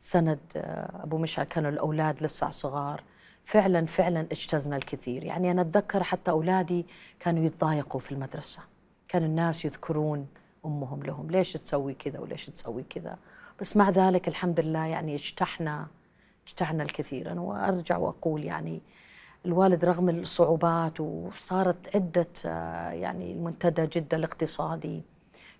سند 0.05 0.39
آه، 0.55 1.03
أبو 1.03 1.17
مشعل 1.17 1.45
كانوا 1.45 1.69
الأولاد 1.69 2.23
لسه 2.23 2.49
صغار. 2.49 3.03
فعلا 3.43 3.85
فعلا 3.85 4.21
اجتزنا 4.31 4.77
الكثير. 4.77 5.23
يعني 5.23 5.51
أنا 5.51 5.61
أتذكر 5.61 6.03
حتى 6.03 6.31
أولادي 6.31 6.85
كانوا 7.19 7.45
يتضايقوا 7.45 7.99
في 7.99 8.11
المدرسة. 8.11 8.59
كان 9.09 9.23
الناس 9.23 9.65
يذكرون 9.65 10.27
أمهم 10.65 11.03
لهم 11.03 11.31
ليش 11.31 11.53
تسوي 11.53 11.93
كذا 11.93 12.19
وليش 12.19 12.45
تسوي 12.45 12.83
كذا. 12.83 13.17
بس 13.61 13.77
مع 13.77 13.89
ذلك 13.89 14.27
الحمد 14.27 14.59
لله 14.59 14.85
يعني 14.85 15.15
اجتحنا 15.15 15.87
اجتحنا 16.47 16.83
الكثير 16.83 17.31
أنا 17.31 17.41
وأرجع 17.41 17.97
وأقول 17.97 18.43
يعني 18.43 18.81
الوالد 19.45 19.85
رغم 19.85 20.09
الصعوبات 20.09 20.99
وصارت 20.99 21.95
عدة 21.95 22.27
آه، 22.45 22.89
يعني 22.89 23.31
المنتدى 23.31 23.85
جده 23.85 24.17
الاقتصادي 24.17 25.01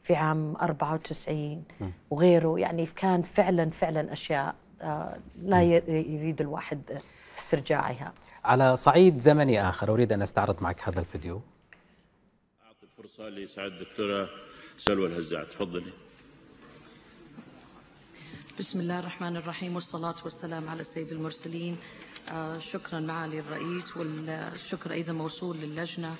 في 0.06 0.16
عام 0.16 0.56
94 0.62 1.64
وغيره. 2.10 2.60
يعني 2.60 2.86
كان 2.86 3.22
فعلا 3.22 3.70
فعلا 3.70 4.14
أشياء 4.14 4.56
آه، 4.82 5.20
لا 5.44 5.64
ي- 5.64 5.84
يريد 5.88 6.42
الواحد 6.42 7.02
استرجاعها. 7.40 8.14
على 8.44 8.76
صعيد 8.78 9.20
زمني 9.20 9.62
آخر 9.70 9.94
أريد 9.94 10.12
أن 10.14 10.22
أستعرض 10.22 10.64
معك 10.64 10.90
هذا 10.90 11.00
الفيديو. 11.00 11.42
أعطي 12.66 12.84
الفرصة 12.84 13.30
لسعادة 13.30 13.76
الدكتورة 13.76 14.30
سلوى 14.78 15.08
الهزاع 15.08 15.44
تفضلي. 15.44 15.94
بسم 18.60 18.80
الله 18.80 19.00
الرحمن 19.00 19.38
الرحيم 19.38 19.76
والصلاة 19.76 20.16
والسلام 20.24 20.70
على 20.70 20.84
سيد 20.84 21.12
المرسلين. 21.12 21.78
آه، 22.30 22.58
شكرا 22.58 23.00
معالي 23.00 23.40
الرئيس 23.40 23.98
والشكر 23.98 24.92
أيضا 24.92 25.14
موصول 25.14 25.58
للجنة. 25.58 26.16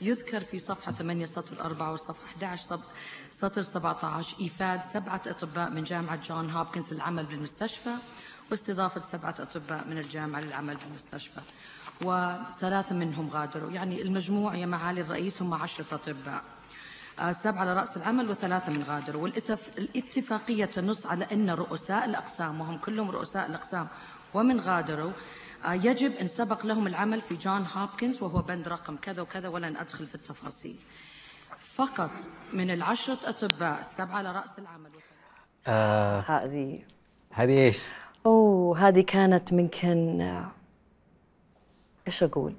يذكر 0.00 0.40
في 0.44 0.58
صفحة 0.58 0.92
8 0.92 1.26
سطر 1.26 1.60
4 1.64 1.92
وصفحة 1.92 2.26
11 2.26 2.62
صب- 2.66 2.80
سطر 3.30 3.62
17 3.62 4.36
إيفاد 4.40 4.84
سبعة 4.84 5.22
أطباء 5.26 5.70
من 5.70 5.84
جامعة 5.84 6.16
جون 6.16 6.50
هوبكنز 6.50 6.94
للعمل 6.94 7.26
بالمستشفى 7.26 7.94
واستضافة 8.50 9.04
سبعة 9.04 9.34
أطباء 9.40 9.86
من 9.88 9.98
الجامعة 9.98 10.40
للعمل 10.40 10.76
بالمستشفى. 10.76 11.40
وثلاثة 12.02 12.94
منهم 12.94 13.30
غادروا. 13.30 13.70
يعني 13.70 14.02
المجموع 14.02 14.54
يا 14.54 14.66
معالي 14.66 15.00
الرئيس 15.00 15.42
هم 15.42 15.54
عشرة 15.54 15.94
أطباء. 15.94 16.42
آه، 17.18 17.32
سبعة 17.32 17.60
على 17.60 17.74
رأس 17.74 17.96
العمل 17.96 18.30
وثلاثة 18.30 18.72
من 18.72 18.82
غادروا. 18.82 19.22
والاتفاقية 19.22 20.64
تنص 20.64 21.06
على 21.06 21.24
أن 21.32 21.50
رؤساء 21.50 22.04
الأقسام 22.04 22.60
وهم 22.60 22.78
كلهم 22.78 23.10
رؤساء 23.10 23.46
الأقسام 23.46 23.88
ومن 24.34 24.60
غادروا 24.60 25.12
آه، 25.64 25.74
يجب 25.74 26.12
أن 26.12 26.26
سبق 26.26 26.66
لهم 26.66 26.86
العمل 26.86 27.20
في 27.22 27.34
جون 27.34 27.66
هوبكنز 27.74 28.22
وهو 28.22 28.42
بند 28.42 28.68
رقم 28.68 28.96
كذا 28.96 29.22
وكذا 29.22 29.48
ولن 29.48 29.76
أدخل 29.76 30.06
في 30.06 30.14
التفاصيل. 30.14 30.76
فقط 31.76 32.10
من 32.52 32.70
العشرة 32.70 33.18
أطباء 33.24 33.80
السبعة 33.80 34.16
على 34.16 34.32
رأس 34.32 34.58
العمل 34.58 34.90
آه 35.66 36.20
هذه 36.20 36.82
هذه 37.32 37.58
إيش؟ 37.58 37.82
أوه 38.26 38.78
هذه 38.78 39.00
كانت 39.00 39.52
ممكن 39.52 40.20
آه، 40.20 40.50
إيش 42.06 42.22
أقول؟ 42.22 42.54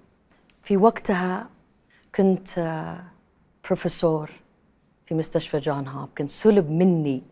في 0.63 0.77
وقتها 0.77 1.49
كنت 2.15 2.57
آه، 2.57 3.03
بروفيسور 3.65 4.31
في 5.05 5.15
مستشفى 5.15 5.59
جون 5.59 5.87
هوبكنز 5.87 6.31
سلب 6.31 6.69
مني 6.69 7.23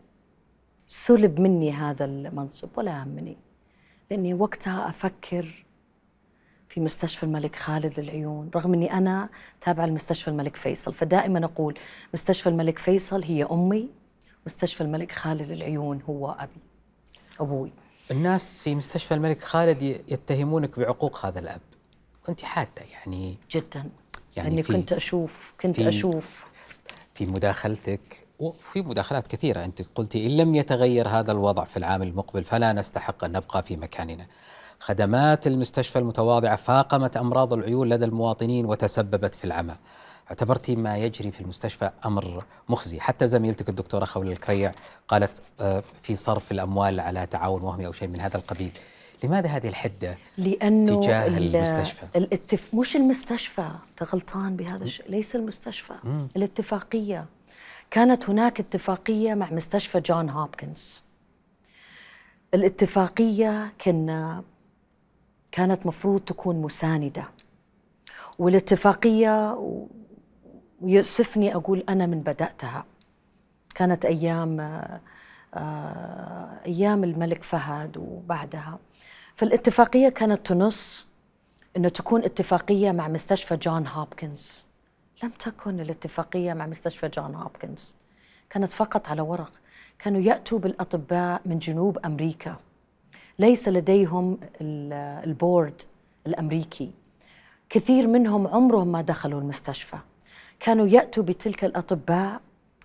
سلب 0.86 1.40
مني 1.40 1.72
هذا 1.72 2.04
المنصب 2.04 2.68
ولا 2.76 3.02
همني 3.02 3.36
لأني 4.10 4.34
وقتها 4.34 4.88
أفكر 4.88 5.65
في 6.76 6.80
مستشفى 6.82 7.22
الملك 7.22 7.56
خالد 7.56 8.00
للعيون 8.00 8.50
رغم 8.56 8.74
إني 8.74 8.92
أنا 8.92 9.28
تابعة 9.60 9.86
لمستشفى 9.86 10.28
الملك 10.28 10.56
فيصل 10.56 10.94
فدائما 10.94 11.44
أقول 11.44 11.78
مستشفى 12.14 12.48
الملك 12.48 12.78
فيصل 12.78 13.22
هي 13.24 13.44
أمي 13.44 13.88
مستشفى 14.46 14.80
الملك 14.80 15.12
خالد 15.12 15.50
للعيون 15.50 16.02
هو 16.08 16.30
أبي 16.30 16.60
أبوي. 17.40 17.72
الناس 18.10 18.60
في 18.60 18.74
مستشفى 18.74 19.14
الملك 19.14 19.42
خالد 19.42 19.82
يتهمونك 19.82 20.78
بعقوق 20.78 21.26
هذا 21.26 21.38
الأب. 21.38 21.60
كنت 22.26 22.42
حادة 22.42 22.82
يعني. 22.92 23.36
جدا. 23.50 23.84
يعني 24.36 24.62
في- 24.62 24.72
كنت 24.72 24.92
أشوف 24.92 25.54
كنت 25.60 25.76
في- 25.76 25.88
أشوف. 25.88 26.44
في 27.14 27.26
مداخلتك 27.26 28.26
وفي 28.38 28.82
مداخلات 28.82 29.26
كثيرة 29.26 29.64
أنت 29.64 29.82
قلتي 29.94 30.26
إن 30.26 30.36
لم 30.36 30.54
يتغير 30.54 31.08
هذا 31.08 31.32
الوضع 31.32 31.64
في 31.64 31.76
العام 31.76 32.02
المقبل 32.02 32.44
فلا 32.44 32.72
نستحق 32.72 33.24
أن 33.24 33.32
نبقى 33.32 33.62
في 33.62 33.76
مكاننا. 33.76 34.26
خدمات 34.80 35.46
المستشفى 35.46 35.98
المتواضعة 35.98 36.56
فاقمت 36.56 37.16
أمراض 37.16 37.52
العيون 37.52 37.88
لدى 37.88 38.04
المواطنين 38.04 38.66
وتسببت 38.66 39.34
في 39.34 39.44
العمى. 39.44 39.76
اعتبرتي 40.28 40.76
ما 40.76 40.96
يجري 40.96 41.30
في 41.30 41.40
المستشفى 41.40 41.90
أمر 42.06 42.44
مخزي. 42.68 43.00
حتى 43.00 43.26
زميلتك 43.26 43.68
الدكتورة 43.68 44.04
خولة 44.04 44.32
الكريع 44.32 44.72
قالت 45.08 45.42
آه، 45.60 45.82
في 46.02 46.16
صرف 46.16 46.52
الأموال 46.52 47.00
على 47.00 47.26
تعاون 47.26 47.62
وهمي 47.62 47.86
أو 47.86 47.92
شيء 47.92 48.08
من 48.08 48.20
هذا 48.20 48.36
القبيل. 48.36 48.70
لماذا 49.24 49.48
هذه 49.48 49.68
الحدة 49.68 50.18
لأنه 50.38 51.00
تجاه 51.00 51.26
ال- 51.26 51.56
المستشفى؟ 51.56 52.02
الاتف... 52.16 52.74
مش 52.74 52.96
المستشفى 52.96 53.68
غلطان 54.12 54.56
بهذا 54.56 54.84
الشيء 54.84 55.10
ليس 55.10 55.36
المستشفى 55.36 55.94
مم. 56.04 56.28
الاتفاقية. 56.36 57.26
كانت 57.90 58.30
هناك 58.30 58.60
اتفاقية 58.60 59.34
مع 59.34 59.50
مستشفى 59.52 60.00
جون 60.00 60.30
هوبكنز. 60.30 61.02
الاتفاقية 62.54 63.72
كنا 63.84 64.42
كانت 65.52 65.86
مفروض 65.86 66.20
تكون 66.20 66.62
مساندة. 66.62 67.24
والاتفاقية 68.38 69.52
و- 69.54 69.86
ويؤسفني 70.80 71.54
أقول 71.54 71.84
أنا 71.88 72.06
من 72.06 72.20
بدأتها. 72.20 72.84
كانت 73.74 74.04
أيام 74.04 74.60
آه، 74.60 75.00
آه، 75.54 76.60
أيام 76.66 77.04
الملك 77.04 77.42
فهد 77.42 77.96
وبعدها. 77.96 78.78
فالاتفاقية 79.36 80.08
كانت 80.08 80.46
تنص 80.46 81.06
إنه 81.76 81.88
تكون 81.88 82.24
اتفاقية 82.24 82.92
مع 82.92 83.08
مستشفى 83.08 83.56
جون 83.56 83.86
هوبكنز. 83.86 84.66
لم 85.22 85.30
تكن 85.30 85.80
الاتفاقية 85.80 86.52
مع 86.52 86.66
مستشفى 86.66 87.08
جون 87.08 87.34
هوبكنز. 87.34 87.94
كانت 88.50 88.72
فقط 88.72 89.08
على 89.08 89.22
ورق. 89.22 89.50
كانوا 89.98 90.20
يأتوا 90.20 90.58
بالأطباء 90.58 91.40
من 91.46 91.58
جنوب 91.58 91.98
أمريكا. 92.04 92.56
ليس 93.38 93.68
لديهم 93.68 94.38
ال- 94.60 94.92
البورد 95.28 95.82
الأمريكي. 96.26 96.90
كثير 97.70 98.06
منهم 98.06 98.46
عمرهم 98.46 98.88
ما 98.88 99.00
دخلوا 99.02 99.40
المستشفى. 99.40 99.96
كانوا 100.60 100.86
يأتوا 100.86 101.22
بتلك 101.22 101.64
الأطباء 101.64 102.40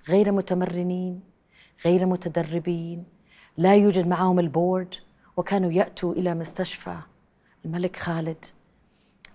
غير 0.09 0.31
متمرنين 0.31 1.21
غير 1.85 2.05
متدربين 2.05 3.03
لا 3.57 3.75
يوجد 3.75 4.07
معهم 4.07 4.39
البورد 4.39 4.95
وكانوا 5.37 5.71
يأتوا 5.71 6.13
إلى 6.13 6.33
مستشفى 6.35 6.95
الملك 7.65 7.95
خالد 7.95 8.45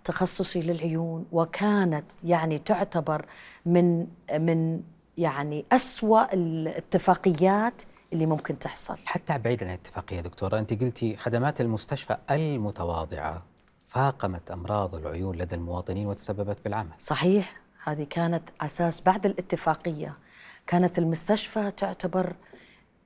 تخصصي 0.05 0.61
للعيون 0.63 1.27
وكانت 1.33 2.05
يعني 2.25 2.59
تعتبر 2.59 3.27
من 3.67 4.07
من 4.39 4.83
يعني 5.19 5.65
أسوأ 5.73 6.33
الاتفاقيات 6.35 7.83
اللي 8.13 8.27
ممكن 8.27 8.59
تحصل. 8.59 8.97
حتى 9.05 9.39
بعيد 9.39 9.63
عن 9.65 9.69
الاتفاقية 9.71 10.21
دكتورة 10.21 10.59
أنت 10.59 10.83
قلتي 10.83 11.17
خدمات 11.17 11.61
المستشفى 11.61 12.17
المتواضعة 12.31 13.43
فاقمت 13.87 14.51
أمراض 14.51 14.95
العيون 14.95 15.37
لدى 15.37 15.55
المواطنين 15.55 16.07
وتسببت 16.07 16.59
بالعمى 16.65 16.91
صحيح 16.99 17.57
هذه 17.85 18.07
كانت 18.11 18.43
أساس 18.61 19.01
بعد 19.01 19.27
الاتفاقية. 19.27 20.17
كانت 20.67 20.99
المستشفى 20.99 21.71
تعتبر 21.71 22.35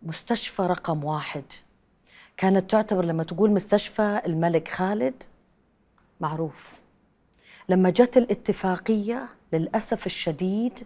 مستشفى 0.03 0.63
رقم 0.63 1.05
واحد. 1.05 1.45
كانت 2.37 2.71
تعتبر 2.71 3.05
لما 3.05 3.23
تقول 3.23 3.51
مستشفى 3.51 4.21
الملك 4.27 4.69
خالد 4.69 5.23
معروف. 6.21 6.81
لما 7.69 7.91
جت 7.91 8.17
الاتفاقية 8.17 9.29
للأسف 9.53 10.07
الشديد 10.07 10.79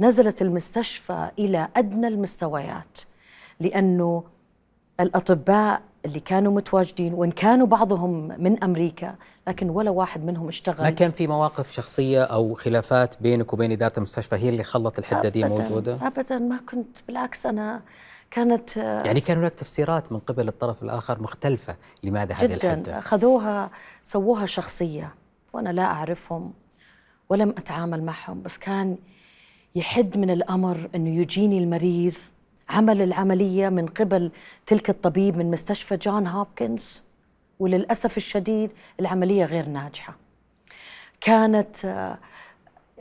نزلت 0.00 0.42
المستشفى 0.42 1.30
إلى 1.38 1.68
أدنى 1.76 2.08
المستويات. 2.08 2.98
لأنه 3.60 4.24
الأطباء 5.00 5.80
اللي 6.04 6.20
كانوا 6.20 6.52
متواجدين 6.52 7.14
وإن 7.14 7.30
كانوا 7.30 7.66
بعضهم 7.66 8.28
من 8.42 8.64
أمريكا 8.64 9.14
لكن 9.48 9.70
ولا 9.70 9.90
واحد 9.90 10.24
منهم 10.24 10.48
اشتغل. 10.48 10.82
ما 10.82 10.90
كان 10.90 11.10
في 11.10 11.26
مواقف 11.26 11.72
شخصية 11.72 12.22
أو 12.24 12.54
خلافات 12.54 13.22
بينك 13.22 13.52
وبين 13.52 13.72
إدارة 13.72 13.92
المستشفى 13.96 14.36
هي 14.36 14.48
اللي 14.48 14.62
خلت 14.64 14.98
الحدة 14.98 15.28
دي 15.28 15.44
موجودة؟ 15.44 15.98
أبدا 16.02 16.38
ما 16.38 16.60
كنت 16.70 16.96
بالعكس 17.08 17.46
أنا 17.46 17.80
كانت 18.30 18.78
آه، 18.78 19.02
يعني 19.02 19.20
كان 19.20 19.38
هناك 19.38 19.54
تفسيرات 19.54 20.12
من 20.12 20.18
قبل 20.18 20.48
الطرف 20.48 20.82
الآخر 20.82 21.22
مختلفة 21.22 21.76
لماذا 22.02 22.34
هذه 22.34 22.46
جدا. 22.46 22.54
الحدة؟ 22.74 22.98
أخذوها 22.98 23.70
سووها 24.04 24.46
شخصية 24.46 25.14
وأنا 25.52 25.68
لا 25.68 25.82
أعرفهم 25.84 26.52
ولم 27.28 27.48
أتعامل 27.50 28.02
معهم 28.02 28.42
بس 28.42 28.58
كان 28.58 28.96
يحد 29.74 30.16
من 30.18 30.30
الأمر 30.30 30.88
أنه 30.94 31.10
يجيني 31.10 31.58
المريض 31.58 32.14
عمل 32.72 33.02
العملية 33.02 33.68
من 33.68 33.86
قبل 33.86 34.30
تلك 34.66 34.90
الطبيب 34.90 35.36
من 35.36 35.50
مستشفى 35.50 35.96
جون 35.96 36.26
هوبكنز 36.26 37.04
وللأسف 37.58 38.16
الشديد 38.16 38.70
العملية 39.00 39.44
غير 39.44 39.68
ناجحة. 39.68 40.16
كانت 41.20 41.84
آه، 41.84 42.18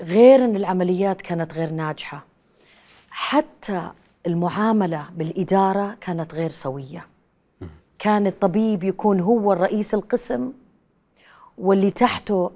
غير 0.02 0.46
أن 0.46 0.56
العمليات 0.56 1.22
كانت 1.22 1.54
غير 1.54 1.70
ناجحة 1.70 2.26
حتى 3.10 3.92
المعاملة 4.28 5.06
بالإدارة 5.16 5.98
كانت 6.02 6.34
غير 6.34 6.50
سوية. 6.50 7.08
كان 8.00 8.28
الطبيب 8.28 8.84
يكون 8.84 9.20
هو 9.20 9.54
الرئيس 9.54 9.94
القسم 9.94 10.52
واللي 11.58 11.92
تحته 11.92 12.52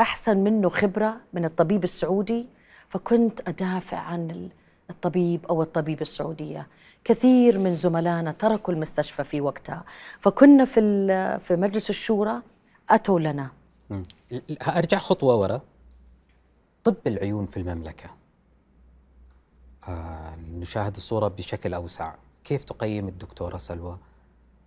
أحسن 0.00 0.36
منه 0.36 0.68
خبرة 0.68 1.16
من 1.32 1.44
الطبيب 1.44 1.84
السعودي 1.84 2.46
فكنت 2.88 3.48
أدافع 3.48 3.98
عن 3.98 4.48
الطبيب 4.90 5.46
أو 5.46 5.62
الطبيب 5.62 6.00
السعودية. 6.00 6.66
كثير 7.04 7.58
من 7.58 7.76
زملائنا 7.76 8.32
تركوا 8.32 8.74
المستشفى 8.74 9.24
في 9.24 9.40
وقتها. 9.40 9.84
فكنا 10.20 10.64
في 10.64 10.80
ال- 10.80 11.40
في 11.40 11.56
مجلس 11.56 11.90
الشورى 11.90 12.42
أتوا 12.90 13.20
لنا. 13.20 13.50
أرجع 14.68 14.98
خطوة 14.98 15.36
ورا. 15.36 15.60
طب 16.84 16.94
العيون 17.06 17.46
في 17.46 17.56
المملكة. 17.56 18.10
آه 19.88 20.36
نشاهد 20.36 20.96
الصورة 20.96 21.28
بشكل 21.28 21.74
أوسع. 21.74 22.14
كيف 22.44 22.64
تقيم 22.64 23.08
الدكتورة 23.08 23.56
سلوى 23.56 23.98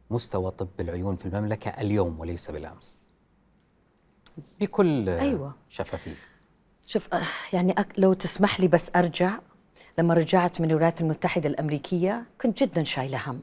مستوى 0.09 0.51
طب 0.51 0.67
العيون 0.79 1.15
في 1.15 1.25
المملكة 1.25 1.69
اليوم 1.69 2.19
وليس 2.19 2.51
بالأمس؟ 2.51 2.97
بكل 4.59 5.09
أيوة. 5.09 5.53
شفافية. 5.69 6.15
شوف 6.85 7.13
آه، 7.13 7.21
يعني 7.53 7.75
لو 7.97 8.13
تسمح 8.13 8.59
لي 8.59 8.67
بس 8.67 8.91
أرجع. 8.95 9.39
لما 9.99 10.13
رجعت 10.13 10.61
من 10.61 10.69
الولايات 10.71 11.01
المتحدة 11.01 11.49
الأمريكية 11.49 12.23
كنت 12.41 12.63
جدا 12.63 12.83
شايلة 12.83 13.21
هم. 13.31 13.39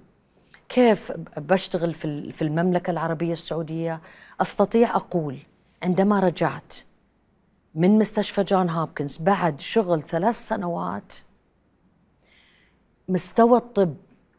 كيف 0.68 1.12
بشتغل 1.36 1.94
في 1.94 2.04
ال- 2.04 2.32
في 2.32 2.42
المملكة 2.42 2.90
العربية 2.90 3.32
السعودية؟ 3.32 4.00
أستطيع 4.40 4.96
أقول 4.96 5.38
عندما 5.82 6.20
رجعت 6.20 6.74
من 7.74 7.98
مستشفى 7.98 8.42
جون 8.44 8.70
هوبكنز 8.70 9.16
بعد 9.16 9.60
شغل 9.60 10.02
ثلاث 10.02 10.36
سنوات 10.36 11.12
مستوى 13.08 13.58
الطب 13.58 13.94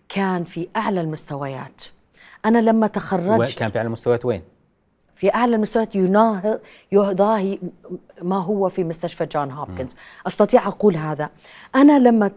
كان 0.10 0.44
في 0.44 0.68
أعلى 0.76 1.02
المستويات. 1.02 1.84
أنا 2.46 2.58
لما 2.58 2.88
تخرجت 2.88 3.56
وكان 3.56 3.72
في 3.72 3.80
على 3.80 3.90
مستويات 3.90 4.26
وين؟ 4.26 4.42
في 5.16 5.34
أعلى 5.34 5.56
المستويات 5.56 5.96
يناهض 5.96 6.60
يضاهي 6.92 7.60
ما 8.22 8.44
هو 8.44 8.70
في 8.70 8.84
مستشفى 8.84 9.26
جون 9.26 9.52
هوبكنز. 9.52 9.96
أستطيع 10.28 10.68
أقول 10.68 10.96
هذا. 10.96 11.30
أنا 11.76 12.00
لما 12.00 12.28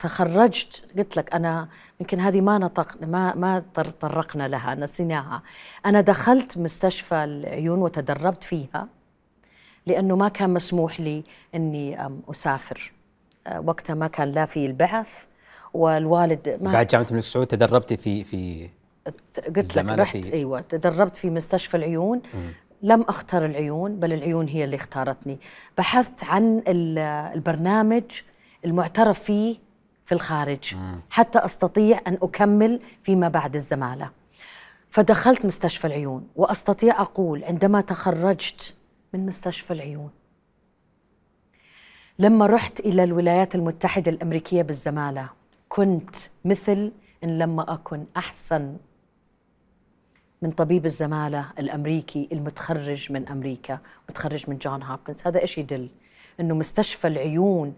تخرجت 0.00 0.84
قلت 0.98 1.16
لك 1.16 1.34
أنا 1.34 1.68
يمكن 2.00 2.20
هذه 2.20 2.40
ما 2.40 2.58
نطق 2.58 2.96
ما 3.02 3.34
ما 3.34 3.62
تطرقنا 3.74 4.48
لها 4.48 4.74
نسيناها. 4.74 5.42
أنا 5.86 6.00
دخلت 6.00 6.58
مستشفى 6.58 7.14
العيون 7.14 7.78
وتدربت 7.78 8.44
فيها 8.44 8.88
لأنه 9.86 10.16
ما 10.16 10.28
كان 10.28 10.50
مسموح 10.50 11.00
لي 11.00 11.24
إني 11.54 12.08
أسافر. 12.30 12.92
آه، 13.46 13.60
وقتها 13.60 13.94
ما 13.94 14.06
كان 14.06 14.30
لا 14.30 14.46
في 14.46 14.66
البعث 14.66 15.24
والوالد 15.74 16.58
ما 16.62 16.72
بعد 16.72 16.86
جامعة 16.86 17.06
الملك 17.10 17.24
سعود 17.24 17.46
تدربتي 17.46 17.96
في 17.96 18.24
في 18.24 18.68
قلت 19.56 19.76
لك 19.76 19.98
رحت 19.98 20.16
أيوه 20.16 20.60
تدربت 20.60 21.16
في 21.16 21.30
مستشفى 21.30 21.76
العيون 21.76 22.18
م. 22.18 22.38
لم 22.82 23.02
اختر 23.02 23.44
العيون 23.44 23.96
بل 23.96 24.12
العيون 24.12 24.48
هي 24.48 24.64
اللي 24.64 24.76
اختارتني 24.76 25.38
بحثت 25.78 26.24
عن 26.24 26.62
البرنامج 26.66 28.04
المعترف 28.64 29.22
فيه 29.22 29.56
في 30.04 30.12
الخارج 30.12 30.74
م. 30.74 31.00
حتى 31.10 31.38
أستطيع 31.38 32.00
أن 32.06 32.18
أكمل 32.22 32.80
فيما 33.02 33.28
بعد 33.28 33.54
الزمالة 33.54 34.10
فدخلت 34.90 35.46
مستشفى 35.46 35.86
العيون 35.86 36.28
وأستطيع 36.36 37.00
أقول 37.00 37.44
عندما 37.44 37.80
تخرجت 37.80 38.74
من 39.14 39.26
مستشفى 39.26 39.72
العيون 39.72 40.10
لما 42.18 42.46
رحت 42.46 42.80
إلى 42.80 43.04
الولايات 43.04 43.54
المتحدة 43.54 44.10
الأمريكية 44.10 44.62
بالزمالة 44.62 45.28
كنت 45.68 46.16
مثل 46.44 46.92
إن 47.24 47.38
لما 47.38 47.74
أكن 47.74 48.04
أحسن 48.16 48.76
من 50.42 50.50
طبيب 50.50 50.86
الزمالة 50.86 51.46
الأمريكي 51.58 52.28
المتخرج 52.32 53.12
من 53.12 53.28
أمريكا 53.28 53.78
متخرج 54.08 54.50
من 54.50 54.58
جون 54.58 54.82
هوبكنز 54.82 55.22
هذا 55.26 55.40
إيش 55.40 55.58
يدل 55.58 55.88
أنه 56.40 56.54
مستشفى 56.54 57.06
العيون 57.08 57.74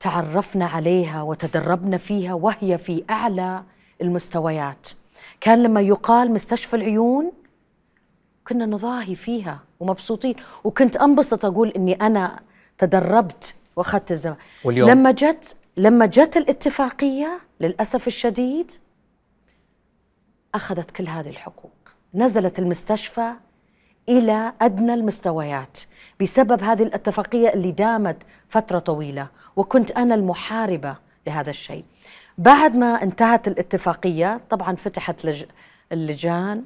تعرفنا 0.00 0.66
عليها 0.66 1.22
وتدربنا 1.22 1.96
فيها 1.96 2.34
وهي 2.34 2.78
في 2.78 3.04
أعلى 3.10 3.62
المستويات. 4.02 4.88
كان 5.40 5.62
لما 5.62 5.80
يقال 5.80 6.32
مستشفى 6.32 6.76
العيون 6.76 7.32
كنا 8.48 8.66
نضاهي 8.66 9.14
فيها 9.14 9.60
ومبسوطين. 9.80 10.34
وكنت 10.64 10.96
أنبسط 10.96 11.44
أقول 11.44 11.68
أني 11.68 11.94
أنا 11.94 12.40
تدربت 12.78 13.54
وأخذت 13.76 14.12
الزمان 14.12 14.36
واليوم؟ 14.64 14.90
لما 14.90 15.10
جت 15.10 15.56
لما 15.76 16.06
جت 16.06 16.36
الاتفاقية 16.36 17.40
للأسف 17.60 18.06
الشديد 18.06 18.70
أخذت 20.54 20.90
كل 20.90 21.08
هذه 21.08 21.28
الحقوق. 21.30 21.72
نزلت 22.14 22.58
المستشفى 22.58 23.32
إلى 24.08 24.52
أدنى 24.60 24.94
المستويات 24.94 25.78
بسبب 26.20 26.62
هذه 26.62 26.82
الاتفاقية 26.82 27.48
اللي 27.48 27.72
دامت 27.72 28.16
فترة 28.48 28.78
طويلة 28.78 29.28
وكنت 29.56 29.90
أنا 29.90 30.14
المحاربة 30.14 30.96
لهذا 31.26 31.50
الشيء. 31.50 31.84
بعد 32.38 32.76
ما 32.76 33.02
انتهت 33.02 33.48
الاتفاقية 33.48 34.36
طبعا 34.50 34.76
فتحت 34.76 35.24
لج... 35.24 35.44
اللجان 35.92 36.64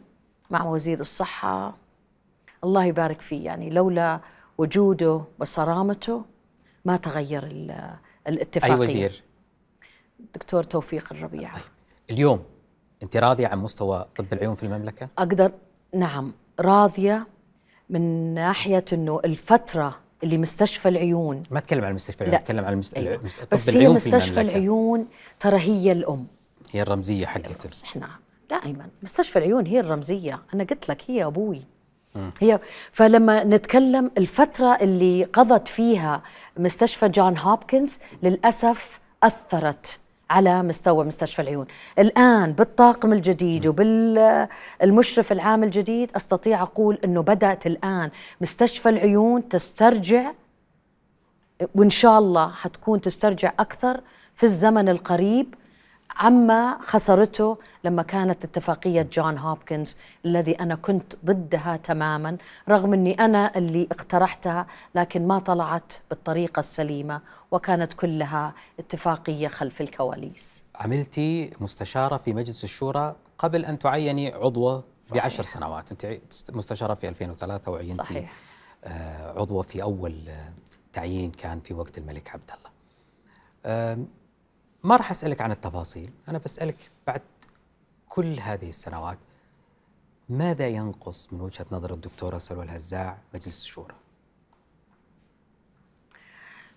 مع 0.51 0.65
وزير 0.65 1.01
الصحة. 1.01 1.77
الله 2.65 2.85
يبارك 2.85 3.21
فيه 3.21 3.45
يعني 3.45 3.71
لولا 3.71 4.21
وجوده 4.59 5.25
وصرامته 5.39 6.25
ما 6.85 6.97
تغير 6.97 7.45
الاتفاقية. 8.29 8.75
أي 8.75 8.79
وزير؟ 8.79 9.23
دكتور 10.35 10.63
توفيق 10.63 11.13
الربيع. 11.13 11.53
طيب. 11.53 11.63
اليوم 12.11 12.45
انت 13.07 13.17
راضية 13.17 13.47
عن 13.47 13.59
مستوى 13.59 14.07
طب 14.17 14.25
العيون 14.33 14.55
في 14.55 14.63
المملكة؟ 14.63 15.09
أقدر 15.19 15.53
نعم 15.95 16.33
راضية 16.61 17.27
من 17.91 18.35
ناحية 18.35 18.85
إنه 18.93 19.21
الفترة 19.25 19.99
اللي 20.23 20.39
مستشفى 20.39 20.89
العيون. 20.89 21.43
ما 21.51 21.59
اتكلم 21.59 21.85
عن 21.85 21.95
مستشفى 21.95 22.21
العيون 22.21 22.41
اتكلم 22.41 22.65
عن 22.65 22.73
المست... 22.73 22.95
أيوة. 22.95 23.17
طب 23.17 23.23
بس 23.53 23.69
العيون 23.69 23.91
هي 23.91 23.97
مستشفى 23.97 24.35
في 24.35 24.41
العيون 24.41 25.07
ترى 25.41 25.59
هي 25.59 25.93
الأم. 25.93 26.27
هي 26.73 26.83
الرمزية 26.83 27.27
حقت 27.27 27.83
إحنا 27.85 28.09
دائما. 28.51 28.89
مستشفى 29.03 29.39
العيون 29.39 29.67
هي 29.67 29.81
الرمزية. 29.81 30.43
أنا 30.55 30.65
قلت 30.65 30.89
لك 30.89 31.03
هي 31.11 31.25
أبوي. 31.25 31.63
هي 32.41 32.61
فلما 32.93 33.45
نتكلم 33.45 34.11
الفترة 34.19 34.75
اللي 34.81 35.25
قضت 35.25 35.69
فيها 35.69 36.23
مستشفى 36.57 37.09
جون 37.09 37.39
هوبكنز 37.39 37.99
للأسف 38.23 39.01
أثرت. 39.23 39.99
على 40.31 40.63
مستوى 40.63 41.05
مستشفى 41.05 41.43
العيون. 41.43 41.67
الآن 41.99 42.53
بالطاقم 42.53 43.13
الجديد 43.13 43.67
وبالمشرف 43.67 45.33
العام 45.33 45.65
الجديد 45.65 46.13
أستطيع 46.17 46.63
أقول 46.63 46.99
أنه 47.05 47.21
بدأت 47.21 47.67
الآن 47.67 48.11
مستشفى 48.41 48.89
العيون 48.89 49.49
تسترجع 49.49 50.33
وإن 51.75 51.91
شاء 51.91 52.19
الله 52.19 52.51
حتكون 52.51 53.01
تسترجع 53.01 53.53
أكثر 53.59 54.01
في 54.35 54.45
الزمن 54.45 54.89
القريب 54.89 55.55
عما 56.17 56.79
خسرته 56.83 57.59
لما 57.85 58.03
كانت 58.03 58.45
اتفاقية 58.45 59.03
جون 59.03 59.39
هوبكنز 59.39 59.97
الذي 60.25 60.53
أنا 60.61 60.75
كنت 60.75 61.15
ضدها 61.25 61.77
تماما 61.77 62.37
رغم 62.69 62.93
أني 62.93 63.13
أنا 63.15 63.57
اللي 63.57 63.89
اقترحتها 63.93 64.67
لكن 64.95 65.27
ما 65.27 65.39
طلعت 65.39 65.93
بالطريقة 66.11 66.61
السليمة 66.61 67.21
وكانت 67.51 67.93
كلها 67.93 68.55
اتفاقية 68.79 69.49
خلف 69.49 69.81
الكواليس 69.81 70.63
عملتي 70.75 71.53
مستشارة 71.61 72.17
في 72.17 72.33
مجلس 72.33 72.65
الشورى 72.65 73.17
قبل 73.39 73.65
أن 73.65 73.79
تعيني 73.79 74.33
عضوة 74.33 74.85
صحيح. 75.07 75.23
بعشر 75.23 75.43
سنوات 75.43 75.91
أنت 75.93 76.19
مستشارة 76.53 76.95
في 76.95 77.09
2003 77.09 77.71
وعينتي 77.71 77.95
صحيح. 77.95 78.33
آه، 78.85 79.41
عضوة 79.41 79.63
في 79.63 79.83
أول 79.83 80.15
تعيين 80.93 81.31
كان 81.31 81.61
في 81.61 81.75
وقت 81.75 81.99
الملك 81.99 82.31
عبد 82.35 82.51
الله 82.51 82.71
ما 84.87 84.97
راح 84.97 85.11
أسألك 85.11 85.41
عن 85.41 85.51
التفاصيل 85.51 86.11
أنا 86.29 86.39
بسألك 86.39 86.91
بعد 87.07 87.23
كل 88.09 88.41
هذه 88.41 88.69
السنوات 88.69 89.19
ماذا 90.29 90.69
ينقص 90.69 91.33
من 91.33 91.41
وجهة 91.41 91.67
نظر 91.73 91.95
الدكتوره 91.95 92.39
سلوى 92.39 92.65
الهزاع 92.65 93.19
مجلس 93.35 93.63
الشورى؟ 93.63 93.95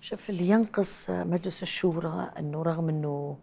شوف 0.02 0.30
اللي 0.30 0.50
ينقص 0.50 1.10
مجلس 1.10 1.64
الشورى 1.64 2.32
إنه 2.40 2.62
رغم 2.62 2.90
إنه 2.90 3.38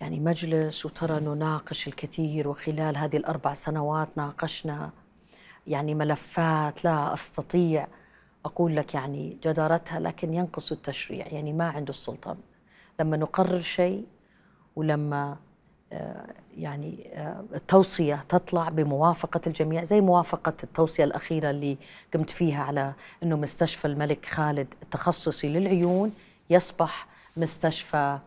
يعني 0.00 0.20
مجلس 0.20 0.86
وترى 0.86 1.20
نناقش 1.20 1.88
الكثير 1.88 2.48
وخلال 2.48 2.96
هذه 2.96 3.16
الأربع 3.16 3.54
سنوات 3.54 4.18
ناقشنا 4.18 4.90
يعني 5.66 5.94
ملفات 5.94 6.84
لا 6.84 7.14
أستطيع 7.14 7.88
أقول 8.44 8.76
لك 8.76 8.94
يعني 8.94 9.38
جدارتها 9.42 10.00
لكن 10.00 10.34
ينقص 10.34 10.72
التشريع 10.72 11.26
يعني 11.26 11.52
ما 11.52 11.68
عنده 11.68 11.90
السلطه 11.90 12.36
لما 13.00 13.16
نقرر 13.16 13.60
شيء 13.60 14.06
ولما 14.76 15.36
آه، 15.92 16.26
يعني 16.56 17.10
آه، 17.14 17.44
التوصية 17.54 18.20
تطلع 18.28 18.68
بموافقة 18.68 19.40
الجميع 19.46 19.82
زي 19.82 20.00
موافقة 20.00 20.52
التوصية 20.62 21.04
الأخيرة 21.04 21.50
اللي 21.50 21.76
قمت 22.14 22.30
فيها 22.30 22.64
على 22.64 22.92
أنه 23.22 23.36
مستشفى 23.36 23.84
الملك 23.84 24.26
خالد 24.26 24.66
التخصصي 24.82 25.48
للعيون 25.48 26.12
يصبح 26.50 27.06
مستشفى 27.36 28.18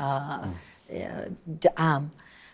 آه، 0.00 0.44
عام. 1.78 2.08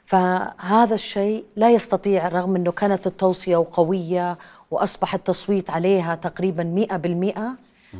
فهذا 0.05 0.95
الشيء 0.95 1.45
لا 1.57 1.71
يستطيع 1.71 2.29
رغم 2.29 2.57
أنه 2.57 2.73
كانت 2.73 3.07
التوصية 3.07 3.57
وقوية 3.57 4.39
وأصبح 4.71 5.15
التصويت 5.15 5.71
عليها 5.71 6.15
تقريبا 6.15 6.63
مئة 6.63 6.97
بالمئة 6.97 7.55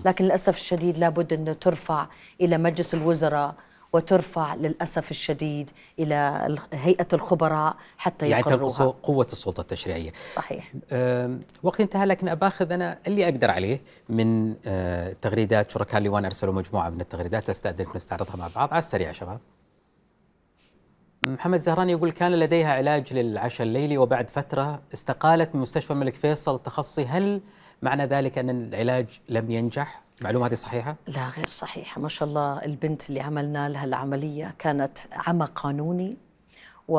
لكن 0.05 0.25
للأسف 0.25 0.57
الشديد 0.57 0.99
لابد 0.99 1.33
أنه 1.33 1.53
ترفع 1.53 2.07
إلى 2.41 2.59
مجلس 2.59 2.95
الوزراء 2.95 3.55
وترفع 3.93 4.55
للأسف 4.55 5.11
الشديد 5.11 5.71
إلى 5.99 6.49
هيئة 6.73 7.07
الخبراء 7.13 7.77
حتى 7.99 8.29
يعني 8.29 8.43
تنقص 8.43 8.83
قوة 8.83 9.27
السلطة 9.33 9.61
التشريعية. 9.61 10.13
صحيح. 10.35 10.73
وقت 11.63 11.81
انتهى 11.81 12.07
لكن 12.07 12.29
أباخذ 12.29 12.73
أنا 12.73 12.99
اللي 13.07 13.25
أقدر 13.25 13.51
عليه 13.51 13.81
من 14.09 14.55
أه 14.67 15.17
تغريدات 15.23 15.71
شركاء 15.71 15.99
اللواء 15.99 16.27
أرسلوا 16.27 16.55
مجموعة 16.55 16.91
من 16.91 17.01
التغريدات 17.01 17.51
أستأذنكم 17.51 17.93
نستعرضها 17.97 18.37
مع 18.37 18.49
بعض. 18.57 18.69
على 18.71 18.79
السريع 18.79 19.13
شباب. 19.13 19.41
محمد 21.23 21.61
زهراني 21.61 21.93
يقول 21.93 22.13
كان 22.13 22.33
لديها 22.33 22.73
علاج 22.73 23.13
للعشاء 23.13 23.67
الليلي 23.67 23.99
وبعد 23.99 24.31
فترة 24.31 24.81
استقالت 24.95 25.55
من 25.55 25.61
مستشفى 25.61 25.91
الملك 25.91 26.15
فيصل 26.15 26.55
التخصصي 26.55 27.05
هل 27.07 27.41
معنى 27.83 28.05
ذلك 28.05 28.39
أن 28.39 28.51
العلاج 28.51 29.21
لم 29.29 29.51
ينجح؟ 29.51 30.01
معلومة 30.23 30.47
هذه 30.47 30.55
صحيحة؟ 30.55 30.97
لا 31.07 31.29
غير 31.29 31.49
صحيحة 31.49 32.01
ما 32.01 32.09
شاء 32.09 32.29
الله 32.29 32.65
البنت 32.65 33.09
اللي 33.09 33.21
عملنا 33.21 33.69
لها 33.69 33.85
العملية 33.85 34.55
كانت 34.59 34.99
عمى 35.13 35.49
قانوني 35.55 36.17
و... 36.89 36.95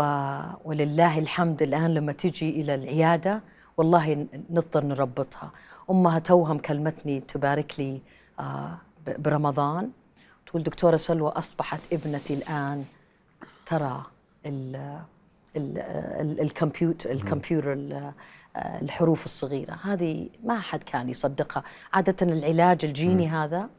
ولله 0.66 1.20
الحمد 1.20 1.62
الآن 1.62 1.94
لما 1.94 2.12
تجي 2.12 2.50
إلى 2.62 2.76
العيادة 2.76 3.42
والله 3.78 4.28
نضطر 4.50 4.84
نربطها 4.84 5.52
أمها 5.90 6.20
توها 6.20 6.58
كلمتني 6.58 7.20
تبارك 7.20 7.80
لي 7.80 8.02
آه، 8.40 8.78
برمضان 9.08 9.92
تقول 10.46 10.64
دكتورة 10.64 10.98
سلوى 10.98 11.30
أصبحت 11.30 11.80
ابنتي 11.94 12.34
الآن 12.34 12.86
ترى 13.66 14.04
ال 14.46 14.76
ال 15.56 16.42
الكمبيوتر 16.42 17.12
الكمبيوتر 17.12 17.74
الحروف 18.60 19.26
الصغيرة. 19.26 19.80
هذه 19.84 20.30
ما 20.44 20.60
حد 20.60 20.84
كان 20.84 21.10
يصدقها. 21.10 21.64
عادة 21.94 22.16
العلاج 22.22 22.86
الجيني 22.86 23.28
م. 23.28 23.30
هذا 23.30 23.70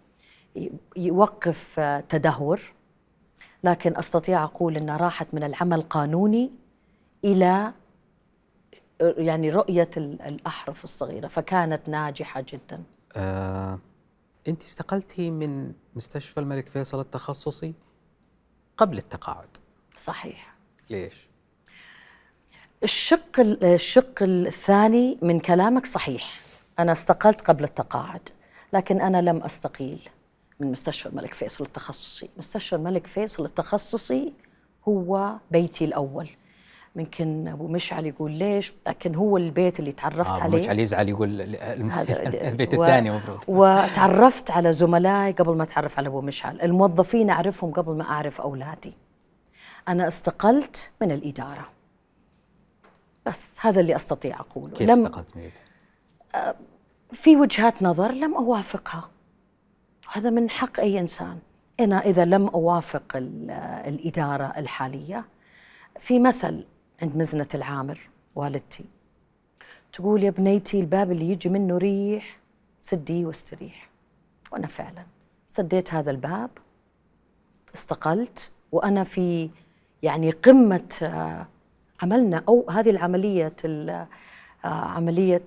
يوقف 0.97 1.81
آه، 1.81 2.01
تدهور. 2.01 2.61
لكن 3.65 3.97
أستطيع 3.97 4.45
أقول 4.45 4.77
أنها 4.77 4.97
راحت 4.97 5.35
من 5.35 5.43
العمل 5.43 5.83
قانوني 5.83 6.51
إلى 7.25 7.73
آه، 9.01 9.15
يعني 9.19 9.51
رؤية 9.51 9.91
الأحرف 9.97 10.85
الصغيرة. 10.85 11.29
فكانت 11.29 11.89
ناجحة 11.89 12.45
جدا. 12.49 12.83
آه، 13.17 13.79
أنت 14.49 14.63
استقلتي 14.63 15.31
من 15.31 15.73
مستشفى 15.97 16.41
الملك 16.41 16.69
فيصل 16.69 17.01
التخصصي 17.01 17.75
قبل 18.77 18.99
التقاعد. 18.99 19.49
صحيح. 19.97 20.55
ليش؟ 20.91 21.30
الشق 22.83 23.41
الشق 23.63 24.23
الثاني 24.23 25.19
من 25.23 25.41
كلامك 25.41 25.87
صحيح. 25.87 26.41
أنا 26.79 26.93
استقلت 26.93 27.41
قبل 27.41 27.65
التقاعد 27.65 28.29
لكن 28.73 29.01
أنا 29.01 29.21
لم 29.23 29.37
أستقيل 29.43 30.09
من 30.61 30.73
مستشفى 30.73 31.09
الملك 31.09 31.35
فيصل 31.35 31.65
التخصصي. 31.65 32.29
مستشفى 32.39 32.77
الملك 32.77 33.07
فيصل 33.07 33.45
التخصصي 33.45 34.33
هو 34.89 35.33
بيتي 35.51 35.85
الأول. 35.85 36.29
ممكن 36.97 37.49
أبو 37.49 37.69
مشعل 37.69 38.07
يقول 38.07 38.33
ليش؟ 38.33 38.73
لكن 38.87 39.15
هو 39.15 39.37
البيت 39.37 39.81
اللي 39.81 39.93
تعرفت 39.93 40.31
آه 40.31 40.43
عليه. 40.43 40.63
مشعل 40.63 40.81
يزعل 40.81 41.09
يقول 41.09 41.41
البيت 42.49 42.75
و... 42.75 42.83
الثاني 42.83 43.11
مفروض 43.11 43.39
وتعرفت 43.49 44.51
على 44.51 44.73
زملائي 44.73 45.33
قبل 45.33 45.57
ما 45.57 45.63
أتعرف 45.63 45.99
على 45.99 46.09
أبو 46.09 46.21
مشعل. 46.21 46.61
الموظفين 46.61 47.31
أعرفهم 47.31 47.73
قبل 47.73 47.93
ما 47.93 48.05
أعرف 48.05 48.41
أولادي. 48.41 48.93
أنا 49.89 50.09
استقلت 50.09 50.91
من 51.01 51.13
الإدارة. 51.13 51.80
بس 53.27 53.59
هذا 53.61 53.81
اللي 53.81 53.97
أستطيع 53.97 54.41
أقوله. 54.41 54.73
كيف 54.75 54.89
لم 54.89 55.07
استقلت 55.07 55.37
من 55.37 55.51
آه، 56.35 56.55
في 57.13 57.37
وجهات 57.37 57.83
نظر 57.83 58.13
لم 58.13 58.35
أوافقها. 58.35 59.11
هذا 60.13 60.31
من 60.31 60.51
حق 60.51 60.81
أي 60.81 61.01
إنسان. 61.01 61.39
أنا 61.81 61.99
إذا 61.99 62.25
لم 62.25 62.49
أوافق 62.49 63.17
الإدارة 63.87 64.53
الحالية 64.57 65.25
في 66.01 66.19
مثل 66.19 66.65
عند 67.03 67.17
مزنة 67.17 67.49
العامر 67.55 68.11
والدتي. 68.35 68.85
تقول 69.93 70.25
يا 70.25 70.31
بنيتي 70.31 70.81
الباب 70.81 71.13
اللي 71.13 71.31
يجي 71.31 71.49
منه 71.49 71.77
ريح 71.77 72.39
سديه 72.81 73.27
واستريح. 73.27 73.91
وأنا 74.53 74.67
فعلا 74.67 75.05
سديت 75.49 75.95
هذا 75.95 76.11
الباب 76.11 76.51
استقلت 77.75 78.51
وأنا 78.73 79.05
في 79.05 79.51
يعني 80.03 80.31
قمة 80.31 80.99
آه، 81.03 81.47
عملنا 82.03 82.45
أو 82.49 82.71
هذه 82.71 82.91
العملية 82.91 83.53
آه، 83.65 84.09
عملية 84.65 85.43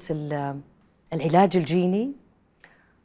العلاج 1.14 1.58
الجيني 1.58 2.12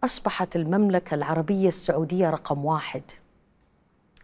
أصبحت 0.05 0.57
المملكة 0.57 1.15
العربية 1.15 1.69
السعودية 1.69 2.31
رقم 2.31 2.65
واحد 2.65 3.03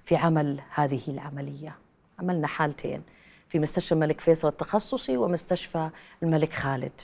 في 0.05 0.17
عمل 0.17 0.61
هذه 0.75 1.01
العملية. 1.09 1.79
عملنا 2.19 2.47
حالتين 2.47 3.03
في 3.49 3.59
مستشفى 3.59 3.93
الملك 3.93 4.21
فيصل 4.21 4.49
التخصصي 4.49 5.17
ومستشفى 5.17 5.91
الملك 6.23 6.53
خالد 6.53 7.01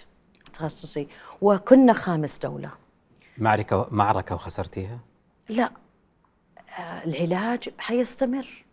التخصصي 0.47 1.09
وكنا 1.43 1.93
خامس 1.93 2.39
دولة. 2.39 2.71
معركة 3.39 3.89
معركة 3.91 4.35
وخسرتيها؟ 4.35 4.99
لا 5.49 5.71
آه، 6.79 7.05
العلاج 7.05 7.69
حيستمر. 7.79 8.65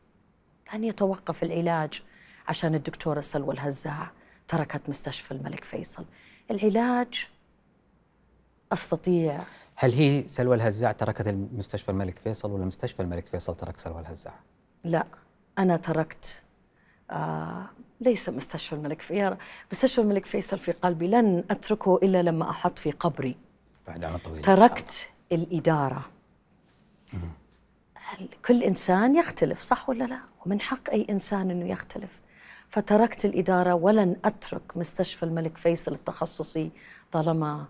لن 0.74 0.84
يتوقف 0.84 1.44
العلاج 1.44 2.02
عشان 2.48 2.76
الدكتورة 2.76 3.22
سلوى 3.22 3.54
الهزاع 3.54 4.12
تركت 4.48 4.90
مستشفى 4.90 5.32
الملك 5.32 5.64
فيصل. 5.64 6.06
العلاج 6.52 7.30
أستطيع. 8.72 9.42
هل 9.76 9.94
هي 9.94 10.28
سلوى 10.28 10.56
الهزاع 10.56 10.92
تركت 10.92 11.28
مستشفى 11.28 11.90
الملك 11.92 12.20
فيصل 12.20 12.52
ولا 12.52 12.66
مستشفى 12.66 13.02
الملك 13.02 13.26
فيصل 13.26 13.56
ترك 13.56 13.78
سلوى 13.78 14.02
الهزاع؟ 14.02 14.34
لا 14.84 15.06
أنا 15.60 15.78
تركت 15.78 16.42
آه 17.12 17.66
ليس 18.02 18.30
مستشفى 18.30 18.76
الملك 18.76 19.02
فيصل 19.02 19.38
مستشفى 19.72 20.02
الملك 20.02 20.26
فيصل 20.26 20.60
في 20.60 20.72
قلبي. 20.72 21.08
لن 21.08 21.44
أتركه 21.52 21.96
إلا 22.04 22.22
لما 22.22 22.50
أحط 22.50 22.80
في 22.80 22.92
قبري. 22.92 23.38
بعد 23.88 24.04
عام 24.04 24.18
طويل 24.18 24.42
تركت 24.42 25.10
الإدارة. 25.32 26.10
كل 28.46 28.64
إنسان 28.64 29.16
يختلف 29.16 29.62
صح 29.62 29.90
ولا 29.90 30.04
لا؟ 30.04 30.20
ومن 30.46 30.62
حق 30.62 30.90
أي 30.90 31.08
إنسان 31.10 31.52
أنه 31.52 31.66
يختلف؟ 31.70 32.20
فتركت 32.70 33.26
الإدارة 33.26 33.74
ولن 33.74 34.16
أترك 34.26 34.78
مستشفى 34.78 35.24
الملك 35.24 35.58
فيصل 35.58 35.94
التخصصي 35.94 36.72
طالما 37.12 37.66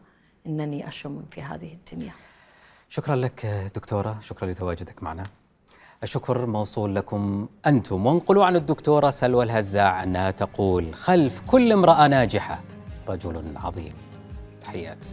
أنني 0.48 0.88
أشم 0.88 1.24
في 1.32 1.42
هذه 1.42 1.74
الدنيا. 1.74 2.14
شكرا 2.90 3.16
لك 3.16 3.46
دكتورة 3.76 4.20
شكرا 4.22 4.52
لتواجدك 4.52 5.04
معنا. 5.04 5.24
الشكر 6.04 6.46
موصول 6.46 6.96
لكم 6.96 7.48
أنتم. 7.68 8.06
وانقلوا 8.06 8.46
عن 8.46 8.56
الدكتورة 8.56 9.10
سلوى 9.10 9.44
الهزاع 9.44 10.04
أنها 10.04 10.32
تقول 10.32 10.94
خلف 10.94 11.42
كل 11.48 11.72
امرأة 11.72 12.08
ناجحة. 12.08 12.62
رجل 13.08 13.58
عظيم. 13.58 13.94
تحياتي. 14.62 15.10